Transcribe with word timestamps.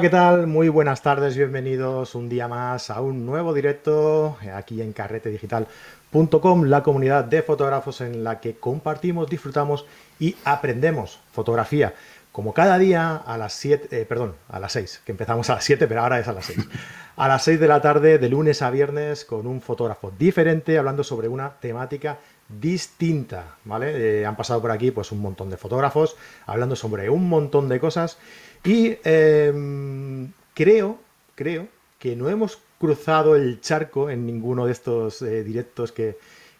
¿qué 0.00 0.08
tal? 0.08 0.46
Muy 0.46 0.70
buenas 0.70 1.02
tardes, 1.02 1.36
bienvenidos 1.36 2.14
un 2.14 2.30
día 2.30 2.48
más 2.48 2.88
a 2.88 3.02
un 3.02 3.26
nuevo 3.26 3.52
directo 3.52 4.38
aquí 4.54 4.80
en 4.80 4.94
carretedigital.com, 4.94 6.64
la 6.64 6.82
comunidad 6.82 7.24
de 7.24 7.42
fotógrafos 7.42 8.00
en 8.00 8.24
la 8.24 8.40
que 8.40 8.56
compartimos, 8.56 9.28
disfrutamos 9.28 9.84
y 10.18 10.36
aprendemos 10.46 11.20
fotografía. 11.32 11.92
Como 12.32 12.54
cada 12.54 12.78
día 12.78 13.14
a 13.14 13.36
las 13.36 13.52
7, 13.52 14.00
eh, 14.00 14.06
perdón, 14.06 14.36
a 14.48 14.58
las 14.58 14.72
6, 14.72 15.02
que 15.04 15.12
empezamos 15.12 15.50
a 15.50 15.56
las 15.56 15.64
7, 15.64 15.86
pero 15.86 16.00
ahora 16.00 16.18
es 16.18 16.28
a 16.28 16.32
las 16.32 16.46
6. 16.46 16.58
A 17.16 17.28
las 17.28 17.44
6 17.44 17.60
de 17.60 17.68
la 17.68 17.82
tarde, 17.82 18.16
de 18.16 18.28
lunes 18.30 18.62
a 18.62 18.70
viernes, 18.70 19.26
con 19.26 19.46
un 19.46 19.60
fotógrafo 19.60 20.10
diferente, 20.18 20.78
hablando 20.78 21.04
sobre 21.04 21.28
una 21.28 21.50
temática 21.60 22.16
distinta, 22.48 23.56
¿vale? 23.64 24.20
Eh, 24.20 24.26
han 24.26 24.36
pasado 24.36 24.62
por 24.62 24.70
aquí 24.70 24.90
pues 24.90 25.12
un 25.12 25.20
montón 25.20 25.50
de 25.50 25.58
fotógrafos, 25.58 26.16
hablando 26.46 26.76
sobre 26.76 27.10
un 27.10 27.28
montón 27.28 27.68
de 27.68 27.78
cosas 27.78 28.16
y 28.64 28.98
em, 29.04 30.32
creo, 30.54 30.98
creo 31.34 31.68
que 31.98 32.16
no 32.16 32.28
hemos 32.28 32.58
cruzado 32.78 33.36
el 33.36 33.60
charco 33.60 34.10
en 34.10 34.26
ninguno 34.26 34.66
de 34.66 34.72
estos 34.72 35.22
eh, 35.22 35.44
directos 35.44 35.92
que, 35.92 36.16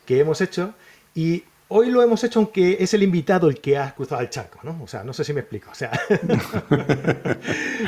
hemos 0.09 0.41
hecho. 0.41 0.75
Y 1.15 1.45
hoy 1.69 1.89
lo 1.89 2.03
hemos 2.03 2.25
hecho 2.25 2.41
aunque 2.41 2.79
es 2.81 2.93
el 2.95 3.05
invitado 3.05 3.49
el 3.49 3.61
que 3.61 3.79
ha 3.79 3.95
cruzado 3.95 4.21
el 4.23 4.29
charco, 4.29 4.59
¿no? 4.65 4.83
O 4.83 4.89
sea, 4.89 5.05
no 5.05 5.13
sé 5.13 5.23
si 5.23 5.33
me 5.33 5.41
explico. 5.41 5.71
O 5.71 5.75
sea, 5.75 5.93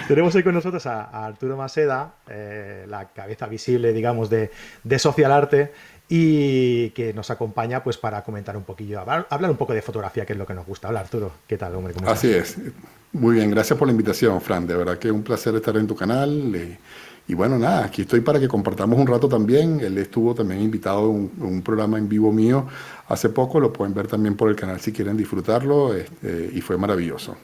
tenemos 0.08 0.32
hoy 0.36 0.44
con 0.44 0.54
nosotros 0.54 0.86
a, 0.86 1.26
Arturo 1.26 1.56
Maseda, 1.56 2.14
eh, 2.28 2.86
la 2.88 3.08
cabeza 3.08 3.48
visible, 3.48 3.92
digamos, 3.92 4.30
de, 4.30 4.52
de 4.84 4.98
Social 5.00 5.32
Arte 5.32 5.72
y 6.08 6.90
que 6.90 7.12
nos 7.14 7.30
acompaña 7.30 7.82
pues 7.82 7.96
para 7.96 8.22
comentar 8.22 8.56
un 8.56 8.64
poquillo, 8.64 9.00
hablar, 9.00 9.26
un 9.50 9.56
poco 9.56 9.72
de 9.72 9.82
fotografía, 9.82 10.26
que 10.26 10.34
es 10.34 10.38
lo 10.38 10.46
que 10.46 10.54
nos 10.54 10.66
gusta. 10.66 10.88
Hola 10.88 11.00
Arturo, 11.00 11.32
¿qué 11.46 11.56
tal, 11.56 11.74
hombre? 11.74 11.94
Así 12.06 12.30
es. 12.30 12.56
Muy 13.12 13.36
bien, 13.36 13.50
gracias 13.50 13.78
por 13.78 13.88
la 13.88 13.92
invitación, 13.92 14.40
Fran. 14.40 14.66
De 14.66 14.74
verdad 14.74 14.98
que 14.98 15.08
es 15.08 15.14
un 15.14 15.22
placer 15.22 15.54
estar 15.54 15.76
en 15.76 15.86
tu 15.86 15.94
canal. 15.94 16.54
Eh, 16.54 16.78
y 17.28 17.34
bueno, 17.34 17.58
nada, 17.58 17.84
aquí 17.84 18.02
estoy 18.02 18.20
para 18.20 18.40
que 18.40 18.48
compartamos 18.48 18.98
un 18.98 19.06
rato 19.06 19.28
también. 19.28 19.80
Él 19.80 19.96
estuvo 19.98 20.34
también 20.34 20.60
invitado 20.60 20.98
a 20.98 21.08
un, 21.08 21.62
programa 21.64 21.98
en 21.98 22.08
vivo 22.08 22.32
mío 22.32 22.66
hace 23.08 23.28
poco, 23.28 23.60
lo 23.60 23.72
pueden 23.72 23.94
ver 23.94 24.06
también 24.06 24.36
por 24.36 24.48
el 24.48 24.56
canal 24.56 24.80
si 24.80 24.92
quieren 24.92 25.16
disfrutarlo, 25.16 25.94
este, 25.94 26.50
y 26.52 26.60
fue 26.62 26.78
maravilloso. 26.78 27.36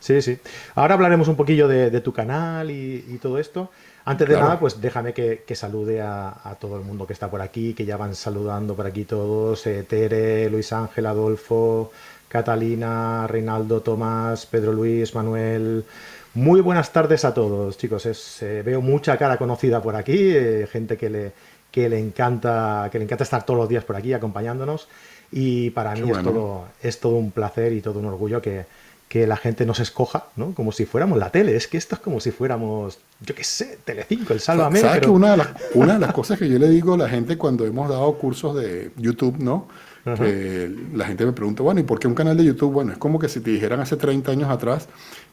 Sí, 0.00 0.20
sí. 0.22 0.38
Ahora 0.74 0.94
hablaremos 0.94 1.28
un 1.28 1.36
poquillo 1.36 1.68
de, 1.68 2.00
tu 2.00 2.12
canal 2.12 2.70
y 2.70 3.18
todo 3.20 3.38
esto. 3.38 3.70
Antes 4.08 4.26
de 4.26 4.36
nada, 4.36 4.58
pues 4.58 4.80
déjame 4.80 5.12
que, 5.12 5.54
salude 5.54 6.00
a, 6.00 6.56
todo 6.58 6.78
el 6.78 6.82
mundo 6.82 7.06
que 7.06 7.12
está 7.12 7.30
por 7.30 7.42
aquí, 7.42 7.74
que 7.74 7.84
ya 7.84 7.98
van 7.98 8.14
saludando 8.14 8.74
por 8.74 8.86
aquí 8.86 9.04
todos. 9.04 9.66
Eh, 9.66 9.82
Tere, 9.82 10.48
Luis 10.48 10.72
Ángel, 10.72 11.04
Adolfo, 11.04 11.92
Catalina, 12.26 13.26
Reinaldo, 13.26 13.82
Tomás, 13.82 14.46
Pedro 14.46 14.72
Luis, 14.72 15.14
Manuel. 15.14 15.84
Muy 16.32 16.62
buenas 16.62 16.90
tardes 16.90 17.26
a 17.26 17.34
todos, 17.34 17.76
chicos. 17.76 18.06
Eh, 18.40 18.62
veo 18.64 18.80
mucha 18.80 19.18
cara 19.18 19.36
conocida 19.36 19.82
por 19.82 19.94
aquí, 19.94 20.16
eh, 20.16 20.66
gente 20.72 20.96
que 20.96 21.10
le, 21.10 21.32
que 21.70 21.90
le 21.90 21.98
encanta, 21.98 22.88
que 22.90 22.96
le 22.96 23.04
encanta 23.04 23.24
estar 23.24 23.44
todos 23.44 23.60
los 23.60 23.68
días 23.68 23.84
por 23.84 23.96
aquí 23.96 24.14
acompañándonos. 24.14 24.88
Y 25.30 25.68
para 25.72 25.94
mí 25.94 26.10
es, 26.10 26.22
todo, 26.22 26.64
es 26.82 26.98
todo 26.98 27.16
un 27.16 27.30
placer 27.30 27.74
y 27.74 27.82
todo 27.82 27.98
un 27.98 28.06
orgullo 28.06 28.40
que, 28.40 28.64
que 29.08 29.26
la 29.26 29.36
gente 29.36 29.64
nos 29.64 29.80
escoja, 29.80 30.26
¿no? 30.36 30.52
Como 30.54 30.70
si 30.70 30.84
fuéramos 30.84 31.18
la 31.18 31.30
tele. 31.30 31.56
Es 31.56 31.66
que 31.66 31.78
esto 31.78 31.94
es 31.94 32.00
como 32.00 32.20
si 32.20 32.30
fuéramos, 32.30 32.98
yo 33.20 33.34
qué 33.34 33.42
sé, 33.42 33.78
Telecinco, 33.84 34.34
el 34.34 34.40
Sálvame. 34.40 34.80
¿Sabes 34.80 35.00
que 35.00 35.08
una 35.08 35.30
de, 35.30 35.36
las, 35.38 35.48
una 35.74 35.94
de 35.94 36.00
las 36.00 36.12
cosas 36.12 36.38
que 36.38 36.48
yo 36.48 36.58
le 36.58 36.68
digo 36.68 36.94
a 36.94 36.98
la 36.98 37.08
gente 37.08 37.38
cuando 37.38 37.64
hemos 37.64 37.88
dado 37.88 38.12
cursos 38.18 38.54
de 38.56 38.90
YouTube, 38.96 39.38
¿no? 39.38 39.68
Que 40.16 40.74
la 40.94 41.04
gente 41.04 41.26
me 41.26 41.32
pregunta, 41.32 41.62
bueno, 41.62 41.80
¿y 41.80 41.82
por 41.82 41.98
qué 41.98 42.08
un 42.08 42.14
canal 42.14 42.34
de 42.34 42.44
YouTube? 42.44 42.72
Bueno, 42.72 42.92
es 42.92 42.98
como 42.98 43.18
que 43.18 43.28
si 43.28 43.40
te 43.40 43.50
dijeran 43.50 43.80
hace 43.80 43.96
30 43.96 44.32
años 44.32 44.48
atrás, 44.48 44.88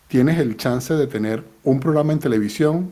tienes 0.10 0.38
el 0.38 0.58
chance 0.58 0.94
de 0.94 1.08
tener 1.08 1.44
un 1.64 1.80
programa 1.80 2.12
en 2.12 2.20
televisión 2.20 2.92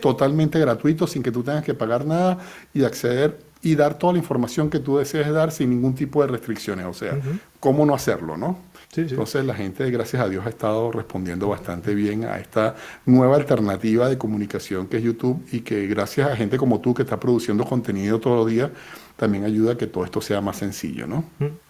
totalmente 0.00 0.58
gratuito, 0.58 1.06
sin 1.06 1.22
que 1.22 1.30
tú 1.30 1.42
tengas 1.42 1.64
que 1.64 1.74
pagar 1.74 2.06
nada 2.06 2.38
y 2.74 2.84
acceder 2.84 3.38
y 3.62 3.76
dar 3.76 3.98
toda 3.98 4.14
la 4.14 4.18
información 4.18 4.68
que 4.68 4.80
tú 4.80 4.98
desees 4.98 5.30
dar 5.30 5.52
sin 5.52 5.70
ningún 5.70 5.94
tipo 5.94 6.22
de 6.22 6.28
restricciones. 6.28 6.86
O 6.86 6.92
sea, 6.92 7.18
¿cómo 7.60 7.86
no 7.86 7.94
hacerlo, 7.94 8.36
no? 8.36 8.58
Entonces 8.94 9.42
la 9.46 9.54
gente, 9.54 9.90
gracias 9.90 10.20
a 10.20 10.28
Dios, 10.28 10.44
ha 10.44 10.50
estado 10.50 10.92
respondiendo 10.92 11.48
bastante 11.48 11.94
bien 11.94 12.26
a 12.26 12.36
esta 12.36 12.74
nueva 13.06 13.36
alternativa 13.36 14.06
de 14.10 14.18
comunicación 14.18 14.86
que 14.86 14.98
es 14.98 15.02
YouTube 15.02 15.42
y 15.50 15.60
que 15.60 15.86
gracias 15.86 16.30
a 16.30 16.36
gente 16.36 16.58
como 16.58 16.78
tú 16.80 16.92
que 16.92 17.02
está 17.02 17.18
produciendo 17.18 17.64
contenido 17.64 18.20
todos 18.20 18.36
los 18.36 18.46
días, 18.48 18.70
también 19.16 19.44
ayuda 19.44 19.72
a 19.72 19.78
que 19.78 19.86
todo 19.86 20.04
esto 20.04 20.20
sea 20.20 20.42
más 20.42 20.58
sencillo, 20.58 21.06
¿no? 21.06 21.24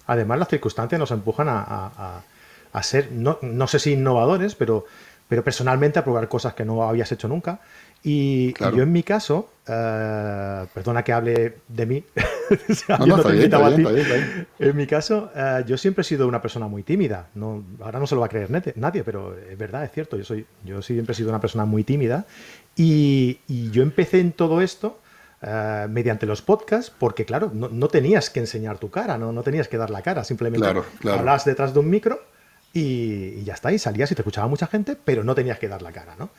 Además, 0.07 0.41
las 0.41 0.49
circunstancias 0.49 0.99
nos 0.99 1.13
empujan 1.13 1.47
a, 1.49 2.25
ser, 2.83 3.13
no, 3.13 3.39
no, 3.41 3.69
sé 3.69 3.79
si 3.79 3.93
innovadores, 3.93 4.57
pero, 4.57 4.87
pero 5.29 5.45
personalmente 5.45 6.01
a 6.01 6.05
probar 6.05 6.29
cosas 6.29 6.55
que 6.55 6.65
no 6.65 6.83
habías 6.83 7.13
hecho 7.13 7.29
nunca. 7.29 7.61
Y, 8.05 8.53
yo 8.55 8.83
en 8.83 8.91
mi 8.91 9.05
caso, 9.05 9.49
eh, 9.67 10.67
perdona 10.75 11.05
que 11.05 11.13
hable 11.13 11.59
de 11.69 11.87
mí, 11.87 12.05
en 14.59 14.77
mi 14.77 14.87
caso, 14.89 15.31
eh, 15.35 15.63
yo 15.67 15.79
siempre 15.79 16.03
he 16.03 16.05
sido 16.05 16.27
una 16.27 16.43
persona 16.43 16.67
muy 16.67 16.83
tímida. 16.83 17.29
No, 17.35 17.63
ahora 17.81 18.01
no 18.01 18.07
se 18.09 18.17
lo 18.17 18.21
va 18.21 18.27
a 18.27 18.31
creer 18.31 18.51
nadie, 18.77 19.05
pero 19.05 19.37
es 19.39 19.57
verdad, 19.57 19.85
es 19.85 19.93
cierto. 19.93 20.17
Yo, 20.17 20.25
soy, 20.25 20.45
yo 20.65 20.83
siempre 20.83 21.13
he 21.13 21.17
sido 21.17 21.29
una 21.29 21.41
persona 21.41 21.65
muy 21.65 21.85
tímida. 21.85 22.27
Y, 22.75 23.39
yo 23.71 23.83
empecé 23.83 24.19
en 24.19 24.33
todo 24.33 24.61
esto 24.63 24.99
eh, 25.41 25.87
mediante 25.89 26.27
los 26.27 26.43
podcasts 26.43 26.93
porque, 26.97 27.25
claro, 27.25 27.53
no, 27.55 27.89
tenías 27.89 28.31
que 28.31 28.41
enseñar 28.41 28.79
tu 28.79 28.91
cara, 28.91 29.17
no, 29.17 29.33
no 29.33 29.43
tenías 29.43 29.69
que 29.69 29.77
dar 29.79 29.91
la 29.91 30.03
cara, 30.03 30.25
simplemente 30.25 30.67
hablas 31.09 31.45
detrás 31.45 31.73
de 31.73 31.81
un 31.81 31.89
micro 31.89 32.21
y, 32.73 33.35
y, 33.39 33.45
ya 33.45 33.55
está, 33.55 33.71
y 33.73 33.79
salías 33.79 34.11
y 34.11 34.15
te 34.17 34.23
escuchaba 34.23 34.49
mucha 34.49 34.67
gente, 34.67 34.97
pero 34.97 35.23
no 35.23 35.35
tenías 35.35 35.59
que 35.59 35.69
dar 35.69 35.83
la 35.83 35.93
cara, 35.93 36.17
¿no? 36.19 36.31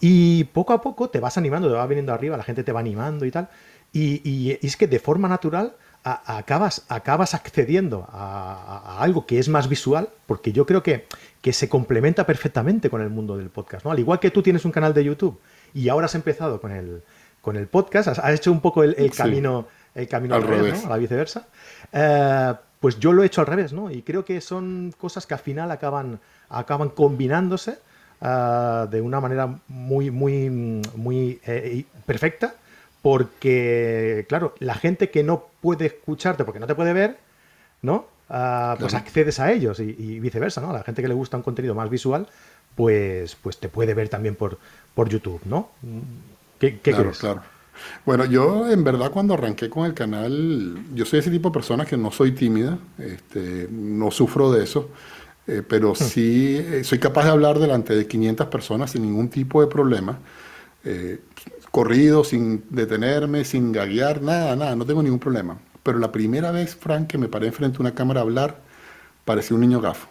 Y 0.00 0.44
poco 0.44 0.72
a 0.72 0.80
poco 0.80 1.10
te 1.10 1.20
vas 1.20 1.36
animando, 1.38 1.68
te 1.68 1.74
va 1.74 1.86
viniendo 1.86 2.12
arriba, 2.12 2.36
la 2.36 2.44
gente 2.44 2.62
te 2.62 2.72
va 2.72 2.80
animando 2.80 3.24
y 3.24 3.30
tal. 3.30 3.48
Y, 3.92 4.58
es 4.62 4.76
que 4.76 4.86
de 4.86 4.98
forma 4.98 5.28
natural 5.28 5.74
acabas, 6.04 6.84
acabas 6.88 7.34
accediendo 7.34 8.06
a, 8.10 8.98
algo 9.00 9.26
que 9.26 9.38
es 9.38 9.48
más 9.48 9.68
visual, 9.68 10.08
porque 10.26 10.52
yo 10.52 10.66
creo 10.66 10.82
que, 10.82 11.06
que 11.40 11.52
se 11.52 11.68
complementa 11.68 12.26
perfectamente 12.26 12.90
con 12.90 13.00
el 13.00 13.10
mundo 13.10 13.36
del 13.36 13.50
podcast. 13.50 13.84
¿no? 13.84 13.90
Al 13.90 13.98
igual 13.98 14.20
que 14.20 14.30
tú 14.30 14.42
tienes 14.42 14.64
un 14.64 14.72
canal 14.72 14.94
de 14.94 15.04
YouTube 15.04 15.40
y 15.74 15.88
ahora 15.88 16.06
has 16.06 16.14
empezado 16.14 16.60
con 16.60 16.70
el, 16.70 17.02
con 17.40 17.56
el 17.56 17.66
podcast, 17.66 18.08
has, 18.08 18.34
hecho 18.34 18.52
un 18.52 18.60
poco 18.60 18.84
el, 18.84 19.10
camino, 19.10 19.66
el 19.94 20.06
camino 20.06 20.34
al, 20.34 20.42
revés, 20.42 20.84
a 20.84 20.90
la 20.90 20.96
viceversa. 20.96 21.46
Eh, 21.92 22.54
pues 22.80 22.98
yo 22.98 23.12
lo 23.12 23.22
he 23.22 23.26
hecho 23.26 23.40
al 23.40 23.46
revés, 23.46 23.72
¿no? 23.72 23.90
Y 23.90 24.02
creo 24.02 24.24
que 24.24 24.40
son 24.40 24.94
cosas 24.98 25.26
que 25.26 25.34
al 25.34 25.40
final 25.40 25.70
acaban, 25.70 26.20
acaban 26.48 26.90
combinándose 26.90 27.78
Ah, 28.20 28.88
de 28.90 29.00
una 29.00 29.20
manera 29.20 29.58
muy, 29.68 30.10
muy, 30.10 30.50
muy 30.96 31.40
eh, 31.46 31.84
perfecta, 32.04 32.54
porque, 33.00 34.26
claro, 34.28 34.54
la 34.58 34.74
gente 34.74 35.10
que 35.10 35.22
no 35.22 35.46
puede 35.60 35.86
escucharte 35.86 36.44
porque 36.44 36.58
no 36.58 36.66
te 36.66 36.74
puede 36.74 36.92
ver, 36.92 37.18
¿no? 37.80 38.06
Ah, 38.28 38.76
pues 38.78 38.94
accedes 38.94 39.38
a 39.40 39.52
ellos 39.52 39.80
y, 39.80 40.20
viceversa, 40.20 40.60
¿no? 40.60 40.72
La 40.72 40.82
gente 40.82 41.00
que 41.00 41.08
le 41.08 41.14
gusta 41.14 41.36
un 41.36 41.44
contenido 41.44 41.74
más 41.74 41.88
visual, 41.90 42.26
pues, 42.74 43.36
pues 43.36 43.58
te 43.58 43.68
puede 43.68 43.94
ver 43.94 44.08
también 44.08 44.34
por, 44.34 44.58
por 44.94 45.08
YouTube, 45.08 45.40
¿no? 45.44 45.70
¿Qué, 46.58 46.80
qué 46.80 46.90
claro, 46.92 47.12
Claro. 47.12 47.42
Bueno, 48.04 48.24
yo 48.24 48.68
en 48.68 48.82
verdad 48.82 49.12
cuando 49.12 49.34
arranqué 49.34 49.70
con 49.70 49.86
el 49.86 49.94
canal, 49.94 50.76
yo 50.94 51.04
soy 51.04 51.20
ese 51.20 51.30
tipo 51.30 51.50
de 51.50 51.52
persona 51.52 51.86
que 51.86 51.96
no 51.96 52.10
soy 52.10 52.32
tímida, 52.32 52.76
este, 52.98 53.68
no 53.70 54.10
sufro 54.10 54.50
de 54.50 54.64
eso. 54.64 54.90
Eh, 55.48 55.62
pero 55.66 55.92
hmm. 55.92 55.96
sí 55.96 56.56
eh, 56.58 56.84
soy 56.84 56.98
capaz 56.98 57.24
de 57.24 57.30
hablar 57.30 57.58
delante 57.58 57.96
de 57.96 58.06
500 58.06 58.48
personas 58.48 58.90
sin 58.90 59.02
ningún 59.02 59.30
tipo 59.30 59.62
de 59.62 59.66
problema, 59.66 60.18
eh, 60.84 61.20
corrido, 61.70 62.22
sin 62.22 62.64
detenerme, 62.68 63.46
sin 63.46 63.72
gaguear, 63.72 64.20
nada, 64.20 64.54
nada, 64.54 64.76
no 64.76 64.84
tengo 64.84 65.02
ningún 65.02 65.18
problema. 65.18 65.58
Pero 65.82 65.98
la 65.98 66.12
primera 66.12 66.50
vez, 66.50 66.76
Frank, 66.76 67.06
que 67.06 67.16
me 67.16 67.28
paré 67.28 67.46
enfrente 67.46 67.78
de 67.78 67.82
una 67.82 67.94
cámara 67.94 68.20
a 68.20 68.24
hablar, 68.24 68.60
parecía 69.24 69.54
un 69.54 69.62
niño 69.62 69.80
gafo. 69.80 70.08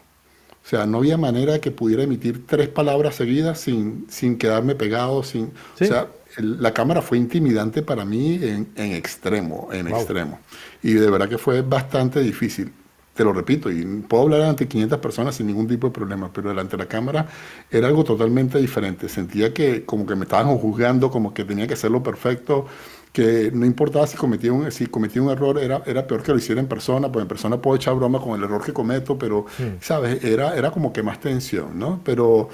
O 0.65 0.69
sea, 0.69 0.87
no 0.87 0.97
había 0.97 1.17
manera 1.17 1.59
que 1.59 1.69
pudiera 1.69 2.03
emitir 2.03 2.45
tres 2.47 2.67
palabras 2.67 3.15
seguidas 3.15 3.59
sin, 3.59 4.07
sin 4.09 4.37
quedarme 4.37 4.73
pegado, 4.75 5.21
sin... 5.23 5.51
O 5.79 5.85
sea, 5.85 6.07
la 6.37 6.73
cámara 6.73 7.01
fue 7.01 7.17
intimidante 7.17 7.83
para 7.83 8.03
mí 8.03 8.39
en, 8.41 8.67
en 8.75 8.93
extremo, 8.93 9.69
en 9.71 9.87
extremo. 9.87 10.39
Y 10.83 10.93
de 10.93 11.09
verdad 11.09 11.29
que 11.29 11.37
fue 11.37 11.61
bastante 11.61 12.19
difícil 12.19 12.73
te 13.17 13.23
lo 13.23 13.33
repito, 13.33 13.71
y 13.71 13.83
puedo 14.07 14.23
hablar 14.23 14.43
ante 14.43 14.67
500 14.67 14.99
personas 14.99 15.35
sin 15.35 15.47
ningún 15.47 15.67
tipo 15.67 15.87
de 15.87 15.93
problema, 15.93 16.31
pero 16.31 16.49
delante 16.49 16.77
de 16.77 16.83
la 16.83 16.87
cámara 16.87 17.27
era 17.69 17.87
algo 17.87 18.03
totalmente 18.03 18.59
diferente. 18.59 19.09
Sentía 19.09 19.53
que 19.53 19.83
como 19.85 20.05
que 20.05 20.15
me 20.15 20.25
estaban 20.25 20.55
juzgando, 20.57 21.09
como 21.09 21.33
que 21.33 21.43
tenía 21.43 21.65
que 21.65 21.73
hacerlo 21.73 22.03
perfecto, 22.03 22.67
que 23.11 23.49
no 23.51 23.65
importaba 23.65 24.05
si 24.05 24.15
cometía 24.17 24.53
un, 24.53 24.71
si 24.71 24.85
cometía 24.85 25.23
un 25.23 25.31
error, 25.31 25.57
era, 25.57 25.81
era 25.87 26.05
peor 26.05 26.21
que 26.21 26.31
lo 26.31 26.37
hiciera 26.37 26.61
en 26.61 26.67
persona, 26.67 27.11
pues 27.11 27.23
en 27.23 27.27
persona 27.27 27.59
puedo 27.59 27.75
echar 27.75 27.95
broma 27.95 28.21
con 28.21 28.37
el 28.37 28.43
error 28.43 28.63
que 28.63 28.71
cometo, 28.71 29.17
pero, 29.17 29.47
¿sabes? 29.81 30.23
Era, 30.23 30.55
era 30.55 30.69
como 30.69 30.93
que 30.93 31.01
más 31.01 31.19
tensión, 31.19 31.79
¿no? 31.79 31.99
Pero 32.03 32.49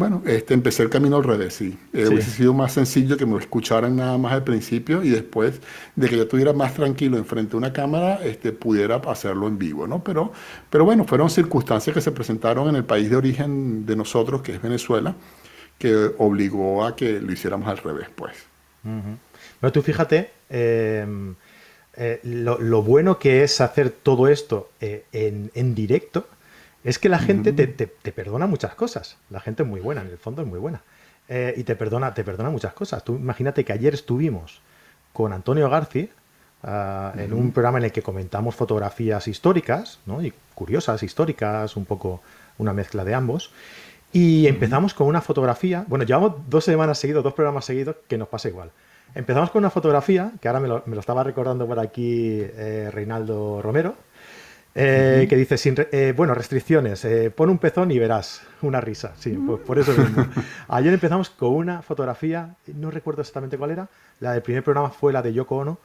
bueno, 0.00 0.22
este, 0.24 0.54
empecé 0.54 0.82
el 0.82 0.88
camino 0.88 1.16
al 1.18 1.24
revés, 1.24 1.52
sí. 1.52 1.78
Eh, 1.92 2.08
hubiese 2.08 2.30
sido 2.30 2.54
más 2.54 2.72
sencillo 2.72 3.18
que 3.18 3.26
me 3.26 3.38
escucharan 3.38 3.96
nada 3.96 4.16
más 4.16 4.32
al 4.32 4.44
principio 4.44 5.02
y 5.02 5.10
después 5.10 5.60
de 5.94 6.08
que 6.08 6.16
yo 6.16 6.22
estuviera 6.22 6.54
más 6.54 6.72
tranquilo 6.72 7.18
enfrente 7.18 7.50
de 7.50 7.58
una 7.58 7.70
cámara, 7.74 8.18
este, 8.24 8.50
pudiera 8.52 8.96
hacerlo 8.96 9.46
en 9.46 9.58
vivo, 9.58 9.86
¿no? 9.86 10.02
Pero, 10.02 10.32
pero 10.70 10.86
bueno, 10.86 11.04
fueron 11.04 11.28
circunstancias 11.28 11.92
que 11.92 12.00
se 12.00 12.12
presentaron 12.12 12.66
en 12.70 12.76
el 12.76 12.84
país 12.84 13.10
de 13.10 13.16
origen 13.16 13.84
de 13.84 13.94
nosotros, 13.94 14.40
que 14.40 14.54
es 14.54 14.62
Venezuela, 14.62 15.14
que 15.76 16.12
obligó 16.16 16.82
a 16.82 16.96
que 16.96 17.20
lo 17.20 17.30
hiciéramos 17.30 17.68
al 17.68 17.76
revés, 17.76 18.08
pues. 18.14 18.32
Pero 19.60 19.70
tú 19.70 19.82
fíjate 19.82 20.30
em, 20.48 21.34
eh, 21.94 22.20
lo, 22.22 22.82
bueno 22.82 23.18
que 23.18 23.42
es 23.42 23.60
hacer 23.60 23.90
todo 23.90 24.28
esto 24.28 24.70
eh, 24.80 25.04
en, 25.12 25.74
directo, 25.74 26.26
es 26.84 26.98
que 26.98 27.08
la 27.08 27.18
gente 27.18 27.52
te, 27.52 28.12
perdona 28.12 28.46
muchas 28.46 28.74
cosas. 28.74 29.16
La 29.28 29.40
gente 29.40 29.62
es 29.62 29.68
muy 29.68 29.80
buena, 29.80 30.00
en 30.00 30.08
el 30.08 30.18
fondo 30.18 30.42
es 30.42 30.48
muy 30.48 30.58
buena. 30.58 30.82
Eh, 31.28 31.54
y 31.56 31.64
te 31.64 31.76
perdona, 31.76 32.14
te 32.14 32.24
perdona 32.24 32.50
muchas 32.50 32.72
cosas. 32.72 33.04
Tú 33.04 33.16
imagínate 33.16 33.64
que 33.64 33.72
ayer 33.72 33.94
estuvimos 33.94 34.60
con 35.12 35.32
Antonio 35.32 35.68
García 35.68 36.08
ah, 36.62 37.12
en 37.16 37.32
un 37.32 37.52
programa 37.52 37.78
en 37.78 37.84
el 37.84 37.92
que 37.92 38.02
comentamos 38.02 38.54
fotografías 38.54 39.28
históricas, 39.28 40.00
¿no? 40.06 40.22
Y 40.22 40.32
curiosas, 40.54 41.02
históricas, 41.02 41.76
un 41.76 41.84
poco 41.84 42.22
una 42.58 42.72
mezcla 42.72 43.04
de 43.04 43.14
ambos. 43.14 43.52
Y 44.12 44.48
empezamos 44.48 44.92
con 44.92 45.06
una 45.06 45.20
fotografía, 45.20 45.84
bueno, 45.86 46.04
llevamos 46.04 46.34
dos 46.48 46.64
semanas 46.64 46.98
seguidos, 46.98 47.22
dos 47.22 47.34
programas 47.34 47.64
seguidos, 47.64 47.96
que 48.08 48.18
nos 48.18 48.26
pasa 48.26 48.48
igual. 48.48 48.70
Empezamos 49.14 49.50
con 49.50 49.60
una 49.60 49.70
fotografía, 49.70 50.32
que 50.40 50.48
ahora 50.48 50.60
me 50.60 50.68
lo, 50.68 51.00
estaba 51.00 51.22
recordando 51.22 51.66
por 51.66 51.78
aquí 51.78 52.40
eh, 52.40 52.90
Reinaldo 52.92 53.60
Romero, 53.62 53.94
eh, 54.74 55.26
que 55.28 55.36
dice, 55.36 55.58
sin, 55.58 55.74
eh, 55.78 56.14
bueno, 56.16 56.34
restricciones, 56.34 57.06
pon 57.34 57.50
un 57.50 57.58
pezón 57.58 57.90
y 57.90 57.98
verás 57.98 58.42
una 58.62 58.80
risa. 58.80 59.12
Sí, 59.18 59.30
pues 59.30 59.60
por 59.60 59.78
eso 59.78 59.92
mismo. 59.92 60.26
Ayer 60.68 60.92
empezamos 60.92 61.30
con 61.30 61.54
una 61.54 61.82
fotografía, 61.82 62.54
no 62.74 62.90
recuerdo 62.90 63.22
exactamente 63.22 63.58
cuál 63.58 63.72
era, 63.72 63.88
la 64.20 64.32
del 64.32 64.42
primer 64.42 64.62
programa 64.62 64.90
fue 64.90 65.12
la 65.12 65.22
de 65.22 65.32
Yoko 65.32 65.56
Ono, 65.56 65.78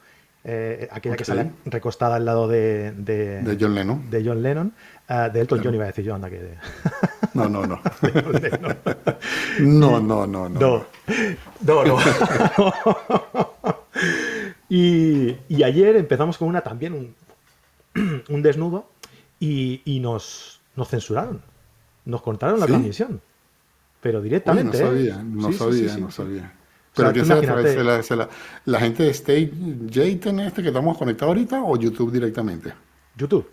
aquella 0.90 1.16
que 1.16 1.24
sale 1.24 1.50
recostada 1.64 2.16
al 2.16 2.24
lado 2.24 2.46
de, 2.46 2.92
de, 2.92 3.56
John 3.60 3.74
Lennon. 3.74 4.10
De 4.10 4.24
John 4.24 4.42
Lennon. 4.42 4.72
de 5.32 5.40
Elton 5.40 5.60
John 5.62 5.74
iba 5.74 5.84
a 5.84 5.88
decir 5.88 6.04
yo, 6.04 6.14
anda 6.14 6.30
que... 6.30 6.54
No, 7.36 7.48
no, 7.48 7.66
no. 7.66 7.80
no, 9.60 10.00
no, 10.00 10.26
no, 10.26 10.48
no. 10.48 10.86
No, 11.60 11.84
no. 11.84 11.98
y, 14.68 15.36
ayer 15.62 15.96
empezamos 15.96 16.38
con 16.38 16.48
una 16.48 16.60
también, 16.62 16.94
un, 16.94 17.14
un 18.28 18.42
desnudo, 18.42 18.90
y, 19.38 19.98
nos, 20.00 20.60
nos, 20.74 20.88
censuraron. 20.88 21.42
Nos 22.04 22.22
cortaron 22.22 22.60
la 22.60 22.66
transmisión. 22.66 23.20
Pero 24.00 24.22
directamente. 24.22 24.78
no 24.80 24.86
sabía, 24.86 25.22
no 25.22 25.52
sabía, 25.52 25.96
no 25.96 26.10
sabía. 26.10 26.52
Pero 26.94 27.12
¿qué 27.12 27.24
se 27.24 28.16
la, 28.16 28.28
la, 28.64 28.80
gente 28.80 29.02
de 29.02 29.10
State 29.10 29.52
Jayton 29.92 30.40
este 30.40 30.62
que 30.62 30.68
estamos 30.68 30.96
conectados 30.96 31.34
ahorita 31.34 31.62
o 31.62 31.76
YouTube 31.76 32.10
directamente? 32.10 32.72
YouTube. 33.16 33.46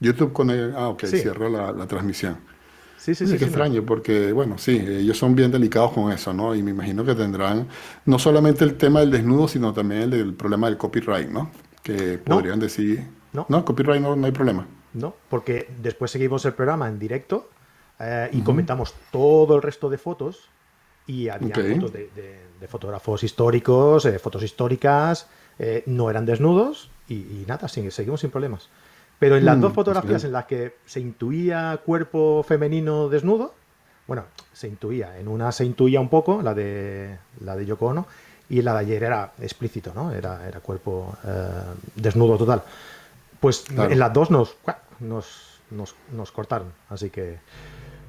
YouTube 0.00 0.32
con 0.32 0.50
el, 0.50 0.74
ah, 0.74 0.88
ok, 0.88 1.04
cierra 1.04 1.50
la, 1.50 1.72
la 1.72 1.86
transmisión. 1.86 2.38
Sí, 2.96 3.14
sí, 3.14 3.26
sí. 3.26 3.36
Qué 3.36 3.44
extraño, 3.44 3.84
porque, 3.84 4.32
bueno, 4.32 4.58
sí, 4.58 4.76
ellos 4.76 5.18
son 5.18 5.34
bien 5.36 5.50
delicados 5.50 5.92
con 5.92 6.10
eso, 6.10 6.32
¿no? 6.32 6.54
Y 6.54 6.62
me 6.62 6.70
imagino 6.70 7.04
que 7.04 7.14
tendrán 7.14 7.68
no 8.06 8.18
solamente 8.18 8.64
el 8.64 8.74
tema 8.74 9.00
del 9.00 9.10
desnudo, 9.10 9.48
sino 9.48 9.72
también 9.72 10.02
el 10.02 10.10
del 10.10 10.34
problema 10.34 10.68
del 10.68 10.76
copyright, 10.76 11.28
¿no? 11.28 11.50
Que 11.82 12.18
podrían 12.18 12.58
decir. 12.58 13.04
No. 13.36 13.44
No, 13.50 13.64
copyright 13.64 14.00
no, 14.00 14.16
no 14.16 14.26
hay 14.26 14.32
problema. 14.32 14.66
No, 14.94 15.14
porque 15.28 15.68
después 15.82 16.10
seguimos 16.10 16.44
el 16.46 16.54
programa 16.54 16.88
en 16.88 16.98
directo 16.98 17.50
eh, 18.00 18.30
y 18.32 18.40
comentamos 18.40 18.94
todo 19.12 19.56
el 19.56 19.62
resto 19.62 19.90
de 19.90 19.98
fotos 19.98 20.48
y 21.06 21.28
había 21.28 21.54
fotos 21.54 21.92
de, 21.92 22.40
fotógrafos 22.66 23.22
históricos, 23.22 24.06
eh, 24.06 24.18
fotos 24.18 24.42
históricas, 24.42 25.28
eh, 25.58 25.82
no 25.84 26.08
eran 26.08 26.24
desnudos 26.24 26.90
y, 27.08 27.14
y 27.14 27.44
nada, 27.46 27.68
seguimos 27.68 28.20
sin 28.20 28.30
problemas. 28.30 28.70
Pero 29.18 29.36
en 29.36 29.44
las 29.44 29.60
dos 29.60 29.72
mm, 29.72 29.74
fotografías 29.74 30.24
en 30.24 30.32
las 30.32 30.46
que 30.46 30.76
se 30.86 31.00
intuía 31.00 31.78
cuerpo 31.84 32.42
femenino 32.42 33.10
desnudo, 33.10 33.54
bueno, 34.06 34.24
se 34.52 34.66
intuía, 34.66 35.18
en 35.18 35.28
una 35.28 35.52
se 35.52 35.64
intuía 35.64 36.00
un 36.00 36.08
poco, 36.08 36.40
la 36.40 36.54
de 36.54 37.18
la 37.40 37.54
de 37.54 37.66
Yoko 37.66 37.86
Ono, 37.86 38.06
y 38.48 38.62
la 38.62 38.72
de 38.74 38.80
ayer 38.80 39.02
era 39.02 39.32
explícito, 39.40 39.92
¿no? 39.94 40.12
Era, 40.12 40.46
era 40.46 40.60
cuerpo 40.60 41.16
eh, 41.24 41.48
desnudo 41.96 42.38
total. 42.38 42.62
Pues 43.40 43.64
en 43.70 43.98
las 43.98 44.12
dos 44.12 44.30
nos, 44.30 44.56
nos, 45.00 45.94
nos, 46.12 46.32
cortaron, 46.32 46.72
así 46.88 47.10
que... 47.10 47.38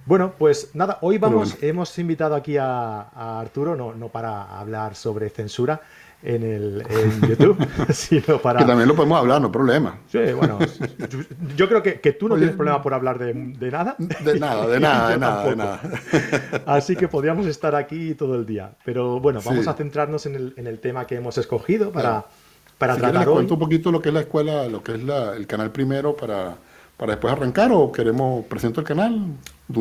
Bueno, 0.06 0.34
pues 0.38 0.74
nada, 0.74 1.00
hoy 1.02 1.18
vamos, 1.18 1.58
hemos 1.62 1.98
invitado 2.00 2.36
aquí 2.36 2.56
a, 2.56 3.02
a 3.14 3.42
Arturo, 3.42 3.76
no, 3.76 3.94
no 3.94 4.08
para 4.08 4.58
hablar 4.58 4.96
sobre 4.96 5.30
censura, 5.30 5.82
en, 6.24 6.44
el, 6.44 6.84
en 6.90 7.22
YouTube, 7.30 7.58
sino 7.94 8.40
para... 8.40 8.60
Que 8.60 8.66
también 8.66 8.88
lo 8.88 8.96
podemos 8.96 9.20
hablar, 9.20 9.42
no 9.42 9.52
problema. 9.52 10.00
Sí, 10.08 10.20
bueno, 10.36 10.60
yo 11.56 11.68
creo 11.68 11.84
que, 11.84 12.00
que 12.00 12.14
tú 12.14 12.28
no 12.28 12.36
tienes 12.36 12.56
problema 12.56 12.82
por 12.82 12.94
hablar 12.94 13.20
de, 13.20 13.34
de 13.34 13.72
nada. 13.72 13.96
De 13.98 14.40
nada, 14.40 14.68
de 14.68 14.80
nada, 14.80 15.10
de 15.10 15.18
nada, 15.18 15.50
de 15.50 15.56
nada. 15.56 15.82
Así 16.66 16.96
que 16.96 17.08
podríamos 17.08 17.46
estar 17.46 17.76
aquí 17.76 18.16
todo 18.16 18.36
el 18.36 18.46
día. 18.46 18.72
Pero 18.84 19.20
bueno, 19.20 19.42
vamos 19.44 19.68
a 19.68 19.74
centrarnos 19.74 20.26
en 20.26 20.36
el, 20.36 20.54
en 20.58 20.68
el, 20.68 20.80
tema 20.80 21.08
que 21.08 21.16
hemos 21.16 21.38
escogido 21.38 21.92
para, 21.92 22.26
para 22.78 22.96
si 22.96 23.02
tratar 23.02 23.22
les 23.22 23.30
cuento 23.30 23.54
un 23.56 23.60
poquito 23.60 23.92
lo 23.92 24.02
que 24.02 24.10
es 24.10 24.14
la 24.14 24.22
escuela, 24.22 24.68
lo 24.68 24.84
que 24.84 24.94
es 24.94 25.04
la, 25.04 25.36
el 25.36 25.48
canal 25.48 25.72
primero 25.72 26.16
para, 26.16 26.56
para 26.96 27.14
después 27.14 27.32
arrancar 27.32 27.72
o 27.72 27.92
queremos 27.92 28.46
presento 28.46 28.82
el 28.82 28.88
canal. 28.88 29.34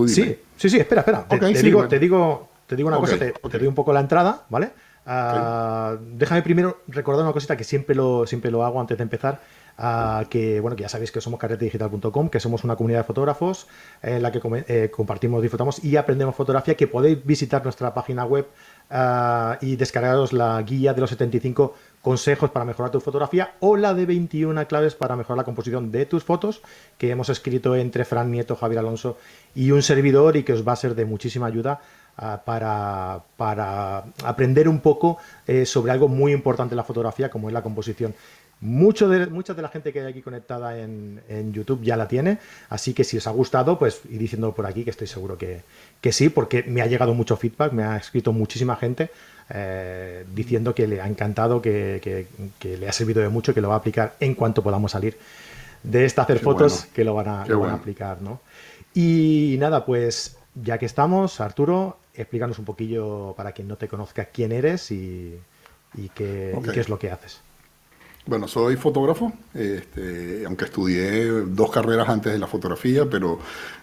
sí, 0.06 0.38
sí, 0.56 0.70
sí, 0.70 0.78
espera, 0.78 1.00
espera. 1.02 1.26
te, 1.28 1.62
digo, 1.62 1.86
te, 1.88 1.98
digo, 1.98 2.48
te 2.66 2.76
digo 2.76 2.88
una 2.88 2.98
cosa, 2.98 3.18
te, 3.18 3.32
te 3.32 3.58
doy 3.58 3.66
un 3.66 3.74
poco 3.74 3.92
la 3.92 4.00
entrada, 4.00 4.44
¿vale? 4.48 4.70
Ah, 5.08 5.96
déjame 6.00 6.42
primero 6.42 6.82
recordar 6.88 7.22
una 7.22 7.32
cosita 7.32 7.56
que 7.56 7.62
siempre 7.62 7.94
lo, 7.94 8.26
siempre 8.26 8.50
lo 8.50 8.64
hago 8.64 8.80
antes 8.80 8.98
de 8.98 9.02
empezar. 9.04 9.40
Ah, 9.78 10.24
que 10.30 10.58
bueno 10.58 10.74
que 10.74 10.82
ya 10.82 10.88
sabéis 10.88 11.12
que 11.12 11.20
somos 11.20 11.38
carretedigital.com, 11.38 12.30
que 12.30 12.40
somos 12.40 12.64
una 12.64 12.76
comunidad 12.76 13.00
de 13.00 13.04
fotógrafos 13.04 13.68
en 14.02 14.22
la 14.22 14.32
que 14.32 14.40
eh, 14.68 14.90
compartimos, 14.90 15.42
disfrutamos 15.42 15.84
y 15.84 15.96
aprendemos 15.96 16.34
fotografía, 16.34 16.74
que 16.74 16.86
podéis 16.86 17.24
visitar 17.24 17.62
nuestra 17.62 17.92
página 17.92 18.24
web 18.24 18.46
ah, 18.90 19.58
y 19.60 19.76
descargaros 19.76 20.32
la 20.32 20.60
guía 20.62 20.94
de 20.94 21.00
los 21.00 21.10
75 21.10 21.74
consejos 22.02 22.50
para 22.50 22.64
mejorar 22.64 22.92
tu 22.92 23.00
fotografía 23.00 23.54
o 23.60 23.76
la 23.76 23.92
de 23.94 24.06
21 24.06 24.66
claves 24.68 24.94
para 24.94 25.16
mejorar 25.16 25.38
la 25.38 25.44
composición 25.44 25.90
de 25.90 26.06
tus 26.06 26.22
fotos 26.22 26.62
que 26.98 27.10
hemos 27.10 27.28
escrito 27.28 27.74
entre 27.74 28.04
Fran 28.04 28.30
Nieto, 28.30 28.54
Javier 28.54 28.78
Alonso 28.78 29.18
y 29.54 29.72
un 29.72 29.82
servidor 29.82 30.36
y 30.36 30.44
que 30.44 30.52
os 30.52 30.66
va 30.66 30.72
a 30.72 30.76
ser 30.76 30.94
de 30.94 31.04
muchísima 31.04 31.46
ayuda 31.46 31.80
Ah, 32.18 32.40
para, 32.42 33.20
para, 33.36 34.04
aprender 34.24 34.70
un 34.70 34.80
poco 34.80 35.18
eh, 35.46 35.66
sobre 35.66 35.92
algo 35.92 36.08
muy 36.08 36.32
importante 36.32 36.72
en 36.72 36.78
la 36.78 36.84
fotografía, 36.84 37.28
como 37.28 37.48
es 37.48 37.52
la 37.52 37.62
composición. 37.62 38.14
Mucho 38.60 39.08
de, 39.08 39.26
mucha 39.26 39.52
de 39.52 39.60
la 39.60 39.68
gente 39.68 39.92
que 39.92 40.00
hay 40.00 40.06
aquí 40.06 40.22
conectada 40.22 40.78
en, 40.78 41.20
YouTube 41.52 41.82
ya 41.82 41.96
la 41.96 42.08
tiene, 42.08 42.38
así 42.70 42.94
que 42.94 43.04
si 43.04 43.18
os 43.18 43.26
ha 43.26 43.30
gustado, 43.30 43.78
pues 43.78 44.00
ir 44.08 44.18
diciéndolo 44.18 44.54
por 44.54 44.66
aquí, 44.66 44.82
que 44.82 44.90
estoy 44.90 45.06
seguro 45.06 45.36
que, 45.36 45.62
que 46.00 46.10
sí, 46.10 46.30
porque 46.30 46.62
me 46.62 46.80
ha 46.80 46.86
llegado 46.86 47.12
mucho 47.14 47.36
feedback, 47.36 47.72
me 47.72 47.84
ha 47.84 47.96
escrito 47.96 48.32
muchísima 48.32 48.76
gente 48.76 49.10
eh, 49.50 50.24
diciendo 50.34 50.74
que 50.74 50.86
le 50.86 51.00
ha 51.00 51.06
encantado, 51.06 51.60
que, 51.60 52.26
que, 52.58 52.76
le 52.76 52.88
ha 52.88 52.92
servido 52.92 53.20
de 53.20 53.28
mucho, 53.28 53.52
que 53.52 53.60
lo 53.60 53.68
va 53.68 53.74
a 53.74 53.78
aplicar 53.78 54.16
en 54.20 54.34
cuanto 54.34 54.62
podamos 54.62 54.92
salir 54.92 55.18
de 55.82 56.04
esta 56.04 56.22
hacer 56.22 56.40
fotos, 56.40 56.86
que 56.94 57.04
lo 57.04 57.14
van 57.14 57.28
a, 57.28 57.46
lo 57.46 57.60
van 57.60 57.70
a 57.70 57.74
aplicar, 57.74 58.22
¿no? 58.22 58.40
Y 58.94 59.56
nada, 59.58 59.84
pues 59.84 60.38
ya 60.54 60.78
que 60.78 60.86
estamos, 60.86 61.40
Arturo, 61.40 61.98
explícanos 62.14 62.58
un 62.58 62.64
poquillo 62.64 63.34
para 63.36 63.52
quien 63.52 63.68
no 63.68 63.76
te 63.76 63.88
conozca 63.88 64.24
quién 64.26 64.52
eres 64.52 64.90
y, 64.90 65.38
qué, 66.14 66.58
es 66.74 66.88
lo 66.88 66.98
que 66.98 67.10
haces. 67.10 67.40
Bueno, 68.26 68.48
soy 68.48 68.74
fotógrafo, 68.74 69.32
este, 69.54 70.42
aunque 70.46 70.64
estudié 70.64 71.26
dos 71.26 71.70
carreras 71.70 72.08
antes 72.08 72.32
de 72.32 72.40
la 72.40 72.48
fotografía, 72.48 73.08
pero 73.08 73.38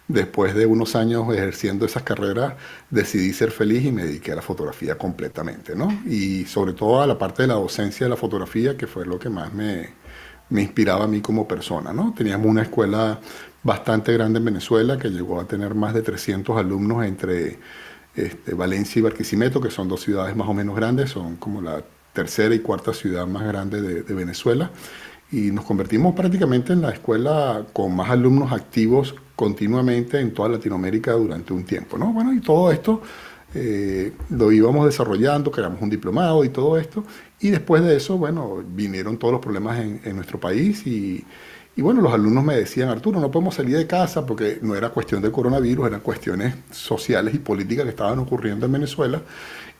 después 0.09 0.53
de 0.53 0.65
unos 0.65 0.97
años 0.97 1.33
ejerciendo 1.33 1.85
esas 1.85 2.03
carreras 2.03 2.55
decidí 2.89 3.31
ser 3.31 3.51
feliz 3.51 3.85
y 3.85 3.93
me 3.93 4.03
dediqué 4.03 4.33
a 4.33 4.35
la 4.35 4.41
fotografía 4.41 4.97
completamente, 4.97 5.77
¿no? 5.77 5.87
Y 6.05 6.43
sobre 6.43 6.73
todo 6.73 7.01
a 7.01 7.07
la 7.07 7.17
parte 7.17 7.43
de 7.43 7.47
la 7.47 7.53
docencia 7.53 8.05
de 8.05 8.09
la 8.09 8.17
fotografía, 8.17 8.75
que 8.75 8.85
fue 8.85 9.05
lo 9.05 9.17
que 9.17 9.29
más 9.29 9.53
me, 9.53 9.91
me 10.49 10.61
inspiraba 10.61 11.05
a 11.05 11.07
mí 11.07 11.21
como 11.21 11.47
persona, 11.47 11.93
¿no? 11.93 12.13
Teníamos 12.13 12.47
una 12.47 12.63
escuela 12.63 13.21
bastante 13.63 14.11
grande 14.11 14.39
en 14.39 14.45
Venezuela 14.45 14.97
que 14.97 15.09
llegó 15.09 15.39
a 15.39 15.47
tener 15.47 15.73
más 15.73 15.93
de 15.93 16.01
300 16.01 16.57
alumnos 16.57 17.05
entre 17.05 17.59
este, 18.13 18.53
Valencia 18.55 18.99
y 18.99 19.03
Barquisimeto, 19.03 19.61
que 19.61 19.71
son 19.71 19.87
dos 19.87 20.01
ciudades 20.01 20.35
más 20.35 20.49
o 20.49 20.53
menos 20.53 20.75
grandes, 20.75 21.11
son 21.11 21.37
como 21.37 21.61
la 21.61 21.81
tercera 22.13 22.53
y 22.55 22.59
cuarta 22.59 22.93
ciudad 22.93 23.27
más 23.27 23.43
grande 23.43 23.81
de, 23.81 24.13
Venezuela. 24.13 24.71
Y 25.31 25.51
nos 25.51 25.65
convertimos 25.65 26.13
prácticamente 26.13 26.73
en 26.73 26.81
la 26.81 26.91
escuela 26.91 27.65
con 27.73 27.95
más 27.95 28.09
alumnos 28.09 28.51
activos 28.51 29.15
continuamente 29.35 30.19
en 30.19 30.33
toda 30.33 30.49
Latinoamérica 30.49 31.13
durante 31.13 31.53
un 31.53 31.63
tiempo. 31.63 31.97
¿no? 31.97 32.13
Bueno, 32.13 32.33
y 32.33 32.39
todo 32.39 32.71
esto 32.71 33.01
eh, 33.55 34.13
lo 34.29 34.51
íbamos 34.51 34.85
desarrollando, 34.85 35.51
creamos 35.51 35.81
un 35.81 35.89
diplomado 35.89 36.43
y 36.43 36.49
todo 36.49 36.77
esto. 36.77 37.03
Y 37.39 37.49
después 37.49 37.83
de 37.83 37.97
eso, 37.97 38.17
bueno, 38.17 38.63
vinieron 38.65 39.17
todos 39.17 39.33
los 39.33 39.41
problemas 39.41 39.79
en, 39.79 40.01
en 40.03 40.15
nuestro 40.15 40.39
país 40.39 40.85
y 40.85 41.25
y 41.75 41.81
bueno, 41.81 42.01
los 42.01 42.13
alumnos 42.13 42.43
me 42.43 42.55
decían, 42.55 42.89
Arturo, 42.89 43.19
no 43.19 43.31
podemos 43.31 43.55
salir 43.55 43.75
de 43.75 43.87
casa 43.87 44.25
porque 44.25 44.59
no 44.61 44.75
era 44.75 44.89
cuestión 44.89 45.23
de 45.23 45.31
coronavirus, 45.31 45.87
eran 45.87 46.01
cuestiones 46.01 46.55
sociales 46.71 47.33
y 47.33 47.39
políticas 47.39 47.85
que 47.85 47.89
estaban 47.89 48.19
ocurriendo 48.19 48.67
en 48.67 48.73
Venezuela. 48.73 49.21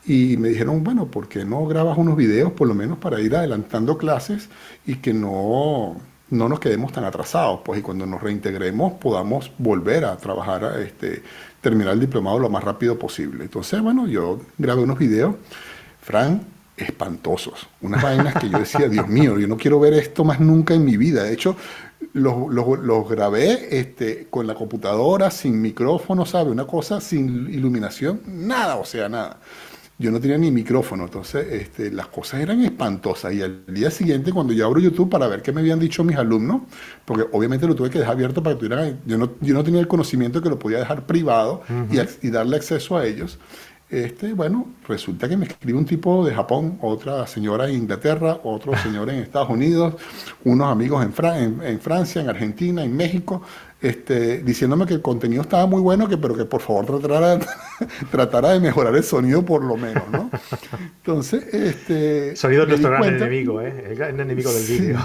Y 0.06 0.36
me 0.36 0.50
dijeron, 0.50 0.84
bueno, 0.84 1.06
¿por 1.06 1.28
qué 1.28 1.44
no 1.44 1.66
grabas 1.66 1.96
unos 1.96 2.16
videos 2.16 2.52
por 2.52 2.68
lo 2.68 2.74
menos 2.74 2.98
para 2.98 3.20
ir 3.20 3.34
adelantando 3.34 3.96
clases 3.96 4.50
y 4.86 4.96
que 4.96 5.14
no, 5.14 5.96
no 6.30 6.48
nos 6.48 6.60
quedemos 6.60 6.92
tan 6.92 7.04
atrasados, 7.04 7.60
pues 7.64 7.80
y 7.80 7.82
cuando 7.82 8.06
nos 8.06 8.22
reintegremos 8.22 8.94
podamos 8.94 9.50
volver 9.58 10.04
a 10.04 10.16
trabajar, 10.16 10.64
a 10.64 10.80
este, 10.80 11.22
terminar 11.60 11.94
el 11.94 12.00
diplomado 12.00 12.38
lo 12.38 12.50
más 12.50 12.64
rápido 12.64 12.98
posible. 12.98 13.44
Entonces, 13.44 13.80
bueno, 13.80 14.06
yo 14.06 14.40
grabé 14.58 14.82
unos 14.82 14.98
videos, 14.98 15.36
Fran, 16.02 16.42
espantosos, 16.76 17.66
unas 17.80 18.02
vainas 18.02 18.34
que 18.34 18.48
yo 18.50 18.58
decía, 18.58 18.88
Dios 18.88 19.08
mío, 19.08 19.38
yo 19.38 19.46
no 19.46 19.56
quiero 19.56 19.80
ver 19.80 19.94
esto 19.94 20.24
más 20.24 20.40
nunca 20.40 20.74
en 20.74 20.84
mi 20.84 20.96
vida. 20.96 21.22
De 21.22 21.32
hecho, 21.32 21.56
los, 22.12 22.52
los, 22.52 23.08
grabé 23.08 23.78
este, 23.78 24.26
con 24.28 24.46
la 24.46 24.54
computadora, 24.54 25.30
sin 25.30 25.60
micrófono, 25.62 26.26
¿sabe? 26.26 26.50
Una 26.50 26.66
cosa 26.66 27.00
sin 27.00 27.48
iluminación, 27.52 28.20
nada, 28.26 28.76
o 28.76 28.84
sea, 28.84 29.08
nada 29.08 29.38
yo 29.96 30.10
no 30.10 30.20
tenía 30.20 30.36
ni 30.36 30.50
micrófono, 30.50 31.04
entonces 31.04 31.46
este, 31.52 31.90
las 31.90 32.08
cosas 32.08 32.40
eran 32.40 32.60
espantosas. 32.62 33.32
Y 33.32 33.42
al 33.42 33.64
día 33.66 33.90
siguiente, 33.90 34.32
cuando 34.32 34.52
yo 34.52 34.66
abro 34.66 34.80
YouTube 34.80 35.08
para 35.08 35.28
ver 35.28 35.40
qué 35.40 35.52
me 35.52 35.60
habían 35.60 35.78
dicho 35.78 36.02
mis 36.02 36.16
alumnos, 36.16 36.62
porque 37.04 37.24
obviamente 37.32 37.66
lo 37.66 37.76
tuve 37.76 37.90
que 37.90 38.00
dejar 38.00 38.14
abierto 38.14 38.42
para 38.42 38.56
que 38.56 38.60
tuvieran, 38.60 39.00
yo 39.06 39.18
no, 39.18 39.34
yo 39.40 39.54
no 39.54 39.62
tenía 39.62 39.80
el 39.80 39.88
conocimiento 39.88 40.42
que 40.42 40.48
lo 40.48 40.58
podía 40.58 40.78
dejar 40.78 41.06
privado 41.06 41.62
y, 41.90 42.26
y, 42.26 42.30
darle 42.30 42.56
acceso 42.56 42.96
a 42.96 43.06
ellos. 43.06 43.38
Este, 43.88 44.32
bueno, 44.32 44.66
resulta 44.88 45.28
que 45.28 45.36
me 45.36 45.46
escribe 45.46 45.78
un 45.78 45.84
tipo 45.84 46.24
de 46.24 46.34
Japón, 46.34 46.78
otra 46.80 47.26
señora 47.28 47.68
en 47.68 47.76
Inglaterra, 47.76 48.40
otro 48.42 48.76
señor 48.78 49.10
en 49.10 49.16
Estados 49.20 49.50
Unidos, 49.50 49.94
unos 50.42 50.72
amigos 50.72 51.04
en, 51.04 51.62
en 51.62 51.80
Francia, 51.80 52.20
en 52.20 52.28
Argentina, 52.28 52.82
en 52.82 52.96
México, 52.96 53.42
este, 53.84 54.42
diciéndome 54.42 54.86
que 54.86 54.94
el 54.94 55.02
contenido 55.02 55.42
estaba 55.42 55.66
muy 55.66 55.82
bueno, 55.82 56.08
que, 56.08 56.16
pero 56.16 56.34
que 56.34 56.46
por 56.46 56.62
favor 56.62 56.86
tratara, 56.86 57.38
tratara 58.10 58.52
de 58.52 58.60
mejorar 58.60 58.96
el 58.96 59.04
sonido 59.04 59.44
por 59.44 59.62
lo 59.62 59.76
menos, 59.76 60.02
¿no? 60.10 60.30
Entonces, 60.96 61.52
este... 61.52 62.34
Sonido 62.34 62.62
es 62.62 62.68
nuestro 62.68 62.90
gran 62.90 63.04
enemigo, 63.04 63.60
¿eh? 63.60 63.84
El 63.90 63.96
gran 63.96 64.18
enemigo 64.18 64.50
del 64.50 64.66
vídeo. 64.66 64.98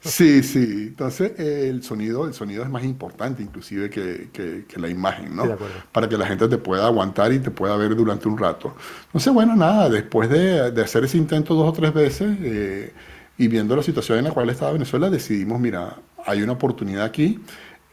Sí, 0.00 0.42
sí. 0.42 0.86
Entonces, 0.88 1.38
el 1.38 1.82
sonido, 1.84 2.26
el 2.26 2.34
sonido 2.34 2.64
es 2.64 2.70
más 2.70 2.82
importante 2.82 3.42
inclusive 3.42 3.88
que, 3.88 4.30
que, 4.32 4.80
la 4.80 4.88
imagen, 4.88 5.36
¿no? 5.36 5.56
Para 5.92 6.08
que 6.08 6.16
la 6.16 6.26
gente 6.26 6.48
te 6.48 6.58
pueda 6.58 6.86
aguantar 6.86 7.32
y 7.32 7.38
te 7.38 7.50
pueda 7.50 7.76
ver 7.76 7.94
durante 7.94 8.26
un 8.26 8.36
rato. 8.36 8.74
Entonces, 9.06 9.32
bueno, 9.32 9.54
nada, 9.54 9.88
después 9.88 10.28
de, 10.28 10.72
de 10.72 10.82
hacer 10.82 11.04
ese 11.04 11.18
intento 11.18 11.54
dos 11.54 11.68
o 11.68 11.72
tres 11.72 11.94
veces 11.94 12.36
eh, 12.42 12.92
y 13.36 13.46
viendo 13.46 13.76
la 13.76 13.82
situación 13.82 14.18
en 14.18 14.24
la 14.24 14.30
cual 14.32 14.50
estaba 14.50 14.72
Venezuela, 14.72 15.08
decidimos, 15.08 15.60
mira, 15.60 15.96
hay 16.26 16.42
una 16.42 16.52
oportunidad 16.52 17.04
aquí 17.04 17.40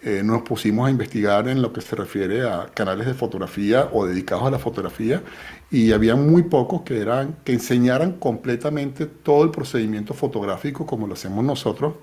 eh, 0.05 0.21
nos 0.23 0.43
pusimos 0.43 0.87
a 0.87 0.91
investigar 0.91 1.47
en 1.47 1.63
lo 1.63 1.73
que 1.73 1.81
se 1.81 1.95
refiere 1.95 2.47
a 2.47 2.67
canales 2.67 3.07
de 3.07 3.15
fotografía 3.15 3.89
o 3.91 4.05
dedicados 4.05 4.45
a 4.45 4.51
la 4.51 4.59
fotografía 4.59 5.23
y 5.71 5.93
había 5.93 6.15
muy 6.15 6.43
pocos 6.43 6.83
que, 6.83 7.01
eran, 7.01 7.37
que 7.43 7.53
enseñaran 7.53 8.13
completamente 8.19 9.07
todo 9.07 9.43
el 9.43 9.49
procedimiento 9.49 10.13
fotográfico 10.13 10.85
como 10.85 11.07
lo 11.07 11.15
hacemos 11.15 11.43
nosotros. 11.43 11.95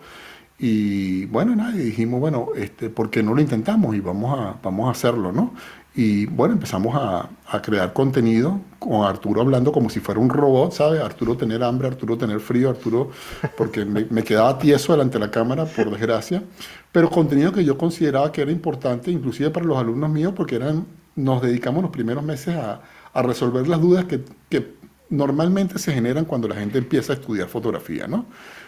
Y 0.58 1.26
bueno, 1.26 1.54
nada, 1.54 1.70
dijimos, 1.72 2.18
bueno, 2.18 2.48
este, 2.56 2.90
¿por 2.90 3.08
qué 3.08 3.22
no 3.22 3.34
lo 3.34 3.40
intentamos? 3.40 3.94
Y 3.94 4.00
vamos 4.00 4.36
a, 4.36 4.58
vamos 4.60 4.88
a 4.88 4.90
hacerlo, 4.90 5.30
¿no? 5.30 5.54
Y 5.94 6.24
bueno, 6.24 6.54
empezamos 6.54 6.94
a, 6.96 7.28
crear 7.62 7.92
contenido 7.92 8.60
con 8.78 9.04
Arturo 9.04 9.42
hablando 9.42 9.72
como 9.72 9.90
si 9.90 10.00
fuera 10.00 10.18
un 10.18 10.30
robot, 10.30 10.72
¿sabes? 10.72 11.02
Arturo 11.02 11.36
tener 11.36 11.62
hambre, 11.62 11.88
Arturo 11.88 12.16
tener 12.16 12.40
frío, 12.40 12.70
Arturo, 12.70 13.10
porque 13.58 13.84
me, 13.84 14.24
quedaba 14.24 14.58
tieso 14.58 14.92
delante 14.92 15.18
de 15.18 15.26
la 15.26 15.30
cámara, 15.30 15.66
por 15.66 15.90
desgracia, 15.90 16.42
pero 16.92 17.10
contenido 17.10 17.52
que 17.52 17.62
yo 17.62 17.76
consideraba 17.76 18.32
que 18.32 18.40
era 18.40 18.50
importante, 18.50 19.10
inclusive 19.10 19.50
para 19.50 19.66
los 19.66 19.76
alumnos 19.76 20.08
míos, 20.08 20.32
porque 20.34 20.56
eran, 20.56 20.86
nos 21.14 21.42
dedicamos 21.42 21.82
los 21.82 21.90
primeros 21.90 22.24
meses 22.24 22.56
a, 22.56 22.80
resolver 23.22 23.68
las 23.68 23.78
dudas 23.82 24.06
que, 24.06 24.24
que, 24.48 24.80
normalmente 25.10 25.78
se 25.78 25.92
generan 25.92 26.24
cuando 26.24 26.48
la 26.48 26.54
gente 26.54 26.78
empieza 26.78 27.12
a 27.12 27.16
estudiar 27.16 27.48
fotografía, 27.48 28.06
¿no? 28.06 28.24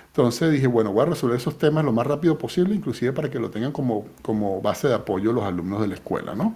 Entonces 0.09 0.52
dije, 0.52 0.66
bueno, 0.66 0.93
voy 0.93 1.04
a 1.04 1.07
resolver 1.07 1.38
esos 1.38 1.57
temas 1.57 1.87
lo 1.87 1.93
más 1.93 2.07
rápido 2.07 2.37
posible, 2.37 2.75
inclusive 2.75 3.14
para 3.14 3.31
que 3.31 3.38
lo 3.38 3.49
tengan 3.49 3.73
como, 3.73 4.04
como 4.21 4.61
base 4.61 4.88
de 4.88 4.95
apoyo 4.95 5.33
los 5.33 5.43
alumnos 5.43 5.81
de 5.81 5.88
la 5.88 5.95
escuela, 5.95 6.35
¿no? 6.35 6.54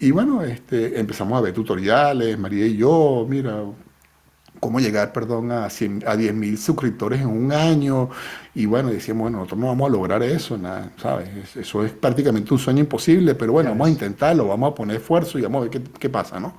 Y 0.00 0.10
bueno, 0.12 0.42
este, 0.42 0.98
empezamos 1.00 1.38
a 1.38 1.40
ver 1.40 1.52
tutoriales, 1.52 2.38
María 2.38 2.66
y 2.66 2.76
yo, 2.76 3.26
mira, 3.28 3.64
cómo 4.60 4.80
llegar, 4.80 5.12
perdón, 5.12 5.50
a, 5.50 5.68
100, 5.70 6.04
a 6.06 6.16
10 6.16 6.34
mil 6.34 6.58
suscriptores 6.58 7.20
en 7.20 7.26
un 7.28 7.52
año. 7.52 8.08
Y 8.54 8.66
bueno, 8.66 8.90
decíamos, 8.90 9.22
bueno, 9.22 9.38
nosotros 9.38 9.60
no 9.60 9.66
vamos 9.66 9.88
a 9.88 9.92
lograr 9.92 10.22
eso, 10.22 10.56
nada, 10.56 10.92
¿sabes? 10.98 11.56
Eso 11.56 11.84
es 11.84 11.92
prácticamente 11.92 12.52
un 12.52 12.60
sueño 12.60 12.80
imposible, 12.80 13.34
pero 13.34 13.52
bueno, 13.52 13.70
vamos 13.70 13.88
a 13.88 13.90
intentarlo, 13.90 14.46
vamos 14.46 14.72
a 14.72 14.74
poner 14.74 14.96
esfuerzo 14.96 15.38
y 15.38 15.42
vamos 15.42 15.60
a 15.60 15.68
ver 15.68 15.70
qué, 15.70 15.90
qué 15.98 16.08
pasa, 16.08 16.38
¿no? 16.38 16.54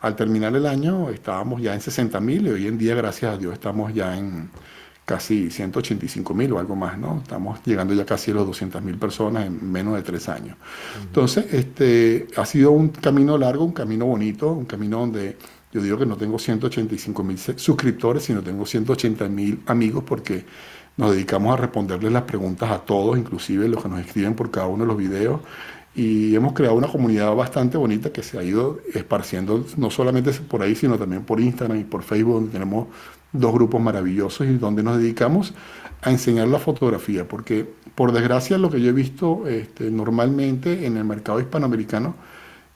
Al 0.00 0.16
terminar 0.16 0.54
el 0.54 0.66
año 0.66 1.10
estábamos 1.10 1.62
ya 1.62 1.74
en 1.74 1.80
60 1.80 2.20
mil 2.20 2.46
y 2.46 2.50
hoy 2.50 2.66
en 2.66 2.78
día, 2.78 2.94
gracias 2.94 3.34
a 3.34 3.38
Dios, 3.38 3.54
estamos 3.54 3.92
ya 3.94 4.16
en 4.16 4.50
casi 5.04 5.50
185 5.50 6.34
mil 6.34 6.52
o 6.52 6.58
algo 6.58 6.76
más, 6.76 6.98
¿no? 6.98 7.18
Estamos 7.22 7.60
llegando 7.64 7.94
ya 7.94 8.06
casi 8.06 8.30
a 8.30 8.34
los 8.34 8.46
200 8.46 8.82
mil 8.82 8.96
personas 8.96 9.46
en 9.46 9.70
menos 9.70 9.94
de 9.96 10.02
tres 10.02 10.28
años. 10.28 10.56
Entonces, 11.02 11.52
este, 11.52 12.26
ha 12.36 12.46
sido 12.46 12.70
un 12.70 12.88
camino 12.88 13.36
largo, 13.36 13.64
un 13.64 13.72
camino 13.72 14.06
bonito, 14.06 14.52
un 14.52 14.64
camino 14.64 15.00
donde 15.00 15.36
yo 15.72 15.82
digo 15.82 15.98
que 15.98 16.06
no 16.06 16.16
tengo 16.16 16.38
185 16.38 17.24
mil 17.24 17.38
suscriptores, 17.38 18.22
sino 18.22 18.42
tengo 18.42 18.64
180 18.64 19.28
mil 19.28 19.60
amigos 19.66 20.04
porque 20.04 20.44
nos 20.96 21.10
dedicamos 21.10 21.52
a 21.52 21.56
responderles 21.56 22.12
las 22.12 22.22
preguntas 22.22 22.70
a 22.70 22.78
todos, 22.78 23.18
inclusive 23.18 23.68
los 23.68 23.82
que 23.82 23.88
nos 23.88 24.00
escriben 24.00 24.34
por 24.34 24.50
cada 24.50 24.68
uno 24.68 24.84
de 24.84 24.88
los 24.88 24.96
videos. 24.96 25.40
Y 25.96 26.34
hemos 26.34 26.54
creado 26.54 26.76
una 26.76 26.88
comunidad 26.88 27.34
bastante 27.34 27.76
bonita 27.76 28.12
que 28.12 28.22
se 28.22 28.38
ha 28.38 28.42
ido 28.42 28.80
esparciendo 28.94 29.64
no 29.76 29.90
solamente 29.90 30.32
por 30.32 30.62
ahí, 30.62 30.74
sino 30.74 30.98
también 30.98 31.24
por 31.24 31.40
Instagram 31.40 31.80
y 31.80 31.84
por 31.84 32.02
Facebook, 32.02 32.34
donde 32.34 32.52
tenemos 32.52 32.88
dos 33.34 33.52
grupos 33.52 33.82
maravillosos 33.82 34.46
y 34.46 34.56
donde 34.56 34.82
nos 34.82 34.96
dedicamos 34.96 35.52
a 36.00 36.10
enseñar 36.10 36.48
la 36.48 36.58
fotografía, 36.58 37.28
porque 37.28 37.68
por 37.94 38.12
desgracia 38.12 38.56
lo 38.56 38.70
que 38.70 38.80
yo 38.80 38.88
he 38.88 38.92
visto 38.92 39.46
este, 39.46 39.90
normalmente 39.90 40.86
en 40.86 40.96
el 40.96 41.04
mercado 41.04 41.40
hispanoamericano, 41.40 42.14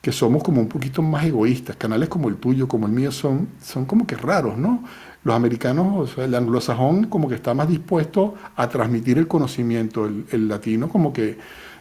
que 0.03 0.13
somos 0.13 0.43
como 0.43 0.61
un 0.61 0.69
poquito 0.69 1.03
más 1.03 1.25
egoístas, 1.25 1.77
canales 1.77 2.09
como 2.09 2.29
el 2.29 2.37
tuyo, 2.37 2.69
como 2.69 2.87
el 2.87 2.93
mío, 2.93 3.11
son, 3.11 3.49
son 3.63 3.85
como 3.85 4.07
que 4.07 4.17
raros, 4.17 4.57
¿no? 4.57 4.85
Los 5.25 5.35
americanos, 5.35 6.17
el 6.19 6.35
anglosajón 6.35 7.05
como 7.05 7.29
que 7.29 7.35
está 7.35 7.53
más 7.53 7.69
dispuesto 7.69 8.35
a 8.57 8.69
transmitir 8.69 9.19
el 9.19 9.27
conocimiento, 9.27 10.07
el 10.07 10.49
latino 10.49 10.89
como 10.89 11.13
que 11.13 11.39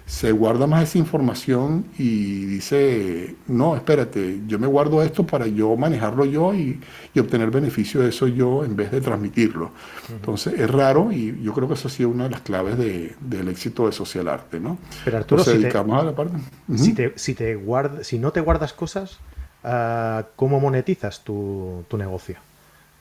se 0.07 0.31
guarda 0.31 0.67
más 0.67 0.83
esa 0.83 0.99
información 0.99 1.85
y 1.97 2.45
dice, 2.45 3.35
no, 3.47 3.75
espérate, 3.75 4.39
yo 4.47 4.57
me 4.57 4.65
guardo 4.65 5.03
esto 5.03 5.27
para 5.27 5.47
yo 5.47 5.75
manejarlo 5.75 6.23
yo 6.23 6.53
y, 6.53 6.79
obtener 7.19 7.51
beneficio 7.51 8.01
de 8.01 8.09
eso 8.09 8.27
yo 8.27 8.63
en 8.63 8.75
vez 8.75 8.91
de 8.91 9.01
transmitirlo. 9.01 9.71
Entonces 10.09 10.53
es 10.59 10.69
raro 10.69 11.11
y 11.11 11.41
yo 11.41 11.51
creo 11.51 11.67
que 11.67 11.73
eso 11.73 11.89
ha 11.89 11.91
sido 11.91 12.09
una 12.09 12.25
de 12.25 12.29
las 12.29 12.41
claves 12.41 12.77
del 12.77 13.47
éxito 13.49 13.87
de 13.87 13.91
Social 13.91 14.29
Arte, 14.29 14.59
¿no? 14.59 14.77
Pero 15.03 15.17
Arturo, 15.17 15.43
si, 15.43 15.59
te, 15.59 15.77
a 15.77 15.83
la 15.83 16.15
parte. 16.15 16.37
si, 16.75 16.93
te, 16.93 17.13
si, 17.17 17.33
te 17.33 17.59
si 18.03 18.19
no 18.19 18.31
te 18.31 18.39
guardas 18.39 18.71
cosas, 18.71 19.17
ah, 19.63 20.25
¿cómo 20.35 20.59
monetizas 20.59 21.23
tu, 21.23 21.83
negocio? 21.97 22.37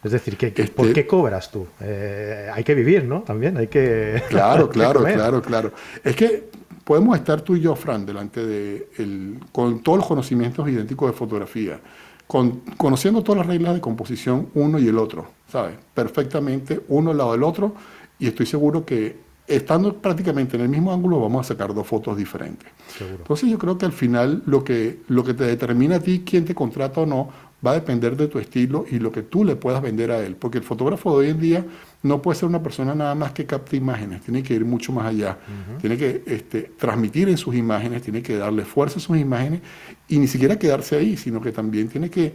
Es 0.02 0.12
decir, 0.12 0.36
¿qué, 0.36 0.50
¿por 0.74 0.86
este 0.86 1.02
qué 1.02 1.06
cobras 1.06 1.50
tú? 1.50 1.66
Eh, 1.80 2.50
hay 2.52 2.64
que 2.64 2.74
vivir, 2.74 3.04
¿no? 3.04 3.20
También 3.20 3.56
hay 3.58 3.68
que... 3.68 4.22
Claro, 4.28 4.68
claro, 4.70 5.04
claro, 5.04 5.42
claro. 5.42 5.72
Es 6.02 6.16
que 6.16 6.48
podemos 6.86 7.16
estar 7.16 7.40
tú 7.40 7.56
y 7.56 7.60
yo, 7.60 7.74
Fran, 7.74 8.06
delante 8.06 8.46
de 8.46 8.90
el, 8.98 9.40
con 9.50 9.82
todos 9.82 9.98
los 9.98 10.06
conocimientos 10.06 10.68
idénticos 10.68 11.10
de 11.10 11.16
fotografía, 11.16 11.80
con, 12.28 12.60
conociendo 12.76 13.22
todas 13.24 13.40
las 13.40 13.48
reglas 13.48 13.74
de 13.74 13.80
composición 13.80 14.50
uno 14.54 14.78
y 14.78 14.86
el 14.86 14.96
otro, 14.96 15.26
¿sabes? 15.50 15.74
Perfectamente 15.92 16.80
uno 16.86 17.10
al 17.10 17.16
lado 17.18 17.32
del 17.32 17.42
otro 17.42 17.74
y 18.20 18.28
estoy 18.28 18.46
seguro 18.46 18.86
que 18.86 19.16
estando 19.48 19.94
prácticamente 19.96 20.56
en 20.56 20.62
el 20.62 20.68
mismo 20.68 20.92
ángulo 20.92 21.20
vamos 21.20 21.44
a 21.44 21.54
sacar 21.54 21.74
dos 21.74 21.88
fotos 21.88 22.16
diferentes. 22.16 22.68
Entonces 23.00 23.50
yo 23.50 23.58
creo 23.58 23.76
que 23.76 23.86
al 23.86 23.92
final 23.92 24.44
lo 24.46 24.62
que, 24.62 25.00
lo 25.08 25.24
que 25.24 25.34
te 25.34 25.42
determina 25.42 25.96
a 25.96 26.00
ti 26.00 26.22
quién 26.24 26.44
te 26.44 26.54
contrata 26.54 27.00
o 27.00 27.06
no 27.06 27.30
va 27.66 27.72
a 27.72 27.74
depender 27.74 28.16
de 28.16 28.28
tu 28.28 28.38
estilo 28.38 28.84
y 28.88 29.00
lo 29.00 29.10
que 29.10 29.22
tú 29.22 29.44
le 29.44 29.56
puedas 29.56 29.82
vender 29.82 30.10
a 30.12 30.24
él. 30.24 30.36
Porque 30.36 30.58
el 30.58 30.64
fotógrafo 30.64 31.10
de 31.12 31.26
hoy 31.26 31.30
en 31.32 31.40
día 31.40 31.64
no 32.06 32.22
puede 32.22 32.38
ser 32.38 32.48
una 32.48 32.62
persona 32.62 32.94
nada 32.94 33.14
más 33.14 33.32
que 33.32 33.46
capte 33.46 33.76
imágenes, 33.76 34.22
tiene 34.22 34.42
que 34.42 34.54
ir 34.54 34.64
mucho 34.64 34.92
más 34.92 35.06
allá. 35.06 35.38
Tiene 35.80 35.96
que 35.96 36.22
este, 36.26 36.62
transmitir 36.78 37.28
en 37.28 37.36
sus 37.36 37.54
imágenes, 37.54 38.02
tiene 38.02 38.22
que 38.22 38.36
darle 38.36 38.64
fuerza 38.64 38.98
a 38.98 39.00
sus 39.00 39.16
imágenes 39.16 39.60
y 40.08 40.18
ni 40.18 40.26
siquiera 40.26 40.58
quedarse 40.58 40.96
ahí, 40.96 41.16
sino 41.16 41.40
que 41.40 41.52
también 41.52 41.88
tiene 41.88 42.10
que 42.10 42.34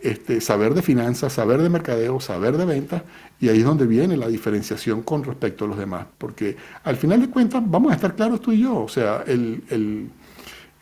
este, 0.00 0.40
saber 0.40 0.74
de 0.74 0.82
finanzas, 0.82 1.32
saber 1.32 1.62
de 1.62 1.70
mercadeo, 1.70 2.20
saber 2.20 2.56
de 2.56 2.64
ventas, 2.64 3.02
y 3.40 3.48
ahí 3.48 3.58
es 3.58 3.64
donde 3.64 3.86
viene 3.86 4.16
la 4.16 4.28
diferenciación 4.28 5.02
con 5.02 5.24
respecto 5.24 5.64
a 5.64 5.68
los 5.68 5.78
demás. 5.78 6.06
Porque 6.18 6.56
al 6.84 6.96
final 6.96 7.20
de 7.20 7.30
cuentas, 7.30 7.62
vamos 7.64 7.92
a 7.92 7.94
estar 7.94 8.14
claros 8.14 8.40
tú 8.40 8.52
y 8.52 8.60
yo, 8.60 8.84
o 8.84 8.88
sea, 8.88 9.24
el, 9.26 9.64
el, 9.70 10.10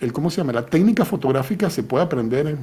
el 0.01 0.13
¿cómo 0.13 0.31
se 0.31 0.39
llama? 0.39 0.53
La 0.53 0.67
técnica 0.67 1.05
fotográfica 1.05 1.71
se 1.71 1.83
puede 1.83 2.05
aprender 2.05 2.49
en, 2.49 2.59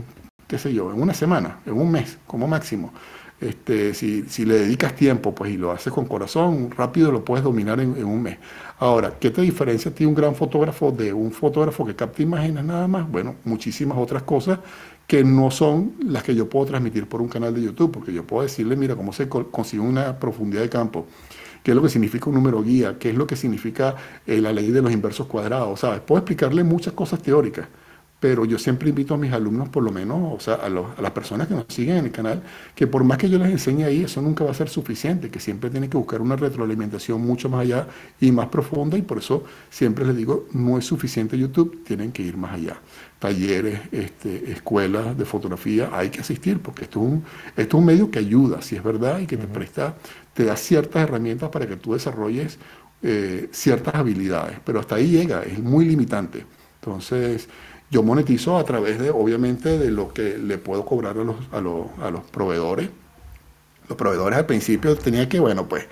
qué 0.47 0.57
sé 0.57 0.73
yo, 0.73 0.91
en 0.91 1.01
una 1.01 1.13
semana, 1.13 1.59
en 1.65 1.73
un 1.73 1.89
mes, 1.89 2.17
como 2.27 2.47
máximo. 2.47 2.93
Este, 3.41 3.95
si, 3.95 4.23
si, 4.29 4.45
le 4.45 4.59
dedicas 4.59 4.95
tiempo 4.95 5.33
pues, 5.33 5.51
y 5.51 5.57
lo 5.57 5.71
haces 5.71 5.91
con 5.91 6.05
corazón, 6.05 6.69
rápido 6.69 7.11
lo 7.11 7.25
puedes 7.25 7.43
dominar 7.43 7.79
en, 7.79 7.97
en, 7.97 8.05
un 8.05 8.21
mes. 8.21 8.37
Ahora, 8.77 9.15
¿qué 9.19 9.31
te 9.31 9.41
diferencia 9.41 9.89
a 9.89 9.95
ti 9.95 10.05
un 10.05 10.13
gran 10.13 10.35
fotógrafo 10.35 10.91
de 10.91 11.11
un 11.11 11.31
fotógrafo 11.31 11.83
que 11.83 11.95
capta 11.95 12.21
imágenes 12.21 12.63
nada 12.63 12.87
más? 12.87 13.09
Bueno, 13.09 13.35
muchísimas 13.43 13.97
otras 13.97 14.21
cosas 14.21 14.59
que 15.07 15.23
no 15.23 15.49
son 15.49 15.93
las 16.05 16.21
que 16.21 16.35
yo 16.35 16.47
puedo 16.47 16.67
transmitir 16.67 17.07
por 17.07 17.19
un 17.19 17.27
canal 17.29 17.53
de 17.53 17.63
YouTube, 17.63 17.91
porque 17.91 18.13
yo 18.13 18.25
puedo 18.25 18.43
decirle, 18.43 18.75
mira, 18.75 18.95
cómo 18.95 19.11
se 19.11 19.27
consigue 19.27 19.81
una 19.81 20.19
profundidad 20.19 20.61
de 20.61 20.69
campo, 20.69 21.07
qué 21.63 21.71
es 21.71 21.75
lo 21.75 21.81
que 21.81 21.89
significa 21.89 22.29
un 22.29 22.35
número 22.35 22.61
guía, 22.61 22.97
qué 22.99 23.09
es 23.09 23.15
lo 23.17 23.25
que 23.25 23.35
significa 23.35 23.95
eh, 24.27 24.39
la 24.39 24.53
ley 24.53 24.69
de 24.71 24.83
los 24.83 24.91
inversos 24.91 25.25
cuadrados, 25.27 25.79
¿sabes? 25.79 25.99
Puedo 26.01 26.19
explicarle 26.19 26.63
muchas 26.63 26.93
cosas 26.93 27.21
teóricas 27.21 27.67
pero 28.21 28.45
yo 28.45 28.59
siempre 28.59 28.89
invito 28.89 29.15
a 29.15 29.17
mis 29.17 29.33
alumnos, 29.33 29.69
por 29.69 29.81
lo 29.81 29.91
menos, 29.91 30.35
o 30.35 30.39
sea, 30.39 30.53
a, 30.53 30.69
las 30.69 31.11
personas 31.11 31.47
que 31.47 31.55
nos 31.55 31.65
siguen 31.69 31.97
en 31.97 32.05
el 32.05 32.11
canal, 32.11 32.43
que 32.75 32.85
por 32.85 33.03
más 33.03 33.17
que 33.17 33.27
yo 33.27 33.39
les 33.39 33.49
enseñe 33.49 33.83
ahí, 33.83 34.03
eso 34.03 34.21
nunca 34.21 34.43
va 34.43 34.51
a 34.51 34.53
ser 34.53 34.69
suficiente, 34.69 35.31
que 35.31 35.39
siempre 35.39 35.71
tienen 35.71 35.89
que 35.89 35.97
buscar 35.97 36.21
una 36.21 36.35
retroalimentación 36.35 37.19
mucho 37.19 37.49
más 37.49 37.61
allá 37.61 37.87
y 38.19 38.31
más 38.31 38.49
profunda, 38.49 38.95
y 38.95 39.01
por 39.01 39.17
eso 39.17 39.43
siempre 39.71 40.05
les 40.05 40.15
digo, 40.15 40.45
no 40.53 40.77
es 40.77 40.85
suficiente 40.85 41.35
YouTube, 41.35 41.83
tienen 41.83 42.11
que 42.11 42.21
ir 42.21 42.37
más 42.37 42.53
allá. 42.53 42.79
Talleres, 43.17 43.79
este, 43.91 44.51
escuelas 44.51 45.17
de 45.17 45.25
fotografía, 45.25 45.89
hay 45.91 46.11
que 46.11 46.19
asistir, 46.19 46.59
porque 46.59 46.83
esto 46.83 46.99
es 46.99 47.05
un, 47.07 47.23
esto 47.57 47.77
es 47.77 47.79
un 47.79 47.85
medio 47.85 48.11
que 48.11 48.19
ayuda, 48.19 48.61
si 48.61 48.75
es 48.75 48.83
verdad, 48.83 49.17
y 49.17 49.25
que 49.25 49.37
te 49.37 49.47
presta, 49.47 49.95
te 50.35 50.45
da 50.45 50.55
ciertas 50.55 51.01
herramientas 51.01 51.49
para 51.49 51.65
que 51.65 51.75
tú 51.75 51.93
desarrolles 51.93 52.59
eh, 53.01 53.49
ciertas 53.51 53.95
habilidades, 53.95 54.59
pero 54.63 54.79
hasta 54.79 54.93
ahí 54.93 55.07
llega, 55.07 55.41
es 55.41 55.57
muy 55.57 55.85
limitante. 55.85 56.45
Entonces, 56.81 57.47
yo 57.91 58.03
monetizo 58.03 58.57
a 58.57 58.63
través 58.63 58.99
de, 58.99 59.09
obviamente, 59.11 59.77
de 59.77 59.91
lo 59.91 60.13
que 60.13 60.37
le 60.37 60.57
puedo 60.57 60.85
cobrar 60.85 61.17
a 61.17 61.23
los, 61.23 61.35
a 61.51 61.59
los, 61.59 61.87
a 62.01 62.09
los 62.09 62.23
proveedores. 62.23 62.89
Los 63.89 63.97
proveedores 63.97 64.39
al 64.39 64.45
principio 64.45 64.95
tenía 64.95 65.27
que, 65.27 65.41
bueno, 65.41 65.67
pues, 65.67 65.85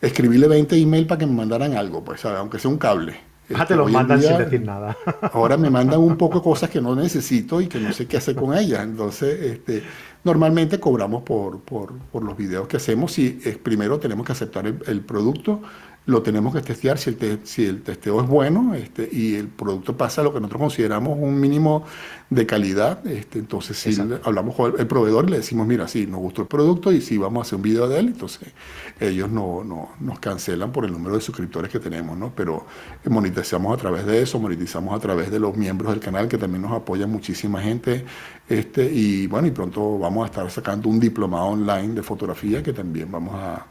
escribirle 0.00 0.46
20 0.46 0.76
emails 0.76 1.08
para 1.08 1.18
que 1.18 1.26
me 1.26 1.32
mandaran 1.32 1.76
algo, 1.76 2.04
pues, 2.04 2.24
aunque 2.24 2.60
sea 2.60 2.70
un 2.70 2.78
cable. 2.78 3.16
Ah, 3.52 3.66
te 3.66 3.74
lo 3.76 3.82
este, 3.82 3.92
mandan 3.92 4.22
sin 4.22 4.38
decir 4.38 4.62
nada. 4.62 4.96
ahora 5.32 5.56
me 5.56 5.68
mandan 5.68 6.00
un 6.00 6.16
poco 6.16 6.38
de 6.38 6.44
cosas 6.44 6.70
que 6.70 6.80
no 6.80 6.94
necesito 6.94 7.60
y 7.60 7.66
que 7.66 7.78
no 7.78 7.92
sé 7.92 8.06
qué 8.06 8.16
hacer 8.16 8.36
con 8.36 8.56
ellas. 8.56 8.84
Entonces, 8.84 9.38
este, 9.42 9.82
normalmente 10.22 10.78
cobramos 10.78 11.24
por, 11.24 11.60
por, 11.60 11.92
por 12.12 12.22
los 12.22 12.36
videos 12.36 12.68
que 12.68 12.76
hacemos 12.76 13.18
y 13.18 13.40
eh, 13.44 13.58
primero 13.60 13.98
tenemos 13.98 14.24
que 14.24 14.32
aceptar 14.32 14.66
el, 14.66 14.78
el 14.86 15.00
producto, 15.00 15.60
lo 16.06 16.22
tenemos 16.22 16.54
que 16.54 16.60
testear 16.60 16.98
si 16.98 17.10
el, 17.10 17.40
si 17.44 17.64
el 17.64 17.82
testeo 17.82 18.20
es 18.20 18.28
bueno 18.28 18.74
este, 18.74 19.08
y 19.10 19.36
el 19.36 19.48
producto 19.48 19.96
pasa 19.96 20.20
a 20.20 20.24
lo 20.24 20.34
que 20.34 20.40
nosotros 20.40 20.60
consideramos 20.60 21.18
un 21.18 21.40
mínimo 21.40 21.84
de 22.28 22.44
calidad. 22.44 23.06
Este, 23.06 23.38
entonces, 23.38 23.78
si 23.78 23.98
hablamos 24.22 24.54
con 24.54 24.78
el, 24.78 24.86
proveedor 24.86 25.26
y 25.26 25.30
le 25.30 25.36
decimos, 25.38 25.66
mira, 25.66 25.88
sí, 25.88 26.06
nos 26.06 26.20
gustó 26.20 26.42
el 26.42 26.48
producto 26.48 26.92
y 26.92 27.00
si 27.00 27.16
vamos 27.16 27.40
a 27.40 27.42
hacer 27.46 27.56
un 27.56 27.62
video 27.62 27.88
de 27.88 28.00
él, 28.00 28.08
entonces 28.08 28.52
ellos 29.00 29.30
no, 29.30 29.64
no, 29.64 29.92
nos 29.98 30.18
cancelan 30.18 30.72
por 30.72 30.84
el 30.84 30.92
número 30.92 31.14
de 31.14 31.22
suscriptores 31.22 31.70
que 31.70 31.80
tenemos, 31.80 32.18
¿no? 32.18 32.32
Pero 32.36 32.66
monetizamos 33.06 33.72
a 33.72 33.80
través 33.80 34.04
de 34.04 34.20
eso, 34.20 34.38
monetizamos 34.38 34.94
a 34.94 35.00
través 35.00 35.30
de 35.30 35.38
los 35.38 35.56
miembros 35.56 35.90
del 35.90 36.00
canal 36.00 36.28
que 36.28 36.36
también 36.36 36.62
nos 36.62 36.72
apoya 36.72 37.06
muchísima 37.06 37.62
gente. 37.62 38.04
Este, 38.46 38.84
y 38.92 39.26
bueno, 39.26 39.48
y 39.48 39.52
pronto 39.52 39.98
vamos 39.98 40.24
a 40.24 40.26
estar 40.26 40.50
sacando 40.50 40.90
un 40.90 41.00
diplomado 41.00 41.46
online 41.46 41.94
de 41.94 42.02
fotografía 42.02 42.62
que 42.62 42.74
también 42.74 43.10
vamos 43.10 43.34
a, 43.36 43.66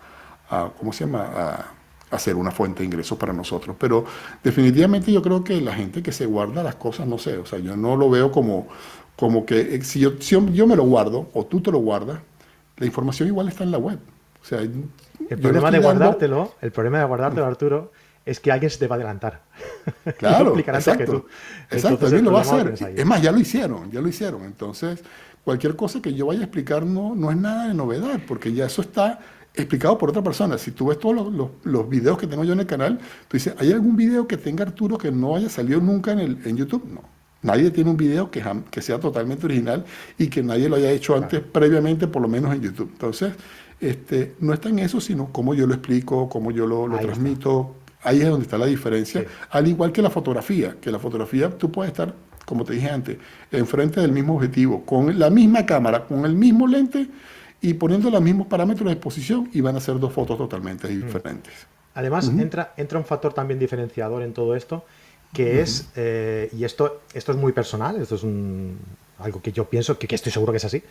a 0.49 0.71
¿cómo 0.75 0.91
se 0.91 1.05
llama? 1.05 1.29
A, 1.35 1.82
hacer 2.13 2.35
una 2.35 2.51
fuente 2.51 2.79
de 2.79 2.85
ingresos 2.85 3.17
para 3.17 3.33
nosotros. 3.33 3.75
Pero 3.79 4.05
definitivamente 4.43 5.11
yo 5.11 5.21
creo 5.21 5.43
que 5.43 5.59
la 5.61 5.73
gente 5.73 6.03
que 6.03 6.11
se 6.11 6.25
guarda 6.25 6.63
las 6.63 6.75
cosas, 6.75 7.07
no 7.07 7.17
sé, 7.17 7.37
o 7.37 7.45
sea, 7.45 7.59
yo 7.59 7.75
no 7.75 7.95
lo 7.95 8.09
veo 8.09 8.31
como, 8.31 8.67
como 9.15 9.45
que 9.45 9.75
eh, 9.75 9.83
si 9.83 9.99
yo, 9.99 10.13
si 10.19 10.35
yo 10.53 10.67
me 10.67 10.75
lo 10.75 10.83
guardo 10.83 11.29
o 11.33 11.45
tú 11.45 11.61
te 11.61 11.71
lo 11.71 11.79
guardas, 11.79 12.19
la 12.77 12.85
información 12.85 13.27
igual 13.27 13.47
está 13.47 13.63
en 13.63 13.71
la 13.71 13.77
web. 13.77 13.99
O 14.41 14.45
sea, 14.45 14.59
el 14.59 15.39
problema 15.39 15.71
de 15.71 15.79
guardártelo, 15.79 16.55
el 16.61 16.71
problema 16.71 16.99
de 16.99 17.05
guardártelo, 17.05 17.45
Arturo, 17.45 17.91
es 18.25 18.39
que 18.39 18.51
alguien 18.51 18.69
se 18.69 18.77
te 18.77 18.87
va 18.87 18.95
a 18.95 18.97
adelantar. 18.97 19.41
Claro, 20.17 20.57
exacto. 20.57 21.25
Exacto, 21.69 22.05
alguien 22.05 22.25
lo 22.25 22.33
va 22.33 22.39
a 22.39 22.41
hacer. 22.41 22.75
Es 22.95 23.05
más, 23.05 23.21
ya 23.21 23.31
lo 23.31 23.39
hicieron, 23.39 23.89
ya 23.91 24.01
lo 24.01 24.07
hicieron. 24.07 24.43
Entonces, 24.43 25.01
cualquier 25.43 25.75
cosa 25.75 26.01
que 26.01 26.13
yo 26.13 26.27
vaya 26.27 26.41
a 26.41 26.43
explicar 26.43 26.85
no, 26.85 27.15
no 27.15 27.31
es 27.31 27.37
nada 27.37 27.67
de 27.67 27.73
novedad, 27.73 28.19
porque 28.27 28.53
ya 28.53 28.65
eso 28.65 28.81
está 28.81 29.19
explicado 29.53 29.97
por 29.97 30.09
otra 30.09 30.23
persona. 30.23 30.57
Si 30.57 30.71
tú 30.71 30.87
ves 30.87 30.99
todos 30.99 31.31
los, 31.31 31.49
los, 31.63 31.89
videos 31.89 32.17
que 32.17 32.27
tengo 32.27 32.43
yo 32.43 32.53
en 32.53 32.61
el 32.61 32.65
canal, 32.65 32.97
tú 33.27 33.37
dices, 33.37 33.53
¿hay 33.59 33.71
algún 33.71 33.95
video 33.95 34.27
que 34.27 34.37
tenga 34.37 34.63
Arturo 34.63 34.97
que 34.97 35.11
no 35.11 35.35
haya 35.35 35.49
salido 35.49 35.79
nunca 35.79 36.11
en, 36.11 36.19
el, 36.19 36.39
en 36.45 36.57
YouTube? 36.57 36.85
No. 36.91 37.01
Nadie 37.43 37.71
tiene 37.71 37.89
un 37.89 37.97
video 37.97 38.31
que, 38.31 38.41
que 38.71 38.81
sea 38.81 38.99
totalmente 38.99 39.45
original 39.45 39.85
y 40.17 40.27
que 40.27 40.41
nadie 40.41 40.69
lo 40.69 40.77
haya 40.77 40.89
hecho 40.91 41.15
antes, 41.15 41.41
previamente, 41.41 42.07
por 42.07 42.21
lo 42.21 42.29
menos 42.29 42.55
en 42.55 42.61
YouTube. 42.61 42.89
Entonces, 42.93 43.33
este, 43.81 44.35
no 44.39 44.53
está 44.53 44.69
en 44.69 44.79
eso, 44.79 45.01
sino 45.01 45.29
cómo 45.31 45.53
yo 45.53 45.67
lo 45.67 45.73
explico, 45.73 46.29
cómo 46.29 46.51
yo 46.51 46.65
lo, 46.65 46.87
lo 46.87 46.97
transmito. 46.99 47.75
Ahí 48.01 48.21
es 48.21 48.29
donde 48.29 48.43
está 48.45 48.57
la 48.57 48.65
diferencia. 48.65 49.25
Al 49.51 49.67
igual 49.67 49.91
que 49.91 50.01
la 50.01 50.09
fotografía, 50.09 50.77
que 50.79 50.89
la 50.89 50.99
fotografía 50.99 51.49
tú 51.49 51.69
puedes 51.69 51.91
estar, 51.91 52.15
como 52.45 52.63
te 52.63 52.73
dije 52.73 52.89
antes, 52.89 53.17
enfrente 53.51 53.99
del 53.99 54.13
mismo 54.13 54.35
objetivo, 54.35 54.85
con 54.85 55.19
la 55.19 55.29
misma 55.29 55.65
cámara, 55.65 56.05
con 56.05 56.25
el 56.25 56.35
mismo 56.35 56.65
lente, 56.65 57.07
y 57.63 57.75
poniendo 57.75 58.09
los 58.11 58.21
mismos 58.21 58.47
parámetros 58.47 58.85
de 58.87 58.91
exposición 58.91 59.49
y 59.53 59.61
van 59.61 59.77
a 59.77 59.79
ser 59.79 59.97
dos 59.97 60.11
fotos 60.11 60.37
totalmente 60.37 60.89
mm. 60.89 61.05
diferentes. 61.05 61.53
Además, 61.95 62.27
entra, 62.27 62.73
entra 62.75 62.99
un 62.99 63.05
factor 63.05 63.33
también 63.33 63.57
diferenciador 63.57 64.21
en 64.21 64.33
todo 64.33 64.53
esto, 64.53 64.83
que 65.31 65.61
es, 65.61 65.87
eh, 65.95 66.49
y 66.51 66.65
esto, 66.65 67.01
esto 67.13 67.31
es 67.31 67.37
muy 67.37 67.53
personal, 67.53 68.01
esto 68.01 68.15
es 68.15 68.25
algo 69.19 69.41
que 69.41 69.53
yo 69.53 69.69
pienso, 69.69 69.97
que, 69.97 70.13
estoy 70.13 70.31
seguro 70.31 70.51
que 70.51 70.57
es 70.57 70.65
así, 70.65 70.83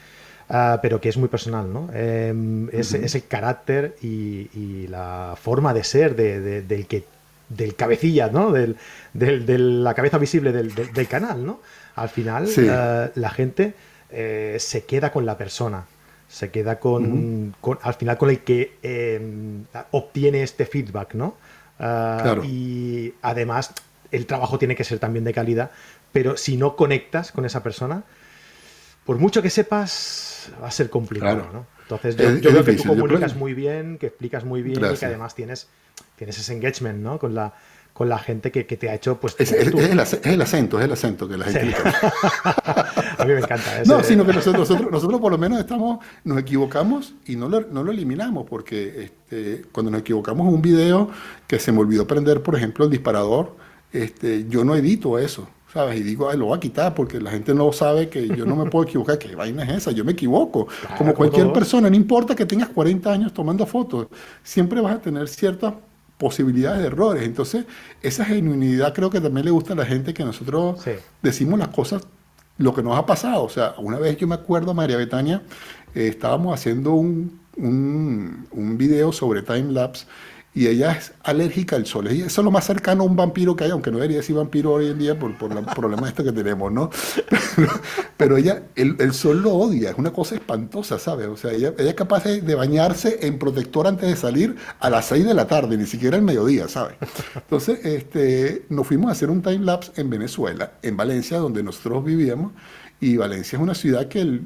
ah, 0.48 0.78
pero 0.80 0.98
que 0.98 1.11
es 1.11 1.18
muy 1.18 1.28
personal, 1.28 1.70
¿no? 1.70 1.90
Em, 1.92 2.70
es, 2.72 2.94
el 2.94 3.26
carácter 3.26 3.96
y, 4.00 4.87
la 4.87 5.35
forma 5.40 5.74
de 5.74 5.85
ser 5.85 6.16
de, 6.16 6.62
del 6.62 6.87
que 6.87 7.04
del 7.50 7.74
cabecilla, 7.74 8.28
¿no? 8.28 8.50
Del, 8.50 8.76
de 9.12 9.58
la 9.58 9.92
cabeza 9.92 10.16
visible 10.16 10.52
del, 10.52 11.08
canal, 11.08 11.44
¿no? 11.44 11.61
Al 11.96 12.08
final, 12.08 12.48
eh, 12.56 13.11
la 13.14 13.30
gente 13.30 13.74
eh, 14.11 14.56
se 14.58 14.85
queda 14.85 15.12
con 15.12 15.26
la 15.26 15.37
persona 15.37 15.85
se 16.33 16.51
queda 16.51 16.81
con, 16.81 17.55
al 17.83 17.95
final 17.95 18.16
con 18.16 18.31
el 18.31 18.38
que 18.40 18.79
em, 18.83 19.66
obtiene 19.90 20.42
este 20.42 20.64
feedback, 20.64 21.12
¿no? 21.12 21.37
Ah, 21.79 22.38
y 22.42 23.12
además 23.21 23.75
el 24.11 24.25
trabajo 24.25 24.59
tiene 24.59 24.75
que 24.75 24.83
ser 24.83 24.99
también 24.99 25.27
de 25.27 25.35
calidad, 25.35 25.73
pero 26.11 26.38
si 26.38 26.57
no 26.57 26.75
conectas 26.75 27.33
con 27.33 27.45
esa 27.45 27.62
persona, 27.62 28.05
por 29.05 29.18
mucho 29.18 29.42
que 29.42 29.51
sepas, 29.51 30.51
va 30.62 30.68
a 30.68 30.71
ser 30.71 30.88
complicado, 30.88 31.51
¿no? 31.53 31.66
Entonces 31.83 32.16
yo, 32.16 32.51
creo 32.51 32.64
que 32.64 32.77
tú 32.77 32.85
comunicas 32.85 33.37
muy 33.37 33.53
bien, 33.53 33.99
que 33.99 34.07
explicas 34.07 34.42
muy 34.45 34.62
bien 34.62 34.83
y 34.83 34.97
que 34.97 35.05
además 35.05 35.35
tienes, 35.35 35.68
tienes 36.16 36.38
ese 36.38 36.55
engagement, 36.55 37.01
¿no? 37.01 37.18
Con 37.18 37.35
la, 37.35 37.53
con 37.92 38.09
la 38.09 38.18
gente 38.18 38.50
que, 38.50 38.64
te 38.64 38.88
ha 38.88 38.94
hecho 38.94 39.20
pues 39.20 39.37
es, 39.38 39.52
el, 39.52 39.68
acento 40.00 40.78
es 40.78 40.85
el 40.85 40.92
acento 40.92 41.28
que 41.28 41.37
la 41.37 41.44
gente 41.44 41.74
a 43.18 43.24
mí 43.24 43.33
me 43.33 43.40
encanta 43.40 43.83
no 43.85 44.02
sino 44.02 44.24
que 44.24 44.33
nosotros, 44.35 44.68
nosotros, 44.90 45.20
por 45.20 45.31
lo 45.31 45.38
menos 45.38 45.61
estamos 45.61 45.98
nos 46.24 46.38
equivocamos 46.38 47.14
y 47.26 47.37
no 47.37 47.48
lo, 47.48 47.61
no 47.61 47.83
lo 47.83 47.92
eliminamos 47.92 48.46
porque 48.48 49.05
este, 49.05 49.66
cuando 49.72 49.90
nos 49.90 50.00
equivocamos 50.00 50.48
en 50.48 50.55
un 50.55 50.62
video 50.62 51.11
que 51.46 51.59
se 51.59 51.70
me 51.70 51.81
olvidó 51.81 52.07
prender 52.07 52.42
por 52.42 52.57
ejemplo 52.57 52.85
el 52.85 52.90
disparador 52.90 53.57
este, 53.92 54.46
yo 54.48 54.64
no 54.64 54.74
edito 54.74 55.18
eso 55.18 55.48
¿sabes? 55.72 56.00
Y 56.00 56.02
digo, 56.02 56.28
Ay, 56.28 56.37
lo 56.38 56.46
voy 56.46 56.57
a 56.57 56.61
quitar 56.61 56.94
porque 56.94 57.18
la 57.18 57.31
gente 57.31 57.55
no 57.55 57.72
sabe 57.72 58.09
que 58.09 58.28
yo 58.28 58.44
no 58.44 58.57
me 58.57 58.70
puedo 58.70 58.85
equivocar. 58.85 59.18
¿Qué 59.18 59.35
vaina 59.35 59.64
es 59.64 59.70
esa? 59.70 59.90
Yo 59.90 60.05
me 60.05 60.12
equivoco. 60.12 60.68
como 60.98 61.14
cualquier 61.14 61.50
persona, 61.52 61.88
no 61.88 61.96
importa 61.96 62.35
que 62.35 62.44
tengas 62.44 62.68
40 62.68 63.11
años 63.11 63.33
tomando 63.33 63.64
fotos, 63.64 64.09
siempre 64.42 64.81
vas 64.81 64.96
a 64.96 65.00
tener 65.00 65.28
ciertas 65.28 65.72
posibilidades 66.22 66.80
de 66.80 66.87
errores. 66.87 67.24
Entonces, 67.24 67.66
esa 68.00 68.24
genuinidad 68.24 68.94
creo 68.94 69.11
que 69.11 69.20
también 69.20 69.44
le 69.44 69.50
gusta 69.50 69.72
a 69.72 69.76
la 69.76 69.85
gente 69.85 70.14
que 70.14 70.24
nosotros 70.24 70.80
decimos 71.20 71.58
las 71.58 71.68
cosas, 71.68 72.06
lo 72.58 72.72
que 72.72 72.82
nos 72.82 72.96
ha 72.96 73.04
pasado. 73.04 73.42
O 73.42 73.48
sea, 73.48 73.74
una 73.78 73.98
vez 73.98 74.16
yo 74.16 74.28
me 74.28 74.37
acuerdo, 74.37 74.72
María 74.72 74.96
Betania, 74.96 75.42
eh, 75.94 76.06
estábamos 76.06 76.54
haciendo 76.54 76.92
un, 76.92 77.40
un, 77.56 78.46
un 78.52 78.78
video 78.78 79.12
sobre 79.12 79.42
time 79.42 79.72
lapse 79.72 80.06
y 80.55 80.67
ella 80.67 80.93
es 80.93 81.12
alérgica 81.23 81.77
al 81.77 81.87
sol. 81.87 82.09
Eso 82.09 82.41
es 82.41 82.45
lo 82.45 82.51
más 82.51 82.67
cercano 82.67 83.05
a 83.05 83.07
un 83.07 83.17
vampiro 83.17 83.57
que 83.57 83.65
hay, 83.65 83.71
aunque 83.71 83.91
no 83.91 83.97
debería 83.97 84.19
decir 84.19 84.37
vampiro 84.37 84.73
hoy 84.73 84.88
en 84.88 84.99
día 84.99 85.19
por, 85.19 85.37
por 85.38 85.51
el 85.51 85.65
problema 85.65 86.09
este 86.09 86.23
que 86.23 86.33
tenemos, 86.33 86.71
¿no? 86.71 86.91
Pero, 88.19 88.37
ella, 88.37 88.62
el, 88.75 89.15
sol 89.15 89.41
lo 89.41 89.55
odia, 89.55 89.91
es 89.91 89.99
una 89.99 90.12
cosa 90.12 90.35
espantosa, 90.35 90.99
¿sabes? 90.99 91.29
O 91.29 91.37
sea, 91.38 91.53
ella, 91.53 91.73
es 91.79 91.95
capaz 91.95 92.25
de, 92.25 92.55
bañarse 92.55 93.27
en 93.27 93.38
protector 93.38 93.87
antes 93.87 94.09
de 94.09 94.17
salir 94.17 94.57
a 94.79 94.91
las 94.91 95.07
6 95.07 95.25
de 95.25 95.35
la 95.35 95.47
tarde, 95.47 95.77
ni 95.79 95.87
siquiera 95.87 96.17
el 96.19 96.23
mediodía, 96.23 96.69
¿sabes? 96.69 96.97
Entonces, 97.35 97.85
este, 97.85 98.67
nos 98.69 98.87
fuimos 98.87 99.09
a 99.09 99.12
hacer 99.12 99.31
un 99.31 99.41
time 99.41 99.65
lapse 99.65 99.93
en 99.97 100.11
Venezuela, 100.11 100.73
en 100.83 100.97
Valencia, 100.99 101.38
donde 101.38 101.62
nosotros 101.62 102.05
vivíamos, 102.05 102.53
y 103.01 103.17
Valencia 103.17 103.57
es 103.57 103.62
una 103.62 103.75
ciudad 103.75 104.07
que 104.07 104.43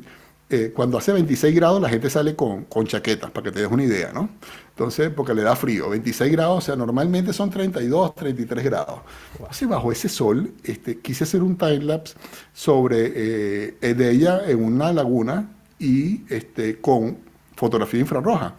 eh, 0.49 0.73
cuando 0.75 0.97
hace 0.97 1.13
26 1.13 1.55
grados 1.57 1.83
la 1.83 1.89
gente 1.89 2.09
sale 2.09 2.37
con, 2.37 2.65
con, 2.67 2.87
chaquetas, 2.87 3.33
para 3.33 3.47
que 3.47 3.51
te 3.51 3.61
des 3.61 3.71
una 3.71 3.83
idea, 3.83 4.13
¿no? 4.13 4.31
Entonces, 4.77 5.09
porque 5.09 5.33
le 5.33 5.43
da 5.43 5.57
frío. 5.57 5.89
26 5.89 6.31
grados, 6.31 6.59
o 6.59 6.61
sea, 6.61 6.77
normalmente 6.77 7.33
son 7.33 7.49
32, 7.49 8.15
33 8.15 8.63
grados. 8.63 9.01
Así 9.49 9.65
bajo 9.65 9.91
ese 9.91 10.11
sol, 10.11 10.53
este, 10.63 10.99
quise 10.99 11.25
hacer 11.25 11.43
un 11.43 11.57
time-lapse 11.57 12.15
sobre 12.53 13.13
eh, 13.81 13.95
de 13.95 14.11
ella 14.11 14.43
en 14.47 14.63
una 14.63 14.93
laguna 14.93 15.49
y 15.79 16.25
este, 16.29 16.79
con 16.79 17.17
fotografía 17.55 18.01
infrarroja. 18.01 18.57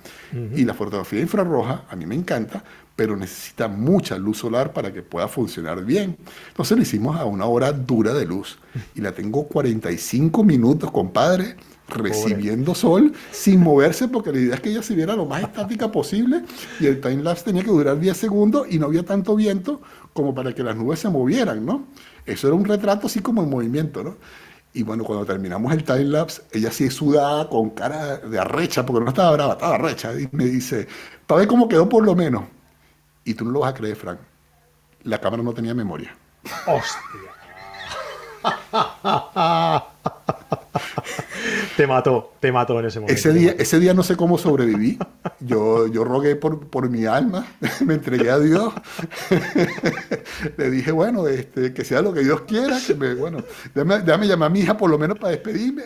Y 0.55 0.65
la 0.65 0.73
fotografía 0.73 1.21
infrarroja 1.21 1.83
a 1.87 1.95
mí 1.95 2.07
me 2.07 2.15
encanta, 2.15 2.63
pero 2.95 3.15
necesita 3.15 3.67
mucha 3.67 4.17
luz 4.17 4.39
solar 4.39 4.73
para 4.73 4.91
que 4.91 5.03
pueda 5.03 5.27
funcionar 5.27 5.85
bien. 5.85 6.17
Entonces 6.47 6.75
lo 6.75 6.81
hicimos 6.81 7.15
a 7.15 7.25
una 7.25 7.45
hora 7.45 7.71
dura 7.71 8.15
de 8.15 8.25
luz 8.25 8.57
y 8.95 9.01
la 9.01 9.11
tengo 9.11 9.43
45 9.47 10.43
minutos, 10.43 10.89
compadre, 10.89 11.55
recibiendo 11.87 12.75
sol 12.75 13.13
sin 13.31 13.61
moverse 13.61 14.07
porque 14.07 14.31
la 14.31 14.39
idea 14.39 14.55
es 14.55 14.61
que 14.61 14.69
ella 14.69 14.83
se 14.83 14.95
viera 14.95 15.15
lo 15.15 15.25
más 15.25 15.43
estática 15.43 15.91
posible 15.91 16.43
y 16.79 16.87
el 16.87 16.99
time 16.99 17.23
lapse 17.23 17.45
tenía 17.45 17.63
que 17.63 17.69
durar 17.69 17.99
10 17.99 18.17
segundos 18.17 18.67
y 18.69 18.77
no 18.77 18.87
había 18.87 19.03
tanto 19.03 19.35
viento 19.35 19.81
como 20.13 20.35
para 20.35 20.53
que 20.53 20.63
las 20.63 20.75
nubes 20.75 20.99
se 20.99 21.09
movieran, 21.09 21.65
¿no? 21.65 21.85
Eso 22.25 22.47
era 22.47 22.55
un 22.55 22.65
retrato 22.65 23.07
así 23.07 23.19
como 23.19 23.41
en 23.41 23.49
movimiento, 23.49 24.03
¿no? 24.03 24.17
Y 24.73 24.83
bueno, 24.83 25.03
cuando 25.03 25.25
terminamos 25.25 25.73
el 25.73 25.83
time 25.83 26.05
lapse, 26.05 26.43
ella 26.51 26.71
sí 26.71 26.89
sudada, 26.89 27.49
con 27.49 27.71
cara 27.71 28.17
de 28.17 28.37
arrecha, 28.37 28.85
porque 28.85 29.03
no 29.03 29.09
estaba 29.09 29.31
brava, 29.31 29.53
estaba 29.53 29.75
arrecha, 29.75 30.13
y 30.13 30.27
me 30.31 30.45
dice, 30.45 30.87
para 31.25 31.39
ver 31.39 31.47
cómo 31.47 31.67
quedó 31.67 31.89
por 31.89 32.05
lo 32.05 32.15
menos. 32.15 32.43
Y 33.23 33.33
tú 33.33 33.45
no 33.45 33.51
lo 33.51 33.61
vas 33.61 33.71
a 33.71 33.73
creer, 33.73 33.95
Frank. 33.95 34.19
La 35.03 35.19
cámara 35.19 35.41
no 35.41 35.53
tenía 35.53 35.73
memoria. 35.73 36.15
¡Hostia! 36.67 37.01
te 41.75 41.87
mató, 41.87 42.33
te 42.39 42.51
mató 42.51 42.79
en 42.79 42.85
ese 42.85 42.99
momento. 42.99 43.19
Ese 43.19 43.33
día, 43.33 43.55
ese 43.57 43.79
día 43.79 43.93
no 43.93 44.03
sé 44.03 44.15
cómo 44.15 44.37
sobreviví. 44.37 44.97
Yo, 45.39 45.87
yo 45.87 46.03
rogué 46.03 46.35
por, 46.35 46.67
por 46.67 46.89
mi 46.89 47.05
alma, 47.05 47.47
me 47.85 47.95
entregué 47.95 48.29
a 48.29 48.39
Dios. 48.39 48.73
Le 50.57 50.69
dije, 50.69 50.91
bueno, 50.91 51.27
este, 51.27 51.73
que 51.73 51.83
sea 51.83 52.01
lo 52.01 52.13
que 52.13 52.21
Dios 52.21 52.41
quiera, 52.41 52.77
que 52.85 52.95
me, 52.95 53.13
bueno, 53.13 53.43
déjame, 53.73 53.99
déjame 53.99 54.27
llamar 54.27 54.47
a 54.47 54.49
mi 54.49 54.59
hija 54.61 54.77
por 54.77 54.89
lo 54.89 54.97
menos 54.97 55.17
para 55.19 55.31
despedirme. 55.31 55.83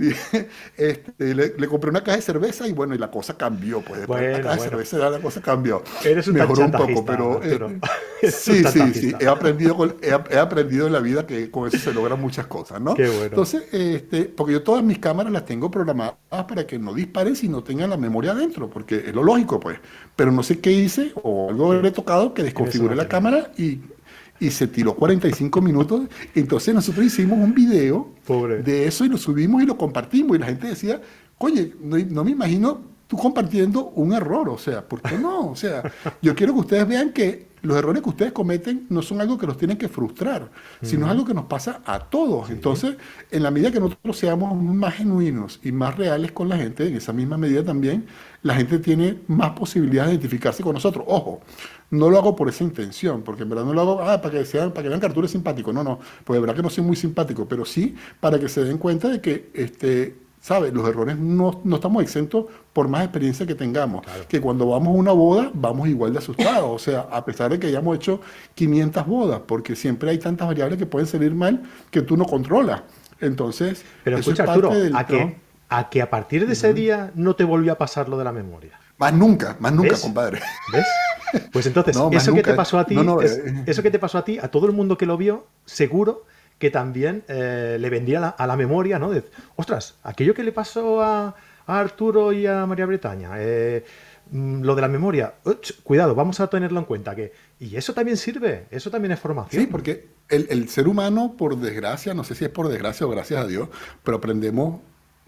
este, 0.76 1.34
le, 1.34 1.68
compré 1.68 1.90
una 1.90 2.02
caja 2.02 2.16
de 2.16 2.22
cerveza 2.22 2.66
y 2.66 2.72
bueno, 2.72 2.94
y 2.94 2.98
la 2.98 3.10
cosa 3.10 3.36
cambió. 3.36 3.80
Pues 3.82 4.06
bueno, 4.06 4.38
la 4.38 4.42
caja 4.42 4.56
de 4.56 4.62
cerveza 4.62 5.10
la 5.10 5.18
cosa 5.18 5.40
cambió. 5.40 5.82
Eres 6.04 6.28
un 6.28 6.34
Mejoró 6.34 6.64
un 6.64 6.72
poco, 6.72 7.04
pero. 7.04 7.40
Eh, 7.42 8.30
sí, 8.30 8.64
sí, 8.64 8.94
sí. 8.94 9.14
He 9.18 9.28
aprendido, 9.28 9.76
he, 10.02 10.38
aprendido 10.38 10.86
en 10.86 10.92
la 10.92 11.00
vida 11.00 11.26
que 11.26 11.50
con 11.50 11.68
eso 11.68 11.78
se 11.78 11.92
logran 11.92 12.20
muchas 12.20 12.46
cosas, 12.46 12.80
¿no? 12.80 12.94
Qué 12.94 13.08
bueno. 13.08 13.36
Entonces, 13.42 13.62
este, 13.72 14.24
porque 14.24 14.52
yo 14.52 14.62
todas 14.62 14.84
mis 14.84 14.98
cámaras 14.98 15.32
las 15.32 15.46
tengo 15.46 15.70
programadas 15.70 16.14
para 16.30 16.66
que 16.66 16.78
no 16.78 16.92
disparen 16.94 17.34
si 17.34 17.48
no 17.48 17.62
tengan 17.62 17.90
la 17.90 17.96
memoria 17.96 18.32
adentro, 18.32 18.68
porque 18.68 18.96
es 19.06 19.14
lo 19.14 19.22
lógico, 19.22 19.58
pues. 19.58 19.78
Pero 20.14 20.30
no 20.32 20.42
sé 20.42 20.60
qué 20.60 20.72
hice 20.72 21.12
o 21.22 21.50
algo 21.50 21.74
he 21.74 21.90
tocado 21.90 22.34
que 22.34 22.42
desconfigure 22.42 22.94
la 22.94 23.08
cámara 23.08 23.52
y 23.56 23.80
y 24.40 24.50
se 24.50 24.66
tiró 24.66 24.94
45 24.94 25.60
minutos. 25.60 26.08
Entonces 26.34 26.74
nosotros 26.74 27.04
hicimos 27.04 27.38
un 27.38 27.54
video 27.54 28.10
de 28.64 28.86
eso 28.86 29.04
y 29.04 29.08
lo 29.08 29.18
subimos 29.18 29.62
y 29.62 29.66
lo 29.66 29.76
compartimos. 29.76 30.36
Y 30.36 30.40
la 30.40 30.46
gente 30.46 30.68
decía, 30.68 31.00
oye, 31.38 31.74
no, 31.80 32.24
me 32.24 32.30
imagino 32.30 32.80
tú 33.06 33.16
compartiendo 33.16 33.90
un 33.90 34.14
error. 34.14 34.48
O 34.48 34.58
sea, 34.58 34.88
¿por 34.88 35.02
qué 35.02 35.18
no? 35.18 35.50
O 35.50 35.56
sea, 35.56 35.82
yo 36.22 36.34
quiero 36.34 36.54
que 36.54 36.60
ustedes 36.60 36.88
vean 36.88 37.12
que 37.12 37.49
los 37.62 37.76
errores 37.76 38.02
que 38.02 38.08
ustedes 38.08 38.32
cometen 38.32 38.86
no 38.88 39.02
son 39.02 39.20
algo 39.20 39.38
que 39.38 39.46
los 39.46 39.56
tienen 39.56 39.76
que 39.76 39.88
frustrar, 39.88 40.50
sino 40.82 41.06
es 41.06 41.12
algo 41.12 41.24
que 41.24 41.34
nos 41.34 41.44
pasa 41.44 41.82
a 41.84 41.98
todos. 41.98 42.50
Entonces, 42.50 42.96
en 43.30 43.42
la 43.42 43.50
medida 43.50 43.70
que 43.70 43.80
nosotros 43.80 44.16
seamos 44.16 44.54
más 44.60 44.94
genuinos 44.94 45.60
y 45.62 45.72
más 45.72 45.96
reales 45.96 46.32
con 46.32 46.48
la 46.48 46.56
gente, 46.56 46.86
en 46.86 46.96
esa 46.96 47.12
misma 47.12 47.36
medida 47.36 47.64
también, 47.64 48.06
la 48.42 48.54
gente 48.54 48.78
tiene 48.78 49.18
más 49.28 49.50
posibilidades 49.50 50.10
de 50.10 50.14
identificarse 50.16 50.62
con 50.62 50.74
nosotros. 50.74 51.04
Ojo, 51.06 51.40
no 51.90 52.08
lo 52.08 52.18
hago 52.18 52.36
por 52.36 52.48
esa 52.48 52.64
intención, 52.64 53.22
porque 53.22 53.42
en 53.42 53.50
verdad 53.50 53.64
no 53.64 53.74
lo 53.74 53.80
hago 53.80 54.02
ah, 54.02 54.20
para, 54.20 54.38
que 54.38 54.44
sean, 54.44 54.70
para 54.70 54.84
que 54.84 54.88
vean 54.88 55.00
que 55.00 55.06
Arturo 55.06 55.26
es 55.26 55.32
simpático. 55.32 55.72
No, 55.72 55.84
no, 55.84 55.98
pues 56.24 56.36
de 56.36 56.40
verdad 56.40 56.56
que 56.56 56.62
no 56.62 56.70
soy 56.70 56.84
muy 56.84 56.96
simpático, 56.96 57.46
pero 57.46 57.64
sí 57.64 57.94
para 58.20 58.38
que 58.38 58.48
se 58.48 58.64
den 58.64 58.78
cuenta 58.78 59.08
de 59.08 59.20
que, 59.20 59.50
este, 59.54 60.16
¿sabes? 60.40 60.72
Los 60.72 60.88
errores 60.88 61.18
no, 61.18 61.60
estamos 61.72 62.02
exentos 62.02 62.46
por 62.72 62.88
más 62.88 63.04
experiencia 63.04 63.46
que 63.46 63.54
tengamos. 63.54 64.04
Que 64.28 64.40
cuando 64.40 64.66
vamos 64.66 64.88
a 64.88 64.90
una 64.90 65.12
boda, 65.12 65.50
vamos 65.52 65.88
igual 65.88 66.12
de 66.12 66.18
asustados. 66.18 66.70
O 66.70 66.78
sea, 66.78 67.00
a 67.10 67.24
pesar 67.24 67.50
de 67.50 67.58
que 67.58 67.68
hayamos 67.68 67.96
hecho 67.96 68.20
500 68.54 69.06
bodas, 69.06 69.40
porque 69.46 69.76
siempre 69.76 70.10
hay 70.10 70.18
tantas 70.18 70.48
variables 70.48 70.78
que 70.78 70.86
pueden 70.86 71.06
salir 71.06 71.34
mal 71.34 71.62
que 71.90 72.02
tú 72.02 72.16
no 72.16 72.24
controlas. 72.24 72.82
Entonces, 73.20 73.84
pero 74.02 74.18
escucha, 74.18 74.44
Arturo, 74.44 74.72
¿a, 74.94 75.06
que, 75.06 75.36
a 75.68 75.90
que 75.90 76.00
a 76.00 76.08
partir 76.08 76.46
de 76.46 76.54
ese 76.54 76.72
día 76.72 77.12
no 77.14 77.36
te 77.36 77.44
volvió 77.44 77.72
a 77.72 77.78
pasar 77.78 78.08
lo 78.08 78.16
de 78.16 78.24
la 78.24 78.32
memoria. 78.32 78.80
Más 78.96 79.12
nunca, 79.12 79.56
más 79.60 79.72
nunca, 79.72 79.96
compadre. 79.98 80.40
¿Ves? 80.72 80.86
Pues 81.52 81.66
entonces, 81.66 81.96
eso 82.12 82.34
que 82.34 82.42
te 82.42 82.54
pasó 82.54 82.78
a 82.78 82.86
ti, 82.86 82.96
eh. 82.96 83.64
eso 83.66 83.82
que 83.82 83.90
te 83.90 83.98
pasó 83.98 84.18
a 84.18 84.24
ti, 84.24 84.38
a 84.38 84.48
todo 84.48 84.66
el 84.66 84.72
mundo 84.72 84.96
que 84.96 85.06
lo 85.06 85.16
vio, 85.16 85.46
seguro 85.64 86.24
que 86.60 86.70
también 86.70 87.24
eh, 87.26 87.78
le 87.80 87.90
vendría 87.90 88.28
a 88.28 88.46
la 88.46 88.56
memoria, 88.56 89.00
¿no? 89.00 89.10
De, 89.10 89.24
ostras, 89.56 89.96
aquello 90.04 90.32
que 90.34 90.44
le 90.44 90.52
pasó 90.52 91.02
a, 91.02 91.34
Arturo 91.66 92.32
y 92.32 92.46
a 92.46 92.66
María 92.66 92.84
Bretaña, 92.86 93.30
eh, 93.36 93.84
mm, 94.30 94.62
lo 94.62 94.74
de 94.74 94.80
la 94.82 94.88
memoria, 94.88 95.34
cuidado, 95.84 96.14
vamos 96.14 96.40
a 96.40 96.48
tenerlo 96.48 96.78
en 96.80 96.84
cuenta. 96.84 97.14
que 97.14 97.32
Y 97.58 97.76
eso 97.76 97.94
también 97.94 98.16
sirve, 98.16 98.66
eso 98.70 98.90
también 98.90 99.12
es 99.12 99.20
formación. 99.20 99.62
Sí, 99.62 99.68
porque 99.68 100.08
el, 100.28 100.46
el 100.50 100.68
ser 100.68 100.88
humano, 100.88 101.34
por 101.38 101.56
desgracia, 101.56 102.12
no 102.14 102.24
sé 102.24 102.34
si 102.34 102.44
es 102.44 102.50
por 102.50 102.68
desgracia 102.68 103.06
o 103.06 103.10
gracias 103.10 103.40
a 103.40 103.46
Dios, 103.46 103.68
pero 104.02 104.18
aprendemos 104.18 104.80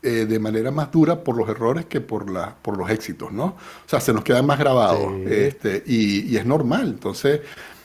eh, 0.04 0.26
de 0.26 0.40
manera 0.40 0.72
más 0.72 0.90
dura 0.90 1.22
por 1.22 1.36
los 1.36 1.48
errores 1.48 1.86
que 1.86 2.00
por, 2.00 2.28
la, 2.28 2.56
por 2.60 2.76
los 2.76 2.90
éxitos, 2.90 3.30
¿no? 3.30 3.44
O 3.44 3.86
sea, 3.86 4.00
se 4.00 4.12
nos 4.12 4.24
queda 4.24 4.42
más 4.42 4.58
grabado 4.58 5.16
este, 5.28 5.84
y, 5.86 6.36
es 6.36 6.44
normal. 6.44 6.88
Entonces, 6.88 7.40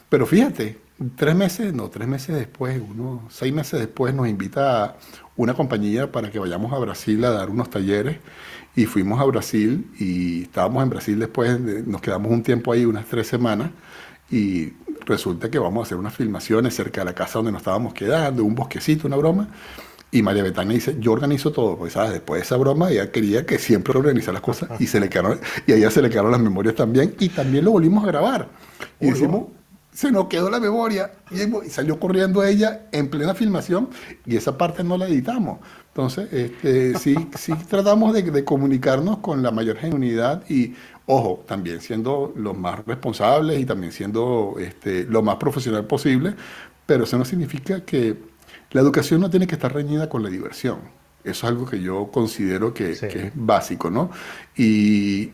pero 0.10 0.26
fíjate, 0.26 0.78
tres 1.16 1.36
meses, 1.36 1.74
no, 1.74 1.90
tres 1.90 2.08
meses 2.08 2.36
después, 2.36 2.82
uno, 2.82 3.28
seis 3.30 3.54
meses 3.54 3.80
después 3.80 4.14
nos 4.14 4.28
invita 4.28 4.98
una 5.36 5.54
compañía 5.54 6.12
para 6.12 6.32
que 6.32 6.40
vayamos 6.40 6.74
a 6.74 6.78
Brasil 6.80 7.24
a 7.26 7.32
dar 7.32 7.50
unos 7.50 7.70
talleres 7.70 8.18
y 8.76 8.86
fuimos 8.86 9.20
a 9.20 9.26
Brasil 9.26 9.92
y 10.00 10.44
estábamos 10.44 10.84
en 10.84 10.90
Brasil 10.90 11.20
después, 11.20 11.60
nos 11.60 12.02
quedamos 12.02 12.32
un 12.32 12.44
tiempo 12.44 12.72
ahí, 12.72 12.86
unas 12.86 13.06
tres 13.06 13.28
semanas 13.28 13.70
y 14.32 14.74
resulta 15.06 15.50
que 15.50 15.60
vamos 15.60 15.82
a 15.82 15.86
hacer 15.86 15.98
unas 15.98 16.16
filmaciones 16.16 16.76
cerca 16.76 17.02
de 17.02 17.06
la 17.06 17.14
casa 17.14 17.40
donde 17.40 17.52
nos 17.52 17.62
estábamos 17.62 17.94
quedando, 17.94 18.44
un 18.44 18.56
bosquecito, 18.56 19.08
una 19.08 19.18
broma. 19.18 19.48
Y 20.10 20.22
María 20.22 20.42
Betania 20.42 20.74
dice, 20.74 20.96
yo 21.00 21.12
organizo 21.12 21.52
todo, 21.52 21.78
pues 21.78 21.94
¿sabes? 21.94 22.14
después 22.14 22.40
de 22.40 22.46
esa 22.46 22.56
broma 22.56 22.90
ella 22.90 23.12
quería 23.12 23.46
que 23.46 23.60
siempre 23.60 23.98
organizara 23.98 24.34
las 24.34 24.42
cosas 24.42 24.70
y 24.80 24.88
se 24.88 25.02
le 25.02 25.10
quedaron, 25.10 25.40
y 25.66 25.74
a 25.74 25.76
ella 25.76 25.92
se 25.92 26.02
le 26.02 26.10
quedaron 26.10 26.32
las 26.32 26.40
memorias 26.40 26.76
también 26.76 27.14
y 27.20 27.30
también 27.30 27.66
lo 27.66 27.72
volvimos 27.72 28.04
a 28.06 28.08
grabar. 28.08 28.48
Y 29.02 29.12
se 29.98 30.12
nos 30.12 30.28
quedó 30.28 30.52
la 30.52 30.60
memoria 30.60 31.12
y, 31.32 31.70
salió 31.72 32.00
corriendo 32.00 32.44
ella 32.44 32.84
en 32.92 33.10
plena 33.10 33.34
filmación 33.34 33.90
y 34.28 34.36
esa 34.36 34.56
parte 34.56 34.84
no 34.84 34.96
la 34.96 35.08
editamos. 35.08 35.58
Entonces, 35.88 36.32
este, 36.32 36.96
sí, 37.00 37.16
sí 37.36 37.54
tratamos 37.68 38.14
de, 38.14 38.22
de 38.22 38.46
comunicarnos 38.46 39.18
con 39.18 39.42
la 39.42 39.50
mayor 39.50 39.78
genuinidad 39.78 40.48
y, 40.48 40.76
ojo, 41.08 41.44
también 41.48 41.82
siendo 41.82 42.32
los 42.36 42.56
más 42.56 42.86
responsables 42.86 43.60
y 43.60 43.66
también 43.66 43.92
siendo 43.92 44.58
este, 44.60 45.06
lo 45.06 45.24
más 45.24 45.38
profesional 45.38 45.86
posible, 45.86 46.36
pero 46.86 47.06
eso 47.06 47.18
no 47.18 47.26
significa 47.26 47.84
que 47.84 48.18
la 48.74 48.82
educación 48.82 49.20
no 49.20 49.32
tiene 49.32 49.48
que 49.48 49.56
estar 49.56 49.74
reñida 49.74 50.08
con 50.10 50.22
la 50.22 50.30
diversión. 50.30 50.78
Eso 51.24 51.48
es 51.48 51.52
algo 51.52 51.66
que 51.66 51.82
yo 51.82 52.12
considero 52.12 52.72
que, 52.72 52.92
es 52.92 53.32
básico, 53.34 53.90
¿no? 53.90 54.12
Y 54.56 55.32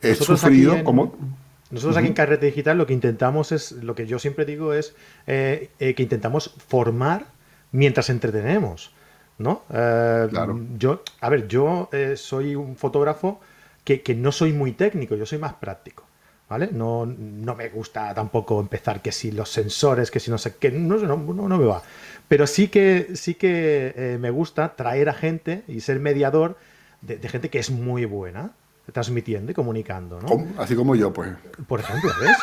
he 0.00 0.14
sufrido 0.14 0.84
como... 0.84 1.41
Nosotros 1.72 1.96
aquí 1.96 2.06
en 2.06 2.12
Carrete 2.12 2.46
Digital 2.46 2.78
lo 2.78 2.86
que 2.86 2.92
intentamos 2.92 3.50
es, 3.50 3.72
lo 3.72 3.94
que 3.94 4.06
yo 4.06 4.18
siempre 4.20 4.44
digo 4.44 4.74
es 4.74 4.94
eh, 5.26 5.70
eh, 5.80 5.94
que 5.94 6.02
intentamos 6.04 6.54
formar 6.68 7.24
mientras 7.72 8.10
entretenemos, 8.10 8.92
¿no? 9.38 9.62
Eh, 9.70 10.28
claro. 10.30 10.60
Yo, 10.78 11.02
a 11.20 11.28
ver, 11.28 11.48
yo 11.48 11.88
soy 12.16 12.54
un 12.54 12.76
fotógrafo 12.76 13.40
que, 13.84 14.02
que, 14.02 14.14
no 14.14 14.30
soy 14.30 14.52
muy 14.52 14.72
técnico, 14.72 15.16
yo 15.16 15.26
soy 15.26 15.38
más 15.38 15.54
práctico. 15.54 16.04
¿Vale? 16.48 16.68
No, 16.70 17.06
no 17.06 17.54
me 17.54 17.70
gusta 17.70 18.12
tampoco 18.12 18.60
empezar 18.60 19.00
que 19.00 19.10
si 19.10 19.32
los 19.32 19.48
sensores, 19.48 20.10
que 20.10 20.20
si 20.20 20.30
no 20.30 20.36
sé 20.36 20.56
qué, 20.56 20.70
no, 20.70 20.98
no, 20.98 21.16
no 21.16 21.58
me 21.58 21.64
va. 21.64 21.82
Pero 22.28 22.46
sí 22.46 22.68
que, 22.68 23.10
sí 23.14 23.34
que 23.34 23.92
eh, 23.96 24.18
me 24.18 24.30
gusta 24.30 24.74
traer 24.74 25.08
a 25.08 25.12
gente 25.12 25.64
y 25.68 25.80
ser 25.80 26.00
mediador 26.00 26.56
de, 27.02 27.28
gente 27.28 27.50
que 27.50 27.58
es 27.58 27.70
muy 27.70 28.04
buena 28.06 28.52
transmitiendo 28.90 29.52
y 29.52 29.54
comunicando, 29.54 30.20
¿no? 30.20 30.46
Así 30.60 30.74
como 30.74 30.96
yo, 30.96 31.12
pues. 31.12 31.30
Por 31.68 31.80
ejemplo, 31.80 32.10
¿ves? 32.20 32.36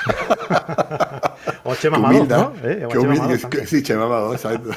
o 1.64 1.76
Chema 1.76 1.98
¿no? 1.98 2.54
¿Eh? 2.64 2.88
sí, 3.66 3.84
Chema 3.84 4.32
exacto. 4.32 4.70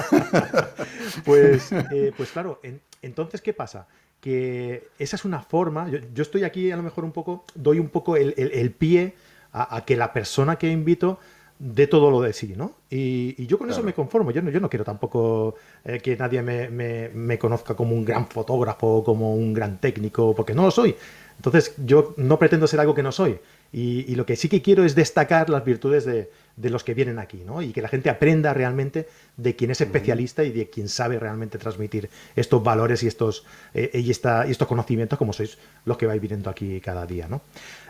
pues, 1.25 1.72
eh, 1.92 2.12
pues 2.16 2.31
claro, 2.31 2.61
entonces, 3.01 3.40
¿qué 3.40 3.53
pasa? 3.53 3.87
Que 4.20 4.88
esa 4.98 5.16
es 5.16 5.25
una 5.25 5.40
forma, 5.40 5.88
yo, 5.88 6.22
estoy 6.22 6.44
aquí 6.44 6.70
a 6.70 6.77
lo 6.77 6.83
mejor 6.83 7.05
un 7.05 7.12
poco, 7.12 7.44
doy 7.55 7.79
un 7.79 7.88
poco 7.88 8.16
el, 8.16 8.70
pie 8.72 9.14
a, 9.53 9.85
que 9.85 9.96
la 9.96 10.12
persona 10.12 10.57
que 10.57 10.70
invito 10.70 11.18
de 11.59 11.87
todo 11.87 12.11
lo 12.11 12.20
de 12.20 12.33
sí, 12.33 12.55
¿no? 12.57 12.72
Y, 12.90 13.46
yo 13.46 13.59
con 13.59 13.70
eso 13.70 13.83
me 13.83 13.94
conformo. 13.94 14.31
Yo 14.31 14.42
no, 14.42 14.51
yo 14.51 14.61
no 14.61 14.68
quiero 14.68 14.85
tampoco 14.85 15.55
eh, 15.85 15.98
que 16.01 16.16
nadie 16.16 16.42
me, 16.42 17.38
conozca 17.38 17.75
como 17.75 17.94
un 17.94 18.05
gran 18.05 18.27
fotógrafo, 18.27 19.03
como 19.05 19.35
un 19.35 19.53
gran 19.53 19.79
técnico, 19.79 20.35
porque 20.35 20.55
no 20.55 20.64
lo 20.64 20.70
soy. 20.70 20.94
Entonces 21.37 21.75
yo 21.85 22.14
no 22.16 22.38
pretendo 22.38 22.66
ser 22.66 22.81
algo 22.81 22.95
que 22.95 23.03
no 23.03 23.12
soy. 23.12 23.38
Y, 23.73 24.14
lo 24.16 24.27
que 24.27 24.37
sí 24.37 24.51
que 24.51 24.61
quiero 24.61 24.85
es 24.85 24.95
destacar 24.95 25.49
las 25.49 25.64
virtudes 25.64 26.05
de, 26.05 26.31
de 26.57 26.71
los 26.71 26.85
que 26.85 26.92
vienen 26.92 27.18
aquí, 27.18 27.42
¿no? 27.45 27.62
Y 27.62 27.73
que 27.73 27.81
la 27.81 27.88
gente 27.88 28.11
aprenda 28.11 28.53
realmente 28.53 29.09
de 29.37 29.57
quién 29.57 29.71
es 29.71 29.81
especialista 29.81 30.45
y 30.45 30.53
de 30.53 30.68
quién 30.68 30.88
sabe 30.88 31.18
realmente 31.18 31.59
transmitir 31.59 32.11
estos 32.37 32.62
valores 32.62 33.03
y 33.03 33.07
estos, 33.07 33.47
eh, 33.73 33.90
y, 33.95 34.11
esta, 34.11 34.47
y 34.47 34.51
estos 34.51 34.68
conocimientos 34.68 35.18
como 35.18 35.33
sois 35.33 35.57
los 35.87 35.97
que 35.97 36.07
vais 36.07 36.21
viniendo 36.21 36.51
aquí 36.51 36.81
cada 36.81 37.07
día, 37.07 37.29
¿no? 37.29 37.40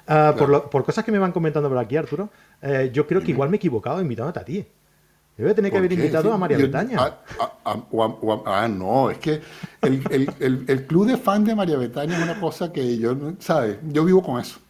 Ah, 0.06 0.34
por, 0.36 0.84
cosas 0.84 1.04
que 1.04 1.12
me 1.12 1.18
van 1.18 1.32
comentando 1.32 1.68
por 1.68 1.78
aquí, 1.78 1.96
Arturo, 1.96 2.30
eh, 2.60 2.90
yo 2.92 3.06
creo 3.06 3.22
que 3.22 3.30
igual 3.32 3.50
me 3.50 3.56
he 3.56 3.58
equivocado 3.58 4.00
invitándote 4.00 4.38
a 4.40 4.44
ti. 4.44 4.66
A 5.38 5.54
tener 5.54 5.72
que 5.72 5.78
haber 5.78 5.92
invitado 5.92 6.32
a 6.32 6.38
María 6.38 6.58
Betaña. 6.58 6.98
Ah, 7.64 8.68
no, 8.68 9.10
es 9.10 9.18
que 9.18 9.40
el, 9.80 10.86
club 10.86 11.06
de 11.06 11.16
fan 11.16 11.44
de 11.44 11.54
María 11.54 11.76
Betaña 11.78 12.18
es 12.18 12.22
una 12.22 12.38
cosa 12.38 12.72
que 12.72 12.98
yo, 12.98 13.16
¿sabes? 13.38 13.78
Yo 13.88 14.04
vivo 14.04 14.22
con 14.22 14.40
eso. 14.40 14.60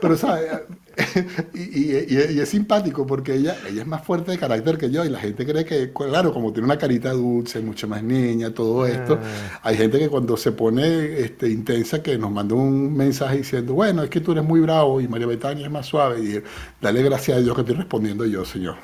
Pero, 0.00 0.16
¿sabes? 0.16 0.50
y, 1.54 1.92
es 1.94 2.48
simpático 2.48 3.06
porque 3.06 3.34
ella, 3.34 3.56
ella 3.68 3.82
es 3.82 3.86
más 3.86 4.04
fuerte 4.04 4.30
de 4.30 4.38
carácter 4.38 4.76
que 4.78 4.90
yo 4.90 5.04
y 5.04 5.08
la 5.08 5.18
gente 5.18 5.46
cree 5.46 5.64
que, 5.64 5.92
claro, 5.92 6.32
como 6.32 6.52
tiene 6.52 6.66
una 6.66 6.78
carita 6.78 7.12
dulce, 7.12 7.60
mucho 7.60 7.88
más 7.88 8.02
niña, 8.02 8.52
todo 8.52 8.86
esto, 8.86 9.18
ah. 9.22 9.60
hay 9.62 9.76
gente 9.76 9.98
que 9.98 10.08
cuando 10.08 10.36
se 10.36 10.52
pone 10.52 11.20
este, 11.20 11.48
intensa 11.48 12.02
que 12.02 12.18
nos 12.18 12.30
manda 12.30 12.54
un 12.54 12.94
mensaje 12.94 13.38
diciendo, 13.38 13.74
bueno, 13.74 14.02
es 14.02 14.10
que 14.10 14.20
tú 14.20 14.32
eres 14.32 14.44
muy 14.44 14.60
bravo 14.60 15.00
y 15.00 15.08
María 15.08 15.26
Betania 15.26 15.66
es 15.66 15.72
más 15.72 15.86
suave 15.86 16.20
y 16.20 16.42
dale 16.80 17.02
gracias 17.02 17.38
a 17.38 17.40
Dios 17.40 17.54
que 17.54 17.62
estoy 17.62 17.76
respondiendo 17.76 18.26
yo, 18.26 18.44
señor. 18.44 18.76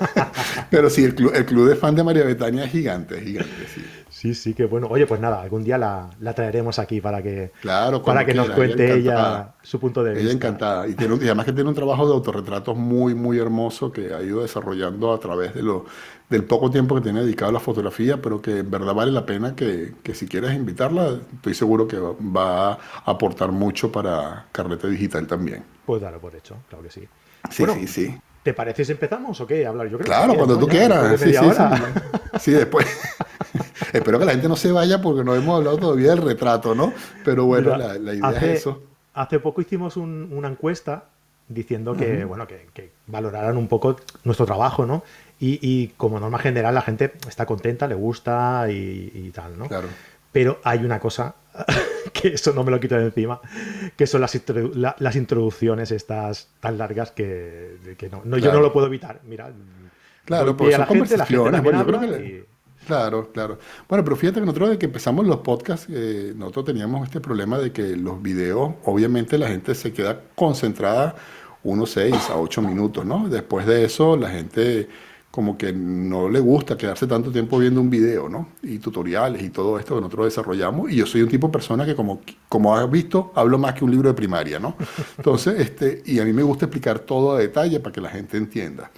Pero 0.70 0.88
sí, 0.88 1.04
el 1.04 1.14
club, 1.14 1.32
el 1.34 1.44
club 1.44 1.68
de 1.68 1.76
fan 1.76 1.94
de 1.94 2.04
María 2.04 2.24
Betania 2.24 2.64
es 2.64 2.72
gigante, 2.72 3.18
es 3.18 3.24
gigante, 3.24 3.66
sí. 3.74 3.82
Sí, 4.20 4.34
sí, 4.34 4.52
que 4.52 4.66
bueno. 4.66 4.86
Oye, 4.90 5.06
pues 5.06 5.18
nada, 5.18 5.40
algún 5.40 5.64
día 5.64 5.78
la, 5.78 6.10
traeremos 6.34 6.78
aquí 6.78 7.00
para 7.00 7.22
que, 7.22 7.52
para 8.04 8.26
que 8.26 8.34
nos 8.34 8.50
cuente 8.50 8.92
ella, 8.92 9.54
su 9.62 9.80
punto 9.80 10.04
de 10.04 10.10
vista. 10.10 10.24
Ella 10.24 10.34
encantada. 10.34 10.86
Y, 10.86 10.92
tiene, 10.92 11.14
además 11.14 11.46
que 11.46 11.54
tiene 11.54 11.70
un 11.70 11.74
trabajo 11.74 12.06
de 12.06 12.12
autorretratos 12.12 12.76
muy, 12.76 13.14
muy 13.14 13.38
hermoso 13.38 13.90
que 13.90 14.12
ha 14.12 14.20
ido 14.20 14.42
desarrollando 14.42 15.14
a 15.14 15.18
través 15.18 15.54
de 15.54 15.62
lo, 15.62 15.86
del 16.28 16.44
poco 16.44 16.70
tiempo 16.70 16.94
que 16.96 17.00
tiene 17.00 17.22
dedicado 17.22 17.48
a 17.48 17.52
la 17.54 17.60
fotografía, 17.60 18.20
pero 18.20 18.42
que 18.42 18.58
en 18.58 18.70
verdad 18.70 18.92
vale 18.92 19.10
la 19.10 19.24
pena 19.24 19.56
que, 19.56 19.94
si 20.12 20.28
quieres 20.28 20.52
invitarla, 20.52 21.18
estoy 21.36 21.54
seguro 21.54 21.88
que 21.88 21.96
va 21.96 22.72
a 22.72 22.78
aportar 23.06 23.52
mucho 23.52 23.90
para 23.90 24.48
Carrete 24.52 24.90
Digital 24.90 25.26
también. 25.26 25.64
Pues 25.86 26.02
darlo 26.02 26.20
por 26.20 26.36
hecho, 26.36 26.56
claro 26.68 26.84
que 26.84 26.90
sí. 26.90 27.08
Sí, 27.50 27.64
sí, 27.64 27.86
sí. 27.86 28.20
¿Te 28.42 28.52
parece 28.52 28.84
si 28.84 28.92
empezamos 28.92 29.40
o 29.40 29.46
qué? 29.46 29.64
Hablar 29.66 29.88
yo 29.88 29.96
creo 29.96 30.06
Claro, 30.06 30.34
cuando 30.34 30.58
tú 30.58 30.68
quieras. 30.68 31.18
Sí, 31.18 31.32
sí, 31.32 31.48
sí, 32.38 32.50
después. 32.50 32.86
Espero 33.92 34.18
que 34.18 34.24
la 34.24 34.32
gente 34.32 34.48
no 34.48 34.56
se 34.56 34.72
vaya 34.72 35.00
porque 35.00 35.24
no 35.24 35.34
hemos 35.34 35.56
hablado 35.56 35.78
todavía 35.78 36.10
del 36.10 36.22
retrato, 36.22 36.74
¿no? 36.74 36.92
Pero 37.24 37.46
bueno, 37.46 37.76
la, 37.76 37.96
idea 37.96 38.30
es 38.30 38.42
eso. 38.60 38.82
Hace 39.14 39.40
poco 39.40 39.60
hicimos 39.60 39.96
una 39.96 40.48
encuesta 40.48 41.04
diciendo 41.50 41.96
que, 41.96 42.24
bueno, 42.24 42.46
que, 42.46 42.92
valoraran 43.08 43.56
un 43.56 43.68
poco 43.68 43.96
nuestro 44.24 44.46
trabajo, 44.46 44.86
¿no? 44.86 45.02
Y, 45.40 45.88
como 45.96 46.20
norma 46.20 46.38
general 46.38 46.74
la 46.74 46.82
gente 46.82 47.12
está 47.28 47.44
contenta, 47.44 47.86
le 47.86 47.94
gusta 47.94 48.66
y, 48.70 49.30
tal, 49.34 49.58
¿no? 49.58 49.66
Claro. 49.66 49.88
Pero 50.32 50.60
hay 50.62 50.84
una 50.84 51.00
cosa 51.00 51.34
que 52.12 52.28
eso 52.28 52.52
no 52.52 52.62
me 52.62 52.70
lo 52.70 52.78
quito 52.78 52.94
de 52.94 53.06
encima, 53.06 53.40
que 53.96 54.06
son 54.06 54.20
las, 54.20 54.40
las 54.98 55.16
introducciones 55.16 55.90
estas 55.90 56.48
tan 56.60 56.78
largas 56.78 57.10
que, 57.10 57.78
no, 58.24 58.38
yo 58.38 58.52
no 58.52 58.60
lo 58.60 58.72
puedo 58.72 58.86
evitar. 58.86 59.20
Mira, 59.24 59.50
claro, 60.24 60.56
pues 60.56 60.76
son 60.76 60.86
conversaciones. 60.86 61.62
Bueno, 61.62 61.80
yo 61.80 61.86
creo 61.86 62.00
que 62.00 62.46
Claro, 62.90 63.30
claro. 63.32 63.58
Bueno, 63.88 64.02
pero 64.02 64.16
fíjate 64.16 64.40
que 64.40 64.46
nosotros 64.46 64.70
desde 64.70 64.78
que 64.80 64.86
empezamos 64.86 65.24
los 65.24 65.38
podcasts, 65.38 65.86
eh, 65.90 66.32
nosotros 66.36 66.64
teníamos 66.64 67.04
este 67.04 67.20
problema 67.20 67.56
de 67.56 67.70
que 67.70 67.94
los 67.94 68.20
videos, 68.20 68.74
obviamente 68.84 69.38
la 69.38 69.46
gente 69.46 69.76
se 69.76 69.92
queda 69.92 70.20
concentrada 70.34 71.14
unos 71.62 71.92
6 71.92 72.30
a 72.30 72.36
8 72.36 72.62
minutos, 72.62 73.06
¿no? 73.06 73.28
Después 73.28 73.64
de 73.64 73.84
eso, 73.84 74.16
la 74.16 74.28
gente 74.28 74.88
como 75.30 75.56
que 75.56 75.72
no 75.72 76.28
le 76.28 76.40
gusta 76.40 76.76
quedarse 76.76 77.06
tanto 77.06 77.30
tiempo 77.30 77.58
viendo 77.60 77.80
un 77.80 77.90
video, 77.90 78.28
¿no? 78.28 78.48
Y 78.62 78.80
tutoriales 78.80 79.40
y 79.40 79.50
todo 79.50 79.78
esto 79.78 79.94
que 79.94 80.00
nosotros 80.00 80.26
desarrollamos. 80.26 80.90
Y 80.90 80.96
yo 80.96 81.06
soy 81.06 81.22
un 81.22 81.28
tipo 81.28 81.46
de 81.46 81.52
persona 81.52 81.86
que, 81.86 81.94
como, 81.94 82.22
como 82.48 82.74
has 82.76 82.90
visto, 82.90 83.30
hablo 83.36 83.56
más 83.56 83.74
que 83.74 83.84
un 83.84 83.92
libro 83.92 84.08
de 84.08 84.14
primaria, 84.14 84.58
¿no? 84.58 84.76
Entonces, 85.16 85.60
este, 85.60 86.02
y 86.06 86.18
a 86.18 86.24
mí 86.24 86.32
me 86.32 86.42
gusta 86.42 86.64
explicar 86.66 86.98
todo 86.98 87.36
a 87.36 87.38
detalle 87.38 87.78
para 87.78 87.92
que 87.92 88.00
la 88.00 88.10
gente 88.10 88.36
entienda. 88.36 88.90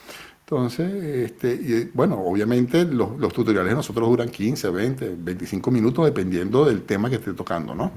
Entonces, 0.45 0.93
este, 1.31 1.55
y, 1.55 1.91
bueno, 1.95 2.21
obviamente 2.21 2.85
los, 2.85 3.19
los, 3.19 3.33
tutoriales 3.33 3.71
de 3.71 3.77
nosotros 3.77 4.09
duran 4.09 4.29
15, 4.29 4.69
20, 4.69 5.17
25 5.19 5.71
minutos 5.71 6.05
dependiendo 6.05 6.65
del 6.65 6.83
tema 6.83 7.09
que 7.09 7.17
esté 7.17 7.33
tocando, 7.33 7.75
¿no? 7.75 7.93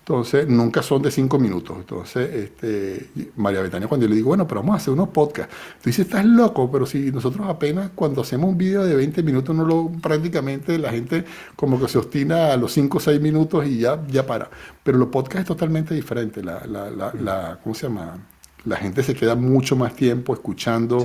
Entonces, 0.00 0.46
nunca 0.46 0.82
son 0.82 1.00
de 1.00 1.10
5 1.10 1.38
minutos. 1.38 1.78
Entonces, 1.78 2.30
este, 2.34 3.08
María 3.36 3.62
Betania, 3.62 3.88
cuando 3.88 4.04
yo 4.04 4.10
le 4.10 4.16
digo, 4.16 4.28
bueno, 4.28 4.46
pero 4.46 4.60
vamos 4.60 4.74
a 4.74 4.76
hacer 4.76 4.92
unos 4.92 5.08
podcasts, 5.10 5.54
tú 5.80 5.88
dices, 5.88 6.04
estás 6.04 6.26
loco, 6.26 6.70
pero 6.70 6.84
si 6.84 7.10
nosotros 7.10 7.46
apenas 7.48 7.92
cuando 7.94 8.20
hacemos 8.20 8.50
un 8.50 8.58
video 8.58 8.84
de 8.84 8.96
20 8.96 9.22
minutos, 9.22 9.56
no 9.56 9.64
lo, 9.64 9.90
prácticamente 10.02 10.78
la 10.78 10.90
gente 10.90 11.24
como 11.56 11.80
que 11.80 11.88
se 11.88 11.96
obstina 11.96 12.52
a 12.52 12.56
los 12.58 12.72
5 12.72 12.98
o 12.98 13.00
6 13.00 13.20
minutos 13.20 13.64
y 13.66 13.78
ya, 13.78 14.04
ya 14.08 14.26
para. 14.26 14.50
Pero 14.82 14.98
los 14.98 15.08
podcasts 15.08 15.42
es 15.42 15.46
totalmente 15.46 15.94
diferente. 15.94 16.42
La, 16.42 16.66
la, 16.66 16.90
la, 16.90 17.58
¿Cómo 17.62 17.74
se 17.74 17.86
llama? 17.86 18.18
La 18.64 18.76
gente 18.76 19.02
se 19.02 19.14
queda 19.14 19.34
mucho 19.34 19.76
más 19.76 19.94
tiempo 19.94 20.32
escuchando. 20.32 21.04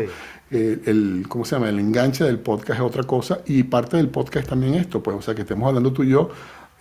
Eh, 0.52 0.82
el, 0.86 1.26
¿cómo 1.28 1.46
se 1.46 1.56
llama? 1.56 1.70
El 1.70 1.80
enganche 1.80 2.24
del 2.24 2.40
podcast 2.40 2.80
es 2.80 2.86
otra 2.86 3.04
cosa 3.04 3.42
y 3.46 3.64
parte 3.64 3.98
del 3.98 4.10
podcast 4.10 4.50
también 4.50 4.74
esto, 4.76 5.02
pues, 5.02 5.16
o 5.18 5.22
sea, 5.22 5.36
que 5.36 5.42
estemos 5.42 5.68
hablando 5.68 5.94
tú 5.94 6.04
y 6.04 6.10
yo 6.10 6.30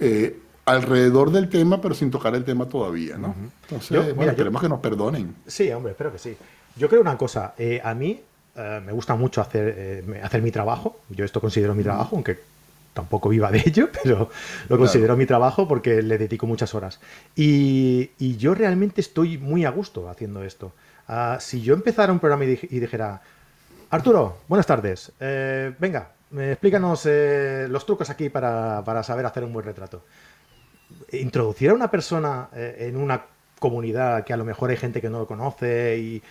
eh, 0.00 0.38
alrededor 0.64 1.31
del 1.31 1.48
tema, 1.48 1.81
pero 1.81 1.94
sin 1.94 2.11
tocar 2.11 2.35
el 2.35 2.44
tema 2.44 2.66
todavía, 2.66 3.18
¿no? 3.18 3.35
Entonces, 3.62 4.14
bueno, 4.14 4.35
queremos 4.35 4.62
que 4.62 4.68
nos 4.68 4.81
perdonen. 4.81 5.35
Sí, 5.46 5.70
hombre, 5.70 5.92
espero 5.92 6.12
que 6.12 6.18
sí. 6.18 6.37
Yo 6.76 6.88
creo 6.88 7.00
una 7.00 7.18
cosa, 7.18 7.54
eh, 7.59 7.81
a 7.83 7.94
mí 7.94 8.20
me 8.85 8.90
gusta 8.90 9.14
mucho 9.14 9.40
hacer, 9.40 10.04
hacer 10.20 10.42
mi 10.42 10.50
trabajo, 10.50 10.98
yo 11.11 11.24
esto 11.24 11.40
considero 11.40 11.76
mi 11.76 11.85
trabajo, 11.85 12.16
aunque 12.16 12.40
tampoco 12.92 13.28
viva 13.28 13.52
de 13.52 13.62
ello, 13.64 13.88
pero 14.02 14.28
lo 14.68 14.78
considero 14.78 15.16
mi 15.16 15.26
trabajo 15.26 15.68
porque 15.68 16.02
le 16.02 16.18
dedico 16.18 16.48
muchas 16.48 16.74
horas. 16.74 16.98
Y, 17.37 18.11
y, 18.18 18.37
yo 18.37 18.54
realmente 18.54 19.00
estoy 19.00 19.38
muy 19.38 19.64
a 19.64 19.70
gusto 19.70 20.09
haciendo 20.09 20.42
esto. 20.42 20.72
Ah, 21.07 21.38
si 21.40 21.62
yo 21.62 21.74
empezara 21.74 22.12
un 22.12 22.18
programa 22.18 22.44
y 22.44 22.81
dijera, 22.81 23.22
Arturo, 23.90 24.38
buenas 24.48 24.66
tardes. 24.66 25.12
Eh, 25.18 25.72
venga, 25.79 26.12
explícanos 26.37 27.07
eh, 27.07 27.66
los 27.70 27.87
trucos 27.87 28.11
aquí 28.11 28.29
para, 28.29 29.03
saber 29.03 29.24
hacer 29.24 29.44
un 29.44 29.53
buen 29.53 29.64
retrato. 29.64 30.05
Introducir 31.12 31.70
a 31.70 31.74
una 31.74 31.90
persona 31.90 32.51
eh, 32.55 32.88
en 32.88 32.98
una 32.98 33.24
comunidad 33.59 34.24
que 34.24 34.35
a 34.35 34.37
lo 34.37 34.44
mejor 34.44 34.70
hay 34.70 34.77
gente 34.77 35.01
que 35.01 35.09
no 35.09 35.20
lo 35.20 35.27
conoce 35.27 35.98
y 35.98 36.22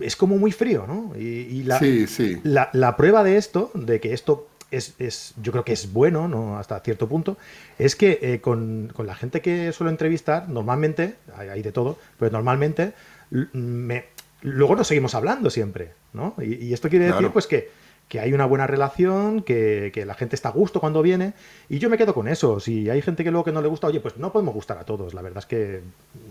es 0.00 0.16
como 0.16 0.38
muy 0.38 0.50
frío, 0.50 0.86
¿no? 0.86 1.12
Y, 1.14 1.62
la, 1.64 1.78
sí, 1.78 2.06
sí. 2.06 2.40
La, 2.42 2.96
prueba 2.96 3.22
de 3.22 3.36
esto, 3.36 3.70
de 3.74 4.00
que 4.00 4.14
esto 4.14 4.48
es, 4.70 5.34
yo 5.42 5.52
creo 5.52 5.64
que 5.64 5.74
es 5.74 5.92
bueno, 5.92 6.26
¿no? 6.26 6.58
Hasta 6.58 6.80
cierto 6.80 7.06
punto, 7.06 7.36
es 7.78 7.96
que 7.96 8.40
con, 8.42 8.90
con, 8.94 9.06
la 9.06 9.14
gente 9.14 9.42
que 9.42 9.72
suelo 9.72 9.90
entrevistar, 9.90 10.48
normalmente, 10.48 11.16
hay 11.36 11.62
de 11.62 11.70
todo, 11.70 11.98
pero 12.18 12.32
normalmente 12.32 12.94
me, 13.30 14.06
luego 14.42 14.76
nos 14.76 14.86
seguimos 14.86 15.14
hablando 15.14 15.50
siempre, 15.50 15.92
¿no? 16.12 16.34
Y, 16.40 16.72
esto 16.72 16.88
quiere 16.88 17.06
decir, 17.06 17.30
pues, 17.30 17.46
que, 17.46 17.70
que, 18.08 18.20
hay 18.20 18.32
una 18.32 18.46
buena 18.46 18.66
relación, 18.66 19.42
que, 19.42 19.90
que, 19.92 20.04
la 20.06 20.14
gente 20.14 20.36
está 20.36 20.50
a 20.50 20.52
gusto 20.52 20.80
cuando 20.80 21.02
viene, 21.02 21.34
y 21.68 21.78
yo 21.78 21.90
me 21.90 21.98
quedo 21.98 22.14
con 22.14 22.28
eso. 22.28 22.60
Si 22.60 22.88
hay 22.88 23.02
gente 23.02 23.24
que 23.24 23.30
luego 23.30 23.44
que 23.44 23.52
no 23.52 23.62
le 23.62 23.68
gusta, 23.68 23.86
oye, 23.86 24.00
pues 24.00 24.16
no 24.16 24.32
podemos 24.32 24.54
gustar 24.54 24.78
a 24.78 24.84
todos. 24.84 25.14
La 25.14 25.22
verdad 25.22 25.38
es 25.38 25.46
que 25.46 25.80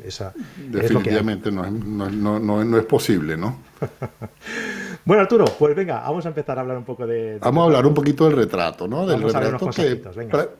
esa 0.06 0.34
Definitivamente 0.58 1.52
no, 1.52 1.66
es, 1.66 1.72
no, 1.72 2.10
no, 2.40 2.64
no, 2.64 2.78
es 2.78 2.86
posible, 2.86 3.38
¿no? 3.38 3.60
bueno, 5.08 5.22
Arturo, 5.22 5.46
pues 5.58 5.74
venga, 5.74 6.02
vamos 6.02 6.26
a 6.26 6.28
empezar 6.28 6.58
a 6.58 6.62
hablar 6.62 6.78
un 6.78 6.84
poco 6.84 7.08
de... 7.08 7.40
vamos 7.40 7.62
a 7.62 7.66
hablar 7.68 7.88
un 7.88 7.94
poquito 7.94 8.26
del 8.26 8.36
retrato, 8.36 8.90
¿no? 8.90 9.08
Del 9.08 9.22
retrato 9.22 9.70
que 9.70 10.02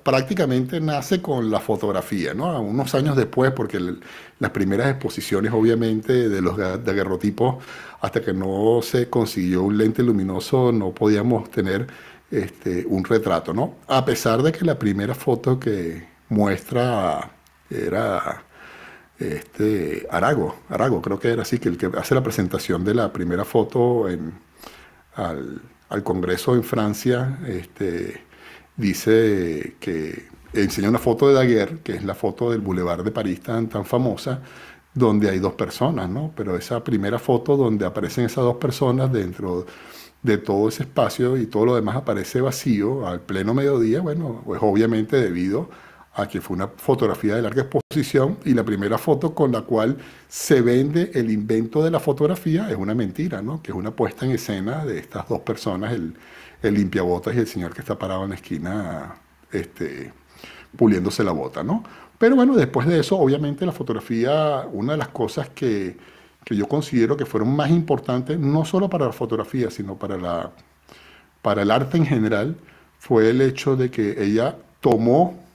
prácticamente 0.02 0.80
nace 0.80 1.22
con 1.22 1.52
la 1.52 1.60
fotografía, 1.60 2.34
¿no? 2.34 2.62
Unos 2.62 2.96
años 2.96 3.18
después, 3.18 3.52
porque 3.52 3.78
las 4.40 4.52
primeras 4.52 4.90
exposiciones, 4.92 5.52
obviamente, 5.52 6.30
de 6.30 6.42
los 6.42 6.56
daguerrotipos, 6.56 7.62
hasta 8.00 8.22
que 8.22 8.32
no 8.32 8.80
se 8.82 9.10
consiguió 9.10 9.64
un 9.64 9.78
lente 9.78 10.02
luminoso, 10.02 10.72
no 10.72 10.92
podíamos 10.92 11.52
tener 11.52 11.86
este, 12.32 12.86
un 12.88 13.04
retrato, 13.04 13.54
¿no? 13.54 13.76
A 13.88 14.06
pesar 14.06 14.42
de 14.44 14.54
que 14.54 14.64
la 14.64 14.80
primera 14.80 15.14
foto 15.14 15.60
que 15.60 16.08
muestra 16.30 17.32
era 17.70 18.47
este, 19.20 20.08
Arago, 20.12 20.56
Arago 20.70 21.02
creo 21.02 21.20
que 21.20 21.30
era 21.30 21.42
así, 21.42 21.60
que 21.60 21.70
el 21.70 21.78
que 21.78 21.90
hace 21.98 22.16
la 22.16 22.24
presentación 22.24 22.84
de 22.84 22.94
la 22.94 23.12
primera 23.12 23.46
foto 23.46 24.10
en, 24.10 24.34
al, 25.16 25.62
Congreso 26.04 26.54
en 26.56 26.64
Francia, 26.64 27.40
este, 27.48 28.22
dice 28.76 29.76
que 29.80 30.28
enseña 30.54 30.90
una 30.90 31.00
foto 31.00 31.28
de 31.28 31.34
Daguerre, 31.34 31.80
que 31.84 31.94
es 31.96 32.04
la 32.04 32.14
foto 32.16 32.52
del 32.52 32.62
Boulevard 32.62 33.04
de 33.04 33.12
París 33.12 33.42
tan, 33.42 33.68
tan 33.70 33.86
famosa, 33.86 34.42
donde 34.94 35.30
hay 35.30 35.40
dos 35.40 35.54
personas, 35.54 36.10
¿no? 36.10 36.34
Pero 36.36 36.58
esa 36.58 36.84
primera 36.84 37.20
foto 37.20 37.56
donde 37.56 37.86
aparecen 37.86 38.26
esas 38.26 38.44
dos 38.44 38.58
personas 38.58 39.12
dentro 39.12 39.66
de 40.24 40.38
todo 40.38 40.70
ese 40.70 40.84
espacio 40.84 41.38
y 41.38 41.46
todo 41.48 41.66
lo 41.66 41.76
demás 41.76 41.96
aparece 41.96 42.42
vacío 42.42 43.08
al 43.08 43.22
pleno 43.22 43.54
mediodía, 43.54 44.02
bueno, 44.02 44.42
pues 44.46 44.60
obviamente 44.64 45.18
debido 45.18 45.70
a 45.72 45.87
que 46.26 46.42
fue 46.42 46.56
una 46.56 46.68
fotografía 46.68 47.36
de 47.36 47.44
larga 47.44 47.64
exposición 47.64 48.40
y 48.44 48.54
la 48.56 48.64
primera 48.64 48.98
foto 48.98 49.36
con 49.36 49.52
la 49.52 49.62
cual 49.62 49.98
se 50.28 50.62
vende 50.62 51.12
el 51.14 51.30
invento 51.30 51.84
de 51.84 51.92
la 51.92 52.00
fotografía 52.00 52.70
es 52.72 52.76
una 52.76 52.96
mentira, 52.96 53.42
¿no? 53.42 53.62
Que 53.62 53.72
es 53.72 53.78
una 53.78 53.92
puesta 53.92 54.26
en 54.26 54.32
escena 54.32 54.84
de 54.84 54.98
estas 54.98 55.28
dos 55.30 55.42
personas, 55.42 55.94
el, 55.94 56.16
el 56.64 56.74
limpiabotas 56.74 57.36
y 57.36 57.40
el 57.40 57.48
señor 57.48 57.74
que 57.74 57.82
está 57.82 58.00
parado 58.00 58.24
en 58.24 58.30
la 58.30 58.36
esquina 58.36 59.16
este, 59.52 60.12
puliéndose 60.76 61.24
la 61.24 61.32
bota, 61.32 61.64
¿no? 61.64 61.84
Pero 62.18 62.36
bueno, 62.36 62.56
después 62.56 62.88
de 62.88 63.00
eso, 63.00 63.18
obviamente 63.18 63.66
la 63.66 63.72
fotografía, 63.72 64.66
una 64.72 64.94
de 64.94 64.98
las 64.98 65.10
cosas 65.10 65.50
que, 65.50 65.98
que 66.44 66.56
yo 66.56 66.68
considero 66.68 67.16
que 67.16 67.26
fueron 67.26 67.56
más 67.56 67.70
importantes, 67.70 68.40
no 68.40 68.66
solo 68.66 68.90
para 68.90 69.06
la 69.06 69.12
fotografía, 69.14 69.70
sino 69.70 69.96
para, 69.96 70.18
la, 70.18 70.52
para 71.44 71.62
el 71.62 71.70
arte 71.70 71.98
en 71.98 72.06
general, 72.06 72.56
fue 72.98 73.30
el 73.30 73.42
hecho 73.42 73.76
de 73.76 73.92
que 73.92 74.24
ella 74.24 74.56
tomó 74.82 75.47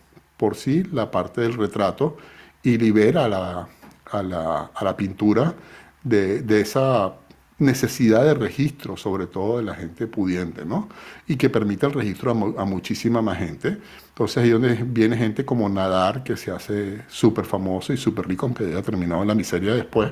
por 0.42 0.56
sí 0.56 0.82
la 0.90 1.08
parte 1.08 1.40
del 1.40 1.54
retrato 1.54 2.16
y 2.64 2.76
libera 2.76 3.26
a 3.26 3.28
la, 3.28 3.68
a 4.10 4.22
la, 4.24 4.70
a 4.74 4.84
la 4.84 4.96
pintura 4.96 5.54
de, 6.02 6.42
de, 6.42 6.60
esa 6.60 7.14
necesidad 7.58 8.24
de 8.24 8.34
registro, 8.34 8.96
sobre 8.96 9.28
todo 9.28 9.58
de 9.58 9.62
la 9.62 9.76
gente 9.76 10.08
pudiente, 10.08 10.64
¿no? 10.64 10.88
Y 11.28 11.36
que 11.36 11.48
permite 11.48 11.86
el 11.86 11.92
registro 11.92 12.32
a, 12.58 12.64
muchísima 12.64 13.22
más 13.22 13.38
gente. 13.38 13.78
Entonces 14.08 14.38
ahí 14.38 14.50
donde 14.50 14.82
viene 14.82 15.16
gente 15.16 15.44
como 15.44 15.68
Nadar, 15.68 16.24
que 16.24 16.36
se 16.36 16.50
hace 16.50 17.02
súper 17.06 17.44
famoso 17.44 17.92
y 17.92 17.96
súper 17.96 18.26
rico, 18.26 18.46
aunque 18.46 18.64
haya 18.64 18.82
terminado 18.82 19.22
en 19.22 19.28
la 19.28 19.36
miseria 19.36 19.74
después, 19.74 20.10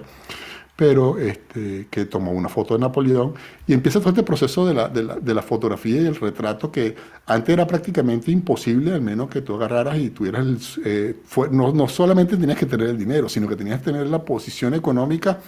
pero 0.81 1.19
este, 1.19 1.89
que 1.91 2.07
tomó 2.07 2.33
una 2.33 2.49
foto 2.49 2.73
de 2.73 2.81
Napoleón 2.81 3.35
y 3.67 3.75
empieza 3.75 3.99
todo 4.01 4.09
este 4.09 4.23
proceso 4.23 4.67
de 4.67 4.73
la, 4.73 4.89
de, 4.89 5.03
la, 5.03 5.17
de 5.17 5.35
la, 5.35 5.43
fotografía 5.43 6.01
y 6.01 6.07
el 6.07 6.17
retrato 6.17 6.73
que 6.73 6.97
antes 7.27 7.53
era 7.53 7.67
prácticamente 7.67 8.31
imposible, 8.31 8.95
al 8.95 9.03
menos 9.03 9.29
que 9.29 9.43
tú 9.43 9.57
agarraras 9.57 9.99
y 9.99 10.09
tuvieras, 10.09 10.41
el, 10.47 10.59
eh, 10.87 11.17
fue, 11.23 11.51
no, 11.51 11.71
no 11.75 11.87
solamente 11.87 12.39
tenías 12.39 12.59
que 12.59 12.65
tener 12.65 12.89
el 12.89 12.97
dinero, 12.97 13.29
sino 13.29 13.47
que 13.47 13.57
tenías 13.57 13.81
que 13.81 13.93
tener 13.93 14.07
la 14.07 14.25
posición 14.25 14.73
económica, 14.73 15.41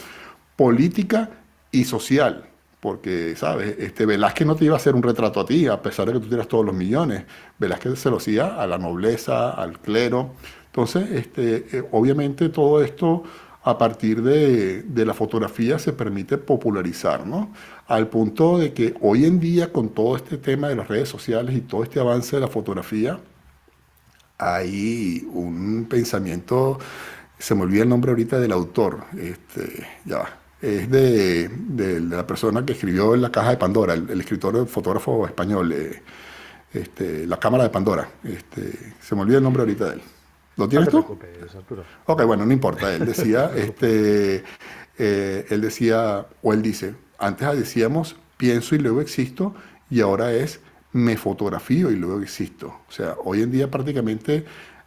política 0.55 1.31
y 1.71 1.85
social. 1.85 2.45
Porque, 2.79 3.35
¿sabes? 3.35 3.77
Este, 3.79 4.05
Velázquez 4.05 4.47
no 4.47 4.55
te 4.55 4.67
iba 4.67 4.75
a 4.75 4.77
hacer 4.77 4.95
un 4.95 5.03
retrato 5.03 5.41
a 5.41 5.47
ti, 5.47 5.67
a 5.67 5.81
pesar 5.81 6.09
de 6.09 6.13
que 6.13 6.21
tú 6.21 6.29
tienes 6.29 6.47
todos 6.47 6.67
los 6.67 6.75
millones. 6.75 7.25
Velázquez 7.59 7.99
se 7.99 8.11
lo 8.11 8.19
hacía 8.19 8.61
a 8.61 8.67
la 8.67 8.77
nobleza, 8.77 9.53
al 9.53 9.79
clero. 9.81 10.33
Entonces, 10.67 11.11
este, 11.11 11.67
eh, 11.73 11.85
obviamente 11.91 12.51
todo 12.51 12.83
esto 12.83 13.23
a 13.65 13.79
partir 13.79 14.23
de, 14.23 14.83
de, 14.83 15.07
la 15.07 15.15
fotografía 15.15 15.79
se 15.79 15.93
permite 15.93 16.39
popularizar, 16.39 17.27
¿no? 17.27 17.53
Al 17.87 18.09
punto 18.09 18.59
de 18.59 18.73
que 18.73 18.95
hoy 19.01 19.25
en 19.25 19.39
día 19.39 19.73
con 19.73 19.91
todo 19.91 20.17
este 20.17 20.37
tema 20.39 20.69
de 20.69 20.77
las 20.77 20.89
redes 20.89 21.09
sociales 21.09 21.55
y 21.55 21.61
todo 21.61 21.85
este 21.85 22.01
avance 22.01 22.37
de 22.37 22.41
la 22.41 22.49
fotografía, 22.49 23.21
hay 24.39 25.27
un 25.33 25.87
pensamiento, 25.89 26.79
se 27.39 27.55
me 27.55 27.63
olvida 27.63 27.83
el 27.83 27.89
nombre 27.89 28.11
ahorita 28.11 28.41
del 28.41 28.53
autor, 28.53 29.05
este, 29.17 29.87
ya 30.05 30.19
va, 30.19 30.43
es 30.61 30.89
de, 30.91 31.49
de, 31.49 32.01
la 32.01 32.27
persona 32.27 32.65
que 32.65 32.73
escribió 32.73 33.15
en 33.15 33.23
La 33.23 33.31
Caja 33.31 33.51
de 33.51 33.57
Pandora, 33.57 33.95
el, 33.95 34.21
escritor, 34.21 34.67
fotógrafo 34.69 35.27
español, 35.27 35.73
eh, 35.73 36.03
este, 36.73 37.27
La 37.27 37.39
Cámara 37.39 37.65
de 37.65 37.71
Pandora. 37.71 38.09
Este, 38.23 38.95
se 39.01 39.15
me 39.17 39.23
olvida 39.23 39.39
el 39.39 39.43
nombre 39.43 39.63
ahorita 39.63 39.87
de 39.87 39.95
él. 39.95 40.03
¿Lo 40.57 40.69
tienes 40.69 40.89
tú? 40.89 41.19
Ok, 42.07 42.25
bueno, 42.25 42.45
no 42.45 42.53
importa. 42.53 42.95
Él 42.95 43.07
decía, 43.07 43.51
este, 43.57 44.45
eh, 44.99 45.47
él 45.49 45.61
decía, 45.61 46.27
o 46.43 46.53
él 46.53 46.63
dice, 46.63 46.95
antes 47.19 47.57
decíamos 47.57 48.17
pienso 48.37 48.75
y 48.75 48.79
luego 48.79 49.01
existo, 49.01 49.55
y 49.89 50.01
ahora 50.01 50.33
es 50.33 50.61
me 50.93 51.17
fotografío 51.17 51.91
y 51.91 51.97
luego 51.97 52.21
existo. 52.21 52.81
O 52.89 52.93
sea, 52.93 53.17
hoy 53.25 53.43
en 53.43 53.51
día 53.51 53.71
prácticamente 53.71 54.45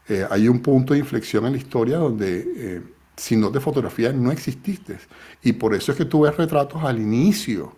eh, 0.08 0.28
hay 0.30 0.47
un 0.47 0.60
punto 0.60 0.93
de 0.93 0.99
inflexión 0.99 1.45
en 1.45 1.54
la 1.54 1.58
historia 1.58 1.97
donde 1.97 2.84
si 3.15 3.36
no 3.36 3.49
te 3.51 3.60
fotografías 3.60 4.13
no 4.13 4.32
exististe. 4.32 4.97
Y 5.41 5.54
por 5.54 5.73
eso 5.73 5.91
es 5.91 5.97
que 5.97 6.06
tú 6.06 6.21
ves 6.21 6.36
retratos 6.36 6.84
al 6.84 6.99
inicio 6.99 7.73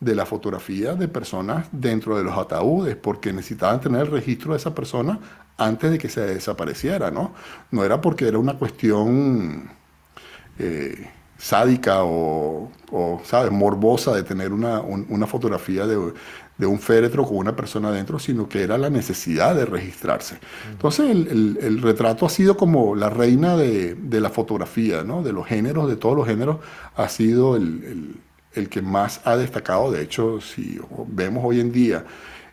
de 0.00 0.16
la 0.16 0.26
fotografía 0.26 0.94
de 0.94 1.06
personas 1.06 1.68
dentro 1.70 2.18
de 2.18 2.24
los 2.24 2.36
ataúdes, 2.36 2.96
porque 2.96 3.32
necesitaban 3.32 3.80
tener 3.80 4.02
el 4.02 4.10
registro 4.10 4.52
de 4.52 4.58
esa 4.58 4.74
persona 4.74 5.18
antes 5.56 5.90
de 5.90 5.98
que 5.98 6.08
se 6.08 6.20
desapareciera, 6.22 7.10
¿no? 7.10 7.32
No 7.70 7.84
era 7.84 8.00
porque 8.00 8.28
era 8.28 8.38
una 8.38 8.58
cuestión 8.58 9.70
eh, 10.58 11.08
sádica 11.38 12.04
o, 12.04 12.70
¿sabes?, 13.24 13.52
morbosa 13.52 14.14
de 14.14 14.22
tener 14.22 14.52
una, 14.52 14.80
una 14.80 15.26
fotografía 15.26 15.86
de, 15.86 16.12
de 16.62 16.66
un 16.66 16.78
féretro 16.78 17.26
con 17.26 17.38
una 17.38 17.56
persona 17.56 17.88
adentro, 17.88 18.18
sino 18.18 18.48
que 18.48 18.62
era 18.62 18.78
la 18.78 18.90
necesidad 18.90 19.54
de 19.54 19.64
registrarse. 19.64 20.38
Entonces 20.70 21.10
el, 21.10 21.82
retrato 21.82 22.24
ha 22.26 22.30
sido 22.30 22.56
como 22.56 22.94
la 22.94 23.10
reina 23.10 23.56
de, 23.56 23.96
la 24.20 24.30
fotografía, 24.30 25.02
¿no? 25.02 25.22
de 25.22 25.32
los 25.32 25.46
géneros, 25.46 25.88
de 25.88 25.96
todos 25.96 26.16
los 26.16 26.26
géneros, 26.26 26.58
ha 26.94 27.08
sido 27.08 27.56
el, 27.56 28.20
que 28.70 28.82
más 28.82 29.20
ha 29.24 29.36
destacado. 29.36 29.90
De 29.90 30.02
hecho, 30.02 30.40
si 30.40 30.78
vemos 31.08 31.42
hoy 31.44 31.58
en 31.58 31.72
día, 31.72 32.04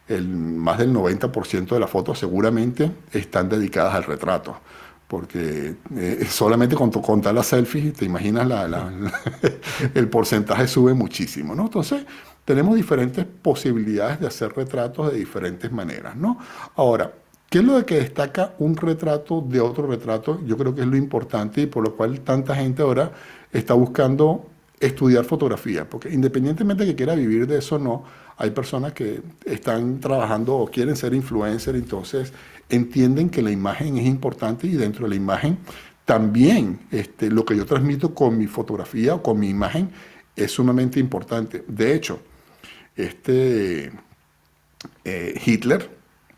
el, 0.09 0.27
más 0.27 0.79
del 0.79 0.93
90% 0.93 1.69
de 1.69 1.79
las 1.79 1.89
fotos 1.89 2.19
seguramente 2.19 2.91
están 3.13 3.47
dedicadas 3.47 3.95
al 3.95 4.03
retrato 4.03 4.57
porque 5.09 5.75
eh, 5.97 6.25
solamente 6.29 6.75
con 6.75 6.91
contar 6.91 7.33
las 7.33 7.47
selfies, 7.47 7.93
te 7.93 8.05
imaginas, 8.05 8.47
la, 8.47 8.91
el 9.95 10.07
porcentaje 10.07 10.67
sube 10.67 10.93
muchísimo, 10.93 11.55
¿no? 11.55 11.63
Entonces, 11.63 12.05
tenemos 12.45 12.75
diferentes 12.75 13.25
posibilidades 13.25 14.19
de 14.19 14.27
hacer 14.27 14.53
retratos 14.55 15.11
de 15.11 15.17
diferentes 15.17 15.71
maneras, 15.71 16.15
¿no? 16.15 16.37
Ahora, 16.75 17.11
¿qué 17.49 17.57
es 17.57 17.63
lo 17.63 17.77
de 17.77 17.85
que 17.85 17.95
destaca 17.95 18.53
un 18.59 18.77
retrato 18.77 19.41
de 19.41 19.59
otro 19.59 19.87
retrato? 19.87 20.41
Yo 20.45 20.55
creo 20.57 20.75
que 20.75 20.81
es 20.81 20.87
lo 20.87 20.95
importante 20.95 21.61
y 21.61 21.65
por 21.65 21.83
lo 21.83 21.95
cual 21.95 22.21
tanta 22.21 22.55
gente 22.55 22.83
ahora 22.83 23.11
está 23.51 23.73
buscando 23.73 24.45
estudiar 24.79 25.25
fotografía, 25.25 25.89
porque 25.89 26.13
independientemente 26.13 26.85
de 26.85 26.91
que 26.91 26.95
quiera 26.95 27.15
vivir 27.15 27.47
de 27.47 27.57
eso 27.57 27.75
o 27.75 27.79
no, 27.79 28.03
hay 28.39 28.51
personas 28.51 28.93
que 28.93 29.21
están 29.43 29.99
trabajando 29.99 30.55
o 30.55 30.71
quieren 30.71 30.95
ser 30.95 31.13
influencer, 31.13 31.75
entonces 31.75 32.31
entienden 32.69 33.29
que 33.29 33.41
la 33.41 33.51
imagen 33.51 33.97
es 33.97 34.05
importante 34.05 34.65
y 34.65 34.71
dentro 34.71 35.03
de 35.03 35.09
la 35.09 35.15
imagen 35.15 35.57
también 36.05 36.79
este, 36.89 37.29
lo 37.29 37.43
que 37.43 37.57
yo 37.57 37.65
transmito 37.65 38.15
con 38.15 38.37
mi 38.37 38.47
fotografía 38.47 39.15
o 39.15 39.21
con 39.21 39.37
mi 39.39 39.49
imagen 39.49 39.91
es 40.37 40.53
sumamente 40.53 41.01
importante. 41.01 41.65
De 41.67 41.93
hecho, 41.93 42.21
este 42.95 43.91
eh, 45.03 45.41
Hitler, 45.45 45.89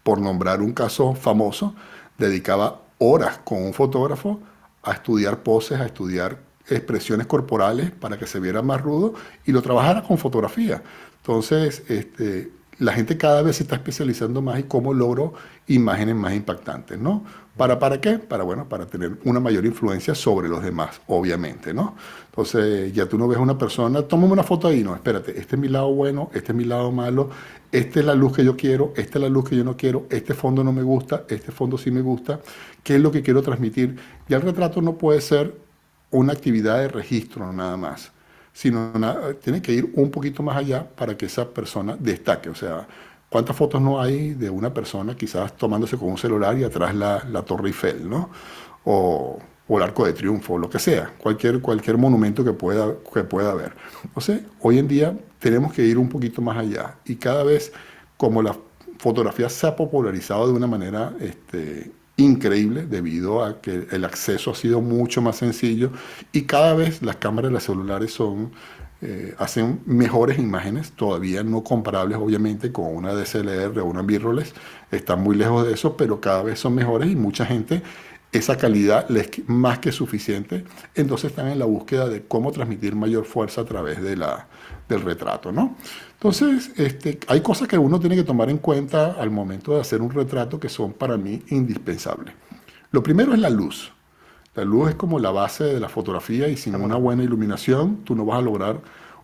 por 0.02 0.20
nombrar 0.20 0.60
un 0.62 0.74
caso 0.74 1.14
famoso, 1.14 1.76
dedicaba 2.18 2.82
horas 2.98 3.38
con 3.44 3.62
un 3.62 3.76
fotógrafo 3.76 4.42
a 4.82 4.94
estudiar 4.94 5.44
poses, 5.44 5.80
a 5.80 5.86
estudiar 5.86 6.40
expresiones 6.70 7.28
corporales 7.28 7.92
para 7.92 8.18
que 8.18 8.28
se 8.28 8.40
viera 8.40 8.62
más 8.62 8.82
rudo 8.82 9.14
y 9.46 9.52
lo 9.52 9.62
trabajara 9.62 10.04
con 10.04 10.18
fotografía. 10.18 10.82
Entonces, 11.22 11.84
este, 11.88 12.52
la 12.82 12.94
gente 12.94 13.16
cada 13.16 13.44
vez 13.44 13.58
se 13.58 13.64
está 13.64 13.76
especializando 13.76 14.42
más 14.42 14.60
y 14.60 14.64
cómo 14.64 14.92
logro 14.92 15.34
imágenes 15.68 16.16
más 16.16 16.34
impactantes, 16.34 16.98
¿no? 16.98 17.24
¿Para, 17.56 17.78
¿Para 17.78 18.02
qué? 18.02 18.18
Para, 18.18 18.44
bueno, 18.44 18.68
para 18.68 18.88
tener 18.88 19.20
una 19.24 19.40
mayor 19.40 19.66
influencia 19.68 20.16
sobre 20.16 20.50
los 20.50 20.64
demás, 20.64 21.00
obviamente, 21.06 21.76
¿no? 21.76 21.96
Entonces, 22.26 22.92
ya 22.92 23.06
tú 23.06 23.20
no 23.20 23.28
ves 23.28 23.38
a 23.38 23.42
una 23.42 23.56
persona, 23.56 24.02
tómame 24.02 24.34
una 24.34 24.44
foto 24.44 24.68
ahí, 24.68 24.84
no, 24.84 24.96
espérate, 24.96 25.38
este 25.40 25.56
es 25.56 25.62
mi 25.62 25.68
lado 25.68 25.94
bueno, 25.94 26.32
este 26.34 26.54
es 26.54 26.58
mi 26.58 26.64
lado 26.64 26.92
malo, 26.92 27.30
esta 27.72 28.00
es 28.00 28.06
la 28.06 28.16
luz 28.16 28.36
que 28.36 28.44
yo 28.44 28.58
quiero, 28.58 28.94
esta 28.96 29.20
es 29.20 29.22
la 29.22 29.30
luz 29.30 29.50
que 29.50 29.56
yo 29.56 29.64
no 29.64 29.78
quiero, 29.78 30.08
este 30.10 30.34
fondo 30.34 30.64
no 30.64 30.74
me 30.74 30.82
gusta, 30.82 31.26
este 31.30 31.52
fondo 31.52 31.78
sí 31.78 31.92
me 31.92 32.02
gusta, 32.02 32.40
¿qué 32.84 32.96
es 32.96 33.02
lo 33.02 33.12
que 33.12 33.22
quiero 33.22 33.44
transmitir? 33.44 33.96
Ya 34.28 34.38
el 34.38 34.42
retrato 34.42 34.82
no 34.82 34.94
puede 34.94 35.22
ser 35.22 35.56
una 36.12 36.34
actividad 36.34 36.78
de 36.80 36.88
registro 36.88 37.52
nada 37.52 37.78
más 37.78 38.12
sino 38.54 38.92
tiene 39.42 39.62
que 39.62 39.74
ir 39.74 39.92
un 39.96 40.12
poquito 40.12 40.44
más 40.44 40.58
allá 40.58 40.88
para 40.88 41.16
que 41.16 41.26
esa 41.26 41.50
persona 41.50 41.96
destaque. 41.98 42.50
O 42.50 42.56
sea, 42.56 42.88
¿cuántas 43.30 43.56
fotos 43.56 43.82
no 43.82 44.02
hay 44.02 44.34
de 44.34 44.50
una 44.50 44.74
persona 44.74 45.16
quizás 45.16 45.56
tomándose 45.56 45.98
con 45.98 46.10
un 46.10 46.18
celular 46.18 46.58
y 46.58 46.64
atrás 46.64 46.94
la, 46.96 47.24
la 47.32 47.44
Torre 47.44 47.68
Eiffel, 47.68 48.10
¿no? 48.10 48.30
O, 48.84 49.40
o, 49.68 49.78
el 49.78 49.84
Arco 49.84 50.06
de 50.06 50.14
Triunfo, 50.14 50.58
lo 50.58 50.70
que 50.70 50.80
sea, 50.80 51.14
cualquier, 51.18 51.62
cualquier 51.62 51.98
monumento 51.98 52.44
que 52.44 52.52
pueda, 52.52 52.94
que 53.14 53.24
pueda 53.24 53.52
haber. 53.52 53.74
Entonces, 54.04 54.42
hoy 54.60 54.80
en 54.80 54.88
día 54.88 55.18
tenemos 55.40 55.72
que 55.74 55.84
ir 55.84 55.98
un 55.98 56.10
poquito 56.10 56.42
más 56.42 56.58
allá 56.58 56.98
y 57.06 57.16
cada 57.16 57.44
vez 57.44 57.72
como 58.18 58.42
la 58.42 58.56
fotografía 58.98 59.50
se 59.50 59.66
ha 59.68 59.76
popularizado 59.76 60.48
de 60.48 60.54
una 60.54 60.68
manera 60.68 61.14
este, 61.20 61.92
increíble 62.22 62.86
debido 62.86 63.44
a 63.44 63.62
que 63.62 63.88
el 63.92 64.06
acceso 64.06 64.52
ha 64.52 64.56
sido 64.56 64.82
mucho 64.82 65.22
más 65.22 65.38
sencillo 65.38 65.92
y 66.32 66.44
cada 66.44 66.74
vez 66.74 67.02
las 67.02 67.18
cámaras 67.18 67.50
de 67.50 67.54
los 67.54 67.64
celulares 67.64 68.14
son, 68.14 68.52
eh, 69.02 69.36
hacen 69.38 69.82
mejores 69.86 70.40
imágenes, 70.40 70.92
todavía 70.92 71.44
no 71.44 71.64
comparables 71.64 72.18
obviamente 72.18 72.72
con 72.72 72.96
una 72.96 73.14
DSLR 73.14 73.80
o 73.80 73.86
una 73.86 74.04
mirrorless, 74.04 74.54
están 74.92 75.22
muy 75.22 75.36
lejos 75.36 75.66
de 75.66 75.74
eso, 75.74 75.98
pero 75.98 76.22
cada 76.22 76.44
vez 76.44 76.60
son 76.60 76.76
mejores 76.76 77.10
y 77.10 77.16
mucha 77.16 77.46
gente 77.46 77.82
esa 78.32 78.58
calidad 78.58 79.10
es 79.16 79.48
más 79.48 79.80
que 79.80 79.92
suficiente, 79.92 80.64
entonces 80.96 81.32
están 81.32 81.50
en 81.50 81.60
la 81.60 81.66
búsqueda 81.66 82.08
de 82.08 82.24
cómo 82.24 82.52
transmitir 82.52 82.96
mayor 82.96 83.26
fuerza 83.26 83.62
a 83.62 83.66
través 83.66 84.02
de 84.02 84.16
la, 84.16 84.48
del 84.88 85.02
retrato, 85.02 85.52
¿no? 85.52 85.76
Entonces, 86.14 86.72
este, 86.78 87.20
hay 87.28 87.42
cosas 87.42 87.68
que 87.68 87.78
uno 87.78 88.00
tiene 88.00 88.16
que 88.16 88.24
tomar 88.24 88.50
en 88.50 88.60
cuenta 88.60 89.14
al 89.20 89.32
momento 89.32 89.76
de 89.76 89.82
hacer 89.82 90.02
un 90.02 90.12
retrato 90.12 90.60
que 90.60 90.70
son 90.70 90.94
para 90.94 91.18
mí 91.18 91.42
indispensables. 91.50 92.34
Lo 92.92 93.04
primero 93.04 93.34
es 93.34 93.40
la 93.40 93.50
luz. 93.50 93.92
La 94.56 94.64
luz 94.64 94.90
es 94.90 94.96
como 94.96 95.20
la 95.20 95.32
base 95.32 95.64
de 95.64 95.80
la 95.80 95.90
fotografía 95.90 96.48
y 96.48 96.58
sin 96.58 96.76
una 96.76 96.96
buena 96.96 97.24
iluminación 97.24 98.04
tú 98.04 98.16
no 98.16 98.26
vas 98.26 98.40
a 98.40 98.42
lograr 98.42 98.80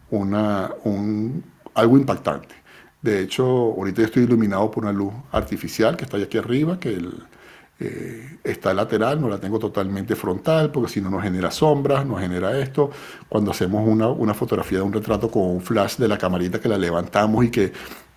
una, 0.09 0.71
un, 0.83 1.43
algo 1.75 1.97
impactante. 1.97 2.55
De 3.01 3.21
hecho, 3.21 3.45
ahorita 3.45 4.01
yo 4.01 4.05
estoy 4.05 4.23
iluminado 4.23 4.69
por 4.71 4.83
una 4.83 4.93
luz 4.93 5.13
artificial 5.31 5.95
que 5.95 6.05
está 6.05 6.17
aquí 6.17 6.37
arriba, 6.37 6.79
que 6.79 6.93
el, 6.93 7.13
eh, 7.79 8.39
está 8.43 8.73
lateral, 8.73 9.21
no 9.21 9.29
la 9.29 9.39
tengo 9.39 9.59
totalmente 9.59 10.15
frontal, 10.15 10.71
porque 10.71 10.91
si 10.91 11.01
no 11.01 11.09
nos 11.09 11.21
genera 11.21 11.51
sombras, 11.51 12.05
nos 12.05 12.19
genera 12.19 12.59
esto. 12.59 12.89
Cuando 13.29 13.51
hacemos 13.51 13.87
una, 13.87 14.07
una, 14.07 14.33
fotografía 14.33 14.79
de 14.79 14.83
un 14.83 14.93
retrato 14.93 15.29
con 15.29 15.43
un 15.43 15.61
flash 15.61 15.97
de 15.97 16.07
la 16.07 16.17
camarita 16.17 16.59
que 16.59 16.69
la 16.69 16.77
levantamos 16.77 17.45
y 17.45 17.51
que 17.51 17.71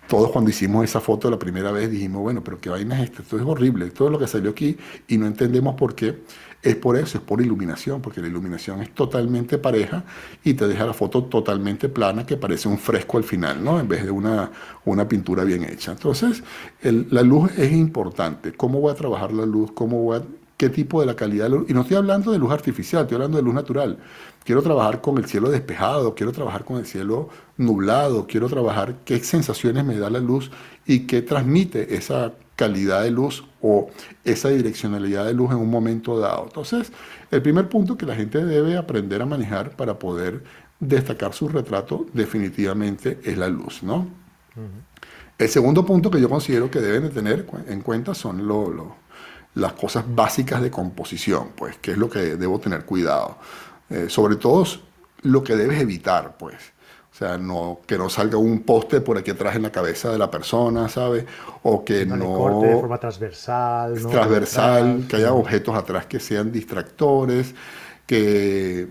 todos 0.07 0.31
cuando 0.31 0.49
hicimos 0.49 0.83
esa 0.83 0.99
foto 0.99 1.29
la 1.29 1.39
primera 1.39 1.71
vez 1.71 1.89
dijimos, 1.89 2.21
bueno, 2.21 2.43
pero 2.43 2.59
qué 2.59 2.69
vaina 2.69 2.97
es 2.97 3.09
esto, 3.09 3.21
esto 3.21 3.37
es 3.37 3.43
horrible, 3.43 3.91
todo 3.91 4.09
lo 4.09 4.19
que 4.19 4.27
salió 4.27 4.51
aquí 4.51 4.77
y 5.07 5.17
no 5.17 5.25
entendemos 5.25 5.75
por 5.75 5.95
qué. 5.95 6.23
Es 6.63 6.75
por 6.75 6.95
eso, 6.95 7.17
es 7.17 7.23
por 7.23 7.41
iluminación, 7.41 8.01
porque 8.01 8.21
la 8.21 8.27
iluminación 8.27 8.81
es 8.81 8.93
totalmente 8.93 9.57
pareja 9.57 10.03
y 10.43 10.53
te 10.53 10.67
deja 10.67 10.85
la 10.85 10.93
foto 10.93 11.23
totalmente 11.23 11.89
plana 11.89 12.25
que 12.25 12.37
parece 12.37 12.67
un 12.67 12.77
fresco 12.77 13.17
al 13.17 13.23
final, 13.23 13.63
¿no? 13.63 13.79
En 13.79 13.87
vez 13.87 14.03
de 14.03 14.11
una, 14.11 14.51
una 14.85 15.07
pintura 15.07 15.43
bien 15.43 15.63
hecha. 15.63 15.91
Entonces, 15.91 16.43
la 16.83 17.23
luz 17.23 17.51
es 17.57 17.71
importante. 17.71 18.53
¿Cómo 18.53 18.79
voy 18.79 18.91
a 18.91 18.95
trabajar 18.95 19.31
la 19.33 19.45
luz? 19.45 19.71
¿Cómo 19.71 20.13
¿Qué 20.61 20.69
tipo 20.69 20.99
de 20.99 21.07
la 21.07 21.15
calidad 21.15 21.45
de 21.45 21.49
luz? 21.49 21.65
Y 21.69 21.73
no 21.73 21.81
estoy 21.81 21.97
hablando 21.97 22.31
de 22.31 22.37
luz 22.37 22.51
artificial, 22.51 23.01
estoy 23.01 23.15
hablando 23.15 23.37
de 23.37 23.43
luz 23.43 23.55
natural. 23.55 23.97
Quiero 24.43 24.61
trabajar 24.61 25.01
con 25.01 25.17
el 25.17 25.25
cielo 25.25 25.49
despejado, 25.49 26.13
quiero 26.13 26.31
trabajar 26.31 26.65
con 26.65 26.77
el 26.77 26.85
cielo 26.85 27.29
nublado, 27.57 28.27
quiero 28.27 28.47
trabajar 28.47 28.97
qué 29.03 29.17
sensaciones 29.23 29.83
me 29.83 29.97
da 29.97 30.11
la 30.11 30.19
luz 30.19 30.51
y 30.85 31.01
qué 31.07 31.21
transmite 31.21 31.95
esa 31.95 32.33
calidad 32.55 33.03
de 33.03 33.11
luz 33.11 33.43
o 33.61 33.89
esa 34.23 34.49
direccionalidad 34.49 35.25
de 35.25 35.33
luz 35.33 35.51
en 35.51 35.57
un 35.57 35.69
momento 35.69 36.19
dado. 36.19 36.43
Entonces, 36.43 36.91
el 37.31 37.41
primer 37.41 37.69
punto 37.69 37.97
que 37.97 38.05
la 38.05 38.15
gente 38.15 38.43
debe 38.45 38.77
aprender 38.77 39.21
a 39.21 39.25
manejar 39.25 39.75
para 39.75 39.97
poder 39.97 40.43
destacar 40.79 41.33
su 41.33 41.47
retrato 41.47 42.05
definitivamente 42.13 43.19
es 43.23 43.37
la 43.37 43.47
luz, 43.47 43.83
¿no? 43.83 44.07
El 45.37 45.49
segundo 45.49 45.85
punto 45.85 46.11
que 46.11 46.21
yo 46.21 46.29
considero 46.29 46.69
que 46.69 46.81
deben 46.81 47.03
de 47.03 47.09
tener 47.09 47.47
en 47.67 47.81
cuenta 47.81 48.13
son 48.13 48.47
las 49.55 49.73
cosas 49.73 50.05
básicas 50.07 50.61
de 50.61 50.69
composición, 50.69 51.49
pues, 51.55 51.77
que 51.77 51.91
es 51.91 51.97
lo 51.97 52.09
que 52.09 52.35
debo 52.35 52.59
tener 52.59 52.85
cuidado. 52.85 53.37
Eh, 53.89 54.05
sobre 54.07 54.35
todo 54.35 54.65
lo 55.23 55.43
que 55.43 55.55
debes 55.55 55.81
evitar, 55.81 56.37
pues. 56.37 56.57
O 57.11 57.13
sea, 57.13 57.37
no, 57.37 57.81
que 57.85 57.97
no 57.97 58.09
salga 58.09 58.37
un 58.37 58.61
poste 58.61 59.01
por 59.01 59.17
aquí 59.17 59.31
atrás 59.31 59.55
en 59.57 59.63
la 59.63 59.71
cabeza 59.71 60.11
de 60.11 60.17
la 60.17 60.31
persona, 60.31 60.87
¿sabes? 60.87 61.25
O 61.63 61.83
que 61.83 62.05
no... 62.05 62.37
Corte 62.37 62.67
de 62.67 62.75
forma 62.75 62.97
transversal. 62.97 64.07
Transversal, 64.07 65.05
que 65.09 65.17
haya 65.17 65.33
objetos 65.33 65.75
atrás 65.75 66.05
que 66.05 66.21
sean 66.21 66.53
distractores, 66.53 67.53
que, 68.07 68.87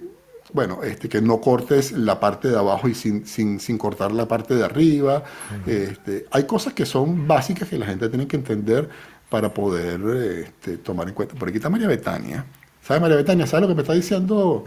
bueno, 0.52 0.82
este, 0.82 1.08
que 1.08 1.22
no 1.22 1.40
cortes 1.40 1.92
la 1.92 2.20
parte 2.20 2.48
de 2.48 2.58
abajo 2.58 2.88
y 2.88 2.94
sin, 2.94 3.26
sin, 3.26 3.58
sin 3.58 3.78
cortar 3.78 4.12
la 4.12 4.28
parte 4.28 4.54
de 4.54 4.64
arriba. 4.64 5.24
este, 5.66 6.26
hay 6.30 6.44
cosas 6.44 6.74
que 6.74 6.84
son 6.84 7.26
básicas 7.26 7.70
que 7.70 7.78
la 7.78 7.86
gente 7.86 8.08
tiene 8.10 8.28
que 8.28 8.36
entender 8.36 8.88
para 9.30 9.52
poder 9.54 10.00
este, 10.44 10.76
tomar 10.76 11.08
en 11.08 11.14
cuenta. 11.14 11.34
Por 11.36 11.48
aquí 11.48 11.56
está 11.56 11.70
María 11.70 11.88
Betania. 11.88 12.44
¿Sabe 12.82 13.00
María 13.00 13.16
Betania? 13.16 13.46
¿Sabe 13.46 13.62
lo 13.62 13.68
que 13.68 13.74
me 13.76 13.82
está 13.82 13.94
diciendo 13.94 14.64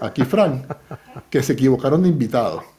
aquí 0.00 0.24
Fran? 0.24 0.66
Que 1.30 1.42
se 1.42 1.52
equivocaron 1.52 2.02
de 2.02 2.08
invitado. 2.08 2.75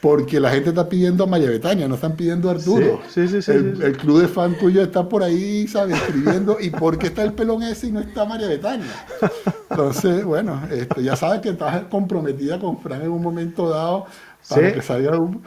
Porque 0.00 0.40
la 0.40 0.50
gente 0.50 0.70
está 0.70 0.88
pidiendo 0.88 1.24
a 1.24 1.26
María 1.26 1.50
Betania, 1.50 1.86
no 1.86 1.96
están 1.96 2.16
pidiendo 2.16 2.48
a 2.48 2.52
Arturo. 2.52 3.02
Sí, 3.08 3.28
sí, 3.28 3.42
sí, 3.42 3.52
el, 3.52 3.96
club 3.98 4.22
de 4.22 4.28
fan 4.28 4.56
tuyo 4.56 4.82
está 4.82 5.06
por 5.06 5.22
ahí, 5.22 5.68
¿sabes? 5.68 5.96
Escribiendo. 5.96 6.56
¿Y 6.58 6.70
por 6.70 6.98
qué 6.98 7.08
está 7.08 7.22
el 7.22 7.34
pelón 7.34 7.62
ese 7.62 7.88
y 7.88 7.92
no 7.92 8.00
está 8.00 8.24
María 8.24 8.48
Betania? 8.48 8.86
Entonces, 9.68 10.24
bueno, 10.24 10.62
este, 10.70 11.02
ya 11.02 11.16
sabes 11.16 11.42
que 11.42 11.50
estás 11.50 11.84
comprometida 11.90 12.58
con 12.58 12.80
Fran 12.80 13.02
en 13.02 13.10
un 13.10 13.20
momento 13.20 13.68
dado 13.68 14.06
para 14.48 14.72
que 14.72 14.80
salga 14.80 15.18
un... 15.18 15.42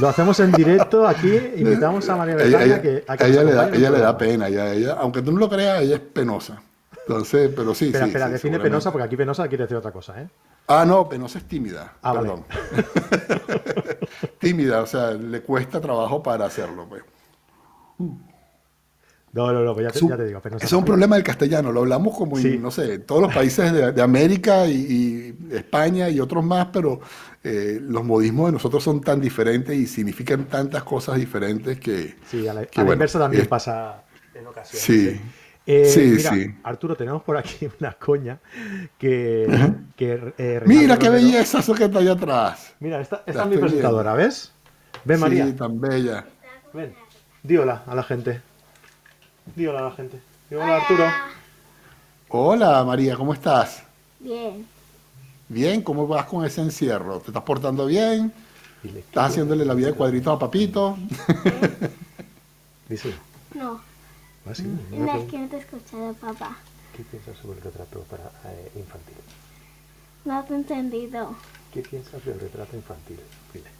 Lo 0.00 0.08
hacemos 0.08 0.40
en 0.40 0.50
directo 0.52 1.06
aquí, 1.06 1.32
invitamos 1.56 2.08
a 2.08 2.16
María 2.16 2.34
Betania 2.34 2.64
ella, 2.64 2.82
que, 2.82 3.04
a 3.06 3.16
que 3.16 3.26
ella, 3.26 3.44
le 3.44 3.52
da, 3.52 3.68
ella 3.68 3.90
le 3.90 3.98
da 3.98 4.18
pena, 4.18 4.48
ella, 4.48 4.94
aunque 4.94 5.22
tú 5.22 5.30
no 5.30 5.38
lo 5.38 5.48
creas, 5.48 5.82
ella 5.82 5.96
es 5.96 6.00
penosa. 6.00 6.60
Entonces, 7.06 7.50
pero 7.54 7.74
sí. 7.74 7.92
Sí, 7.92 7.96
espera, 7.96 8.28
define 8.28 8.58
penosa 8.58 8.90
porque 8.90 9.04
aquí 9.04 9.16
penosa 9.16 9.46
quiere 9.48 9.64
decir 9.64 9.76
otra 9.76 9.92
cosa, 9.92 10.20
¿eh? 10.20 10.28
Ah, 10.66 10.84
no, 10.86 11.08
penosa 11.08 11.38
es 11.38 11.44
tímida. 11.44 11.94
Ah, 12.02 12.14
perdón. 12.14 12.44
tímida, 14.38 14.82
o 14.82 14.86
sea, 14.86 15.12
le 15.12 15.42
cuesta 15.42 15.80
trabajo 15.80 16.22
para 16.22 16.46
hacerlo, 16.46 16.86
pues. 16.88 17.02
No, 19.32 19.50
no, 19.50 19.62
no, 19.62 19.74
pues 19.74 19.92
ya, 19.92 20.16
te, 20.16 20.24
digo. 20.26 20.40
Penosa 20.40 20.64
es 20.64 20.72
un 20.72 20.84
problema 20.84 21.16
del 21.16 21.24
castellano, 21.24 21.72
lo 21.72 21.80
hablamos 21.80 22.16
como 22.16 22.38
en, 22.38 22.60
no 22.60 22.70
sé, 22.70 22.98
todos 23.00 23.22
los 23.22 23.34
países 23.34 23.94
de, 23.94 24.02
América 24.02 24.66
y, 24.66 25.36
España 25.50 26.08
y 26.08 26.20
otros 26.20 26.44
más, 26.44 26.68
pero 26.72 27.00
eh, 27.42 27.78
los 27.80 28.04
modismos 28.04 28.46
de 28.46 28.52
nosotros 28.52 28.82
son 28.82 29.00
tan 29.00 29.20
diferentes 29.20 29.76
y 29.76 29.86
significan 29.86 30.44
tantas 30.44 30.84
cosas 30.84 31.16
diferentes 31.16 31.80
que. 31.80 32.16
Sí, 32.30 32.46
a 32.46 32.54
la, 32.54 32.66
inversa 32.76 33.18
también 33.18 33.46
pasa 33.46 34.04
en 34.34 34.46
ocasiones. 34.46 34.82
Sí. 34.82 35.20
Eh, 35.66 35.84
sí, 35.86 36.18
sí. 36.18 36.54
Arturo, 36.64 36.96
tenemos 36.96 37.22
por 37.22 37.36
aquí 37.36 37.68
una 37.80 37.92
coña 37.92 38.38
que. 38.98 39.46
Eh, 39.98 40.60
mira 40.66 40.98
qué 40.98 41.08
belleza 41.08 41.60
eso 41.60 41.74
que 41.74 41.84
está 41.84 42.00
allá 42.00 42.12
atrás. 42.12 42.74
Mira, 42.80 43.00
esta, 43.00 43.22
esta 43.26 43.44
es 43.44 43.48
mi 43.48 43.56
presentadora, 43.56 44.14
¿ves? 44.14 44.52
Ven, 45.04 45.20
María. 45.20 45.46
Sí, 45.46 45.52
tan 45.52 45.80
bella. 45.80 46.26
Ven, 46.72 46.94
di 47.42 47.56
hola 47.56 47.84
a 47.86 47.94
la 47.94 48.02
gente. 48.02 48.40
Di 49.54 49.66
hola 49.66 49.80
a 49.80 49.82
la 49.82 49.90
gente. 49.92 50.20
Di 50.50 50.56
hola, 50.56 50.76
Arturo. 50.76 51.04
Hola, 52.28 52.84
María, 52.84 53.14
¿cómo 53.16 53.34
estás? 53.34 53.84
Bien. 54.18 54.66
Bien, 55.48 55.82
¿cómo 55.82 56.06
vas 56.06 56.24
con 56.26 56.44
ese 56.44 56.62
encierro? 56.62 57.20
¿Te 57.20 57.28
estás 57.28 57.42
portando 57.42 57.86
bien? 57.86 58.32
¿Estás 58.82 59.30
haciéndole 59.30 59.64
la 59.64 59.74
vida 59.74 59.88
de 59.88 59.92
cuadrito 59.92 60.32
a 60.32 60.38
papito? 60.38 60.96
Dice. 62.88 63.12
No. 63.54 63.91
¿Ah, 64.46 64.54
sí? 64.54 64.64
No, 64.90 65.14
es 65.16 65.30
que 65.30 65.38
no 65.38 65.48
te 65.48 65.56
he 65.56 65.60
escuchado, 65.60 66.14
papá. 66.14 66.56
¿Qué 66.96 67.04
piensas 67.04 67.36
sobre 67.38 67.58
el 67.58 67.64
retrato 67.64 68.00
para, 68.10 68.24
eh, 68.52 68.72
infantil? 68.76 69.14
No 70.24 70.42
te 70.44 70.54
he 70.54 70.56
entendido. 70.56 71.34
¿Qué 71.72 71.80
piensas 71.82 72.24
del 72.24 72.38
retrato 72.40 72.76
infantil? 72.76 73.20
Dile. 73.52 73.70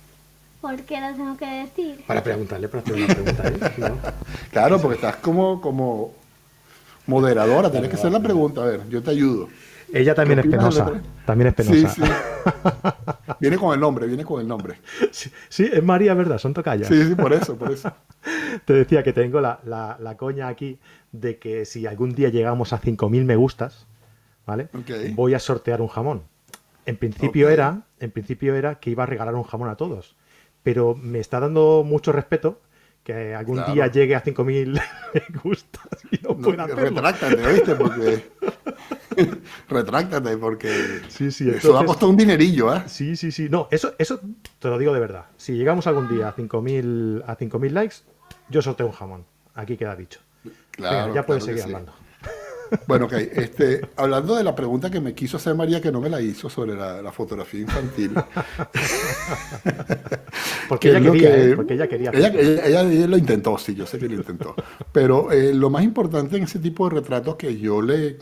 ¿Por 0.61 0.77
qué 0.83 1.01
lo 1.01 1.15
tengo 1.15 1.37
que 1.37 1.47
decir? 1.47 2.05
Para 2.07 2.23
preguntarle, 2.23 2.69
para 2.69 2.83
hacer 2.83 2.95
una 2.95 3.07
pregunta 3.07 3.43
a 3.43 3.49
él. 3.49 3.61
¿no? 3.79 3.99
Claro, 4.53 4.81
porque 4.81 4.95
estás 4.97 5.17
como, 5.17 5.61
como 5.61 6.15
moderadora, 7.07 7.71
tienes 7.71 7.91
que 7.91 7.97
hacer 7.97 8.13
la 8.13 8.21
pregunta. 8.21 8.63
A 8.63 8.67
ver, 8.67 8.89
yo 8.89 9.03
te 9.03 9.11
ayudo. 9.11 9.49
Ella 9.93 10.15
también 10.15 10.39
es 10.39 10.47
penosa. 10.47 10.91
También 11.27 11.49
es 11.49 11.55
penosa. 11.55 11.89
Sí, 11.89 12.03
sí. 12.03 12.11
viene 13.41 13.59
con 13.59 13.75
el 13.75 13.81
nombre, 13.81 14.07
viene 14.07 14.25
con 14.25 14.41
el 14.41 14.49
nombre. 14.49 14.77
Sí, 15.11 15.71
es 15.73 15.83
María, 15.83 16.15
¿verdad? 16.15 16.39
Son 16.39 16.55
tocayas. 16.55 16.89
Sí, 16.89 17.05
sí, 17.05 17.15
por 17.15 17.33
eso, 17.33 17.57
por 17.57 17.71
eso. 17.71 17.93
Te 18.65 18.73
decía 18.73 19.03
que 19.03 19.13
tengo 19.13 19.41
la, 19.41 19.61
la, 19.65 20.17
coña 20.17 20.49
aquí 20.49 20.79
de 21.11 21.39
que 21.39 21.65
si 21.65 21.87
algún 21.87 22.15
día 22.15 22.29
llegamos 22.29 22.73
a 22.73 22.81
5.000 22.81 23.25
me 23.25 23.37
gustas, 23.37 23.87
¿vale? 24.47 24.69
Voy 25.15 25.35
a 25.35 25.39
sortear 25.39 25.81
un 25.81 25.89
jamón. 25.89 26.23
En 26.87 26.97
principio, 26.97 27.49
era, 27.49 27.83
en 28.01 28.11
principio 28.11 28.55
era 28.55 28.81
que 28.81 28.91
iba 28.91 29.05
a 29.05 29.07
regalar 29.07 29.35
un 29.35 29.45
jamón 29.45 29.69
a 29.69 29.77
todos. 29.77 30.17
Pero 30.63 30.95
me 30.95 31.19
está 31.19 31.41
dando 31.41 31.85
mucho 31.85 32.13
respeto 32.13 32.61
que 33.03 33.35
algún 33.35 33.65
día 33.73 33.89
llegue 33.89 34.15
a 34.15 34.23
5.000 34.23 34.81
me 35.15 35.41
gustas 35.43 35.87
y 36.11 36.19
no, 36.23 36.37
pueda 36.37 36.65
hacerlo. 36.65 36.85
Retráctate, 36.85 37.53
¿viste? 37.53 37.75
Porque... 37.75 38.31
retráctate, 39.69 40.37
porque 40.37 41.01
sí, 41.09 41.31
sí, 41.31 41.51
eso 41.51 41.79
ha 41.79 41.85
costado 41.85 42.11
un 42.11 42.17
dinerillo, 42.17 42.75
¿eh? 42.75 42.83
Sí, 42.87 43.17
sí, 43.17 43.33
sí. 43.33 43.49
No, 43.51 43.69
eso, 43.71 43.95
eso 43.99 44.21
te 44.59 44.69
lo 44.69 44.79
digo 44.79 44.93
de 44.95 45.01
verdad. 45.01 45.27
Si 45.37 45.55
llegamos 45.55 45.87
algún 45.87 46.09
día 46.09 46.29
a 46.29 46.37
5.000 46.37 47.25
a 47.27 47.37
5.000 47.37 47.71
likes, 47.71 47.97
yo 48.49 48.63
sorteo 48.63 48.87
un 48.87 48.93
jamón. 48.93 49.25
Aquí 49.55 49.77
queda 49.77 49.97
dicho. 49.97 50.21
Claro, 50.71 51.15
ya 51.15 51.27
puedes 51.27 51.45
seguir 51.45 51.63
hablando. 51.63 51.93
Bueno, 52.87 53.07
ok. 53.07 53.13
Este, 53.13 53.81
hablando 53.97 54.37
de 54.37 54.45
la 54.45 54.55
pregunta 54.55 54.91
que 54.91 55.01
me 55.01 55.15
quiso 55.15 55.37
hacer 55.37 55.55
María, 55.55 55.81
que 55.81 55.93
no 55.93 56.01
me 56.01 56.09
la 56.09 56.21
hizo 56.21 56.49
sobre 56.49 56.75
la, 56.75 57.13
fotografía 57.13 57.61
infantil. 57.61 58.13
porque, 60.69 60.91
ella 60.91 61.01
quería, 61.01 61.37
¿eh? 61.37 61.57
porque 61.57 61.75
ella 61.75 61.89
quería. 61.89 62.11
Ella, 62.13 62.83
lo 62.83 63.17
intentó, 63.17 63.59
sí, 63.59 63.75
yo 63.75 63.87
sé 63.87 63.99
que 63.99 64.09
lo 64.09 64.15
intentó. 64.15 64.55
Pero 64.93 65.31
eh, 65.33 65.53
lo 65.53 65.71
más 65.71 65.85
importante 65.85 66.37
en 66.37 66.45
ese 66.45 66.59
tipo 66.59 66.89
de 66.89 66.97
retratos 66.97 67.37
que 67.37 67.59
yo 67.59 67.83
le, 67.83 68.19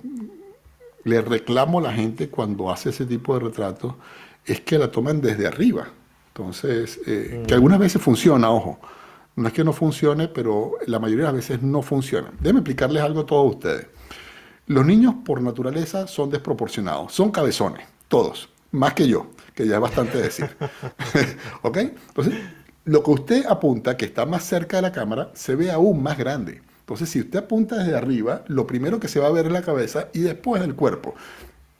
le 1.05 1.23
reclamo 1.23 1.79
a 1.79 1.83
la 1.83 1.93
gente 1.93 2.29
cuando 2.29 2.71
hace 2.71 2.91
ese 2.91 3.07
tipo 3.07 3.35
de 3.35 3.41
retratos 3.47 3.95
es 4.45 4.61
que 4.61 4.79
la 4.79 4.91
tomen 4.91 5.21
desde 5.21 5.47
arriba. 5.47 5.89
Entonces, 6.29 7.01
eh, 7.07 7.45
que 7.47 7.55
mm. 7.55 7.57
algunas 7.57 7.79
veces 7.79 8.01
funciona, 8.03 8.51
ojo. 8.51 8.79
No 9.37 9.49
es 9.49 9.55
que 9.55 9.65
no 9.65 9.73
funcione, 9.73 10.29
pero 10.29 10.73
la 10.87 10.99
mayoría 10.99 11.27
de 11.27 11.33
las 11.33 11.49
veces 11.49 11.63
no 11.63 11.83
funciona. 11.83 12.31
Déjenme 12.41 12.61
explicarles 12.61 13.03
algo 13.03 13.21
a 13.21 13.27
todos 13.27 13.55
ustedes. 13.55 13.87
Los 14.71 14.87
niños 14.87 15.17
por 15.25 15.43
naturaleza 15.43 16.07
son 16.07 16.31
desproporcionados, 16.31 17.13
son 17.13 17.33
cabezones, 17.33 17.89
todos, 18.07 18.49
más 18.71 18.95
que 18.95 19.09
yo, 19.09 19.27
que 19.53 19.67
ya 19.67 19.75
es 19.75 19.81
bastante 19.81 20.19
decir. 20.19 20.49
¿Ok? 21.63 21.77
Entonces, 21.79 22.35
lo 22.85 23.03
que 23.03 23.11
usted 23.11 23.47
apunta, 23.47 23.97
que 23.97 24.05
está 24.05 24.27
más 24.27 24.45
cerca 24.45 24.77
de 24.77 24.83
la 24.83 24.93
cámara, 24.93 25.33
se 25.35 25.57
ve 25.57 25.73
aún 25.73 26.01
más 26.01 26.17
grande. 26.17 26.63
Entonces, 26.79 27.09
si 27.09 27.19
usted 27.19 27.41
apunta 27.41 27.79
desde 27.79 27.97
arriba, 27.97 28.45
lo 28.47 28.65
primero 28.69 29.01
que 29.01 29.09
se 29.09 29.19
va 29.19 29.27
a 29.27 29.33
ver 29.33 29.47
es 29.47 29.53
la 29.53 29.63
cabeza 29.63 30.07
y 30.13 30.21
después 30.21 30.63
el 30.63 30.77
cuerpo. 30.77 31.17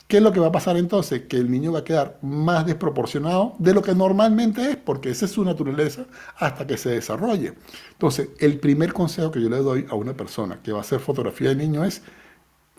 ¿Qué 0.09 0.17
es 0.17 0.23
lo 0.25 0.33
que 0.33 0.41
va 0.41 0.49
a 0.49 0.53
pasar 0.53 0.77
entonces? 0.77 1.27
Que 1.29 1.37
el 1.37 1.49
niño 1.49 1.71
va 1.71 1.79
a 1.79 1.85
quedar 1.85 2.19
más 2.23 2.67
desproporcionado 2.67 3.55
de 3.61 3.73
lo 3.73 3.83
que 3.83 3.95
normalmente 3.95 4.69
es, 4.69 4.77
porque 4.77 5.11
esa 5.11 5.27
es 5.27 5.31
su 5.31 5.45
naturaleza 5.45 6.07
hasta 6.39 6.67
que 6.67 6.77
se 6.77 6.91
desarrolle. 6.91 7.55
Entonces, 7.93 8.31
el 8.41 8.59
primer 8.59 8.93
consejo 8.93 9.31
que 9.31 9.41
yo 9.41 9.49
le 9.49 9.59
doy 9.59 9.87
a 9.89 9.95
una 9.95 10.15
persona 10.15 10.59
que 10.65 10.73
va 10.73 10.79
a 10.79 10.81
hacer 10.81 10.99
fotografía 10.99 11.51
de 11.51 11.55
niño 11.55 11.85
es, 11.85 12.03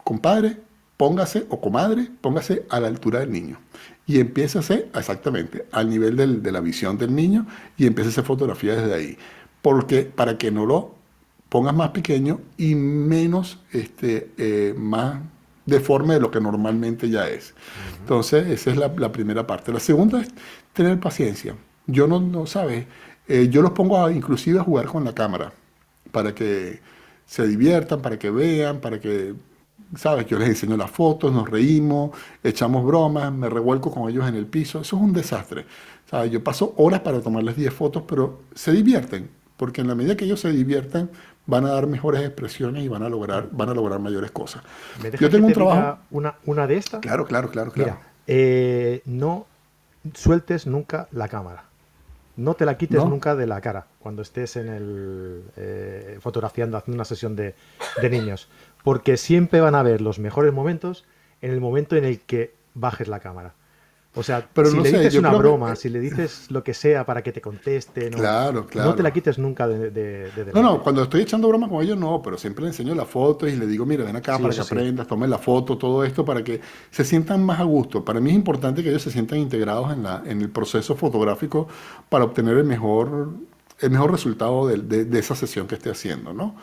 compadre, 0.04 0.58
póngase, 0.97 1.45
o 1.49 1.60
comadre, 1.60 2.10
póngase 2.22 2.66
a 2.70 2.80
la 2.80 2.88
altura 2.88 3.20
del 3.20 3.32
niño. 3.32 3.60
Y 4.08 4.20
hacer 4.20 4.89
exactamente 4.93 5.66
al 5.72 5.89
nivel 5.89 6.41
de 6.43 6.52
la 6.52 6.60
visión 6.60 6.97
del 6.97 7.16
niño 7.16 7.45
y 7.78 7.88
empiece 7.88 8.10
a 8.10 8.12
hacer 8.12 8.24
fotografía 8.26 8.76
desde 8.76 8.93
ahí. 8.93 9.18
Porque 9.62 10.04
para 10.04 10.38
que 10.38 10.52
no 10.52 10.66
lo 10.66 10.95
pongas 11.49 11.76
más 11.76 11.89
pequeño 11.89 12.39
y 12.58 12.76
menos, 12.76 13.60
este, 13.72 14.32
eh, 14.38 14.74
más 14.78 15.20
deforme 15.66 16.16
de 16.16 16.20
lo 16.20 16.32
que 16.32 16.39
normalmente 16.39 17.10
ya 17.10 17.28
es. 17.28 17.54
Entonces, 17.99 18.47
esa 18.47 18.72
es 18.72 18.78
la, 18.78 19.12
primera 19.12 19.45
parte. 19.45 19.72
La 19.72 19.80
segunda 19.80 20.22
es 20.22 20.30
tener 20.74 20.99
paciencia. 20.99 21.56
Yo 21.88 22.08
no, 22.08 22.20
no 22.20 22.45
¿sabes? 22.45 22.86
Eh, 23.28 23.47
yo 23.49 23.62
los 23.62 23.72
pongo 23.72 24.04
a, 24.04 24.12
inclusive 24.12 24.60
a 24.60 24.64
jugar 24.64 24.88
con 24.88 25.04
la 25.04 25.14
cámara 25.14 25.54
para 26.12 26.34
que 26.34 26.80
se 27.26 27.47
diviertan, 27.47 28.02
para 28.02 28.18
que 28.20 28.30
vean, 28.30 28.80
para 28.80 28.99
que, 28.99 29.34
¿sabes? 29.96 30.26
Yo 30.28 30.38
les 30.38 30.50
enseño 30.50 30.78
las 30.78 30.92
fotos, 30.92 31.32
nos 31.32 31.50
reímos, 31.50 32.12
echamos 32.44 32.86
bromas, 32.86 33.32
me 33.32 33.50
revuelco 33.50 33.92
con 33.92 34.10
ellos 34.10 34.28
en 34.28 34.36
el 34.36 34.46
piso. 34.46 34.82
Eso 34.82 34.96
es 34.96 35.02
un 35.02 35.14
desastre. 35.14 35.66
¿sabes? 36.10 36.32
Yo 36.32 36.44
paso 36.44 36.74
horas 36.78 37.02
para 37.02 37.22
tomarles 37.22 37.56
10 37.56 37.74
fotos, 37.74 38.04
pero 38.08 38.42
se 38.54 38.72
divierten, 38.72 39.30
porque 39.58 39.82
en 39.82 39.88
la 39.88 39.96
medida 39.96 40.16
que 40.16 40.26
ellos 40.26 40.39
se 40.39 40.50
diviertan, 40.52 41.10
van 41.46 41.66
a 41.66 41.72
dar 41.72 41.88
mejores 41.88 42.22
expresiones 42.22 42.84
y 42.84 42.88
van 42.88 43.04
a 43.04 43.10
lograr, 43.10 43.50
van 43.52 43.70
a 43.70 43.74
lograr 43.74 44.00
mayores 44.00 44.32
cosas. 44.32 44.64
Yo 45.20 45.30
tengo 45.30 45.48
un 45.48 45.54
trabajo. 45.54 46.00
Una, 46.12 46.36
una 46.46 46.68
de 46.68 46.78
estas. 46.78 47.02
Claro, 47.02 47.26
claro, 47.26 47.50
claro, 47.50 47.72
claro. 47.72 47.98
Eh, 48.28 49.02
no 49.06 49.48
sueltes 50.14 50.68
nunca 50.68 51.08
la 51.12 51.28
cámara. 51.28 51.66
No 52.38 52.54
te 52.54 52.66
la 52.66 52.78
quites 52.78 53.04
nunca 53.04 53.36
de 53.36 53.46
la 53.46 53.60
cara 53.60 53.88
cuando 54.00 54.22
estés 54.22 54.56
en 54.56 54.70
el 54.70 55.44
eh, 55.58 56.18
fotografiando, 56.22 56.78
haciendo 56.78 56.96
una 56.96 57.06
sesión 57.06 57.36
de, 57.36 57.56
de 58.02 58.10
niños. 58.10 58.48
Porque 58.84 59.17
siempre 59.17 59.61
van 59.61 59.75
a 59.75 59.84
ver 59.84 60.01
los 60.01 60.19
mejores 60.19 60.53
momentos 60.53 61.05
en 61.41 61.51
el 61.51 61.61
momento 61.61 61.95
en 61.95 62.05
el 62.05 62.19
que 62.21 62.55
bajes 62.73 63.07
la 63.07 63.19
cámara. 63.19 63.53
O 64.13 64.23
sea, 64.23 64.45
Pero 64.53 64.69
si 64.69 64.77
le 64.77 64.89
dices 64.89 65.15
una 65.15 65.32
broma, 65.32 65.73
si 65.77 65.88
le 65.88 66.01
dices 66.01 66.47
lo 66.49 66.65
que 66.65 66.73
sea 66.73 67.05
para 67.05 67.21
que 67.21 67.32
te 67.32 67.39
conteste, 67.39 68.09
no, 68.09 68.17
claro, 68.17 68.67
claro. 68.67 68.89
no 68.89 68.95
te 68.95 69.03
la 69.03 69.11
quites 69.11 69.39
nunca 69.39 69.69
de, 69.69 69.89
de, 69.89 70.51
No, 70.53 70.61
no, 70.61 70.84
cuando 70.84 71.03
estoy 71.03 71.21
echando 71.21 71.47
broma 71.47 71.69
con 71.69 71.82
ellos, 71.82 71.97
no, 71.97 72.21
pero 72.21 72.38
siempre 72.38 72.63
le 72.63 72.71
enseño 72.71 72.93
la 72.93 73.05
foto 73.05 73.47
y 73.47 73.55
le 73.55 73.65
digo, 73.65 73.86
mira, 73.86 74.03
ven 74.03 74.17
acá 74.17 74.38
para 74.38 74.53
que 74.53 74.59
aprendas, 74.59 75.07
tomen 75.07 75.29
la 75.29 75.38
foto, 75.38 75.77
todo 75.77 76.03
esto, 76.03 76.25
para 76.25 76.43
que 76.43 76.59
se 76.89 77.05
sientan 77.05 77.45
más 77.45 77.61
a 77.61 77.63
gusto. 77.63 78.03
Para 78.03 78.19
mí 78.19 78.32
es 78.32 78.36
importante 78.36 78.84
que 78.84 78.89
ellos 78.89 79.01
se 79.01 79.11
sientan 79.11 79.39
integrados 79.39 79.93
en, 79.93 80.03
la, 80.03 80.21
en 80.25 80.41
el 80.41 80.49
proceso 80.49 80.93
fotográfico 80.97 81.69
para 82.09 82.25
obtener 82.25 82.57
el 82.57 82.65
mejor, 82.65 83.29
el 83.79 83.91
mejor 83.91 84.11
resultado 84.11 84.67
de, 84.67 85.19
esa 85.19 85.36
sesión 85.36 85.67
que 85.67 85.75
esté 85.75 85.89
haciendo, 85.89 86.34
¿no? 86.34 86.57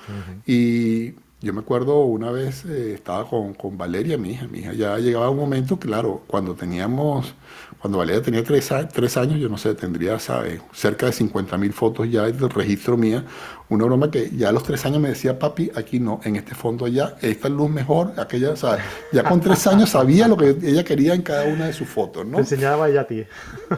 Y 0.46 1.14
yo 1.40 1.52
me 1.52 1.60
acuerdo 1.60 2.00
una 2.00 2.32
vez 2.32 2.64
eh, 2.64 2.94
estaba 2.94 3.28
con, 3.28 3.54
con, 3.54 3.78
Valeria, 3.78 4.18
mi 4.18 4.32
hija. 4.32 4.48
Mi 4.48 4.58
hija 4.58 4.72
ya 4.72 4.98
llegaba 4.98 5.30
un 5.30 5.36
momento, 5.36 5.78
claro, 5.78 6.22
cuando 6.26 6.56
teníamos, 6.56 7.32
cuando 7.80 7.98
Valeria 7.98 8.20
tenía 8.20 8.42
tres, 8.42 8.68
tres 8.92 9.16
años, 9.16 9.38
yo 9.38 9.48
no 9.48 9.56
sé, 9.56 9.74
tendría, 9.74 10.18
¿sabes? 10.18 10.60
Cerca 10.72 11.06
de 11.06 11.12
50 11.12 11.56
mil 11.56 11.72
fotos 11.72 12.10
ya 12.10 12.24
del 12.24 12.50
registro 12.50 12.96
mía. 12.96 13.24
Una 13.68 13.84
broma 13.84 14.10
que 14.10 14.30
ya 14.36 14.48
a 14.48 14.52
los 14.52 14.64
tres 14.64 14.84
años 14.84 15.00
me 15.00 15.10
decía, 15.10 15.38
papi, 15.38 15.70
aquí 15.76 16.00
no, 16.00 16.20
en 16.24 16.34
este 16.34 16.56
fondo 16.56 16.86
allá, 16.86 17.16
esta 17.20 17.48
luz 17.48 17.70
mejor, 17.70 18.14
aquella, 18.16 18.56
¿sabes? 18.56 18.82
Ya 19.12 19.22
con 19.22 19.40
tres 19.40 19.64
años 19.68 19.90
sabía 19.90 20.26
lo 20.26 20.36
que 20.36 20.56
ella 20.62 20.82
quería 20.82 21.14
en 21.14 21.22
cada 21.22 21.44
una 21.44 21.66
de 21.66 21.72
sus 21.72 21.86
fotos, 21.86 22.26
¿no? 22.26 22.36
Te 22.36 22.40
enseñaba 22.40 22.88
ella 22.88 23.02
a 23.02 23.06
ti. 23.06 23.24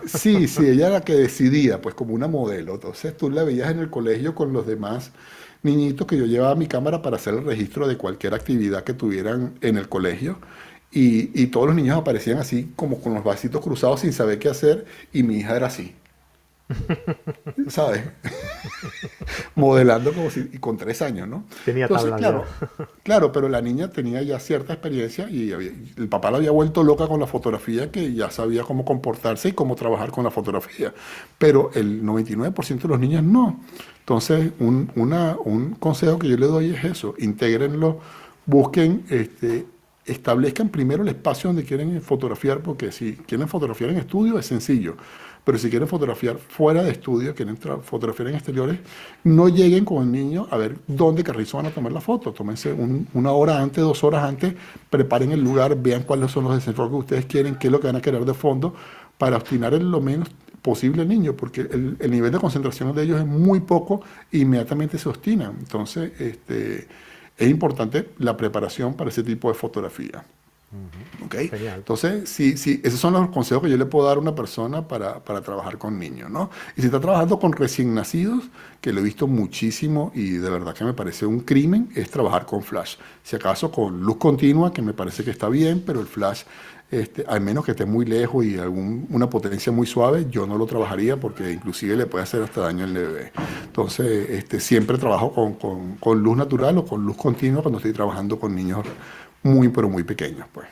Sí, 0.07 0.49
sí, 0.49 0.67
ella 0.67 0.87
era 0.87 0.99
la 0.99 1.01
que 1.03 1.15
decidía, 1.15 1.83
pues 1.83 1.95
como 1.95 2.15
una 2.15 2.27
modelo. 2.27 2.75
Entonces 2.75 3.15
tú 3.19 3.29
la 3.29 3.45
veías 3.45 3.71
en 3.71 3.81
el 3.81 3.91
colegio 3.91 4.35
con 4.35 4.53
los 4.55 4.67
demás 4.67 5.11
niñitos 5.63 6.07
que 6.07 6.17
yo 6.17 6.27
llevaba 6.27 6.55
mi 6.55 6.67
cámara 6.67 7.03
para 7.03 7.17
hacer 7.17 7.35
el 7.35 7.45
registro 7.45 7.89
de 7.89 7.97
cualquier 7.97 8.35
actividad 8.35 8.85
que 8.85 8.95
tuvieran 8.95 9.55
en 9.61 9.77
el 9.77 9.89
colegio. 9.89 10.39
Y, 10.93 11.31
y, 11.41 11.47
todos 11.47 11.69
los 11.69 11.77
niños 11.77 11.97
aparecían 11.97 12.39
así 12.39 12.73
como 12.75 13.01
con 13.01 13.15
los 13.15 13.23
vasitos 13.23 13.61
cruzados 13.61 14.01
sin 14.01 14.13
saber 14.13 14.41
qué 14.41 14.49
hacer 14.49 14.87
y 15.13 15.23
mi 15.23 15.37
hija 15.37 15.57
era 15.57 15.69
así. 15.69 15.95
¿Sabes? 17.69 18.03
Modelando 19.55 20.13
como 20.13 20.31
si, 20.31 20.49
y 20.53 20.59
con 20.59 20.77
tres 20.77 21.03
años, 21.03 21.29
¿no? 21.29 21.45
Tenía 21.65 21.87
Entonces, 21.87 22.13
claro, 22.17 22.45
claro, 23.03 23.33
pero 23.33 23.49
la 23.49 23.61
niña 23.61 23.91
tenía 23.91 24.23
ya 24.23 24.39
cierta 24.39 24.75
experiencia 24.75 25.29
y 25.29 25.51
el 25.51 26.09
papá 26.09 26.31
la 26.31 26.39
había 26.39 26.51
vuelto 26.51 26.83
loca 26.83 27.07
con 27.09 27.21
la 27.21 27.27
fotografía, 27.27 27.91
que 27.91 28.13
ya 28.15 28.31
sabía 28.31 28.63
cómo 28.63 28.85
comportarse 28.85 29.49
y 29.49 29.53
cómo 29.53 29.75
trabajar 29.75 30.11
con 30.11 30.25
la 30.25 30.31
fotografía. 30.31 30.93
Pero 31.39 31.71
el 31.75 32.03
99% 32.03 32.83
de 32.83 32.89
los 32.89 33.01
niños 33.01 33.23
no. 33.23 33.61
Entonces, 34.01 34.53
un, 34.59 34.91
una, 34.97 35.37
un 35.45 35.75
consejo 35.75 36.19
que 36.19 36.29
yo 36.29 36.37
le 36.37 36.47
doy 36.47 36.71
es 36.71 36.85
eso, 36.85 37.15
intégrenlo, 37.19 38.01
busquen, 38.47 39.05
este, 39.09 39.67
establezcan 40.05 40.69
primero 40.69 41.03
el 41.03 41.09
espacio 41.09 41.49
donde 41.49 41.65
quieren 41.65 42.01
fotografiar, 42.03 42.61
porque 42.61 42.91
si 42.91 43.15
quieren 43.15 43.47
fotografiar 43.47 43.91
en 43.91 43.99
estudio 43.99 44.39
es 44.39 44.47
sencillo 44.47 44.97
pero 45.45 45.59
si 45.59 45.71
quieren 45.71 45.89
fotografiar 45.89 46.39
fuera 46.39 46.83
de 46.83 46.91
estudio, 46.91 47.35
quieren 47.35 47.57
fotografiar 47.57 48.29
en 48.29 48.35
exteriores, 48.35 48.79
no 49.25 49.49
lleguen 49.49 49.85
con 49.85 50.03
el 50.03 50.13
niño 50.13 50.47
a 50.51 50.57
ver 50.57 50.77
dónde 50.87 51.25
carrizo 51.25 51.57
van 51.57 51.67
a 51.67 51.71
tomar 51.71 51.93
la 51.93 52.01
foto. 52.01 52.33
Tómense 52.33 52.73
una 53.15 53.33
hora 53.33 53.61
antes, 53.61 53.83
dos 53.83 54.05
horas 54.05 54.25
antes, 54.25 54.55
preparen 54.91 55.33
el 55.33 55.41
lugar, 55.41 55.81
vean 55.81 56.03
cuáles 56.03 56.31
son 56.31 56.45
los 56.45 56.55
desenfoques 56.55 56.91
que 56.91 56.99
ustedes 56.99 57.27
quieren, 57.27 57.57
qué 57.57 57.69
es 57.69 57.73
lo 57.73 57.81
que 57.81 57.87
van 57.87 57.97
a 57.97 58.01
querer 58.01 58.25
de 58.25 58.35
fondo, 58.35 58.75
para 59.17 59.37
obstinar 59.37 59.75
en 59.75 59.91
lo 59.91 60.01
menos 60.01 60.29
posible 60.63 61.03
al 61.03 61.09
niño, 61.09 61.35
porque 61.35 61.63
el, 61.63 61.97
el, 61.99 62.11
nivel 62.11 62.33
de 62.33 62.39
concentración 62.39 62.95
de 62.95 63.03
ellos 63.03 63.21
es 63.21 63.27
muy 63.27 63.61
poco 63.61 64.03
e 64.31 64.39
inmediatamente 64.39 64.99
se 64.99 65.09
obstinan. 65.09 65.57
Entonces, 65.59 66.13
este, 66.21 66.87
es 67.37 67.51
importante 67.51 68.11
la 68.19 68.37
preparación 68.37 68.95
para 68.95 69.11
ese 69.11 69.23
tipo 69.23 69.49
de 69.49 69.55
fotografía. 69.55 70.25
Entonces, 71.75 72.29
sí, 72.29 72.57
sí, 72.57 72.81
esos 72.85 73.01
son 73.01 73.15
los 73.15 73.31
consejos 73.31 73.65
que 73.65 73.71
yo 73.71 73.77
le 73.77 73.87
puedo 73.87 74.07
dar 74.07 74.19
a 74.19 74.21
una 74.21 74.37
persona 74.37 74.87
para, 74.87 75.19
para, 75.19 75.41
trabajar 75.41 75.79
con 75.79 75.99
niños, 75.99 76.31
¿no? 76.31 76.49
Y 76.77 76.83
si 76.83 76.87
está 76.87 77.01
trabajando 77.01 77.41
con 77.41 77.53
recién 77.53 77.93
nacidos, 77.93 78.45
que 78.81 78.93
lo 78.93 79.01
he 79.01 79.03
visto 79.03 79.27
muchísimo 79.27 80.13
y 80.15 80.33
de 80.33 80.49
verdad 80.49 80.73
que 80.73 80.85
me 80.85 80.95
parece 80.95 81.27
un 81.27 81.41
crimen, 81.41 81.89
es 81.97 82.09
trabajar 82.09 82.47
con 82.47 82.63
flash. 82.63 82.97
Si 83.25 83.35
acaso 83.35 83.73
con 83.73 84.01
luz 84.01 84.19
continua, 84.19 84.73
que 84.73 84.81
me 84.81 84.93
parece 84.93 85.25
que 85.25 85.33
está 85.33 85.49
bien, 85.49 85.83
pero 85.85 86.01
el 86.01 86.07
flash, 86.07 86.43
este, 86.91 87.24
al 87.26 87.41
menos 87.41 87.64
que 87.64 87.70
esté 87.70 87.84
muy 87.84 88.05
lejos 88.05 88.45
y 88.45 88.59
algún, 88.59 89.07
una 89.11 89.30
potencia 89.30 89.70
muy 89.70 89.86
suave, 89.86 90.26
yo 90.28 90.47
no 90.47 90.59
lo 90.59 90.66
trabajaría 90.66 91.16
porque 91.16 91.53
inclusive 91.53 91.97
le 91.97 92.07
puede 92.07 92.24
hacer 92.24 92.43
hasta 92.43 92.62
daño 92.62 92.84
al 92.84 92.95
bebé. 92.95 93.32
Entonces, 93.64 94.28
este, 94.30 94.59
siempre 94.59 94.99
trabajo 94.99 95.32
con, 95.32 95.55
con, 95.55 95.97
con 95.97 96.20
luz 96.20 96.36
natural 96.36 96.78
o 96.78 96.84
con 96.84 97.05
luz 97.05 97.16
continua 97.16 97.62
cuando 97.62 97.78
estoy 97.78 97.93
trabajando 97.93 98.41
con 98.41 98.55
niños 98.55 98.84
muy, 99.43 99.68
pero 99.68 99.88
muy 99.88 100.03
pequeños, 100.03 100.47
pues. 100.53 100.66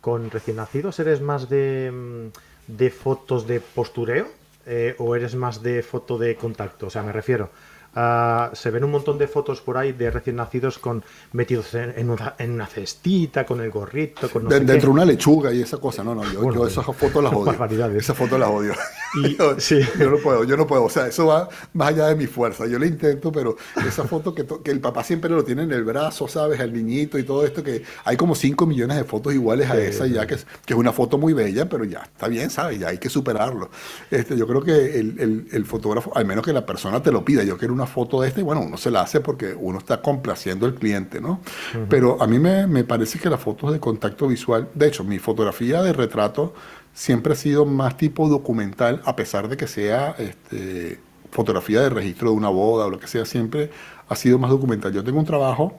¿Con 0.00 0.30
recién 0.30 0.58
nacidos 0.58 0.98
eres 1.00 1.20
más 1.20 1.48
de, 1.48 1.90
mm, 1.90 2.72
de 2.76 2.90
fotos 2.90 3.46
de 3.46 3.60
postureo 3.60 4.26
eh, 4.66 4.94
o 4.98 5.16
eres 5.16 5.34
más 5.34 5.62
de 5.62 5.82
foto 5.82 6.18
de 6.18 6.36
contacto? 6.36 6.86
O 6.86 6.90
sea, 6.90 7.02
me 7.02 7.12
refiero, 7.12 7.50
Ah, 7.96 8.50
se 8.54 8.70
ven 8.70 8.84
un 8.84 8.90
montón 8.90 9.18
de 9.18 9.28
fotos 9.28 9.60
por 9.60 9.76
ahí 9.76 9.92
de 9.92 10.10
recién 10.10 10.36
nacidos 10.36 10.78
con 10.78 11.04
metidos 11.32 11.74
en, 11.74 12.10
una, 12.10 12.66
cestita, 12.66 13.46
con 13.46 13.60
el 13.60 13.70
gorrito, 13.70 14.28
con 14.30 14.48
Dentro 14.48 14.76
de 14.76 14.88
una 14.88 15.04
lechuga 15.04 15.52
y 15.52 15.62
esa 15.62 15.78
cosa. 15.78 16.02
No, 16.02 16.14
no, 16.14 16.24
yo, 16.24 16.66
esas 16.66 16.84
fotos 16.84 17.22
las 17.22 17.32
odio. 17.32 17.98
Esas 17.98 18.16
fotos 18.16 18.38
las 18.38 18.48
odio. 18.48 18.72
yo, 19.38 20.10
no 20.10 20.16
puedo, 20.18 20.44
yo 20.44 20.56
no 20.56 20.66
puedo. 20.66 20.84
O 20.84 20.90
sea, 20.90 21.06
eso 21.06 21.26
va 21.26 21.48
más 21.72 21.88
allá 21.88 22.08
de 22.08 22.16
mi 22.16 22.26
fuerza. 22.26 22.66
Yo 22.66 22.78
le 22.78 22.86
intento, 22.86 23.30
pero 23.30 23.56
esa 23.86 24.04
foto 24.04 24.34
que, 24.34 24.44
que 24.62 24.70
el 24.70 24.80
papá 24.80 25.04
siempre 25.04 25.30
lo 25.30 25.44
tiene 25.44 25.62
en 25.62 25.72
el 25.72 25.84
brazo, 25.84 26.26
¿sabes? 26.26 26.60
El 26.60 26.72
niñito 26.72 27.18
y 27.18 27.22
todo 27.22 27.44
esto, 27.44 27.62
que 27.62 27.82
hay 28.04 28.16
como 28.16 28.34
5 28.34 28.66
millones 28.66 28.96
de 28.96 29.04
fotos 29.04 29.34
iguales 29.34 29.70
a 29.70 29.78
esa, 29.78 30.06
ya 30.06 30.26
que 30.26 30.34
es, 30.34 30.46
que 30.66 30.72
es 30.72 30.78
una 30.78 30.92
foto 30.92 31.18
muy 31.18 31.32
bella, 31.32 31.68
pero 31.68 31.84
ya 31.84 32.00
está 32.00 32.28
bien, 32.28 32.50
¿sabes? 32.50 32.80
Ya 32.80 32.88
hay 32.88 32.98
que 32.98 33.08
superarlo. 33.08 33.70
Este, 34.10 34.36
yo 34.36 34.46
creo 34.46 34.62
que 34.62 34.98
el, 34.98 35.20
el, 35.20 35.48
el 35.52 35.64
fotógrafo, 35.64 36.16
al 36.16 36.24
menos 36.24 36.44
que 36.44 36.52
la 36.52 36.66
persona 36.66 37.02
te 37.02 37.12
lo 37.12 37.24
pida, 37.24 37.44
yo 37.44 37.56
quiero 37.56 37.72
una 37.72 37.83
foto 37.86 38.20
de 38.20 38.28
este, 38.28 38.40
y 38.40 38.44
bueno, 38.44 38.62
uno 38.62 38.76
se 38.76 38.90
la 38.90 39.02
hace 39.02 39.20
porque 39.20 39.54
uno 39.58 39.78
está 39.78 40.00
complaciendo 40.00 40.66
al 40.66 40.74
cliente, 40.74 41.20
¿no? 41.20 41.40
Pero 41.88 42.22
a 42.22 42.26
mí 42.26 42.38
me, 42.38 42.66
me, 42.66 42.84
parece 42.84 43.18
que 43.18 43.30
las 43.30 43.40
fotos 43.40 43.72
de 43.72 43.80
contacto 43.80 44.28
visual, 44.28 44.68
de 44.74 44.88
hecho, 44.88 45.04
mi 45.04 45.18
fotografía 45.18 45.82
de 45.82 45.92
retrato 45.92 46.54
siempre 46.92 47.32
ha 47.32 47.36
sido 47.36 47.66
más 47.66 47.96
tipo 47.96 48.28
documental, 48.28 49.02
a 49.04 49.16
pesar 49.16 49.48
de 49.48 49.56
que 49.56 49.66
sea 49.66 50.14
este, 50.18 51.00
fotografía 51.30 51.80
de 51.80 51.90
registro 51.90 52.30
de 52.30 52.36
una 52.36 52.48
boda 52.48 52.86
o 52.86 52.90
lo 52.90 52.98
que 52.98 53.08
sea, 53.08 53.24
siempre 53.24 53.70
ha 54.08 54.16
sido 54.16 54.38
más 54.38 54.50
documental. 54.50 54.92
Yo 54.92 55.02
tengo 55.02 55.18
un 55.18 55.26
trabajo 55.26 55.78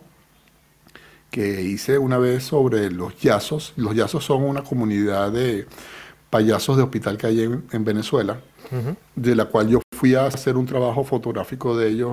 que 1.31 1.61
hice 1.61 1.97
una 1.97 2.17
vez 2.17 2.43
sobre 2.43 2.91
los 2.91 3.19
yazos. 3.19 3.73
Los 3.77 3.95
yazos 3.95 4.25
son 4.25 4.43
una 4.43 4.63
comunidad 4.63 5.31
de 5.31 5.65
payasos 6.29 6.77
de 6.77 6.83
hospital 6.83 7.17
que 7.17 7.27
hay 7.27 7.41
en, 7.43 7.63
en 7.71 7.83
Venezuela 7.85 8.39
de 9.15 9.35
la 9.35 9.45
cual 9.45 9.69
yo 9.69 9.81
fui 9.95 10.15
a 10.15 10.25
hacer 10.25 10.57
un 10.57 10.65
trabajo 10.65 11.03
fotográfico 11.03 11.77
de 11.77 11.89
ellos 11.89 12.11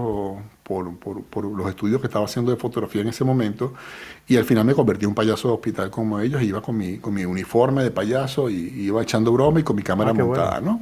por, 0.62 0.96
por, 0.98 1.44
los 1.44 1.68
estudios 1.68 2.00
que 2.00 2.06
estaba 2.06 2.24
haciendo 2.24 2.50
de 2.50 2.56
fotografía 2.56 3.02
en 3.02 3.08
ese 3.08 3.24
momento, 3.24 3.74
y 4.26 4.36
al 4.36 4.44
final 4.44 4.64
me 4.64 4.74
convertí 4.74 5.04
en 5.04 5.10
un 5.10 5.14
payaso 5.14 5.48
de 5.48 5.54
hospital 5.54 5.90
como 5.90 6.20
ellos, 6.20 6.42
iba 6.42 6.62
con 6.62 6.76
mi, 6.76 6.98
con 6.98 7.12
mi 7.14 7.24
uniforme 7.24 7.82
de 7.82 7.90
payaso 7.90 8.48
y, 8.48 8.54
iba 8.82 9.02
echando 9.02 9.32
broma 9.32 9.60
y 9.60 9.62
con 9.62 9.76
mi 9.76 9.82
cámara 9.82 10.10
ah, 10.10 10.14
montada, 10.14 10.60
¿no? 10.60 10.80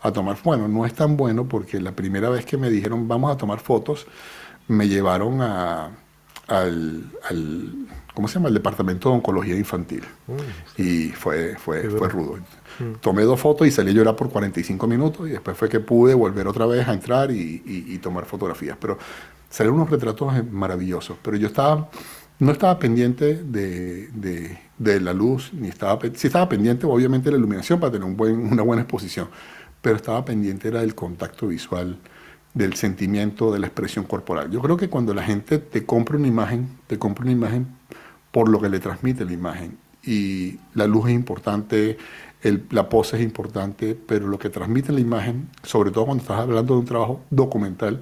A 0.00 0.12
tomar, 0.12 0.36
bueno, 0.44 0.68
no 0.68 0.86
es 0.86 0.94
tan 0.94 1.16
bueno 1.16 1.46
porque 1.46 1.80
la 1.80 1.92
primera 1.92 2.28
vez 2.28 2.44
que 2.46 2.56
me 2.56 2.70
dijeron 2.70 3.08
vamos 3.08 3.32
a 3.32 3.36
tomar 3.36 3.58
fotos, 3.58 4.06
me 4.68 4.88
llevaron 4.88 5.42
a, 5.42 5.90
al, 6.48 7.04
al 7.28 7.86
¿cómo 8.16 8.28
se 8.28 8.34
llama? 8.34 8.48
El 8.48 8.54
departamento 8.54 9.10
de 9.10 9.16
oncología 9.16 9.56
infantil. 9.56 10.02
y 10.78 11.10
fue, 11.10 11.54
fue, 11.56 11.88
fue 11.90 12.08
rudo. 12.08 12.38
Mm. 12.78 13.00
Tomé 13.00 13.22
dos 13.22 13.40
fotos 13.40 13.66
y 13.66 13.70
salí 13.70 13.90
a 13.90 13.94
llorar 13.94 14.16
por 14.16 14.30
45 14.30 14.86
minutos 14.86 15.28
y 15.28 15.32
después 15.32 15.56
fue 15.56 15.68
que 15.68 15.80
pude 15.80 16.14
volver 16.14 16.46
otra 16.46 16.66
vez 16.66 16.86
a 16.86 16.92
entrar 16.92 17.30
y, 17.30 17.98
tomar 18.02 18.24
fotografías. 18.26 18.76
Pero 18.80 18.98
salieron 19.48 19.80
unos 19.80 19.90
retratos 19.90 20.32
maravillosos. 20.50 21.16
Pero 21.22 21.36
yo 21.36 21.48
estaba, 21.48 21.88
no 22.38 22.52
estaba 22.52 22.78
pendiente 22.78 23.42
de, 23.42 24.58
la 24.78 25.12
luz, 25.12 25.52
ni 25.52 25.68
estaba, 25.68 25.98
sí 26.14 26.26
estaba 26.26 26.48
pendiente 26.48 26.86
obviamente 26.86 27.26
de 27.26 27.32
la 27.32 27.38
iluminación 27.38 27.80
para 27.80 27.92
tener 27.92 28.06
una 28.06 28.62
buena 28.62 28.82
exposición, 28.82 29.28
pero 29.80 29.96
estaba 29.96 30.24
pendiente 30.24 30.68
era 30.68 30.80
del 30.80 30.94
contacto 30.94 31.48
visual 31.48 31.98
del 32.56 32.72
sentimiento, 32.74 33.52
de 33.52 33.58
la 33.58 33.66
expresión 33.66 34.06
corporal. 34.06 34.50
Yo 34.50 34.62
creo 34.62 34.78
que 34.78 34.88
cuando 34.88 35.12
la 35.12 35.22
gente 35.22 35.58
te 35.58 35.84
compra 35.84 36.16
una 36.16 36.26
imagen, 36.26 36.68
te 36.86 36.98
compra 36.98 37.24
una 37.24 37.32
imagen 37.32 37.66
por 38.32 38.48
lo 38.48 38.60
que 38.60 38.70
le 38.70 38.80
transmite 38.80 39.26
la 39.26 39.32
imagen. 39.34 39.76
Y 40.02 40.58
la 40.72 40.86
luz 40.86 41.08
es 41.08 41.14
importante, 41.14 41.98
la 42.42 42.88
pose 42.88 43.16
es 43.16 43.22
importante, 43.22 43.94
pero 44.06 44.28
lo 44.28 44.38
que 44.38 44.50
transmite 44.50 44.92
la 44.92 45.00
imagen, 45.00 45.48
sobre 45.62 45.90
todo 45.90 46.06
cuando 46.06 46.22
estás 46.22 46.40
hablando 46.40 46.74
de 46.74 46.80
un 46.80 46.86
trabajo 46.86 47.20
documental, 47.30 48.00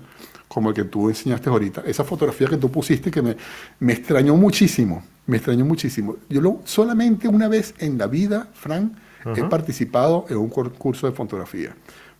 como 0.49 0.69
el 0.69 0.75
que 0.75 0.85
tú 0.85 1.09
enseñaste 1.09 1.49
ahorita, 1.49 1.83
esa 1.87 2.05
fotografía 2.05 2.47
que 2.47 2.57
tú 2.57 2.71
pusiste 2.71 3.11
que 3.11 3.23
me, 3.23 3.37
me 3.81 3.93
extrañó 3.95 4.37
muchísimo, 4.37 5.03
me 5.27 5.39
extrañó 5.39 5.65
muchísimo. 5.65 6.17
Yo 6.29 6.41
lo, 6.41 6.61
solamente 6.65 7.27
una 7.29 7.49
vez 7.49 7.75
en 7.79 7.99
la 7.99 8.07
vida, 8.07 8.49
Frank, 8.53 8.93
he 9.35 9.43
participado 9.45 10.27
en 10.29 10.37
un 10.37 10.51
curso 10.51 11.07
de 11.07 11.13
fotografía. 11.15 11.75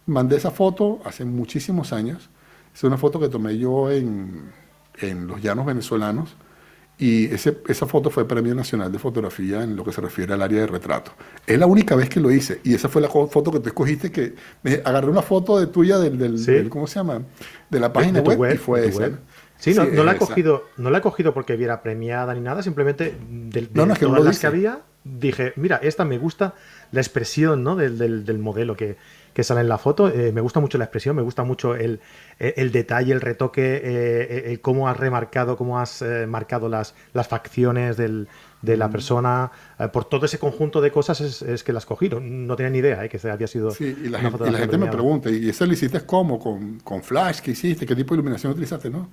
Mandé 0.07 0.37
esa 0.37 0.51
foto 0.51 1.01
hace 1.05 1.25
muchísimos 1.27 1.93
años. 1.93 2.31
Es 2.75 2.83
una 2.83 2.97
foto 2.97 3.21
que 3.21 3.29
tomé 3.29 3.59
yo 3.59 3.91
en, 3.91 4.51
en 4.99 5.27
los 5.27 5.43
llanos 5.43 5.67
venezolanos 5.67 6.35
y 6.97 7.27
ese, 7.27 7.59
esa 7.67 7.87
foto 7.87 8.09
fue 8.09 8.27
Premio 8.27 8.55
Nacional 8.55 8.93
de 8.93 8.99
Fotografía 8.99 9.63
en 9.63 9.75
lo 9.75 9.85
que 9.85 9.93
se 9.93 10.01
refiere 10.01 10.33
al 10.33 10.43
área 10.43 10.61
de 10.61 10.67
retrato. 10.69 11.13
Es 11.47 11.59
la 11.59 11.67
única 11.67 11.97
vez 11.97 12.09
que 12.09 12.21
lo 12.21 12.31
hice. 12.31 12.61
Y 12.63 12.75
esa 12.75 12.89
fue 12.89 13.03
la 13.03 13.09
foto 13.09 13.51
que 13.51 13.59
tú 13.59 13.69
escogiste, 13.69 14.13
que 14.13 14.35
me 14.63 14.81
agarré 14.85 15.11
una 15.11 15.23
foto 15.23 15.59
de 15.59 15.67
tuya 15.67 15.99
del, 15.99 16.19
del, 16.19 16.69
¿cómo 16.69 16.87
se 16.87 17.01
llama? 17.01 17.23
De 17.69 17.81
la 17.81 17.93
página 17.93 18.21
web, 18.21 18.55
y 18.55 18.59
fue 18.59 18.87
esa. 18.87 19.11
Sí, 19.59 19.73
no, 19.73 19.85
no, 19.87 20.05
la 20.05 20.13
he 20.13 20.17
cogido, 20.17 20.65
no 20.77 20.91
la 20.91 20.99
he 20.99 21.01
cogido 21.01 21.33
porque 21.33 21.57
viera 21.57 21.83
premiada 21.83 22.35
ni 22.35 22.41
nada, 22.41 22.63
simplemente 22.63 23.17
de, 23.31 23.69
no, 23.73 23.87
no, 23.87 23.95
que 23.95 24.05
todas 24.05 24.25
las 24.25 24.39
que 24.39 24.47
había, 24.47 24.83
dije, 25.05 25.53
mira, 25.57 25.77
esta 25.83 26.05
me 26.05 26.19
gusta 26.19 26.55
la 26.93 27.01
expresión 27.01 27.63
¿no? 27.63 27.77
del, 27.77 27.99
del, 27.99 28.25
del 28.25 28.39
modelo 28.39 28.77
que, 28.77 28.97
que 29.35 29.43
sale 29.43 29.61
en 29.61 29.69
la 29.69 29.79
foto. 29.79 30.09
Eh, 30.09 30.33
me 30.33 30.41
gusta 30.41 30.61
mucho 30.61 30.79
la 30.79 30.85
expresión, 30.85 31.17
me 31.17 31.23
gusta 31.23 31.43
mucho 31.43 31.75
el, 31.75 32.01
el 32.39 32.71
detalle, 32.71 33.13
el 33.13 33.21
retoque, 33.21 33.77
eh, 33.77 34.53
eh 34.53 34.59
cómo 34.63 34.89
has 34.89 34.97
remarcado, 34.97 35.57
cómo 35.57 35.79
has 35.79 36.01
eh, 36.01 36.27
marcado 36.27 36.69
las, 36.69 36.95
las 37.13 37.27
facciones 37.27 37.97
del, 37.97 38.29
de 38.63 38.77
la 38.77 38.89
mm. 38.89 38.93
persona. 38.93 39.51
por 39.93 40.05
todo 40.05 40.25
ese 40.25 40.39
conjunto 40.39 40.81
de 40.81 40.93
cosas 40.93 41.21
es, 41.21 41.65
que 41.65 41.73
las 41.73 41.85
cogí. 41.85 42.09
No, 42.09 42.55
tenía 42.57 42.71
ni 42.71 42.79
idea 42.79 43.09
que 43.09 43.21
había 43.29 43.49
sido. 43.49 43.73
Sí, 43.73 43.97
y 44.05 44.09
la 44.09 44.21
gente, 44.21 44.79
me 44.79 44.87
pregunta, 44.87 45.29
¿y 45.31 45.49
eso 45.49 45.67
lo 45.67 45.73
hiciste 45.73 46.01
cómo? 46.07 46.39
¿Con, 46.39 46.79
¿Con 46.79 47.03
flash? 47.03 47.41
¿Qué 47.41 47.51
hiciste? 47.51 47.85
¿Qué 47.85 47.97
tipo 47.97 48.15
de 48.15 48.21
iluminación 48.21 48.53
utilizaste? 48.53 48.89
¿no? 48.89 49.09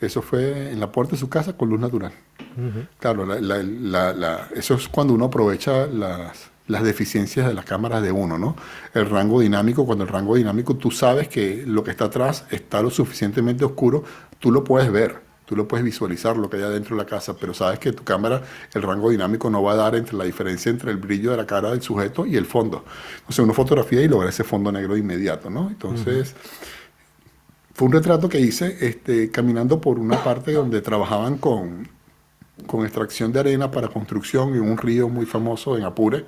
Eso 0.00 0.22
fue 0.22 0.72
en 0.72 0.80
la 0.80 0.90
puerta 0.90 1.12
de 1.12 1.18
su 1.18 1.28
casa 1.28 1.54
con 1.54 1.68
luz 1.68 1.80
natural. 1.80 2.12
Claro, 2.98 3.26
eso 4.54 4.74
es 4.74 4.88
cuando 4.88 5.12
uno 5.12 5.26
aprovecha 5.26 5.86
las, 5.86 6.50
las 6.66 6.82
deficiencias 6.82 7.46
de 7.46 7.54
las 7.54 7.64
cámaras 7.64 8.02
de 8.02 8.10
uno, 8.10 8.38
¿no? 8.38 8.56
El 8.94 9.10
rango 9.10 9.40
dinámico, 9.40 9.84
cuando 9.84 10.04
el 10.04 10.10
rango 10.10 10.36
dinámico 10.36 10.76
tú 10.76 10.90
sabes 10.90 11.28
que 11.28 11.64
lo 11.66 11.84
que 11.84 11.90
está 11.90 12.06
atrás 12.06 12.46
está 12.50 12.80
lo 12.80 12.90
suficientemente 12.90 13.64
oscuro, 13.64 14.04
tú 14.38 14.50
lo 14.50 14.64
puedes 14.64 14.90
ver, 14.90 15.20
tú 15.44 15.56
lo 15.56 15.68
puedes 15.68 15.84
visualizar 15.84 16.36
lo 16.36 16.48
que 16.48 16.56
hay 16.56 16.62
adentro 16.62 16.96
de 16.96 17.02
la 17.02 17.08
casa, 17.08 17.36
pero 17.36 17.52
sabes 17.52 17.78
que 17.78 17.92
tu 17.92 18.02
cámara, 18.02 18.42
el 18.72 18.82
rango 18.82 19.10
dinámico 19.10 19.50
no 19.50 19.62
va 19.62 19.72
a 19.72 19.76
dar 19.76 19.94
entre 19.94 20.16
la 20.16 20.24
diferencia 20.24 20.70
entre 20.70 20.90
el 20.90 20.96
brillo 20.96 21.32
de 21.32 21.36
la 21.36 21.46
cara 21.46 21.70
del 21.70 21.82
sujeto 21.82 22.24
y 22.24 22.36
el 22.36 22.46
fondo. 22.46 22.84
Entonces 23.16 23.40
uno 23.40 23.52
fotografía 23.52 24.00
y 24.00 24.08
logra 24.08 24.30
ese 24.30 24.44
fondo 24.44 24.72
negro 24.72 24.94
de 24.94 25.00
inmediato, 25.00 25.50
¿no? 25.50 25.68
Entonces... 25.68 26.34
Fue 27.74 27.86
un 27.86 27.92
retrato 27.92 28.28
que 28.28 28.38
hice 28.38 28.86
este, 28.86 29.32
caminando 29.32 29.80
por 29.80 29.98
una 29.98 30.22
parte 30.22 30.52
donde 30.52 30.80
trabajaban 30.80 31.38
con, 31.38 31.88
con 32.66 32.84
extracción 32.84 33.32
de 33.32 33.40
arena 33.40 33.70
para 33.70 33.88
construcción 33.88 34.54
en 34.54 34.62
un 34.62 34.78
río 34.78 35.08
muy 35.08 35.26
famoso 35.26 35.76
en 35.76 35.84
Apure. 35.84 36.24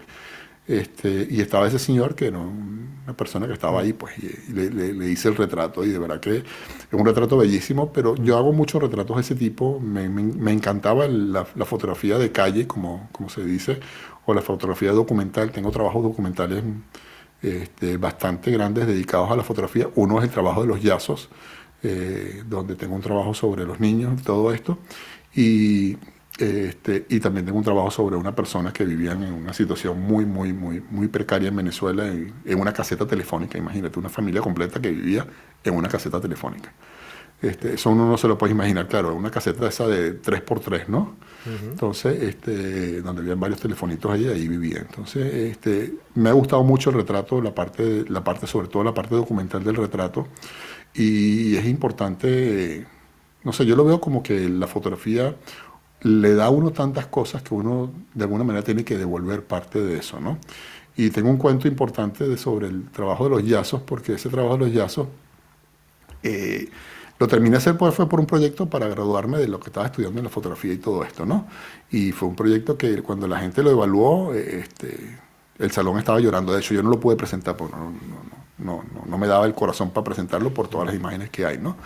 Este, 0.67 1.29
y 1.31 1.41
estaba 1.41 1.69
ese 1.69 1.79
señor 1.79 2.17
que 2.17 2.27
era 2.27 2.39
una 2.39 3.17
persona 3.17 3.47
que 3.47 3.53
estaba 3.53 3.83
ahí, 3.83 3.93
pues, 3.93 4.15
y, 4.19 4.53
le, 4.53 5.09
hice 5.09 5.29
el 5.29 5.37
retrato. 5.37 5.85
Y 5.85 5.91
de 5.91 5.99
verdad 5.99 6.21
que 6.21 6.39
es 6.39 6.45
un 6.93 7.07
retrato 7.07 7.37
bellísimo, 7.37 7.93
pero 7.93 8.17
yo 8.17 8.37
hago 8.37 8.53
muchos 8.53 8.83
retratos 8.83 9.17
de 9.17 9.23
ese 9.23 9.35
tipo. 9.37 9.79
Me, 9.81 10.09
me, 10.09 10.53
encantaba 10.53 11.07
la, 11.07 11.45
fotografía 11.45 12.19
de 12.19 12.33
calle, 12.33 12.67
como, 12.67 13.09
como 13.13 13.29
se 13.29 13.45
dice, 13.45 13.79
o 14.25 14.35
la 14.35 14.43
fotografía 14.43 14.93
documental. 14.93 15.53
Tengo 15.53 15.71
trabajos 15.71 16.03
documentales 16.03 16.65
este, 17.43 17.97
bastante 17.97 18.51
grandes 18.51 18.87
dedicados 18.89 19.31
a 19.31 19.37
la 19.37 19.45
fotografía. 19.45 19.89
Uno 19.95 20.19
es 20.19 20.25
el 20.25 20.31
trabajo 20.31 20.63
de 20.63 20.67
los 20.67 20.83
yazos, 20.83 21.29
eh, 21.83 22.43
donde 22.49 22.75
tengo 22.75 22.97
un 22.97 23.03
trabajo 23.03 23.35
sobre 23.35 23.65
los 23.65 23.79
niños 23.79 24.21
todo 24.23 24.53
esto. 24.53 24.79
Y 25.35 25.97
este, 26.39 27.07
y 27.09 27.19
también 27.21 27.47
tengo 27.47 27.59
un 27.59 27.65
trabajo 27.65 27.91
sobre 27.91 28.17
una 28.17 28.35
persona 28.35 28.73
que 28.73 28.85
vivía 28.85 29.13
en 29.13 29.33
una 29.33 29.55
situación 29.55 30.01
muy, 30.01 30.27
muy, 30.27 30.53
muy, 30.53 30.83
muy 30.91 31.09
precaria 31.09 31.49
en 31.49 31.57
Venezuela, 31.57 32.07
en, 32.07 32.61
una 32.61 32.73
caseta 32.73 33.07
telefónica. 33.07 33.57
Imagínate, 33.57 33.99
una 33.99 34.11
familia 34.11 34.43
completa 34.43 34.81
que 34.81 34.91
vivía 34.91 35.27
en 35.65 35.75
una 35.75 35.89
caseta 35.89 36.21
telefónica. 36.21 36.73
Este, 37.41 37.75
eso 37.75 37.91
uno 37.91 38.09
no 38.09 38.17
se 38.17 38.29
lo 38.29 38.37
puede 38.37 38.53
imaginar, 38.53 38.89
claro, 38.89 39.15
una 39.15 39.31
caseta 39.31 39.69
esa 39.69 39.87
de 39.87 40.21
3x3, 40.21 40.89
¿no? 40.89 41.17
Entonces, 41.63 42.23
este, 42.23 43.03
donde 43.03 43.23
habían 43.23 43.39
varios 43.39 43.61
telefonitos 43.61 44.11
allí, 44.11 44.27
ahí 44.27 44.49
vivía. 44.49 44.79
Entonces, 44.79 45.33
este, 45.33 45.95
me 46.15 46.29
ha 46.29 46.33
gustado 46.33 46.65
mucho 46.65 46.91
el 46.91 46.97
retrato, 46.97 47.41
la 47.41 47.55
parte, 47.55 48.05
la 48.09 48.25
parte, 48.25 48.47
sobre 48.47 48.69
todo 48.69 48.83
la 48.83 48.93
parte 48.93 49.15
documental 49.15 49.63
del 49.63 49.77
retrato, 49.77 50.27
y 50.93 51.57
es 51.57 51.67
importante, 51.67 52.87
no 53.45 53.53
sé, 53.53 53.65
yo 53.65 53.77
lo 53.77 53.85
veo 53.85 54.01
como 54.01 54.23
que 54.23 54.49
la 54.49 54.67
fotografía 54.67 55.37
le 56.03 56.35
da 56.35 56.47
a 56.47 56.51
uno 56.51 56.73
tantas 56.73 57.07
cosas 57.07 57.43
que 57.43 57.55
uno 57.55 57.91
de 58.15 58.25
alguna 58.25 58.45
manera 58.45 58.65
tiene 58.65 58.85
que 58.85 58.97
devolver 58.97 59.45
parte 59.45 59.81
de 59.83 59.99
eso, 59.99 60.21
¿no? 60.21 60.39
Y 60.97 61.11
tengo 61.11 61.31
un 61.31 61.37
cuento 61.37 61.69
importante 61.69 62.27
de, 62.27 62.39
sobre 62.39 62.69
el 62.69 62.91
trabajo 62.91 63.25
de 63.25 63.31
los 63.31 63.45
yazos, 63.45 63.83
porque 63.83 64.15
ese 64.15 64.29
trabajo 64.29 64.57
de 64.57 64.65
los 64.67 64.73
yazos 64.73 65.09
eh, 66.23 66.69
lo 67.19 67.29
terminé 67.29 67.57
a 67.57 67.59
hacer 67.59 67.77
pues, 67.77 67.95
fue 67.95 68.09
por 68.09 68.21
un 68.21 68.27
proyecto 68.27 68.69
para 68.69 68.89
graduarme 68.89 69.39
de 69.39 69.49
lo 69.49 69.59
que 69.61 69.71
estaba 69.71 69.87
estudiando 69.87 70.19
en 70.19 70.25
la 70.25 70.31
fotografía 70.31 70.73
y 70.73 70.79
todo 70.79 71.03
esto, 71.05 71.25
¿no? 71.25 71.47
Y 71.91 72.13
fue 72.13 72.29
un 72.29 72.37
proyecto 72.37 72.77
que 72.77 73.03
cuando 73.03 73.27
la 73.27 73.39
gente 73.39 73.63
lo 73.63 73.71
evaluó, 73.71 74.35
eh, 74.35 74.61
este, 74.61 75.19
el 75.59 75.71
salón 75.71 75.99
estaba 75.99 76.21
llorando. 76.21 76.53
De 76.53 76.61
hecho, 76.61 76.75
yo 76.75 76.83
no 76.83 76.91
lo 76.91 77.01
pude 77.01 77.17
presentar 77.17 77.57
porque 77.57 77.75
no, 77.77 77.93
no, 78.59 78.85
no, 78.93 79.07
no 79.07 79.19
me 79.19 79.27
daba 79.27 79.47
el 79.47 79.55
corazón 79.55 79.91
para 79.91 80.05
presentarlo 80.05 80.53
por 80.53 80.69
todas 80.69 80.87
las 80.87 80.97
imágenes 80.97 81.31
que 81.31 81.47
hay, 81.47 81.59
¿no? 81.59 81.77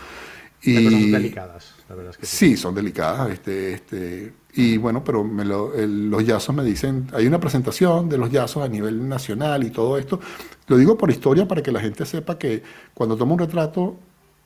Y, 0.62 1.10
delicadas, 1.10 1.74
sí. 2.20 2.56
son 2.56 2.74
delicadas. 2.74 3.30
Este, 3.30 3.74
este, 3.74 4.32
y 4.54 4.76
bueno, 4.76 5.02
pero 5.04 5.24
los 5.24 6.24
yazos 6.24 6.54
me 6.54 6.64
dicen, 6.64 7.08
hay 7.12 7.26
una 7.26 7.40
presentación 7.40 8.08
de 8.08 8.18
los 8.18 8.30
yazos 8.30 8.62
a 8.62 8.68
nivel 8.68 9.08
nacional 9.08 9.64
y 9.64 9.70
todo 9.70 9.98
esto. 9.98 10.20
Lo 10.66 10.76
digo 10.76 10.96
por 10.96 11.10
historia 11.10 11.46
para 11.46 11.62
que 11.62 11.72
la 11.72 11.80
gente 11.80 12.06
sepa 12.06 12.38
que 12.38 12.62
cuando 12.94 13.16
toma 13.16 13.32
un 13.34 13.38
retrato, 13.38 13.96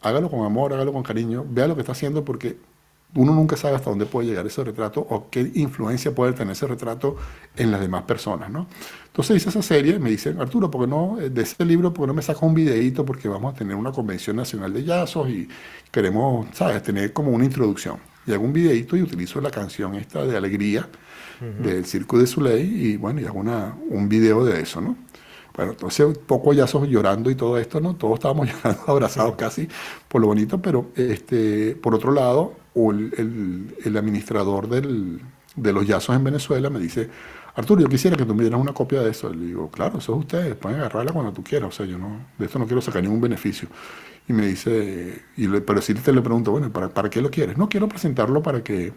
hágalo 0.03 0.30
con 0.30 0.45
amor, 0.45 0.72
hágalo 0.72 0.92
con 0.92 1.03
cariño, 1.03 1.45
vea 1.49 1.66
lo 1.66 1.74
que 1.74 1.80
está 1.80 1.92
haciendo 1.92 2.24
porque 2.24 2.57
uno 3.14 3.34
nunca 3.34 3.56
sabe 3.56 3.76
hasta 3.76 3.90
dónde 3.90 4.06
puede 4.06 4.28
llegar 4.28 4.46
ese 4.46 4.64
retrato 4.64 5.00
o 5.00 5.28
qué 5.30 5.50
influencia 5.54 6.14
puede 6.14 6.32
tener 6.32 6.52
ese 6.52 6.66
retrato 6.66 7.16
en 7.56 7.70
las 7.70 7.80
demás 7.80 8.02
personas, 8.02 8.50
¿no? 8.50 8.66
Entonces 9.06 9.36
hice 9.36 9.50
esa 9.50 9.62
serie, 9.62 9.98
me 9.98 10.10
dicen, 10.10 10.40
Arturo, 10.40 10.70
¿por 10.70 10.82
qué 10.82 10.86
no, 10.88 11.16
de 11.16 11.42
ese 11.42 11.64
libro, 11.64 11.92
por 11.94 12.04
qué 12.04 12.06
no 12.08 12.14
me 12.14 12.22
sacas 12.22 12.42
un 12.42 12.54
videíto? 12.54 13.04
Porque 13.04 13.28
vamos 13.28 13.54
a 13.54 13.56
tener 13.56 13.76
una 13.76 13.92
convención 13.92 14.36
nacional 14.36 14.72
de 14.72 14.84
yazos 14.84 15.28
y 15.28 15.48
queremos, 15.90 16.46
¿sabes?, 16.52 16.82
tener 16.82 17.12
como 17.12 17.30
una 17.30 17.44
introducción. 17.44 17.98
Y 18.26 18.32
hago 18.32 18.44
un 18.44 18.52
videíto 18.52 18.96
y 18.96 19.02
utilizo 19.02 19.40
la 19.40 19.50
canción 19.50 19.94
esta 19.94 20.24
de 20.24 20.36
Alegría 20.36 20.88
del 21.40 21.84
Circo 21.84 22.18
de 22.18 22.26
Soleil 22.26 22.86
y 22.86 22.96
bueno, 22.96 23.20
y 23.20 23.24
hago 23.26 23.38
una, 23.38 23.76
un 23.90 24.08
video 24.08 24.44
de 24.44 24.60
eso, 24.62 24.80
¿no? 24.80 24.96
Bueno, 25.54 25.72
entonces 25.72 26.18
poco 26.18 26.52
yazos 26.52 26.88
llorando 26.88 27.30
y 27.30 27.36
todo 27.36 27.58
esto, 27.58 27.80
¿no? 27.80 27.94
Todos 27.94 28.14
estábamos 28.14 28.48
llorando, 28.52 28.82
abrazados 28.86 29.36
casi 29.36 29.68
por 30.08 30.20
lo 30.20 30.28
bonito, 30.28 30.60
pero 30.60 30.90
este, 30.96 31.76
por 31.76 31.94
otro 31.94 32.12
lado, 32.12 32.63
el, 32.74 33.74
el, 33.84 33.96
administrador 33.96 34.68
del, 34.68 35.20
de 35.56 35.72
los 35.72 35.86
yazos 35.86 36.16
en 36.16 36.24
Venezuela 36.24 36.70
me 36.70 36.80
dice, 36.80 37.08
Arturo, 37.54 37.80
yo 37.80 37.88
quisiera 37.88 38.16
que 38.16 38.24
tú 38.24 38.34
me 38.34 38.42
dieras 38.42 38.60
una 38.60 38.72
copia 38.72 39.00
de 39.00 39.10
eso. 39.10 39.32
Le 39.32 39.46
digo, 39.46 39.70
claro, 39.70 39.98
eso 39.98 40.12
es 40.14 40.18
ustedes, 40.20 40.56
pueden 40.56 40.80
agarrarla 40.80 41.12
cuando 41.12 41.32
tú 41.32 41.44
quieras, 41.44 41.68
o 41.68 41.72
sea, 41.72 41.86
yo 41.86 41.98
no, 41.98 42.26
de 42.36 42.46
esto 42.46 42.58
no 42.58 42.66
quiero 42.66 42.80
sacar 42.80 43.02
ningún 43.02 43.20
beneficio. 43.20 43.68
Y 44.28 44.32
me 44.32 44.46
dice, 44.46 45.22
y 45.36 45.46
le, 45.46 45.60
pero 45.60 45.80
si 45.80 45.94
te 45.94 46.12
le 46.12 46.20
pregunto, 46.20 46.50
bueno, 46.50 46.72
¿para, 46.72 46.88
¿para 46.88 47.10
qué 47.10 47.20
lo 47.20 47.30
quieres? 47.30 47.56
No, 47.56 47.68
quiero 47.68 47.88
presentarlo 47.88 48.42
para 48.42 48.64
que, 48.64 48.92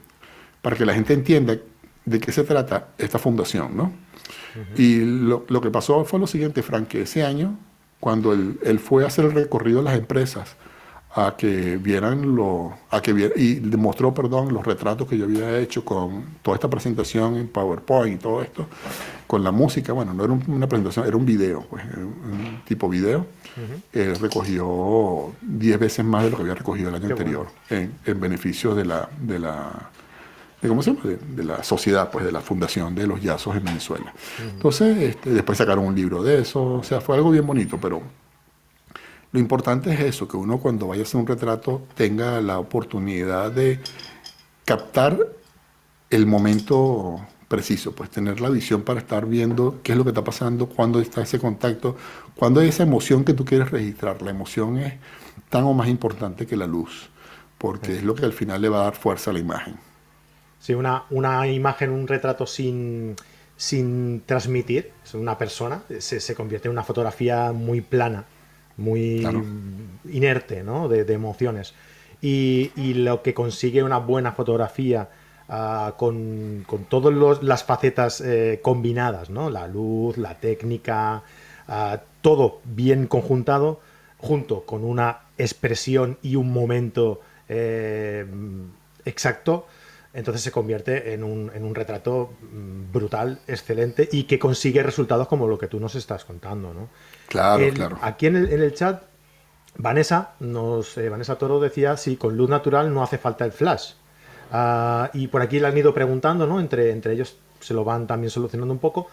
para 0.61 0.75
que 0.75 0.86
la 0.86 0.93
gente 0.93 1.13
entienda 1.13 1.57
de 2.05 2.19
qué 2.19 2.32
se 2.32 2.43
trata 2.43 2.89
esta 2.97 3.19
fundación, 3.19 3.75
¿no? 3.75 3.91
Y 4.75 5.01
lo, 5.01 5.45
lo, 5.49 5.61
que 5.61 5.69
pasó 5.69 6.03
fue 6.03 6.19
lo 6.19 6.25
siguiente, 6.25 6.63
Frank, 6.63 6.88
que 6.88 7.01
ese 7.03 7.23
año, 7.23 7.59
cuando 7.99 8.34
él, 8.34 8.59
él 8.63 8.80
fue 8.80 9.03
a 9.03 9.07
hacer 9.07 9.25
el 9.25 9.34
recorrido 9.34 9.80
de 9.80 9.84
las 9.84 9.97
empresas, 9.97 10.55
a 11.18 11.36
que 11.36 11.78
vieran 11.78 12.36
lo, 12.36 12.78
a 12.91 13.01
que 13.01 13.32
y 13.36 13.55
demostró, 13.55 14.13
perdón, 14.13 14.53
los 14.53 14.63
retratos 14.63 15.07
que 15.07 15.18
yo 15.18 15.26
había 15.26 15.57
hecho 15.57 15.84
con 15.84 16.24
toda 16.43 16.55
esta 16.55 16.70
presentación 16.70 17.38
en 17.38 17.47
PowerPoint 17.47 18.20
y 18.20 18.22
todo 18.22 18.43
esto, 18.43 18.68
con 19.26 19.43
la 19.43 19.51
música, 19.51 19.93
bueno, 19.93 20.13
no 20.13 20.24
era 20.24 20.34
una 20.47 20.68
presentación, 20.70 21.07
era 21.07 21.18
un 21.18 21.26
video, 21.26 21.65
pues, 21.70 21.84
un 21.95 22.61
tipo 22.65 22.88
video. 22.88 23.26
Él 23.91 24.15
recogió 24.20 25.34
10 25.41 25.80
veces 25.80 26.05
más 26.05 26.24
de 26.24 26.30
lo 26.30 26.38
que 26.38 26.43
había 26.43 26.53
recogido 26.53 26.89
el 26.89 26.95
año 26.95 27.07
anterior 27.07 27.47
en, 27.72 27.95
en, 28.05 28.20
beneficio 28.20 28.76
de 28.76 28.86
la, 28.86 29.09
de 29.20 29.39
la 29.39 29.89
de, 30.61 30.68
¿cómo 30.68 30.84
se 30.84 30.93
llama? 30.93 31.18
De, 31.36 31.43
la 31.43 31.63
sociedad, 31.63 32.11
pues 32.11 32.26
de 32.26 32.32
la 32.32 32.41
fundación 32.41 32.93
de 32.93 33.07
los 33.07 33.20
yazos 33.20 33.55
en 33.55 33.63
Venezuela. 33.63 34.13
Entonces, 34.39 34.97
este, 34.97 35.32
después 35.32 35.57
sacaron 35.57 35.86
un 35.86 35.95
libro 35.95 36.22
de 36.22 36.41
eso, 36.41 36.76
o 36.76 36.84
sea, 36.84 37.01
fue 37.01 37.15
algo 37.15 37.32
bien 37.32 37.47
bonito, 37.47 37.80
pero 37.82 38.03
lo 39.38 39.42
importante 39.42 39.94
es 39.94 40.00
eso, 40.00 40.28
que 40.28 40.36
uno 40.36 40.58
cuando 40.58 40.88
vaya 40.88 41.04
a 41.04 41.06
hacer 41.06 41.22
un 41.22 41.28
retrato 41.28 41.84
tenga 41.94 42.42
la 42.42 42.58
oportunidad 42.58 43.52
de 43.52 43.80
captar 44.66 45.16
el 46.10 46.26
momento 46.26 47.22
preciso, 47.48 47.94
pues 47.94 48.10
tener 48.10 48.42
la 48.42 48.50
visión 48.50 48.82
para 48.82 49.00
estar 49.00 49.28
viendo 49.28 49.80
qué 49.84 49.92
es 49.92 49.98
lo 50.00 50.04
que 50.04 50.10
está 50.10 50.24
pasando, 50.24 50.68
cuándo 50.68 51.00
está 51.00 51.22
ese 51.22 51.38
contacto, 51.38 51.96
cuándo 52.36 52.62
hay 52.62 52.70
esa 52.70 52.82
emoción 52.82 53.24
que 53.24 53.34
tú 53.36 53.46
quieres 53.46 53.70
registrar. 53.70 54.24
La 54.24 54.32
emoción 54.32 54.80
es 54.80 54.96
tan 55.50 55.66
o 55.66 55.74
más 55.76 55.88
importante 55.88 56.48
que 56.48 56.58
la 56.58 56.66
luz, 56.66 57.12
porque 57.60 57.96
es 57.96 58.04
lo 58.04 58.16
que 58.16 58.26
al 58.26 58.34
final 58.34 58.60
le 58.60 58.70
va 58.70 58.82
a 58.82 58.84
dar 58.86 58.96
fuerza 58.96 59.30
a 59.30 59.34
la 59.36 59.40
imagen. 59.40 59.76
Sí, 60.60 60.74
una, 60.74 61.04
una 61.12 61.48
imagen, 61.48 61.92
un 61.92 62.08
retrato 62.08 62.48
sin, 62.48 63.16
sin 63.56 64.24
transmitir, 64.26 64.94
es 65.06 65.14
una 65.14 65.38
persona, 65.38 65.84
se, 66.00 66.20
se 66.20 66.34
convierte 66.34 66.70
en 66.70 66.72
una 66.72 66.84
fotografía 66.84 67.52
muy 67.52 67.82
plana 67.82 68.26
muy 68.78 69.25
inerte 70.09 70.63
¿no? 70.63 70.88
de, 70.88 71.11
emociones. 71.13 71.73
Y, 72.21 72.71
lo 72.93 73.21
que 73.21 73.34
consigue 73.34 73.84
una 73.84 73.97
buena 73.97 74.32
fotografía 74.32 75.09
ah, 75.49 75.95
con, 75.97 76.63
con 76.65 76.86
todas 76.86 77.43
las 77.43 77.63
facetas 77.63 78.21
eh, 78.21 78.59
combinadas, 78.61 79.30
¿no? 79.30 79.49
la 79.49 79.67
luz, 79.67 80.17
la 80.17 80.39
técnica, 80.39 81.23
ah, 81.67 82.01
todo 82.21 82.61
bien 82.63 83.07
conjuntado, 83.07 83.82
junto 84.17 84.63
con 84.63 84.84
una 84.84 85.19
expresión 85.38 86.17
y 86.23 86.36
un 86.36 86.51
momento 86.51 87.21
eh, 87.49 88.25
exacto, 89.05 89.67
entonces 90.13 90.41
se 90.41 90.51
convierte 90.51 91.13
en 91.13 91.23
un, 91.23 91.51
en 91.53 91.63
un, 91.63 91.75
retrato 91.75 92.34
mm, 92.41 92.91
brutal, 92.91 93.39
excelente 93.47 94.09
y 94.11 94.23
que 94.23 94.39
consigue 94.39 94.82
resultados 94.82 95.28
como 95.28 95.47
lo 95.47 95.59
que 95.59 95.67
tú 95.67 95.80
nos 95.80 95.93
estás 95.95 96.25
contando. 96.25 96.73
¿no? 96.73 96.89
Claro, 97.28 97.65
claro. 97.73 97.99
Aquí 98.01 98.28
en 98.28 98.36
el, 98.36 98.73
chat, 98.73 99.03
Vanessa, 99.75 100.32
nos, 100.39 100.97
eh, 100.97 101.09
Vanessa 101.09 101.36
Toro 101.36 101.59
decía 101.59 101.97
si 101.97 102.15
con 102.15 102.38
luz 102.38 102.49
natural 102.49 102.93
no 102.93 103.03
hace 103.03 103.17
falta 103.17 103.45
el 103.45 103.51
flash. 103.51 103.93
Ah, 104.51 105.09
y 105.13 105.28
por 105.28 105.41
aquí 105.41 105.59
le 105.59 105.67
han 105.67 105.78
ido 105.78 105.93
preguntando, 105.93 106.47
¿no? 106.47 106.59
Entre, 106.59 106.91
entre 106.91 107.13
ellos 107.13 107.38
se 107.59 107.73
lo 107.73 107.84
van 107.84 108.07
también 108.07 108.32
solucionando 108.32 108.73
un 108.73 108.80
poco. 108.80 109.07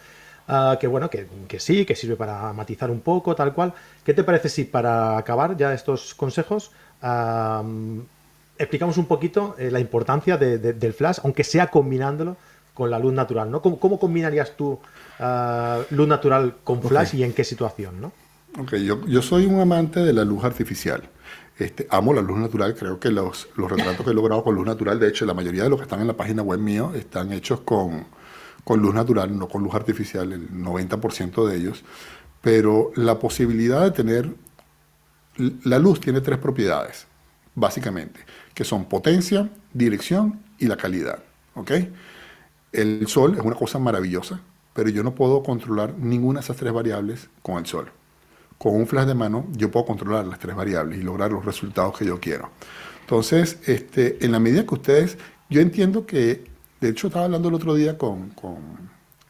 Ah, 0.46 0.76
que 0.78 0.86
bueno, 0.86 1.08
que, 1.10 1.26
sí, 1.58 1.84
que 1.84 1.96
sirve 1.96 2.16
para 2.16 2.52
matizar 2.52 2.90
un 2.90 3.00
poco, 3.00 3.34
tal 3.34 3.54
cual. 3.54 3.72
¿Qué 4.04 4.14
te 4.14 4.24
parece 4.24 4.48
si 4.48 4.64
para 4.64 5.16
acabar 5.16 5.56
ya 5.56 5.72
estos 5.72 6.14
consejos 6.14 6.70
explicamos 8.56 8.98
un 8.98 9.06
poquito 9.06 9.56
eh, 9.58 9.70
la 9.70 9.80
importancia 9.80 10.36
del 10.36 10.92
flash, 10.92 11.18
aunque 11.24 11.44
sea 11.44 11.68
combinándolo 11.68 12.36
con 12.74 12.90
la 12.90 12.98
luz 12.98 13.14
natural, 13.14 13.50
¿no? 13.50 13.62
¿Cómo, 13.62 13.98
combinarías 13.98 14.56
tú 14.56 14.80
uh, 15.20 15.94
luz 15.94 16.08
natural 16.08 16.56
con 16.64 16.82
flash 16.82 17.14
y 17.14 17.22
en 17.22 17.32
qué 17.32 17.44
situación, 17.44 18.00
no? 18.00 18.12
Ok, 18.58 18.74
yo, 18.76 19.04
yo, 19.06 19.22
soy 19.22 19.46
un 19.46 19.60
amante 19.60 20.00
de 20.00 20.12
la 20.12 20.24
luz 20.24 20.44
artificial. 20.44 21.02
Este, 21.56 21.86
amo 21.90 22.12
la 22.12 22.20
luz 22.20 22.38
natural, 22.38 22.74
creo 22.74 22.98
que 22.98 23.10
los, 23.10 23.48
los 23.56 23.70
retratos 23.70 24.04
que 24.04 24.10
he 24.10 24.14
logrado 24.14 24.42
con 24.42 24.56
luz 24.56 24.66
natural, 24.66 24.98
de 24.98 25.08
hecho, 25.08 25.24
la 25.24 25.34
mayoría 25.34 25.62
de 25.62 25.70
los 25.70 25.78
que 25.78 25.84
están 25.84 26.00
en 26.00 26.08
la 26.08 26.16
página 26.16 26.42
web 26.42 26.58
mío 26.58 26.92
están 26.94 27.32
hechos 27.32 27.60
con, 27.60 28.06
con 28.64 28.80
luz 28.80 28.92
natural, 28.92 29.36
no 29.36 29.48
con 29.48 29.62
luz 29.62 29.74
artificial, 29.74 30.32
el 30.32 30.50
90% 30.50 31.46
de 31.46 31.56
ellos. 31.56 31.84
Pero 32.40 32.90
la 32.96 33.18
posibilidad 33.18 33.82
de 33.82 33.90
tener... 33.92 34.34
La 35.64 35.80
luz 35.80 35.98
tiene 35.98 36.20
tres 36.20 36.38
propiedades, 36.38 37.06
básicamente, 37.56 38.20
que 38.52 38.62
son 38.62 38.84
potencia, 38.84 39.50
dirección 39.72 40.40
y 40.58 40.66
la 40.66 40.76
calidad. 40.76 41.18
¿ok?, 41.54 41.72
el 42.74 43.06
sol 43.06 43.34
es 43.36 43.40
una 43.40 43.54
cosa 43.54 43.78
maravillosa, 43.78 44.40
pero 44.74 44.88
yo 44.90 45.02
no 45.02 45.14
puedo 45.14 45.42
controlar 45.42 45.94
ninguna 45.98 46.40
de 46.40 46.44
esas 46.44 46.56
tres 46.56 46.72
variables 46.72 47.28
con 47.42 47.58
el 47.58 47.66
sol. 47.66 47.90
Con 48.58 48.74
un 48.74 48.86
flash 48.86 49.06
de 49.06 49.14
mano 49.14 49.46
yo 49.52 49.70
puedo 49.70 49.86
controlar 49.86 50.26
las 50.26 50.38
tres 50.38 50.54
variables 50.54 50.98
y 50.98 51.02
lograr 51.02 51.30
los 51.30 51.44
resultados 51.44 51.96
que 51.96 52.04
yo 52.04 52.20
quiero. 52.20 52.50
Entonces, 53.00 53.58
este, 53.66 54.24
en 54.24 54.32
la 54.32 54.40
medida 54.40 54.66
que 54.66 54.74
ustedes, 54.74 55.18
yo 55.50 55.60
entiendo 55.60 56.06
que, 56.06 56.44
de 56.80 56.88
hecho 56.88 57.06
estaba 57.06 57.26
hablando 57.26 57.48
el 57.48 57.54
otro 57.54 57.74
día 57.74 57.96
con, 57.96 58.30
con 58.30 58.56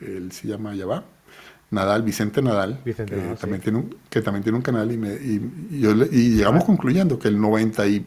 él 0.00 0.32
se 0.32 0.48
llama 0.48 0.74
Yabá, 0.74 1.04
Nadal, 1.70 2.02
Vicente 2.02 2.40
Nadal, 2.40 2.80
que, 2.84 2.94
también 2.94 3.60
tiene 3.60 3.78
un, 3.78 3.96
que 4.08 4.22
también 4.22 4.42
tiene 4.42 4.56
un 4.56 4.62
canal 4.62 4.90
y, 4.92 4.96
me, 4.96 5.14
y, 5.14 6.36
llegamos 6.36 6.64
concluyendo 6.64 7.18
que 7.18 7.28
el 7.28 7.40
90 7.40 7.86
y 7.88 8.06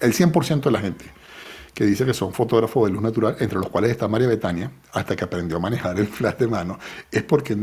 el 0.00 0.12
100% 0.12 0.62
de 0.62 0.70
la 0.70 0.80
gente 0.80 1.17
que 1.78 1.86
dice 1.86 2.04
que 2.04 2.12
son 2.12 2.32
fotógrafos 2.32 2.88
de 2.88 2.92
luz 2.92 3.00
natural, 3.00 3.36
entre 3.38 3.56
los 3.56 3.68
cuales 3.68 3.92
está 3.92 4.08
María 4.08 4.26
Betania, 4.26 4.68
hasta 4.94 5.14
que 5.14 5.22
aprendió 5.22 5.58
a 5.58 5.60
manejar 5.60 5.96
el 5.96 6.08
flash 6.08 6.34
de 6.38 6.48
mano, 6.48 6.76
es 7.08 7.22
porque 7.22 7.56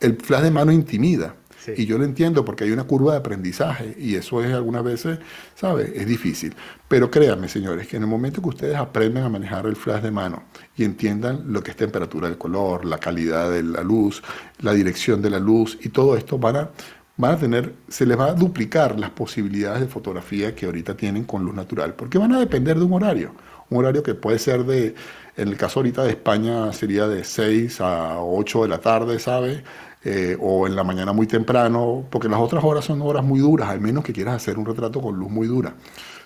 el 0.00 0.16
flash 0.16 0.44
de 0.44 0.50
mano 0.50 0.72
intimida. 0.72 1.34
Y 1.76 1.84
yo 1.84 1.98
lo 1.98 2.04
entiendo 2.04 2.42
porque 2.42 2.64
hay 2.64 2.70
una 2.70 2.84
curva 2.84 3.12
de 3.12 3.18
aprendizaje 3.18 3.94
y 3.98 4.14
eso 4.14 4.42
es 4.42 4.54
algunas 4.54 4.82
veces, 4.82 5.18
¿sabe? 5.54 5.92
Es 5.94 6.06
difícil. 6.06 6.54
Pero 6.88 7.10
créanme, 7.10 7.50
señores, 7.50 7.86
que 7.86 7.98
en 7.98 8.04
el 8.04 8.08
momento 8.08 8.40
que 8.40 8.48
ustedes 8.48 8.76
aprendan 8.76 9.24
a 9.24 9.28
manejar 9.28 9.66
el 9.66 9.76
flash 9.76 10.00
de 10.00 10.10
mano 10.10 10.44
y 10.74 10.84
entiendan 10.84 11.52
lo 11.52 11.62
que 11.62 11.72
es 11.72 11.76
temperatura 11.76 12.28
del 12.28 12.38
color, 12.38 12.86
la 12.86 12.96
calidad 12.96 13.50
de 13.50 13.62
la 13.62 13.82
luz, 13.82 14.22
la 14.60 14.72
dirección 14.72 15.20
de 15.20 15.28
la 15.28 15.38
luz 15.38 15.78
y 15.82 15.90
todo 15.90 16.16
esto, 16.16 16.38
van 16.38 16.56
a, 16.56 16.70
van 17.18 17.32
a 17.32 17.36
tener, 17.36 17.74
se 17.88 18.06
les 18.06 18.18
va 18.18 18.26
a 18.26 18.34
duplicar 18.34 18.98
las 18.98 19.10
posibilidades 19.10 19.80
de 19.80 19.88
fotografía 19.88 20.54
que 20.54 20.66
ahorita 20.66 20.96
tienen 20.96 21.24
con 21.24 21.44
luz 21.44 21.54
natural, 21.54 21.94
porque 21.94 22.16
van 22.16 22.32
a 22.32 22.38
depender 22.38 22.78
de 22.78 22.84
un 22.84 22.92
horario, 22.94 23.32
un 23.70 23.78
horario 23.78 24.02
que 24.02 24.14
puede 24.14 24.38
ser 24.38 24.64
de, 24.64 24.94
en 25.36 25.48
el 25.48 25.56
caso 25.56 25.80
ahorita 25.80 26.04
de 26.04 26.10
España 26.10 26.72
sería 26.72 27.08
de 27.08 27.24
6 27.24 27.80
a 27.80 28.22
8 28.22 28.62
de 28.62 28.68
la 28.68 28.78
tarde, 28.78 29.18
¿sabe? 29.18 29.64
Eh, 30.04 30.36
o 30.40 30.68
en 30.68 30.76
la 30.76 30.84
mañana 30.84 31.12
muy 31.12 31.26
temprano, 31.26 32.06
porque 32.08 32.28
las 32.28 32.38
otras 32.38 32.62
horas 32.62 32.84
son 32.84 33.02
horas 33.02 33.24
muy 33.24 33.40
duras, 33.40 33.68
al 33.68 33.80
menos 33.80 34.04
que 34.04 34.12
quieras 34.12 34.36
hacer 34.36 34.56
un 34.56 34.64
retrato 34.64 35.02
con 35.02 35.16
luz 35.16 35.28
muy 35.28 35.48
dura. 35.48 35.74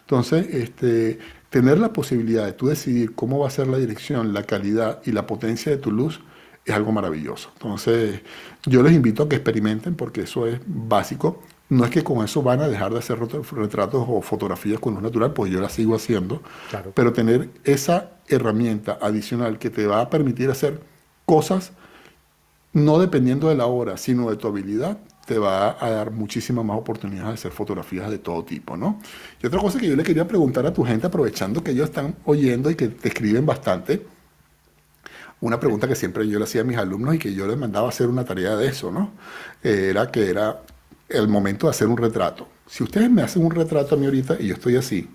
Entonces, 0.00 0.46
este, 0.54 1.18
tener 1.48 1.78
la 1.78 1.92
posibilidad 1.92 2.44
de 2.44 2.52
tú 2.52 2.66
decidir 2.66 3.14
cómo 3.14 3.38
va 3.38 3.48
a 3.48 3.50
ser 3.50 3.66
la 3.66 3.78
dirección, 3.78 4.34
la 4.34 4.42
calidad 4.42 5.00
y 5.06 5.12
la 5.12 5.26
potencia 5.26 5.72
de 5.72 5.78
tu 5.78 5.90
luz, 5.90 6.20
es 6.64 6.74
algo 6.74 6.92
maravilloso. 6.92 7.50
Entonces, 7.54 8.20
yo 8.66 8.82
les 8.82 8.92
invito 8.92 9.24
a 9.24 9.28
que 9.28 9.36
experimenten 9.36 9.94
porque 9.94 10.22
eso 10.22 10.46
es 10.46 10.60
básico. 10.66 11.42
No 11.68 11.84
es 11.84 11.90
que 11.90 12.04
con 12.04 12.24
eso 12.24 12.42
van 12.42 12.60
a 12.60 12.68
dejar 12.68 12.92
de 12.92 12.98
hacer 12.98 13.18
retratos 13.18 14.04
o 14.06 14.20
fotografías 14.20 14.78
con 14.78 14.94
luz 14.94 15.02
natural, 15.02 15.32
pues 15.32 15.50
yo 15.50 15.60
las 15.60 15.72
sigo 15.72 15.94
haciendo, 15.94 16.42
pero 16.94 17.14
tener 17.14 17.48
esa 17.64 18.10
herramienta 18.28 18.98
adicional 19.00 19.58
que 19.58 19.70
te 19.70 19.86
va 19.86 20.02
a 20.02 20.10
permitir 20.10 20.50
hacer 20.50 20.80
cosas 21.24 21.72
no 22.72 22.98
dependiendo 22.98 23.48
de 23.48 23.54
la 23.54 23.66
hora, 23.66 23.96
sino 23.96 24.30
de 24.30 24.36
tu 24.36 24.48
habilidad, 24.48 24.98
te 25.26 25.38
va 25.38 25.76
a 25.78 25.90
dar 25.90 26.10
muchísimas 26.10 26.64
más 26.64 26.78
oportunidades 26.78 27.28
de 27.28 27.34
hacer 27.34 27.52
fotografías 27.52 28.10
de 28.10 28.18
todo 28.18 28.44
tipo, 28.44 28.76
¿no? 28.76 29.00
Y 29.42 29.46
otra 29.46 29.60
cosa 29.60 29.78
que 29.78 29.88
yo 29.88 29.96
le 29.96 30.02
quería 30.02 30.26
preguntar 30.26 30.66
a 30.66 30.72
tu 30.72 30.84
gente, 30.84 31.06
aprovechando 31.06 31.62
que 31.62 31.72
ellos 31.72 31.90
están 31.90 32.16
oyendo 32.24 32.70
y 32.70 32.74
que 32.74 32.88
te 32.88 33.08
escriben 33.08 33.46
bastante, 33.46 34.06
una 35.42 35.58
pregunta 35.58 35.88
que 35.88 35.96
siempre 35.96 36.26
yo 36.28 36.38
le 36.38 36.44
hacía 36.44 36.62
a 36.62 36.64
mis 36.64 36.78
alumnos 36.78 37.16
y 37.16 37.18
que 37.18 37.34
yo 37.34 37.46
les 37.46 37.58
mandaba 37.58 37.88
hacer 37.88 38.06
una 38.06 38.24
tarea 38.24 38.56
de 38.56 38.68
eso, 38.68 38.90
¿no? 38.90 39.10
era 39.62 40.10
que 40.10 40.30
era 40.30 40.62
el 41.08 41.28
momento 41.28 41.66
de 41.66 41.72
hacer 41.72 41.88
un 41.88 41.96
retrato. 41.96 42.48
Si 42.66 42.82
ustedes 42.82 43.10
me 43.10 43.22
hacen 43.22 43.44
un 43.44 43.50
retrato 43.50 43.96
a 43.96 43.98
mí 43.98 44.06
ahorita 44.06 44.36
y 44.40 44.46
yo 44.46 44.54
estoy 44.54 44.76
así, 44.76 45.10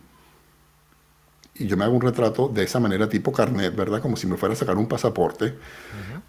y 1.56 1.66
yo 1.66 1.78
me 1.78 1.86
hago 1.86 1.96
un 1.96 2.02
retrato 2.02 2.50
de 2.50 2.64
esa 2.64 2.80
manera 2.80 3.10
tipo 3.10 3.32
carnet, 3.32 3.74
¿verdad? 3.76 4.02
Como 4.02 4.18
si 4.18 4.28
me 4.28 4.38
fuera 4.38 4.54
a 4.54 4.58
sacar 4.58 4.78
un 4.78 4.88
pasaporte, 4.88 5.56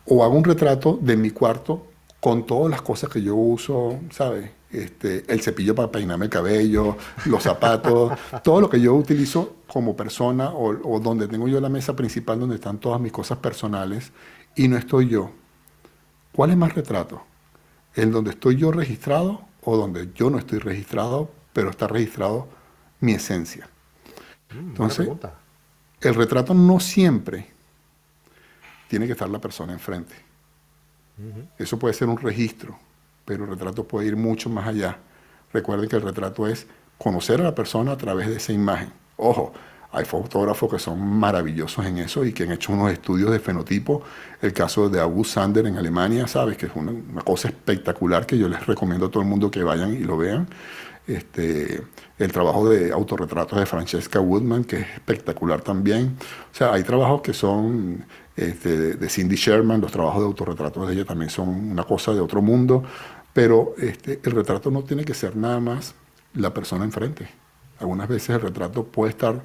o 0.06 0.24
hago 0.24 0.36
un 0.36 0.44
retrato 0.44 0.98
de 1.02 1.16
mi 1.16 1.32
cuarto 1.32 1.88
con 2.20 2.46
todas 2.46 2.70
las 2.70 2.82
cosas 2.82 3.10
que 3.10 3.20
yo 3.20 3.34
uso, 3.34 3.98
¿sabes? 4.10 4.50
Este, 4.70 5.24
el 5.32 5.40
cepillo 5.40 5.74
para 5.74 5.90
peinarme 5.90 6.26
el 6.26 6.30
cabello, 6.30 6.96
los 7.24 7.42
zapatos, 7.42 8.12
todo 8.44 8.60
lo 8.60 8.68
que 8.68 8.80
yo 8.80 8.94
utilizo 8.94 9.56
como 9.66 9.96
persona 9.96 10.50
o, 10.52 11.00
donde 11.00 11.26
tengo 11.26 11.48
yo 11.48 11.58
la 11.60 11.70
mesa 11.70 11.96
principal 11.96 12.38
donde 12.38 12.56
están 12.56 12.78
todas 12.78 13.00
mis 13.00 13.10
cosas 13.10 13.38
personales 13.38 14.12
y 14.56 14.68
no 14.68 14.76
estoy 14.76 15.08
yo, 15.08 15.30
¿cuál 16.32 16.50
es 16.50 16.56
más 16.56 16.74
retrato? 16.74 17.22
¿El 17.94 18.12
donde 18.12 18.30
estoy 18.30 18.56
yo 18.56 18.70
registrado 18.70 19.42
o 19.62 19.76
donde 19.76 20.10
yo 20.14 20.28
no 20.28 20.38
estoy 20.38 20.58
registrado, 20.58 21.30
pero 21.54 21.70
está 21.70 21.86
registrado 21.86 22.48
mi 23.00 23.12
esencia? 23.12 23.68
Mm, 24.52 24.68
Entonces, 24.70 25.08
el 26.00 26.14
retrato 26.14 26.52
no 26.52 26.78
siempre 26.78 27.48
tiene 28.88 29.06
que 29.06 29.12
estar 29.12 29.28
la 29.28 29.40
persona 29.40 29.72
enfrente. 29.72 30.14
Eso 31.58 31.78
puede 31.78 31.94
ser 31.94 32.08
un 32.08 32.16
registro, 32.16 32.78
pero 33.28 33.44
el 33.44 33.50
retrato 33.50 33.84
puede 33.84 34.06
ir 34.06 34.16
mucho 34.16 34.48
más 34.48 34.66
allá. 34.66 34.96
Recuerden 35.52 35.86
que 35.86 35.96
el 35.96 36.02
retrato 36.02 36.46
es 36.46 36.66
conocer 36.96 37.42
a 37.42 37.44
la 37.44 37.54
persona 37.54 37.92
a 37.92 37.96
través 37.98 38.26
de 38.26 38.36
esa 38.36 38.54
imagen. 38.54 38.90
Ojo, 39.18 39.52
hay 39.92 40.06
fotógrafos 40.06 40.70
que 40.70 40.78
son 40.78 40.98
maravillosos 40.98 41.84
en 41.84 41.98
eso 41.98 42.24
y 42.24 42.32
que 42.32 42.44
han 42.44 42.52
hecho 42.52 42.72
unos 42.72 42.90
estudios 42.90 43.30
de 43.30 43.38
fenotipo. 43.38 44.02
El 44.40 44.54
caso 44.54 44.88
de 44.88 44.98
August 44.98 45.32
Sander 45.32 45.66
en 45.66 45.76
Alemania, 45.76 46.26
sabes, 46.26 46.56
que 46.56 46.66
es 46.66 46.72
una, 46.74 47.20
cosa 47.22 47.48
espectacular 47.48 48.24
que 48.24 48.38
yo 48.38 48.48
les 48.48 48.66
recomiendo 48.66 49.06
a 49.06 49.10
todo 49.10 49.22
el 49.22 49.28
mundo 49.28 49.50
que 49.50 49.62
vayan 49.62 49.92
y 49.92 49.98
lo 49.98 50.16
vean. 50.16 50.48
Este, 51.06 51.82
el 52.18 52.32
trabajo 52.32 52.66
de 52.66 52.92
autorretratos 52.92 53.58
de 53.58 53.66
Francesca 53.66 54.20
Woodman, 54.20 54.64
que 54.64 54.76
es 54.76 54.86
espectacular 54.94 55.60
también. 55.60 56.16
O 56.50 56.54
sea, 56.56 56.72
hay 56.72 56.82
trabajos 56.82 57.20
que 57.20 57.34
son 57.34 58.06
este, 58.38 58.94
de 58.94 59.08
Cindy 59.08 59.34
Sherman, 59.34 59.80
los 59.80 59.90
trabajos 59.90 60.20
de 60.20 60.26
autorretratos 60.26 60.86
de 60.86 60.94
ella 60.94 61.04
también 61.04 61.28
son 61.28 61.48
una 61.48 61.82
cosa 61.82 62.14
de 62.14 62.20
otro 62.20 62.40
mundo, 62.40 62.84
pero 63.38 63.76
este, 63.78 64.18
el 64.24 64.32
retrato 64.32 64.68
no 64.68 64.82
tiene 64.82 65.04
que 65.04 65.14
ser 65.14 65.36
nada 65.36 65.60
más 65.60 65.94
la 66.34 66.52
persona 66.52 66.84
enfrente. 66.84 67.28
Algunas 67.78 68.08
veces 68.08 68.30
el 68.30 68.40
retrato 68.40 68.82
puede 68.82 69.10
estar 69.10 69.40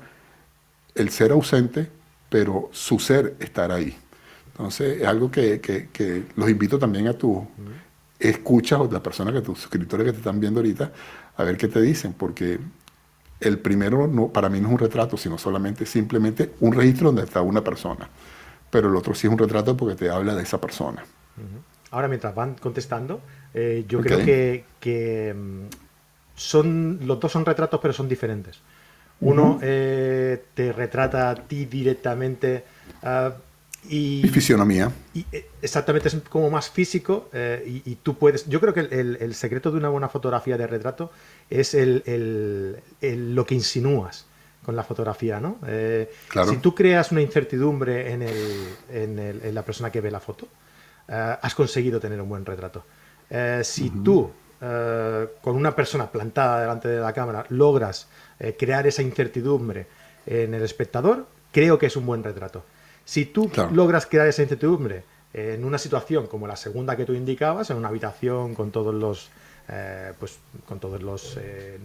el 0.95 1.11
ser 1.11 1.31
ausente, 1.31 1.91
pero 2.27 2.69
su 2.71 2.97
ser 2.97 3.35
estar 3.39 3.71
ahí. 3.71 3.95
Entonces, 4.47 4.99
es 4.99 5.07
algo 5.07 5.29
que, 5.29 6.25
los 6.35 6.49
invito 6.49 6.79
también 6.79 7.07
a 7.07 7.13
tu 7.13 7.45
escuchas 8.17 8.79
o 8.79 8.89
las 8.91 9.01
personas 9.01 9.31
que 9.31 9.41
tus 9.41 9.59
suscriptores 9.59 10.07
que 10.07 10.13
te 10.13 10.17
están 10.17 10.39
viendo 10.39 10.61
ahorita, 10.61 10.91
a 11.37 11.43
ver 11.43 11.55
qué 11.55 11.67
te 11.67 11.79
dicen, 11.79 12.13
porque 12.13 12.59
el 13.41 13.59
primero 13.59 14.07
no, 14.07 14.29
para 14.29 14.49
mí 14.49 14.59
no 14.59 14.69
es 14.69 14.73
un 14.73 14.79
retrato, 14.79 15.17
sino 15.17 15.37
solamente 15.37 15.85
simplemente 15.85 16.55
un 16.61 16.73
registro 16.73 17.09
donde 17.09 17.25
está 17.25 17.43
una 17.43 17.63
persona. 17.63 18.09
Pero 18.71 18.89
el 18.89 18.95
otro 18.95 19.13
sí 19.13 19.27
es 19.27 19.33
un 19.33 19.37
retrato 19.37 19.77
porque 19.77 19.93
te 19.93 20.09
habla 20.09 20.33
de 20.33 20.41
esa 20.41 20.59
persona. 20.59 21.03
Ahora, 21.93 22.07
mientras 22.07 22.33
van 22.33 22.55
contestando, 22.55 23.21
eh, 23.53 23.85
yo 23.87 24.01
creo 24.01 24.25
que, 24.25 25.33
mm, 25.35 25.65
son, 26.35 26.99
los 27.03 27.19
dos 27.19 27.31
son 27.31 27.45
retratos, 27.45 27.79
pero 27.79 27.93
son 27.93 28.09
diferentes. 28.09 28.59
Uno 29.19 29.59
eh, 29.61 30.43
te 30.55 30.73
retrata 30.73 31.29
a 31.29 31.35
ti 31.35 31.65
directamente 31.65 32.63
ah, 33.03 33.31
y, 33.87 34.27
fisionomía. 34.27 34.91
Y, 35.13 35.23
eh, 35.31 35.49
exactamente, 35.61 36.07
es 36.07 36.15
como 36.29 36.49
más 36.49 36.71
físico 36.71 37.29
eh, 37.31 37.81
y, 37.85 37.95
tú 37.95 38.17
puedes... 38.17 38.49
Yo 38.49 38.59
creo 38.59 38.73
que 38.73 38.79
el, 38.79 39.35
secreto 39.35 39.69
de 39.69 39.77
una 39.77 39.89
buena 39.89 40.09
fotografía 40.09 40.57
de 40.57 40.65
retrato 40.65 41.11
es 41.47 41.75
el, 41.75 42.81
lo 43.01 43.45
que 43.45 43.53
insinúas 43.53 44.25
con 44.65 44.75
la 44.75 44.83
fotografía, 44.83 45.39
¿no? 45.39 45.59
Si 46.49 46.57
tú 46.57 46.73
creas 46.73 47.11
una 47.11 47.21
incertidumbre 47.21 48.13
en, 48.13 48.25
en, 48.89 49.53
la 49.55 49.61
persona 49.61 49.91
que 49.91 50.01
ve 50.01 50.09
la 50.09 50.21
foto, 50.21 50.47
has 51.07 51.55
conseguido 51.55 51.99
tener 51.99 52.21
un 52.21 52.29
buen 52.29 52.45
retrato. 52.45 52.85
si 53.63 53.89
tú, 53.89 54.31
con 54.59 55.55
una 55.55 55.75
persona 55.75 56.09
plantada 56.11 56.61
delante 56.61 56.87
de 56.87 56.99
la 56.99 57.13
cámara, 57.13 57.45
logras 57.49 58.07
eh, 58.39 58.55
crear 58.57 58.85
esa 58.87 59.01
incertidumbre 59.01 59.87
en 60.25 60.53
el 60.53 60.63
espectador, 60.63 61.27
creo 61.51 61.77
que 61.77 61.85
es 61.85 61.95
un 61.95 62.05
buen 62.05 62.23
retrato. 62.23 62.63
Si 63.05 63.25
tú 63.25 63.49
logras 63.71 64.05
crear 64.05 64.27
esa 64.27 64.41
incertidumbre 64.41 65.03
en 65.33 65.63
una 65.63 65.77
situación 65.77 66.27
como 66.27 66.47
la 66.47 66.55
segunda 66.55 66.95
que 66.95 67.05
tú 67.05 67.13
indicabas, 67.13 67.69
en 67.69 67.77
una 67.77 67.89
habitación 67.89 68.53
con 68.53 68.71
todos 68.71 68.93
los 68.93 69.29
eh, 69.69 70.11
pues 70.19 70.39
con 70.67 70.79
todos 70.79 71.01
los, 71.01 71.37
eh, 71.39 71.79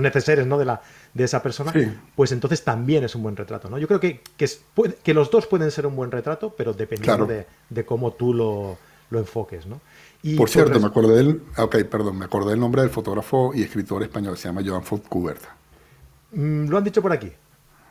necesarios 0.00 0.46
¿no? 0.46 0.58
de, 0.58 0.64
la, 0.64 0.82
de 1.14 1.24
esa 1.24 1.42
persona, 1.42 1.72
pues 2.16 2.32
entonces 2.32 2.64
también 2.64 3.04
es 3.04 3.14
un 3.14 3.22
buen 3.22 3.36
retrato. 3.36 3.70
¿no? 3.70 3.78
Yo 3.78 3.86
creo 3.86 4.00
que, 4.00 4.20
que, 4.36 5.14
los 5.14 5.30
dos 5.30 5.46
pueden 5.46 5.70
ser 5.70 5.86
un 5.86 5.94
buen 5.94 6.10
retrato, 6.10 6.54
pero 6.56 6.72
dependiendo 6.72 7.26
de, 7.26 7.84
cómo 7.84 8.12
tú 8.12 8.34
lo, 8.34 8.78
enfoques. 9.12 9.66
¿no? 9.66 9.80
Y 10.22 10.36
por 10.36 10.50
cierto, 10.50 10.80
me 10.80 10.86
acordé 10.86 11.16
del, 11.16 11.42
okay, 11.56 11.84
perdón, 11.84 12.18
me 12.18 12.24
acordé 12.24 12.50
del 12.50 12.60
nombre 12.60 12.82
del 12.82 12.90
fotógrafo 12.90 13.52
y 13.54 13.62
escritor 13.62 14.02
español, 14.02 14.36
se 14.36 14.48
llama 14.48 14.62
Joan 14.64 14.82
Cuberta. 15.08 15.54
Mm, 16.32 16.68
lo 16.68 16.78
han 16.78 16.84
dicho 16.84 17.00
por 17.00 17.12
aquí. 17.12 17.32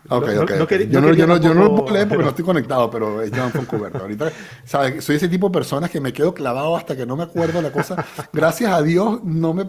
Ok, 0.09 0.29
ok. 0.41 0.51
yo, 0.89 1.01
no, 1.01 1.13
yo, 1.13 1.27
no, 1.27 1.37
yo, 1.37 1.53
no, 1.53 1.63
lo 1.63 1.75
puedo 1.75 1.93
leer 1.93 2.07
porque 2.07 2.23
no 2.23 2.29
estoy 2.29 2.45
conectado, 2.45 2.89
pero 2.89 3.21
es 3.21 3.31
John 3.35 3.51
Foncuberto. 3.51 3.99
Ahorita, 3.99 4.31
¿sabes? 4.65 5.03
Soy 5.03 5.17
ese 5.17 5.27
tipo 5.27 5.49
de 5.49 5.53
personas 5.53 5.89
que 5.89 5.99
me 5.99 6.13
quedo 6.13 6.33
clavado 6.33 6.75
hasta 6.77 6.95
que 6.95 7.05
no 7.05 7.15
me 7.15 7.23
acuerdo 7.23 7.61
la 7.61 7.71
cosa. 7.71 8.05
Gracias 8.31 8.71
a 8.71 8.81
Dios 8.81 9.23
no 9.23 9.53
me, 9.53 9.67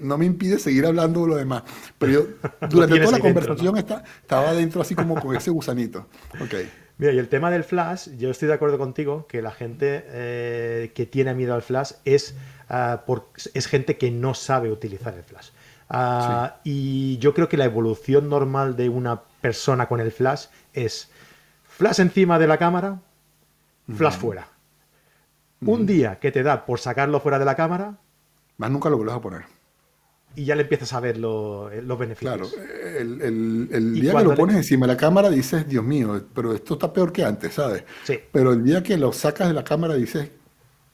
no 0.00 0.18
me 0.18 0.24
impide 0.26 0.58
seguir 0.58 0.86
hablando 0.86 1.22
de 1.22 1.28
lo 1.28 1.36
demás. 1.36 1.62
Pero 1.98 2.12
yo, 2.12 2.26
durante 2.70 3.00
toda 3.00 3.12
la 3.12 3.20
conversación 3.20 3.76
estaba 3.76 4.52
dentro 4.52 4.82
así 4.82 4.94
como 4.94 5.20
con 5.20 5.34
ese 5.34 5.50
gusanito. 5.50 6.06
Ok. 6.40 6.54
Mira, 6.98 7.12
y 7.12 7.18
el 7.18 7.28
tema 7.28 7.50
del 7.50 7.62
flash, 7.62 8.08
yo 8.16 8.30
estoy 8.30 8.48
de 8.48 8.54
acuerdo 8.54 8.78
contigo 8.78 9.26
que 9.26 9.42
la 9.42 9.50
gente 9.50 10.04
eh, 10.06 10.92
que 10.94 11.04
tiene 11.04 11.34
miedo 11.34 11.54
al 11.54 11.60
flash 11.60 11.92
es, 12.06 12.34
ah, 12.70 13.02
por, 13.06 13.28
es 13.52 13.66
gente 13.66 13.98
que 13.98 14.10
no 14.10 14.32
sabe 14.32 14.70
utilizar 14.70 15.14
el 15.14 15.22
flash. 15.22 15.50
Ah, 15.88 16.56
y 16.64 17.18
yo 17.18 17.32
creo 17.32 17.48
que 17.48 17.56
la 17.56 17.64
evolución 17.64 18.28
normal 18.28 18.76
de 18.76 18.88
una 18.88 19.22
persona 19.40 19.86
con 19.86 20.00
el 20.00 20.10
flash 20.10 20.46
es 20.72 21.10
flash 21.64 22.00
encima 22.00 22.38
de 22.38 22.46
la 22.46 22.58
cámara, 22.58 23.00
flash 23.94 24.16
fuera. 24.18 24.48
Un 25.60 25.86
día 25.86 26.18
que 26.18 26.32
te 26.32 26.42
da 26.42 26.66
por 26.66 26.80
sacarlo 26.80 27.20
fuera 27.20 27.38
de 27.38 27.44
la 27.44 27.54
cámara. 27.54 27.98
Más 28.58 28.70
nunca 28.70 28.88
lo 28.88 28.96
vuelves 28.96 29.16
a 29.16 29.20
poner. 29.20 29.42
Y 30.34 30.44
ya 30.44 30.54
le 30.54 30.62
empiezas 30.62 30.92
a 30.92 31.00
ver 31.00 31.16
eh, 31.16 31.20
los 31.20 31.98
beneficios. 31.98 32.52
Claro, 32.52 32.68
el, 32.98 33.94
día 33.94 34.14
que 34.14 34.24
lo 34.24 34.34
pones 34.34 34.56
encima 34.56 34.86
de 34.86 34.92
la 34.92 34.96
cámara 34.98 35.30
dices, 35.30 35.66
Dios 35.66 35.82
mío, 35.82 36.26
pero 36.34 36.52
esto 36.52 36.74
está 36.74 36.92
peor 36.92 37.10
que 37.10 37.24
antes, 37.24 37.54
¿sabes? 37.54 37.84
Sí. 38.04 38.18
Pero 38.32 38.52
el 38.52 38.62
día 38.62 38.82
que 38.82 38.98
lo 38.98 39.12
sacas 39.12 39.48
de 39.48 39.54
la 39.54 39.64
cámara 39.64 39.94
dices, 39.94 40.30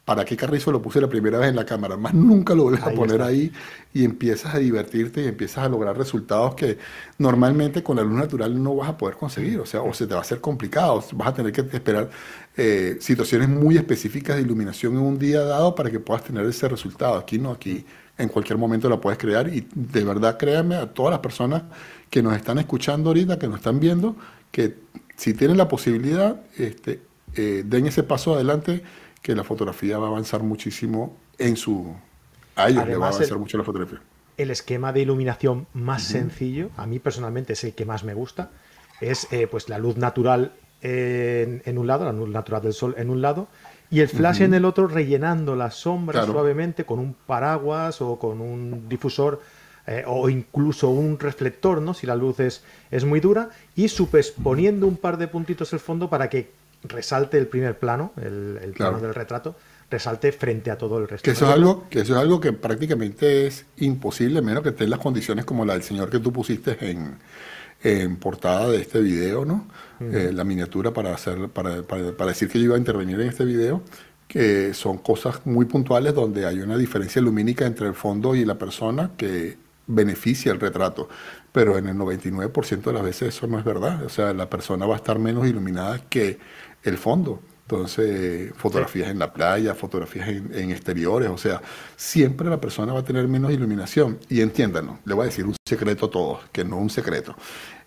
¿para 0.04 0.24
qué 0.24 0.36
Carrizo 0.36 0.72
lo 0.72 0.82
puse 0.82 1.00
la 1.00 1.08
primera 1.08 1.38
vez 1.38 1.50
en 1.50 1.56
la 1.56 1.64
cámara? 1.64 1.96
Más 1.96 2.12
nunca 2.12 2.54
lo 2.54 2.64
vuelves 2.64 2.82
a 2.82 2.90
poner 2.90 3.22
ahí 3.22 3.52
y 3.94 4.04
empiezas 4.04 4.54
a 4.54 4.58
divertirte 4.58 5.22
y 5.22 5.28
empiezas 5.28 5.64
a 5.64 5.68
lograr 5.68 5.96
resultados 5.96 6.54
que 6.54 6.78
normalmente 7.18 7.82
con 7.82 7.96
la 7.96 8.02
luz 8.02 8.14
natural 8.14 8.60
no 8.60 8.74
vas 8.74 8.88
a 8.88 8.98
poder 8.98 9.16
conseguir, 9.16 9.60
o 9.60 9.66
sea, 9.66 9.82
o 9.82 9.94
se 9.94 10.06
te 10.06 10.14
va 10.14 10.20
a 10.20 10.22
hacer 10.22 10.40
complicado, 10.40 11.04
vas 11.14 11.28
a 11.28 11.34
tener 11.34 11.52
que 11.52 11.60
esperar 11.60 12.10
eh, 12.56 12.96
situaciones 13.00 13.48
muy 13.48 13.76
específicas 13.76 14.36
de 14.36 14.42
iluminación 14.42 14.94
en 14.94 15.00
un 15.00 15.18
día 15.18 15.42
dado 15.42 15.74
para 15.74 15.90
que 15.90 16.00
puedas 16.00 16.24
tener 16.24 16.44
ese 16.46 16.68
resultado. 16.68 17.16
Aquí 17.16 17.38
no, 17.38 17.52
aquí 17.52 17.84
en 18.18 18.28
cualquier 18.28 18.58
momento 18.58 18.88
la 18.88 19.00
puedes 19.00 19.18
crear 19.18 19.48
y 19.48 19.68
de 19.72 20.04
verdad 20.04 20.36
créanme 20.36 20.74
a 20.76 20.92
todas 20.92 21.12
las 21.12 21.20
personas 21.20 21.62
que 22.10 22.22
nos 22.22 22.34
están 22.36 22.58
escuchando 22.58 23.10
ahorita, 23.10 23.38
que 23.38 23.46
nos 23.46 23.58
están 23.58 23.78
viendo, 23.78 24.16
que 24.50 24.74
si 25.16 25.32
tienen 25.32 25.56
la 25.56 25.68
posibilidad, 25.68 26.42
este, 26.58 27.00
eh, 27.34 27.62
den 27.64 27.86
ese 27.86 28.02
paso 28.02 28.34
adelante 28.34 28.82
que 29.22 29.34
la 29.34 29.44
fotografía 29.44 29.98
va 29.98 30.06
a 30.06 30.10
avanzar 30.10 30.42
muchísimo 30.42 31.16
en 31.38 31.56
su... 31.56 31.94
A 32.56 32.68
ellos 32.68 32.86
le 32.86 32.96
va 32.96 33.06
a 33.06 33.08
avanzar 33.10 33.38
mucho 33.38 33.56
la 33.56 33.64
fotografía. 33.64 34.00
El 34.36 34.50
esquema 34.50 34.92
de 34.92 35.00
iluminación 35.00 35.66
más 35.72 36.02
sencillo, 36.02 36.70
a 36.76 36.86
mí 36.86 36.98
personalmente 36.98 37.52
es 37.52 37.64
el 37.64 37.74
que 37.74 37.84
más 37.84 38.02
me 38.02 38.14
gusta, 38.14 38.50
es 39.00 39.32
eh, 39.32 39.46
pues 39.46 39.68
la 39.68 39.78
luz 39.78 39.96
natural 39.96 40.52
en, 40.82 41.78
un 41.78 41.86
lado, 41.86 42.04
la 42.04 42.12
luz 42.12 42.28
natural 42.28 42.62
del 42.62 42.72
sol 42.72 42.94
en 42.98 43.08
un 43.08 43.22
lado, 43.22 43.46
y 43.90 44.00
el 44.00 44.08
flash 44.08 44.40
en 44.42 44.54
el 44.54 44.64
otro 44.64 44.88
rellenando 44.88 45.54
la 45.54 45.70
sombra 45.70 46.24
suavemente 46.24 46.84
con 46.84 46.98
un 46.98 47.14
paraguas 47.14 48.00
o 48.00 48.18
con 48.18 48.40
un 48.40 48.88
difusor 48.88 49.40
eh, 49.86 50.02
o 50.06 50.28
incluso 50.28 50.88
un 50.88 51.18
reflector, 51.18 51.80
¿no? 51.80 51.92
Si 51.92 52.06
la 52.06 52.16
luz 52.16 52.40
es, 52.40 52.64
es 52.90 53.04
muy 53.04 53.20
dura, 53.20 53.50
y 53.76 53.88
superponiendo 53.88 54.86
un 54.86 54.96
par 54.96 55.18
de 55.18 55.28
puntitos 55.28 55.72
el 55.72 55.80
fondo 55.80 56.08
para 56.08 56.30
que 56.30 56.50
resalte 56.84 57.38
el 57.38 57.46
primer 57.46 57.78
plano, 57.78 58.12
el, 58.20 58.72
plano 58.76 59.00
del 59.00 59.14
retrato, 59.14 59.56
resalte 59.90 60.32
frente 60.32 60.70
a 60.70 60.78
todo 60.78 60.98
el 60.98 61.08
resto. 61.08 61.24
Que 61.24 61.32
eso, 61.32 61.46
es 61.46 61.52
algo, 61.52 61.88
que 61.88 62.00
eso 62.00 62.14
es 62.14 62.18
algo 62.18 62.40
que 62.40 62.52
prácticamente 62.52 63.46
es 63.46 63.66
imposible, 63.78 64.42
menos 64.42 64.62
que 64.62 64.70
estén 64.70 64.90
las 64.90 64.98
condiciones 64.98 65.44
como 65.44 65.64
la 65.64 65.74
del 65.74 65.82
señor 65.82 66.10
que 66.10 66.18
tú 66.18 66.32
pusiste 66.32 66.76
en, 66.90 67.18
en 67.82 68.16
portada 68.16 68.68
de 68.68 68.80
este 68.80 69.00
video, 69.00 69.44
¿no? 69.44 69.66
Eh, 70.00 70.30
la 70.32 70.42
miniatura 70.42 70.92
para, 70.92 71.14
hacer, 71.14 71.48
para, 71.48 71.82
para, 71.82 72.26
decir 72.26 72.48
que 72.48 72.58
yo 72.58 72.64
iba 72.64 72.74
a 72.74 72.78
intervenir 72.78 73.20
en 73.20 73.28
este 73.28 73.44
video, 73.44 73.82
que 74.26 74.74
son 74.74 74.98
cosas 74.98 75.46
muy 75.46 75.66
puntuales 75.66 76.12
donde 76.12 76.44
hay 76.44 76.58
una 76.58 76.76
diferencia 76.76 77.22
lumínica 77.22 77.66
entre 77.66 77.86
el 77.86 77.94
fondo 77.94 78.34
y 78.34 78.44
la 78.44 78.56
persona 78.56 79.12
que 79.16 79.58
beneficia 79.86 80.50
el 80.50 80.58
retrato 80.58 81.08
pero 81.52 81.76
en 81.76 81.86
el 81.86 81.96
99% 81.96 82.82
de 82.82 82.92
las 82.92 83.02
veces 83.02 83.36
eso 83.36 83.46
no 83.46 83.58
es 83.58 83.64
verdad. 83.64 84.02
O 84.04 84.08
sea, 84.08 84.32
la 84.32 84.48
persona 84.48 84.86
va 84.86 84.94
a 84.94 84.96
estar 84.96 85.18
menos 85.18 85.46
iluminada 85.46 86.00
que 86.08 86.38
el 86.82 86.98
fondo. 86.98 87.40
Entonces, 87.62 88.52
fotografías 88.56 89.08
en 89.10 89.18
la 89.18 89.32
playa, 89.32 89.74
fotografías 89.74 90.28
en, 90.28 90.70
exteriores, 90.70 91.30
o 91.30 91.38
sea, 91.38 91.62
siempre 91.96 92.50
la 92.50 92.60
persona 92.60 92.92
va 92.92 93.00
a 93.00 93.04
tener 93.04 93.26
menos 93.28 93.50
iluminación. 93.50 94.18
Y 94.28 94.40
entiéndanos, 94.40 94.98
le 95.04 95.14
voy 95.14 95.22
a 95.22 95.26
decir 95.26 95.46
un 95.46 95.56
secreto 95.66 96.06
a 96.06 96.10
todos, 96.10 96.40
que 96.52 96.64
no 96.64 96.76
un 96.76 96.90
secreto. 96.90 97.34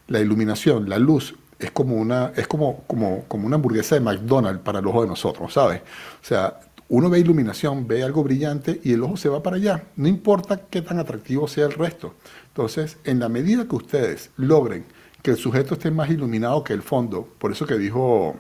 La 0.08 0.20
iluminación, 0.20 0.90
la 0.90 0.98
luz, 0.98 1.36
es 1.60 1.72
como 1.72 1.96
una, 1.96 2.32
es 2.36 2.48
como, 2.48 2.84
como, 2.88 3.26
como 3.28 3.46
una 3.46 3.56
hamburguesa 3.56 3.96
de 3.96 4.02
McDonald's 4.02 4.62
para 4.62 4.80
el 4.80 4.88
ojo 4.88 5.04
de 5.04 5.08
nosotros, 5.08 5.54
¿sabes? 5.54 5.82
O 5.82 6.26
sea, 6.26 6.60
uno 6.88 7.10
ve 7.10 7.20
iluminación, 7.20 7.88
ve 7.88 8.04
algo 8.04 8.24
brillante 8.24 8.80
y 8.84 8.94
el 8.94 9.04
ojo 9.04 9.18
se 9.18 9.30
va 9.30 9.42
para 9.42 9.58
allá. 9.58 9.84
No 9.96 10.08
importa 10.08 10.62
qué 10.70 10.82
tan 10.82 11.00
atractivo 11.00 11.48
sea 11.48 11.66
el 11.66 11.74
resto. 11.74 12.16
Entonces, 12.48 12.98
en 13.04 13.20
la 13.20 13.30
medida 13.30 13.68
que 13.68 13.76
ustedes 13.76 14.32
logren 14.38 14.86
que 15.22 15.32
el 15.32 15.38
sujeto 15.38 15.74
esté 15.74 15.90
más 15.90 16.10
iluminado 16.10 16.64
que 16.64 16.74
el 16.74 16.84
fondo, 16.84 17.28
por 17.40 17.52
eso 17.52 17.66
que 17.66 17.78
dijo, 17.78 18.36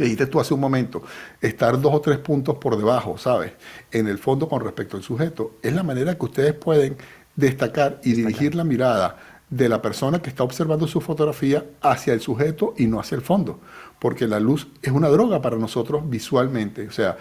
que 0.00 0.04
dijiste 0.04 0.26
tú 0.26 0.40
hace 0.40 0.54
un 0.54 0.60
momento, 0.60 1.02
estar 1.42 1.78
dos 1.78 1.94
o 1.94 2.00
tres 2.00 2.16
puntos 2.16 2.56
por 2.56 2.78
debajo, 2.78 3.18
¿sabes? 3.18 3.52
En 3.92 4.08
el 4.08 4.16
fondo 4.16 4.48
con 4.48 4.62
respecto 4.62 4.96
al 4.96 5.02
sujeto, 5.02 5.56
es 5.62 5.74
la 5.74 5.82
manera 5.82 6.16
que 6.16 6.24
ustedes 6.24 6.54
pueden 6.54 6.96
destacar 7.36 8.00
y 8.02 8.14
dirigir 8.14 8.54
la 8.54 8.64
mirada 8.64 9.18
de 9.50 9.68
la 9.68 9.82
persona 9.82 10.22
que 10.22 10.30
está 10.30 10.42
observando 10.42 10.86
su 10.86 11.02
fotografía 11.02 11.66
hacia 11.82 12.14
el 12.14 12.22
sujeto 12.22 12.72
y 12.78 12.86
no 12.86 12.98
hacia 12.98 13.16
el 13.16 13.20
fondo, 13.20 13.60
porque 13.98 14.26
la 14.26 14.40
luz 14.40 14.68
es 14.80 14.90
una 14.90 15.10
droga 15.10 15.42
para 15.42 15.58
nosotros 15.58 16.08
visualmente, 16.08 16.88
o 16.88 16.92
sea, 16.92 17.18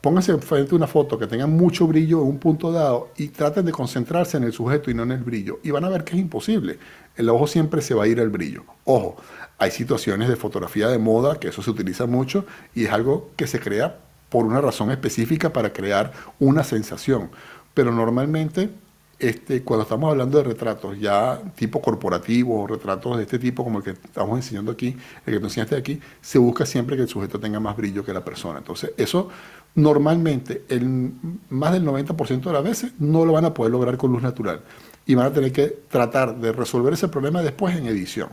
pónganse 0.00 0.38
frente 0.38 0.72
a 0.72 0.76
una 0.76 0.86
foto 0.86 1.18
que 1.18 1.26
tenga 1.26 1.46
mucho 1.46 1.86
brillo 1.86 2.22
en 2.22 2.28
un 2.28 2.38
punto 2.38 2.72
dado 2.72 3.10
y 3.18 3.28
traten 3.28 3.66
de 3.66 3.72
concentrarse 3.72 4.38
en 4.38 4.44
el 4.44 4.52
sujeto 4.54 4.90
y 4.90 4.94
no 4.94 5.02
en 5.02 5.10
el 5.10 5.24
brillo. 5.24 5.58
Y 5.62 5.72
van 5.72 5.84
a 5.84 5.88
ver 5.88 6.04
que 6.04 6.14
es 6.14 6.20
imposible. 6.20 6.78
El 7.16 7.28
ojo 7.28 7.46
siempre 7.48 7.82
se 7.82 7.94
va 7.94 8.04
a 8.04 8.06
ir 8.06 8.20
al 8.20 8.30
brillo. 8.30 8.62
Ojo, 8.84 9.16
hay 9.58 9.70
situaciones 9.70 10.28
de 10.28 10.36
fotografía 10.36 10.88
de 10.88 10.98
moda 10.98 11.38
que 11.38 11.48
eso 11.48 11.62
se 11.62 11.70
utiliza 11.70 12.06
mucho 12.06 12.46
y 12.74 12.84
es 12.84 12.92
algo 12.92 13.30
que 13.36 13.46
se 13.46 13.60
crea 13.60 13.98
por 14.28 14.44
una 14.44 14.60
razón 14.60 14.90
específica 14.90 15.52
para 15.52 15.72
crear 15.72 16.12
una 16.38 16.64
sensación. 16.64 17.30
Pero 17.74 17.92
normalmente 17.92 18.70
este, 19.18 19.64
cuando 19.64 19.82
estamos 19.82 20.10
hablando 20.10 20.38
de 20.38 20.44
retratos 20.44 20.98
ya 21.00 21.40
tipo 21.56 21.82
corporativo, 21.82 22.68
retratos 22.68 23.16
de 23.16 23.24
este 23.24 23.40
tipo 23.40 23.64
como 23.64 23.78
el 23.78 23.84
que 23.84 23.90
estamos 23.90 24.36
enseñando 24.36 24.70
aquí, 24.70 24.96
el 25.26 25.34
que 25.34 25.40
te 25.40 25.44
enseñaste 25.44 25.76
aquí, 25.76 26.00
se 26.20 26.38
busca 26.38 26.64
siempre 26.64 26.94
que 26.94 27.02
el 27.02 27.08
sujeto 27.08 27.40
tenga 27.40 27.58
más 27.58 27.76
brillo 27.76 28.04
que 28.04 28.12
la 28.12 28.24
persona. 28.24 28.58
Entonces, 28.58 28.92
eso 28.96 29.28
normalmente, 29.74 30.64
el, 30.68 31.12
más 31.50 31.72
del 31.72 31.84
90% 31.84 32.42
de 32.42 32.52
las 32.52 32.62
veces, 32.62 32.92
no 33.00 33.24
lo 33.24 33.32
van 33.32 33.44
a 33.44 33.54
poder 33.54 33.72
lograr 33.72 33.96
con 33.96 34.12
luz 34.12 34.22
natural. 34.22 34.62
Y 35.04 35.16
van 35.16 35.26
a 35.26 35.32
tener 35.32 35.52
que 35.52 35.66
tratar 35.88 36.36
de 36.36 36.52
resolver 36.52 36.92
ese 36.92 37.08
problema 37.08 37.42
después 37.42 37.76
en 37.76 37.86
edición. 37.86 38.28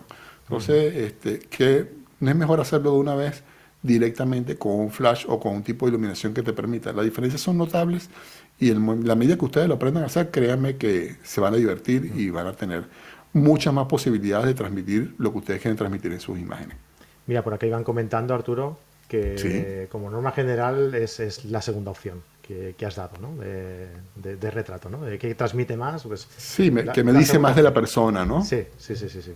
Entonces, 0.48 0.96
este, 0.96 1.40
que 1.40 1.88
no 2.20 2.30
es 2.30 2.36
mejor 2.36 2.60
hacerlo 2.60 2.92
de 2.92 2.98
una 2.98 3.16
vez 3.16 3.44
directamente 3.82 4.58
con 4.58 4.74
un 4.74 4.92
flash 4.92 5.26
o 5.28 5.40
con 5.40 5.56
un 5.56 5.64
tipo 5.64 5.86
de 5.86 5.92
iluminación 5.92 6.34
que 6.34 6.42
te 6.42 6.54
permita. 6.54 6.92
Las 6.92 7.06
diferencias 7.06 7.42
son 7.42 7.58
notables 7.58 8.10
y 8.60 8.72
en 8.72 9.08
la 9.08 9.16
medida 9.16 9.38
que 9.38 9.46
ustedes 9.46 9.68
lo 9.68 9.76
aprendan 9.76 10.04
a 10.04 10.06
hacer, 10.08 10.32
créanme 10.32 10.78
que 10.78 11.18
se 11.24 11.42
van 11.42 11.54
a 11.54 11.58
divertir 11.58 12.12
y 12.16 12.30
van 12.30 12.48
a 12.48 12.54
tener 12.54 12.86
muchas 13.34 13.74
más 13.74 13.88
posibilidades 13.88 14.48
de 14.48 14.54
transmitir 14.54 15.14
lo 15.18 15.32
que 15.32 15.40
ustedes 15.40 15.62
quieren 15.62 15.78
transmitir 15.78 16.12
en 16.12 16.20
sus 16.20 16.40
imágenes. 16.40 16.78
Mira, 17.28 17.44
por 17.44 17.54
aquí 17.54 17.70
van 17.70 17.84
comentando, 17.84 18.34
Arturo, 18.34 18.78
que 19.08 19.88
como 19.92 20.10
norma 20.10 20.32
general 20.32 20.94
es, 20.96 21.46
la 21.46 21.62
segunda 21.62 21.92
opción 21.92 22.22
que, 22.42 22.76
has 22.86 22.96
dado, 22.96 23.18
¿no? 23.20 23.36
De, 23.36 24.52
retrato, 24.52 24.90
¿no? 24.90 25.04
De 25.04 25.18
que 25.18 25.36
transmite 25.36 25.76
más, 25.76 26.04
pues... 26.04 26.28
Sí, 26.38 26.74
que 26.94 27.04
me 27.04 27.14
dice 27.14 27.40
más 27.40 27.56
de 27.56 27.64
la 27.64 27.74
persona, 27.74 28.26
¿no? 28.26 28.44
Sí, 28.44 28.64
sí, 28.78 28.96
sí, 28.96 29.10
sí. 29.10 29.22
sí. 29.22 29.34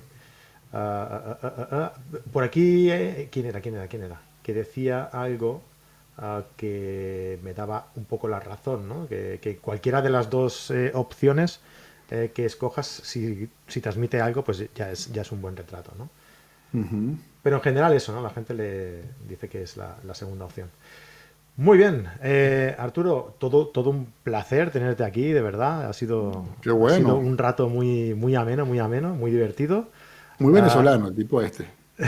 Ah, 0.72 1.38
ah, 1.42 1.68
ah, 1.72 1.94
por 2.32 2.44
aquí, 2.44 2.92
eh, 2.92 3.28
¿quién 3.32 3.48
era? 3.48 3.60
¿Quién 3.62 3.76
era? 3.76 3.88
¿Quién 3.88 4.04
era? 4.04 4.22
Que 4.44 4.54
decía 4.54 5.04
algo 5.04 5.62
que 6.58 7.40
me 7.44 7.54
daba 7.54 7.88
un 7.96 8.06
poco 8.06 8.28
la 8.28 8.40
razón, 8.40 8.90
¿no? 8.90 9.08
que, 9.08 9.60
cualquiera 9.62 10.02
de 10.02 10.10
las 10.10 10.30
dos 10.30 10.70
eh, 10.72 10.92
opciones 10.94 11.62
eh, 12.12 12.32
que 12.34 12.46
escojas, 12.46 12.88
si, 12.88 13.50
transmite 13.82 14.20
algo, 14.20 14.44
pues 14.44 14.66
ya 14.76 14.92
es, 14.92 15.12
ya 15.14 15.22
es 15.22 15.32
un 15.32 15.42
buen 15.42 15.56
retrato. 15.56 15.92
¿no? 15.98 16.10
Pero 17.42 17.56
en 17.56 17.62
general 17.62 17.94
eso, 17.94 18.12
¿no? 18.12 18.22
la 18.22 18.32
gente 18.32 18.54
le 18.54 19.04
dice 19.28 19.48
que 19.48 19.64
es 19.64 19.78
la, 19.78 20.14
segunda 20.14 20.46
opción. 20.46 20.70
Muy 21.56 21.78
bien, 21.78 22.08
eh, 22.22 22.74
Arturo, 22.78 23.36
todo, 23.38 23.68
todo 23.68 23.90
un 23.90 24.08
placer 24.24 24.72
tenerte 24.72 25.04
aquí, 25.04 25.32
de 25.32 25.42
verdad. 25.42 25.88
Ha 25.88 25.94
sido, 25.94 26.46
un 26.66 27.38
rato 27.38 27.68
muy, 27.68 28.14
muy 28.14 28.36
ameno, 28.36 28.66
muy 28.66 28.80
ameno, 28.80 29.14
muy 29.14 29.32
divertido. 29.32 29.88
Muy 30.40 30.54
venezolano, 30.54 31.08
el 31.08 31.16
tipo 31.16 31.42
este. 31.42 31.66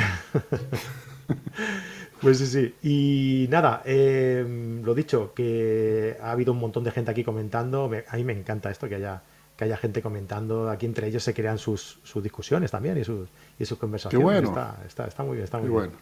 Pues 2.21 2.37
sí, 2.37 2.45
sí. 2.45 2.75
Y 2.83 3.47
nada, 3.49 3.81
eh, 3.83 4.45
lo 4.83 4.93
dicho, 4.93 5.33
que 5.33 6.17
ha 6.21 6.31
habido 6.31 6.53
un 6.53 6.59
montón 6.59 6.83
de 6.83 6.91
gente 6.91 7.09
aquí 7.09 7.23
comentando. 7.23 7.89
a 8.07 8.15
mí 8.15 8.23
me 8.23 8.33
encanta 8.33 8.69
esto, 8.69 8.87
que 8.87 8.95
haya, 8.95 9.23
que 9.57 9.65
haya 9.65 9.75
gente 9.75 10.03
comentando. 10.03 10.69
Aquí 10.69 10.85
entre 10.85 11.07
ellos 11.07 11.23
se 11.23 11.33
crean 11.33 11.57
sus, 11.57 11.99
sus 12.03 12.21
discusiones 12.21 12.69
también 12.69 12.97
y 12.99 13.03
sus, 13.03 13.27
y 13.57 13.65
sus 13.65 13.79
conversaciones. 13.79 14.19
Qué 14.19 14.23
bueno. 14.23 14.49
Está, 14.87 15.07
está, 15.07 15.23
muy 15.23 15.37
bien, 15.37 15.45
está 15.45 15.57
muy 15.57 15.69
Bueno. 15.69 15.93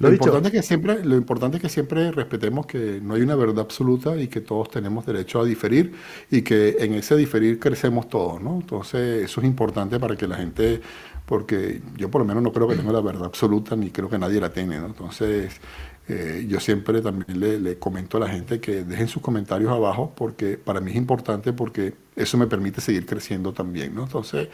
Lo, 0.00 0.12
importante 0.12 0.48
es 0.48 0.54
que 0.54 0.62
siempre, 0.62 1.04
lo 1.04 1.16
importante 1.16 1.56
es 1.56 1.62
que 1.62 1.68
siempre 1.68 2.12
respetemos 2.12 2.66
que 2.66 3.00
no 3.02 3.14
hay 3.14 3.22
una 3.22 3.34
verdad 3.34 3.60
absoluta 3.60 4.16
y 4.16 4.28
que 4.28 4.40
todos 4.40 4.70
tenemos 4.70 5.04
derecho 5.04 5.40
a 5.40 5.44
diferir 5.44 5.92
y 6.30 6.42
que 6.42 6.76
en 6.78 6.94
ese 6.94 7.16
diferir 7.16 7.58
crecemos 7.58 8.08
todos, 8.08 8.40
¿no? 8.40 8.60
Entonces 8.60 9.24
eso 9.24 9.40
es 9.40 9.46
importante 9.46 9.98
para 9.98 10.14
que 10.14 10.28
la 10.28 10.36
gente 10.36 10.80
porque 11.28 11.82
yo 11.94 12.10
por 12.10 12.22
lo 12.22 12.24
menos 12.24 12.42
no 12.42 12.52
creo 12.52 12.66
que 12.66 12.74
tenga 12.74 12.90
la 12.90 13.02
verdad 13.02 13.26
absoluta 13.26 13.76
ni 13.76 13.90
creo 13.90 14.08
que 14.08 14.18
nadie 14.18 14.40
la 14.40 14.50
tenga. 14.50 14.80
¿no? 14.80 14.86
Entonces, 14.86 15.60
eh, 16.08 16.46
yo 16.48 16.58
siempre 16.58 17.02
también 17.02 17.62
le, 17.62 17.78
comento 17.78 18.16
a 18.16 18.20
la 18.20 18.28
gente 18.28 18.60
que 18.60 18.82
dejen 18.82 19.08
sus 19.08 19.20
comentarios 19.20 19.70
abajo 19.70 20.14
porque 20.16 20.56
para 20.56 20.80
mí 20.80 20.90
es 20.90 20.96
importante 20.96 21.52
porque 21.52 21.92
eso 22.16 22.38
me 22.38 22.46
permite 22.46 22.80
seguir 22.80 23.04
creciendo 23.04 23.52
también. 23.52 23.94
¿no? 23.94 24.04
Entonces, 24.04 24.48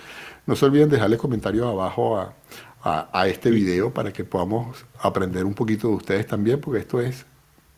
no 0.47 0.57
se 0.57 0.65
olviden 0.65 0.91
dejarle 0.91 1.17
comentarios 1.17 1.65
abajo 1.65 2.19
a, 2.19 2.35
a, 2.83 3.29
este 3.29 3.51
video 3.51 3.95
para 3.95 4.13
que 4.13 4.25
podamos 4.25 4.85
aprender 4.99 5.45
un 5.45 5.55
poquito 5.55 5.89
de 5.89 5.95
ustedes 5.95 6.27
también, 6.27 6.61
porque 6.61 6.81
esto 6.81 7.01
es 7.01 7.25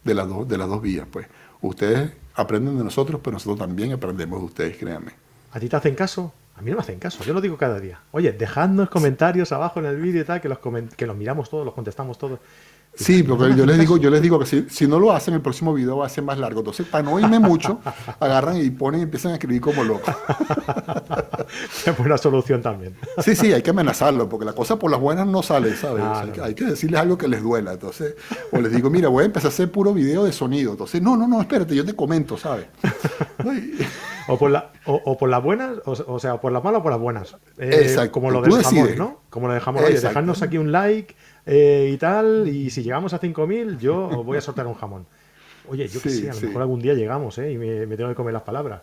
de 0.04 0.14
las, 0.14 0.26
dos 0.26 0.48
de 0.48 0.56
las 0.56 0.68
dos 0.68 0.80
vías. 0.80 1.06
Pues 1.10 1.26
ustedes 1.60 2.12
aprenden 2.34 2.78
de 2.78 2.84
nosotros, 2.84 3.20
pero 3.22 3.34
nosotros 3.34 3.58
también 3.58 3.92
aprendemos 3.92 4.40
de 4.40 4.46
ustedes, 4.46 4.76
créanme. 4.78 5.12
¿A 5.52 5.60
ti 5.60 5.68
te 5.68 5.76
hacen 5.76 5.94
caso? 5.94 6.32
A 6.56 6.62
mí 6.62 6.70
no 6.70 6.76
me 6.76 6.82
hacen 6.82 6.98
caso, 6.98 7.22
yo 7.22 7.34
lo 7.34 7.40
digo 7.40 7.56
cada 7.58 7.78
día. 7.78 8.00
Oye, 8.12 8.32
dejadnos 8.32 8.88
comentarios 8.88 9.52
abajo 9.52 9.78
en 9.80 9.86
el 9.86 10.00
vídeo 10.00 10.22
y 10.22 10.24
tal, 10.24 10.40
que 10.40 10.48
los, 10.48 10.58
que 10.96 11.06
los 11.06 11.16
miramos 11.16 11.50
todos, 11.50 11.64
los 11.64 11.74
contestamos 11.74 12.16
todos. 12.18 12.40
Sí, 12.94 13.22
porque 13.22 13.54
yo 13.54 13.66
les 13.66 13.78
digo, 13.78 13.98
yo 13.98 14.08
les 14.08 14.22
digo 14.22 14.38
que 14.38 14.46
si, 14.46 14.66
si, 14.70 14.86
no 14.86 14.98
lo 14.98 15.12
hacen, 15.12 15.34
el 15.34 15.42
próximo 15.42 15.74
video 15.74 15.98
va 15.98 16.06
a 16.06 16.08
ser 16.08 16.24
más 16.24 16.38
largo. 16.38 16.60
Entonces, 16.60 16.86
para 16.86 17.04
no 17.04 17.12
oírme 17.12 17.38
mucho, 17.38 17.80
agarran 18.20 18.56
y 18.56 18.70
ponen 18.70 19.00
y 19.00 19.02
empiezan 19.02 19.32
a 19.32 19.34
escribir 19.34 19.60
como 19.60 19.84
locos. 19.84 20.14
Es 21.86 21.96
buena 21.96 22.18
solución 22.18 22.60
también. 22.60 22.96
Sí, 23.22 23.36
sí, 23.36 23.52
hay 23.52 23.62
que 23.62 23.70
amenazarlo, 23.70 24.28
porque 24.28 24.44
la 24.44 24.52
cosa 24.52 24.78
por 24.78 24.90
las 24.90 24.98
buenas 24.98 25.26
no 25.26 25.42
sale, 25.42 25.76
¿sabes? 25.76 26.02
Ah, 26.04 26.26
hay, 26.42 26.54
que 26.54 26.64
decirles 26.64 27.00
algo 27.00 27.16
que 27.16 27.28
les 27.28 27.42
duela. 27.42 27.74
Entonces, 27.74 28.16
o 28.50 28.60
les 28.60 28.72
digo, 28.72 28.90
mira, 28.90 29.08
voy 29.08 29.22
a 29.22 29.26
empezar 29.26 29.48
a 29.50 29.54
hacer 29.54 29.70
puro 29.70 29.94
video 29.94 30.24
de 30.24 30.32
sonido. 30.32 30.72
Entonces, 30.72 31.00
no, 31.00 31.16
no, 31.16 31.28
no, 31.28 31.40
espérate, 31.40 31.76
yo 31.76 31.84
te 31.84 31.94
comento, 31.94 32.36
¿sabes? 32.36 32.66
o 34.28 34.38
por 34.38 34.50
la, 34.50 34.72
o, 34.86 35.16
por 35.16 35.28
las 35.28 35.42
buenas, 35.42 35.78
o, 35.84 36.18
sea, 36.18 36.40
por 36.40 36.52
las 36.52 36.62
malas 36.62 36.80
o 36.80 36.82
por 36.82 36.92
las 36.92 37.00
buenas. 37.00 37.36
Eh, 37.58 37.80
Exacto. 37.82 38.12
Como 38.12 38.30
lo 38.30 38.42
del 38.42 38.62
jamón, 38.62 38.96
¿no? 38.96 39.20
Como 39.30 39.48
lo 39.48 39.54
dejamos, 39.54 39.82
oye, 39.82 40.00
dejadnos 40.00 40.42
aquí 40.42 40.58
un 40.58 40.72
like 40.72 41.14
eh, 41.46 41.90
y 41.92 41.96
tal, 41.96 42.48
y 42.48 42.70
si 42.70 42.82
llegamos 42.82 43.14
a 43.14 43.20
5.000, 43.20 43.78
yo 43.78 44.24
voy 44.24 44.38
a 44.38 44.40
soltar 44.40 44.66
un 44.66 44.74
jamón. 44.74 45.06
Oye, 45.68 45.88
yo 45.88 46.00
qué 46.00 46.10
sé, 46.10 46.30
a 46.30 46.34
lo 46.34 46.40
mejor 46.40 46.62
algún 46.62 46.80
día 46.80 46.94
llegamos, 46.94 47.38
¿eh? 47.38 47.52
Y 47.52 47.58
me, 47.58 47.96
tengo 47.96 48.08
que 48.10 48.14
comer 48.14 48.32
las 48.32 48.42
palabras. 48.42 48.82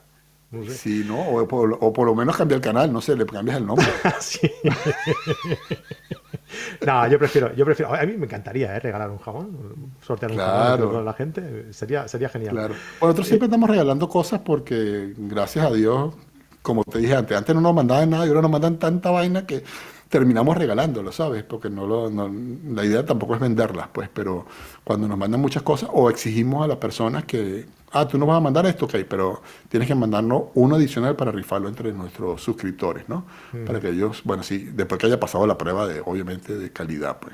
Sí, 0.70 1.04
¿no? 1.08 1.20
O 1.20 1.48
por, 1.48 2.06
lo 2.06 2.16
menos 2.16 2.38
cambiar 2.38 2.58
el 2.58 2.64
canal, 2.64 2.94
no 2.94 3.02
sé, 3.02 3.16
le 3.16 3.26
cambias 3.26 3.58
el 3.58 3.66
nombre. 3.66 3.88
sí. 4.20 4.52
no, 6.86 7.08
yo 7.08 7.20
prefiero, 7.20 7.54
yo 7.56 7.66
prefiero. 7.66 7.94
A 7.94 8.04
mí 8.06 8.18
me 8.18 8.26
encantaría 8.26 8.76
¿eh? 8.76 8.80
regalar 8.80 9.10
un 9.10 9.18
jamón, 9.20 9.92
sortear 10.02 10.32
un 10.32 10.38
jamón 10.38 10.96
a 10.96 11.02
la 11.02 11.14
gente. 11.14 11.74
Sería, 11.74 12.08
sería 12.08 12.30
genial. 12.30 12.54
Claro. 12.54 12.76
nosotros 13.02 13.28
siempre 13.28 13.48
estamos 13.48 13.70
regalando 13.70 14.08
cosas 14.10 14.42
porque, 14.42 15.14
gracias 15.18 15.66
a 15.66 15.72
Dios, 15.72 16.14
como 16.62 16.84
te 16.84 17.00
dije 17.00 17.16
antes, 17.16 17.38
antes 17.38 17.54
no 17.54 17.62
nos 17.62 17.74
mandaban 17.74 18.10
nada 18.10 18.26
y 18.26 18.30
ahora 18.30 18.42
nos 18.42 18.52
mandan 18.52 18.78
tanta 18.78 19.12
vaina 19.12 19.46
que 19.46 19.64
terminamos 20.10 20.56
regalándolo, 20.56 21.12
¿sabes? 21.12 21.44
Porque 21.44 21.70
no, 21.70 21.88
lo, 21.88 22.10
la 22.10 22.86
idea 22.86 23.04
tampoco 23.06 23.34
es 23.34 23.40
venderlas, 23.40 23.88
pues, 23.92 24.10
pero 24.14 24.46
cuando 24.84 25.08
nos 25.08 25.18
mandan 25.18 25.42
muchas 25.42 25.64
cosas 25.64 25.90
o 25.92 26.10
exigimos 26.10 26.64
a 26.64 26.68
las 26.68 26.78
personas 26.78 27.26
que, 27.26 27.66
ah, 27.94 28.08
tú 28.08 28.18
nos 28.18 28.28
vas 28.28 28.38
a 28.38 28.40
mandar 28.42 28.66
esto, 28.66 28.86
ok, 28.86 28.96
pero 29.08 29.42
tienes 29.70 29.88
que 29.88 29.96
mandarnos 29.96 30.44
uno 30.56 30.76
adicional 30.76 31.16
para 31.16 31.32
rifarlo 31.32 31.70
entre 31.70 31.94
nuestros 31.94 32.42
suscriptores, 32.42 33.08
¿no? 33.08 33.26
Mm. 33.54 33.66
Para 33.66 33.80
que 33.80 33.90
ellos, 33.90 34.22
bueno, 34.24 34.44
sí, 34.44 34.70
después 34.74 35.00
que 35.00 35.08
haya 35.08 35.20
pasado 35.20 35.48
la 35.48 35.58
prueba 35.58 35.88
de, 35.88 36.02
obviamente, 36.06 36.58
de 36.58 36.72
calidad, 36.72 37.18
pues. 37.20 37.34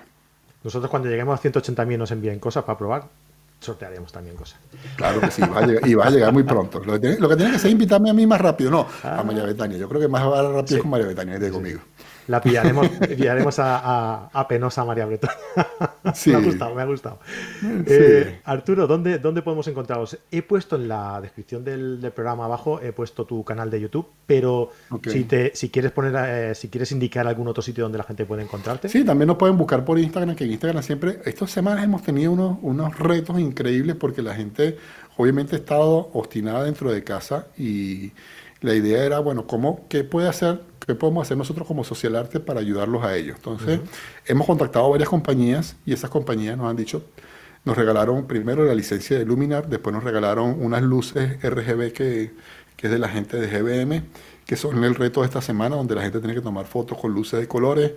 Nosotros 0.63 0.91
cuando 0.91 1.09
lleguemos 1.09 1.39
a 1.39 1.41
180.000 1.41 1.97
nos 1.97 2.11
envíen 2.11 2.37
cosas 2.37 2.65
para 2.65 2.77
probar, 2.77 3.03
sortearemos 3.61 4.11
también 4.11 4.35
cosas. 4.35 4.59
Claro 4.95 5.21
que 5.21 5.31
sí, 5.31 5.41
va 5.41 5.59
a 5.59 5.65
llegar, 5.65 5.87
y 5.87 5.93
va 5.93 6.05
a 6.05 6.09
llegar 6.09 6.33
muy 6.33 6.43
pronto. 6.43 6.79
Lo 6.83 6.93
que, 6.93 6.99
tiene, 6.99 7.17
que 7.17 7.33
hacer 7.33 7.55
es 7.55 7.65
invitarme 7.65 8.09
a 8.09 8.13
mí 8.13 8.27
más 8.27 8.41
rápido, 8.41 8.71
no, 8.71 8.87
a 9.03 9.19
ah. 9.19 9.23
María 9.23 9.43
Betania. 9.43 9.77
Yo 9.77 9.87
creo 9.87 10.01
que 10.01 10.07
más 10.07 10.25
va 10.25 10.51
rápido 10.51 10.81
con 10.81 10.91
María 10.91 11.07
Betania, 11.07 11.39
de 11.39 11.49
conmigo. 11.49 11.79
La 12.29 12.39
pillaremos, 12.39 12.87
pillaremos 13.17 13.55
a, 13.57 14.45
Penosa 14.47 14.85
María 14.85 15.07
Bretón. 15.07 15.31
me 16.27 16.35
ha 16.35 16.39
gustado, 16.39 16.75
me 16.75 16.81
ha 16.83 16.85
gustado. 16.85 17.19
Eh, 17.87 18.41
Arturo, 18.43 18.85
¿dónde, 18.85 19.17
¿dónde 19.17 19.41
podemos 19.41 19.67
encontraros? 19.67 20.15
He 20.29 20.43
puesto 20.43 20.75
en 20.75 20.87
la 20.87 21.19
descripción 21.21 21.63
del, 21.63 21.99
programa 22.13 22.45
abajo, 22.45 22.79
he 22.81 22.93
puesto 22.93 23.25
tu 23.25 23.43
canal 23.43 23.71
de 23.71 23.81
YouTube, 23.81 24.05
pero 24.27 24.69
si, 25.07 25.23
te, 25.23 25.55
si 25.55 25.69
quieres 25.69 25.91
poner, 25.91 26.13
eh, 26.27 26.53
si 26.53 26.69
quieres 26.69 26.91
indicar 26.91 27.27
algún 27.27 27.47
otro 27.47 27.63
sitio 27.63 27.83
donde 27.83 27.97
la 27.97 28.03
gente 28.03 28.25
puede 28.25 28.43
encontrarte. 28.43 28.89
Sí, 28.89 29.03
también 29.03 29.27
nos 29.27 29.37
pueden 29.37 29.57
buscar 29.57 29.83
por 29.83 29.97
Instagram, 29.97 30.35
que 30.35 30.43
en 30.43 30.51
Instagram 30.51 30.83
siempre, 30.83 31.21
estas 31.25 31.49
semanas 31.49 31.83
hemos 31.83 32.03
tenido 32.03 32.31
unos, 32.31 32.59
unos 32.61 32.99
retos 32.99 33.39
increíbles 33.39 33.95
porque 33.95 34.21
la 34.21 34.35
gente 34.35 34.77
obviamente 35.17 35.55
ha 35.55 35.59
estado 35.59 36.11
obstinada 36.13 36.63
dentro 36.63 36.91
de 36.91 37.03
casa 37.03 37.47
y 37.57 38.11
la 38.61 38.73
idea 38.75 39.03
era, 39.05 39.19
bueno, 39.19 39.47
¿cómo, 39.47 39.85
¿qué 39.87 40.03
puede 40.03 40.27
hacer, 40.27 40.61
qué 40.85 40.95
podemos 40.95 41.25
hacer 41.25 41.37
nosotros 41.37 41.67
como 41.67 41.83
Social 41.83 42.15
Arte 42.15 42.39
para 42.39 42.59
ayudarlos 42.59 43.03
a 43.03 43.15
ellos? 43.15 43.37
Entonces, 43.37 43.79
hemos 44.25 44.45
contactado 44.45 44.89
varias 44.89 45.09
compañías 45.09 45.75
y 45.85 45.93
esas 45.93 46.09
compañías 46.09 46.57
nos 46.57 46.69
han 46.69 46.75
dicho, 46.75 47.03
nos 47.63 47.77
regalaron 47.77 48.25
primero 48.27 48.65
la 48.65 48.75
licencia 48.75 49.17
de 49.17 49.25
Luminar, 49.25 49.69
después 49.69 49.93
nos 49.93 50.03
regalaron 50.03 50.57
unas 50.61 50.81
luces 50.81 51.41
RGB 51.41 51.93
que, 51.93 52.31
que 52.75 52.87
es 52.87 52.91
de 52.91 52.99
la 52.99 53.09
gente 53.09 53.37
de 53.37 53.47
GBM, 53.47 54.03
que 54.45 54.55
son 54.55 54.83
el 54.83 54.95
reto 54.95 55.21
de 55.21 55.27
esta 55.27 55.41
semana, 55.41 55.75
donde 55.75 55.95
la 55.95 56.01
gente 56.01 56.19
tiene 56.19 56.33
que 56.33 56.41
tomar 56.41 56.65
fotos 56.65 56.97
con 56.97 57.13
luces 57.13 57.39
de 57.39 57.47
colores 57.47 57.91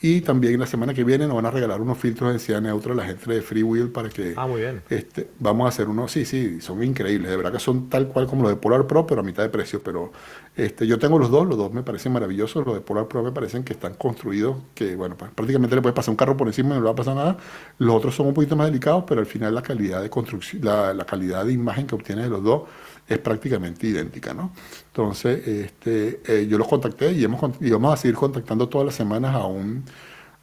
y 0.00 0.20
también 0.20 0.60
la 0.60 0.66
semana 0.66 0.92
que 0.92 1.04
viene 1.04 1.26
nos 1.26 1.36
van 1.36 1.46
a 1.46 1.50
regalar 1.50 1.80
unos 1.80 1.96
filtros 1.96 2.28
de 2.28 2.32
densidad 2.34 2.60
neutra 2.60 2.92
a 2.92 2.96
la 2.96 3.04
gente 3.06 3.32
de 3.32 3.40
Freewheel 3.40 3.90
para 3.90 4.10
que... 4.10 4.34
Ah, 4.36 4.46
muy 4.46 4.60
bien. 4.60 4.82
Este, 4.90 5.30
vamos 5.38 5.64
a 5.64 5.68
hacer 5.70 5.88
unos... 5.88 6.12
Sí, 6.12 6.26
sí, 6.26 6.60
son 6.60 6.82
increíbles. 6.82 7.30
De 7.30 7.36
verdad 7.36 7.50
que 7.50 7.58
son 7.58 7.88
tal 7.88 8.08
cual 8.08 8.26
como 8.26 8.42
los 8.42 8.50
de 8.50 8.56
Polar 8.56 8.86
Pro, 8.86 9.06
pero 9.06 9.22
a 9.22 9.24
mitad 9.24 9.42
de 9.42 9.48
precio. 9.48 9.80
Pero 9.82 10.12
este, 10.54 10.86
yo 10.86 10.98
tengo 10.98 11.18
los 11.18 11.30
dos, 11.30 11.46
los 11.46 11.56
dos 11.56 11.72
me 11.72 11.82
parecen 11.82 12.12
maravillosos. 12.12 12.66
Los 12.66 12.74
de 12.74 12.82
Polar 12.82 13.08
Pro 13.08 13.22
me 13.22 13.32
parecen 13.32 13.64
que 13.64 13.72
están 13.72 13.94
construidos, 13.94 14.58
que 14.74 14.96
bueno, 14.96 15.16
pues, 15.16 15.30
prácticamente 15.30 15.74
le 15.76 15.82
puede 15.82 15.94
pasar 15.94 16.10
un 16.10 16.16
carro 16.16 16.36
por 16.36 16.46
encima 16.46 16.68
y 16.68 16.72
no 16.72 16.80
le 16.80 16.84
va 16.84 16.90
a 16.90 16.96
pasar 16.96 17.16
nada. 17.16 17.38
Los 17.78 17.94
otros 17.94 18.14
son 18.14 18.26
un 18.26 18.34
poquito 18.34 18.54
más 18.54 18.66
delicados, 18.66 19.04
pero 19.08 19.20
al 19.20 19.26
final 19.26 19.54
la 19.54 19.62
calidad 19.62 20.02
de 20.02 20.10
construcción, 20.10 20.62
la, 20.62 20.92
la 20.92 21.06
calidad 21.06 21.46
de 21.46 21.54
imagen 21.54 21.86
que 21.86 21.94
obtiene 21.94 22.22
de 22.22 22.28
los 22.28 22.42
dos 22.42 22.64
es 23.08 23.18
prácticamente 23.18 23.86
idéntica, 23.86 24.34
¿no? 24.34 24.52
Entonces, 24.88 25.46
este, 25.46 26.20
eh, 26.26 26.46
yo 26.48 26.58
los 26.58 26.68
contacté 26.68 27.12
y, 27.12 27.24
hemos, 27.24 27.40
y 27.60 27.70
vamos 27.70 27.94
a 27.94 27.96
seguir 27.96 28.16
contactando 28.16 28.68
todas 28.68 28.86
las 28.86 28.94
semanas 28.94 29.34
a 29.34 29.46
un 29.46 29.84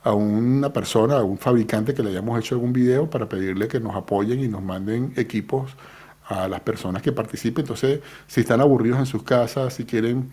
a 0.03 0.13
una 0.13 0.71
persona, 0.73 1.17
a 1.17 1.23
un 1.23 1.37
fabricante 1.37 1.93
que 1.93 2.03
le 2.03 2.09
hayamos 2.09 2.37
hecho 2.39 2.55
algún 2.55 2.73
video 2.73 3.09
para 3.09 3.27
pedirle 3.29 3.67
que 3.67 3.79
nos 3.79 3.95
apoyen 3.95 4.39
y 4.41 4.47
nos 4.47 4.61
manden 4.61 5.13
equipos 5.15 5.71
a 6.27 6.47
las 6.47 6.59
personas 6.61 7.01
que 7.01 7.11
participen. 7.11 7.63
Entonces, 7.63 8.01
si 8.27 8.41
están 8.41 8.61
aburridos 8.61 8.99
en 8.99 9.05
sus 9.05 9.23
casas, 9.23 9.73
si 9.73 9.85
quieren 9.85 10.29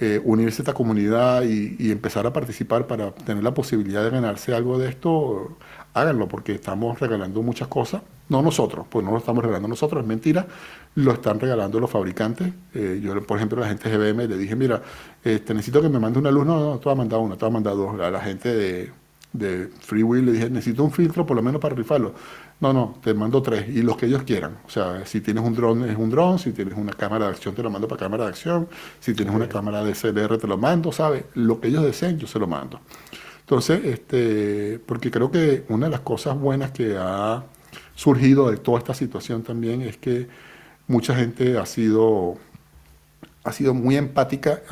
eh, 0.00 0.20
unirse 0.24 0.62
a 0.62 0.62
esta 0.62 0.74
comunidad 0.74 1.42
y, 1.42 1.90
empezar 1.90 2.26
a 2.26 2.32
participar 2.32 2.86
para 2.86 3.12
tener 3.12 3.42
la 3.42 3.52
posibilidad 3.54 4.04
de 4.04 4.10
ganarse 4.10 4.54
algo 4.54 4.78
de 4.78 4.88
esto, 4.88 5.56
háganlo 5.94 6.28
porque 6.28 6.52
estamos 6.52 7.00
regalando 7.00 7.42
muchas 7.42 7.66
cosas. 7.66 8.02
No 8.28 8.42
nosotros, 8.42 8.86
pues 8.88 9.04
no 9.04 9.10
lo 9.10 9.18
estamos 9.18 9.42
regalando 9.42 9.68
nosotros, 9.68 10.02
es 10.02 10.08
mentira, 10.08 10.46
lo 10.94 11.12
están 11.12 11.38
regalando 11.38 11.78
los 11.80 11.90
fabricantes. 11.90 12.52
Eh, 12.74 13.00
yo, 13.02 13.20
por 13.22 13.36
ejemplo, 13.36 13.58
a 13.58 13.62
la 13.62 13.68
gente 13.68 13.88
de 13.88 13.96
GBM 13.96 14.28
le 14.28 14.36
dije, 14.36 14.56
mira, 14.56 14.82
este, 15.22 15.54
necesito 15.54 15.80
que 15.80 15.88
me 15.88 15.98
mande 15.98 16.18
una 16.18 16.30
luz, 16.30 16.46
no, 16.46 16.58
no, 16.58 16.78
te 16.78 16.84
voy 16.84 16.92
a 16.92 16.96
mandar 16.96 17.20
una, 17.20 17.36
te 17.36 17.40
voy 17.40 17.50
a 17.50 17.52
mandar 17.52 17.74
dos. 17.74 18.00
A 18.00 18.10
la 18.10 18.20
gente 18.20 18.54
de, 18.54 18.92
de 19.32 19.68
Freewheel 19.80 20.26
le 20.26 20.32
dije, 20.32 20.50
necesito 20.50 20.82
un 20.84 20.90
filtro 20.90 21.26
por 21.26 21.36
lo 21.36 21.42
menos 21.42 21.60
para 21.60 21.74
rifarlo. 21.74 22.14
No, 22.60 22.72
no, 22.72 22.98
te 23.02 23.14
mando 23.14 23.40
tres 23.40 23.68
y 23.68 23.82
los 23.82 23.96
que 23.96 24.06
ellos 24.06 24.24
quieran. 24.24 24.58
O 24.66 24.70
sea, 24.70 25.06
si 25.06 25.20
tienes 25.20 25.44
un 25.44 25.54
dron 25.54 25.88
es 25.88 25.96
un 25.96 26.10
dron, 26.10 26.38
si 26.38 26.52
tienes 26.52 26.74
una 26.76 26.92
cámara 26.92 27.26
de 27.26 27.30
acción 27.32 27.54
te 27.54 27.62
lo 27.62 27.70
mando 27.70 27.86
para 27.86 28.00
cámara 28.00 28.24
de 28.24 28.30
acción, 28.30 28.68
si 28.98 29.14
tienes 29.14 29.34
una 29.34 29.48
cámara 29.48 29.84
de 29.84 29.92
CLR 29.92 30.38
te 30.38 30.46
lo 30.48 30.58
mando, 30.58 30.90
¿sabes? 30.90 31.24
Lo 31.34 31.60
que 31.60 31.68
ellos 31.68 31.84
deseen 31.84 32.18
yo 32.18 32.26
se 32.26 32.38
lo 32.38 32.48
mando. 32.48 32.80
Entonces, 33.40 33.84
este, 33.84 34.80
porque 34.84 35.10
creo 35.10 35.30
que 35.30 35.64
una 35.68 35.86
de 35.86 35.92
las 35.92 36.00
cosas 36.00 36.38
buenas 36.38 36.72
que 36.72 36.96
ha 36.98 37.44
surgido 37.94 38.50
de 38.50 38.58
toda 38.58 38.78
esta 38.78 38.94
situación 38.94 39.42
también 39.42 39.82
es 39.82 39.96
que 39.96 40.28
mucha 40.88 41.14
gente 41.14 41.58
ha 41.58 41.66
sido 41.66 42.36
ha 43.44 43.52
sido 43.52 43.72
muy 43.72 43.96
empática 43.96 44.62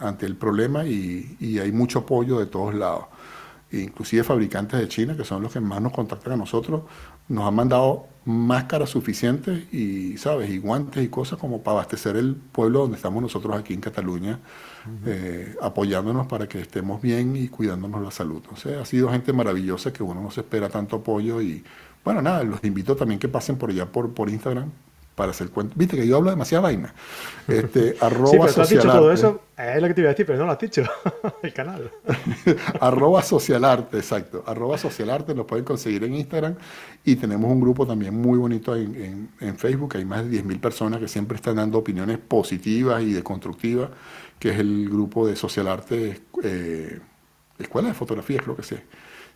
ante 0.00 0.24
el 0.24 0.36
problema 0.36 0.86
y, 0.86 1.36
y 1.38 1.58
hay 1.58 1.70
mucho 1.72 2.00
apoyo 2.00 2.38
de 2.38 2.46
todos 2.46 2.74
lados 2.74 3.06
inclusive 3.82 4.24
fabricantes 4.24 4.78
de 4.78 4.88
China, 4.88 5.16
que 5.16 5.24
son 5.24 5.42
los 5.42 5.52
que 5.52 5.60
más 5.60 5.80
nos 5.80 5.92
contactan 5.92 6.34
a 6.34 6.36
nosotros, 6.36 6.82
nos 7.28 7.46
han 7.46 7.54
mandado 7.54 8.06
máscaras 8.24 8.90
suficientes 8.90 9.72
y, 9.72 10.16
¿sabes? 10.16 10.50
Y 10.50 10.58
guantes 10.58 11.02
y 11.02 11.08
cosas 11.08 11.38
como 11.38 11.62
para 11.62 11.78
abastecer 11.78 12.16
el 12.16 12.36
pueblo 12.36 12.80
donde 12.80 12.96
estamos 12.96 13.22
nosotros 13.22 13.56
aquí 13.56 13.74
en 13.74 13.80
Cataluña, 13.80 14.38
eh, 15.06 15.54
apoyándonos 15.60 16.26
para 16.26 16.48
que 16.48 16.60
estemos 16.60 17.00
bien 17.02 17.36
y 17.36 17.48
cuidándonos 17.48 18.02
la 18.02 18.10
salud. 18.10 18.42
Ha 18.80 18.84
sido 18.84 19.10
gente 19.10 19.32
maravillosa 19.32 19.92
que 19.92 20.02
uno 20.02 20.20
no 20.20 20.30
se 20.30 20.40
espera 20.40 20.68
tanto 20.68 20.96
apoyo 20.96 21.42
y, 21.42 21.64
bueno, 22.04 22.22
nada, 22.22 22.44
los 22.44 22.62
invito 22.64 22.96
también 22.96 23.18
que 23.18 23.28
pasen 23.28 23.56
por 23.56 23.70
allá 23.70 23.86
por, 23.86 24.12
por 24.12 24.30
Instagram 24.30 24.70
para 25.14 25.30
hacer 25.30 25.50
cuenta. 25.50 25.74
Viste 25.76 25.96
que 25.96 26.06
yo 26.06 26.16
hablo 26.16 26.30
demasiada 26.30 26.62
vaina. 26.62 26.94
Este, 27.46 27.96
arroba 28.00 28.30
sí, 28.30 28.38
pero 28.40 28.62
has 28.62 28.70
dicho 28.70 28.82
todo 28.82 29.12
eso, 29.12 29.42
es 29.56 29.80
lo 29.80 29.88
que 29.88 29.94
te 29.94 30.00
iba 30.00 30.10
a 30.10 30.12
decir, 30.12 30.26
pero 30.26 30.38
no 30.38 30.46
lo 30.46 30.52
has 30.52 30.58
dicho, 30.58 30.82
el 31.42 31.52
canal. 31.52 31.90
arroba 32.80 33.22
socialarte, 33.22 33.98
exacto. 33.98 34.42
Arroba 34.46 34.76
socialarte, 34.76 35.34
lo 35.34 35.46
pueden 35.46 35.64
conseguir 35.64 36.04
en 36.04 36.14
Instagram 36.14 36.56
y 37.04 37.16
tenemos 37.16 37.50
un 37.50 37.60
grupo 37.60 37.86
también 37.86 38.20
muy 38.20 38.38
bonito 38.38 38.74
en, 38.74 39.30
en, 39.40 39.58
Facebook, 39.58 39.96
hay 39.96 40.04
más 40.04 40.28
de 40.28 40.42
10.000 40.42 40.60
personas 40.60 41.00
que 41.00 41.08
siempre 41.08 41.36
están 41.36 41.56
dando 41.56 41.78
opiniones 41.78 42.18
positivas 42.18 43.02
y 43.02 43.12
deconstructivas, 43.12 43.90
que 44.38 44.50
es 44.50 44.58
el 44.58 44.88
grupo 44.88 45.26
de 45.26 45.36
socialarte, 45.36 46.22
eh, 46.42 46.98
Escuela 47.58 47.88
de 47.88 47.94
Fotografía, 47.94 48.40
creo 48.42 48.56
que 48.56 48.64
sí. 48.64 48.76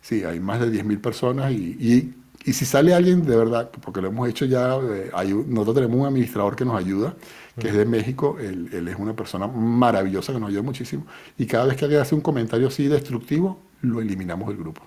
Sí, 0.01 0.23
hay 0.23 0.39
más 0.39 0.59
de 0.59 0.67
10.000 0.67 1.01
personas 1.01 1.51
y, 1.51 1.75
y 1.79 2.13
y 2.45 2.53
si 2.53 2.65
sale 2.65 2.93
alguien 2.93 3.25
de 3.25 3.35
verdad, 3.35 3.69
porque 3.69 4.01
lo 4.01 4.07
hemos 4.07 4.27
hecho 4.29 4.45
ya, 4.45 4.77
eh, 4.77 5.11
nosotros 5.47 5.75
tenemos 5.75 5.97
un 5.97 6.05
administrador 6.05 6.55
que 6.55 6.63
nos 6.63 6.77
ayuda, 6.77 7.15
que 7.59 7.67
es 7.67 7.73
de 7.73 7.85
México, 7.85 8.37
él, 8.39 8.69
es 8.87 8.95
una 8.97 9.13
persona 9.13 9.47
maravillosa 9.47 10.31
que 10.31 10.39
nos 10.39 10.49
ayuda 10.49 10.61
muchísimo, 10.61 11.05
y 11.37 11.45
cada 11.45 11.65
vez 11.65 11.75
que 11.75 11.85
alguien 11.85 12.01
hace 12.01 12.15
un 12.15 12.21
comentario 12.21 12.67
así 12.67 12.87
destructivo, 12.87 13.59
lo 13.81 14.01
eliminamos 14.01 14.47
del 14.47 14.57
grupo. 14.57 14.81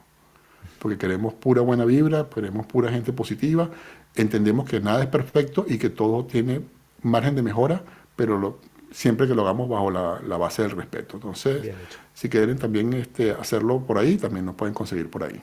Porque 0.78 0.96
queremos 0.96 1.34
pura 1.34 1.60
buena 1.60 1.84
vibra, 1.84 2.28
queremos 2.30 2.66
pura 2.66 2.90
gente 2.90 3.12
positiva, 3.12 3.70
entendemos 4.14 4.68
que 4.68 4.80
nada 4.80 5.02
es 5.02 5.08
perfecto 5.08 5.66
y 5.68 5.78
que 5.78 5.90
todo 5.90 6.24
tiene 6.24 6.62
margen 7.02 7.34
de 7.34 7.42
mejora, 7.42 7.84
pero 8.16 8.60
siempre 8.90 9.28
que 9.28 9.34
lo 9.34 9.42
hagamos 9.42 9.68
bajo 9.68 9.90
la, 9.90 10.36
base 10.38 10.62
del 10.62 10.72
respeto. 10.72 11.16
Entonces, 11.16 11.70
si 12.14 12.28
quieren 12.28 12.58
también 12.58 12.92
este, 12.94 13.32
hacerlo 13.32 13.84
por 13.86 13.98
ahí, 13.98 14.16
también 14.16 14.46
nos 14.46 14.54
pueden 14.54 14.74
conseguir 14.74 15.10
por 15.10 15.24
ahí. 15.24 15.40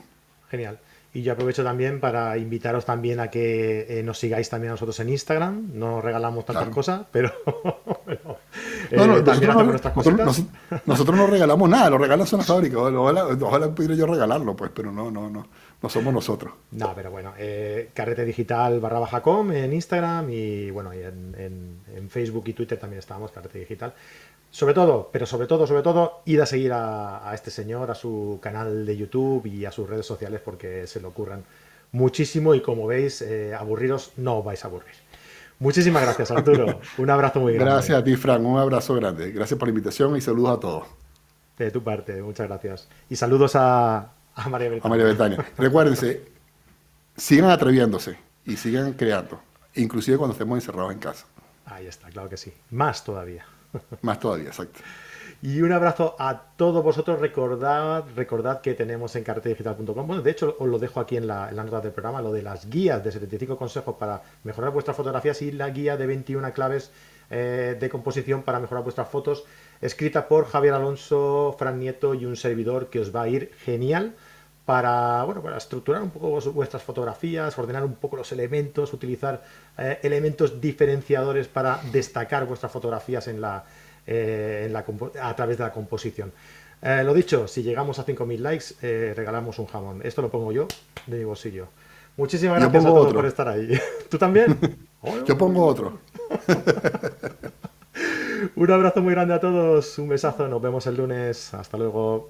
Genial. 0.50 0.78
Y 1.12 1.22
yo 1.22 1.32
aprovecho 1.32 1.64
también 1.64 1.98
para 1.98 2.38
invitaros 2.38 2.84
también 2.84 3.18
a 3.18 3.28
que 3.28 3.98
eh, 3.98 4.02
nos 4.04 4.18
sigáis 4.18 4.48
también 4.48 4.70
a 4.70 4.74
nosotros 4.74 4.98
en 5.00 5.08
Instagram. 5.08 5.70
No 5.74 6.00
regalamos 6.00 6.44
tantas 6.44 6.68
cosas, 6.68 7.02
pero, 7.10 7.32
no, 8.92 9.24
también 9.24 9.50
hacemos 9.50 9.66
nuestras 9.66 9.92
cositas. 9.92 10.44
Nosotros, 10.86 11.16
no 11.16 11.26
regalamos 11.26 11.68
nada, 11.68 11.90
lo 11.90 11.98
regalan 11.98 12.28
son 12.28 12.38
las 12.38 12.46
fábricas. 12.46 12.78
Ojalá, 12.78 13.26
ojalá 13.26 13.74
pudiera 13.74 13.96
yo 13.96 14.06
regalarlo, 14.06 14.54
pues, 14.54 14.70
pero 14.72 14.92
no, 14.92 15.10
no, 15.10 15.28
no. 15.28 15.46
No 15.82 15.88
somos 15.88 16.12
nosotros. 16.12 16.52
No, 16.72 16.92
pero 16.94 17.10
bueno, 17.10 17.32
eh, 17.38 17.90
carrete 17.94 18.26
digital 18.26 18.80
barra 18.80 18.98
baja 18.98 19.22
com 19.22 19.50
en 19.50 19.72
Instagram 19.72 20.28
y 20.28 20.70
bueno, 20.70 20.92
y 20.92 20.98
en, 20.98 21.34
en, 21.38 22.10
Facebook 22.10 22.44
y 22.48 22.52
Twitter 22.52 22.76
también 22.78 22.98
estamos, 22.98 23.30
carrete 23.30 23.60
digital. 23.60 23.94
Sobre 24.50 24.74
todo, 24.74 25.10
pero 25.12 25.26
sobre 25.26 25.46
todo, 25.46 25.66
sobre 25.66 25.82
todo, 25.82 26.22
id 26.24 26.40
a 26.40 26.46
seguir 26.46 26.72
a, 26.72 27.30
este 27.32 27.50
señor, 27.50 27.90
a 27.90 27.94
su 27.94 28.40
canal 28.42 28.84
de 28.84 28.96
YouTube 28.96 29.46
y 29.46 29.64
a 29.64 29.70
sus 29.70 29.88
redes 29.88 30.06
sociales 30.06 30.40
porque 30.44 30.86
se 30.86 31.00
lo 31.00 31.08
ocurran 31.08 31.44
muchísimo 31.92 32.54
y 32.54 32.60
como 32.60 32.86
veis, 32.86 33.22
eh, 33.22 33.54
aburriros 33.54 34.12
no 34.16 34.38
os 34.38 34.44
vais 34.44 34.64
a 34.64 34.68
aburrir. 34.68 34.94
Muchísimas 35.60 36.02
gracias, 36.02 36.30
Arturo. 36.30 36.80
Un 36.98 37.10
abrazo 37.10 37.40
muy 37.40 37.54
grande. 37.54 37.72
Gracias 37.72 37.98
a 37.98 38.02
ti, 38.02 38.16
Frank. 38.16 38.42
Un 38.44 38.58
abrazo 38.58 38.94
grande. 38.94 39.30
Gracias 39.30 39.58
por 39.58 39.68
la 39.68 39.70
invitación 39.70 40.16
y 40.16 40.20
saludos 40.20 40.56
a 40.56 40.60
todos. 40.60 40.88
De 41.56 41.70
tu 41.70 41.82
parte, 41.82 42.20
muchas 42.22 42.48
gracias. 42.48 42.88
Y 43.08 43.16
saludos 43.16 43.54
a, 43.54 44.12
a 44.34 44.48
María 44.48 44.70
Betania. 44.70 44.86
A 44.86 44.88
María 44.88 45.04
Betania. 45.04 45.46
Recuérdense, 45.58 46.22
sigan 47.16 47.50
atreviéndose 47.50 48.16
y 48.46 48.56
sigan 48.56 48.94
creando, 48.94 49.40
inclusive 49.74 50.16
cuando 50.16 50.32
estemos 50.32 50.56
encerrados 50.56 50.92
en 50.92 50.98
casa. 50.98 51.26
Ahí 51.66 51.86
está, 51.86 52.08
claro 52.08 52.28
que 52.28 52.38
sí. 52.38 52.52
Más 52.70 53.04
todavía. 53.04 53.44
Más 54.02 54.20
todavía, 54.20 54.48
exacto. 54.48 54.80
Y 55.42 55.62
un 55.62 55.72
abrazo 55.72 56.16
a 56.18 56.38
todos 56.56 56.84
vosotros. 56.84 57.18
Recordad, 57.18 58.04
recordad 58.14 58.60
que 58.60 58.74
tenemos 58.74 59.16
en 59.16 59.24
carretedigital.com. 59.24 60.06
Bueno, 60.06 60.20
de 60.20 60.30
hecho, 60.30 60.54
os 60.58 60.68
lo 60.68 60.78
dejo 60.78 61.00
aquí 61.00 61.16
en 61.16 61.26
la, 61.26 61.50
nota 61.50 61.80
del 61.80 61.92
programa, 61.92 62.20
lo 62.20 62.30
de 62.30 62.42
las 62.42 62.68
guías 62.68 63.02
de 63.02 63.10
75 63.10 63.56
consejos 63.56 63.96
para 63.98 64.22
mejorar 64.44 64.70
vuestras 64.70 64.96
fotografías 64.96 65.40
y 65.40 65.52
la 65.52 65.70
guía 65.70 65.96
de 65.96 66.06
21 66.06 66.52
claves 66.52 66.90
eh, 67.30 67.74
de 67.80 67.88
composición 67.88 68.42
para 68.42 68.60
mejorar 68.60 68.84
vuestras 68.84 69.08
fotos, 69.08 69.44
escrita 69.80 70.28
por 70.28 70.46
Javier 70.46 70.74
Alonso, 70.74 71.56
Fran 71.58 71.78
Nieto 71.78 72.12
y 72.14 72.26
un 72.26 72.36
servidor 72.36 72.90
que 72.90 73.00
os 73.00 73.14
va 73.14 73.22
a 73.22 73.28
ir 73.28 73.52
genial 73.64 74.14
para, 74.66 75.24
bueno, 75.24 75.42
para 75.42 75.56
estructurar 75.56 76.02
un 76.02 76.10
poco 76.10 76.38
vuestras 76.52 76.82
fotografías, 76.82 77.58
ordenar 77.58 77.84
un 77.84 77.94
poco 77.94 78.16
los 78.16 78.30
elementos, 78.30 78.92
utilizar 78.92 79.42
eh, 79.80 79.98
elementos 80.02 80.60
diferenciadores 80.60 81.48
para 81.48 81.80
destacar 81.90 82.46
vuestras 82.46 82.70
fotografías 82.70 83.26
en 83.28 83.40
la, 83.40 83.64
en 84.06 84.72
la, 84.72 84.84
a 85.22 85.36
través 85.36 85.58
de 85.58 85.64
la 85.64 85.72
composición. 85.72 86.32
lo 86.82 87.14
dicho, 87.14 87.48
si 87.48 87.62
llegamos 87.62 87.98
a 87.98 88.06
5.000 88.06 88.38
likes, 88.38 89.14
regalamos 89.14 89.58
un 89.58 89.66
jamón. 89.66 90.00
Esto 90.04 90.22
lo 90.22 90.30
pongo 90.30 90.52
yo 90.52 90.68
de 91.06 91.18
mi 91.18 91.24
bolsillo. 91.24 91.68
Muchísimas 92.16 92.60
gracias 92.60 92.84
a 92.84 92.88
todos 92.88 93.14
por 93.14 93.24
estar 93.24 93.48
ahí. 93.48 93.78
¿Tú 94.10 94.18
también? 94.18 94.58
Yo 95.26 95.38
pongo 95.38 95.64
otro. 95.64 95.98
un 98.56 98.70
abrazo 98.70 99.00
muy 99.00 99.14
grande 99.14 99.32
a 99.32 99.40
todos, 99.40 99.98
un 99.98 100.10
besazo, 100.10 100.46
nos 100.46 100.60
vemos 100.60 100.86
el 100.86 100.96
lunes, 100.96 101.54
hasta 101.54 101.78
luego. 101.78 102.28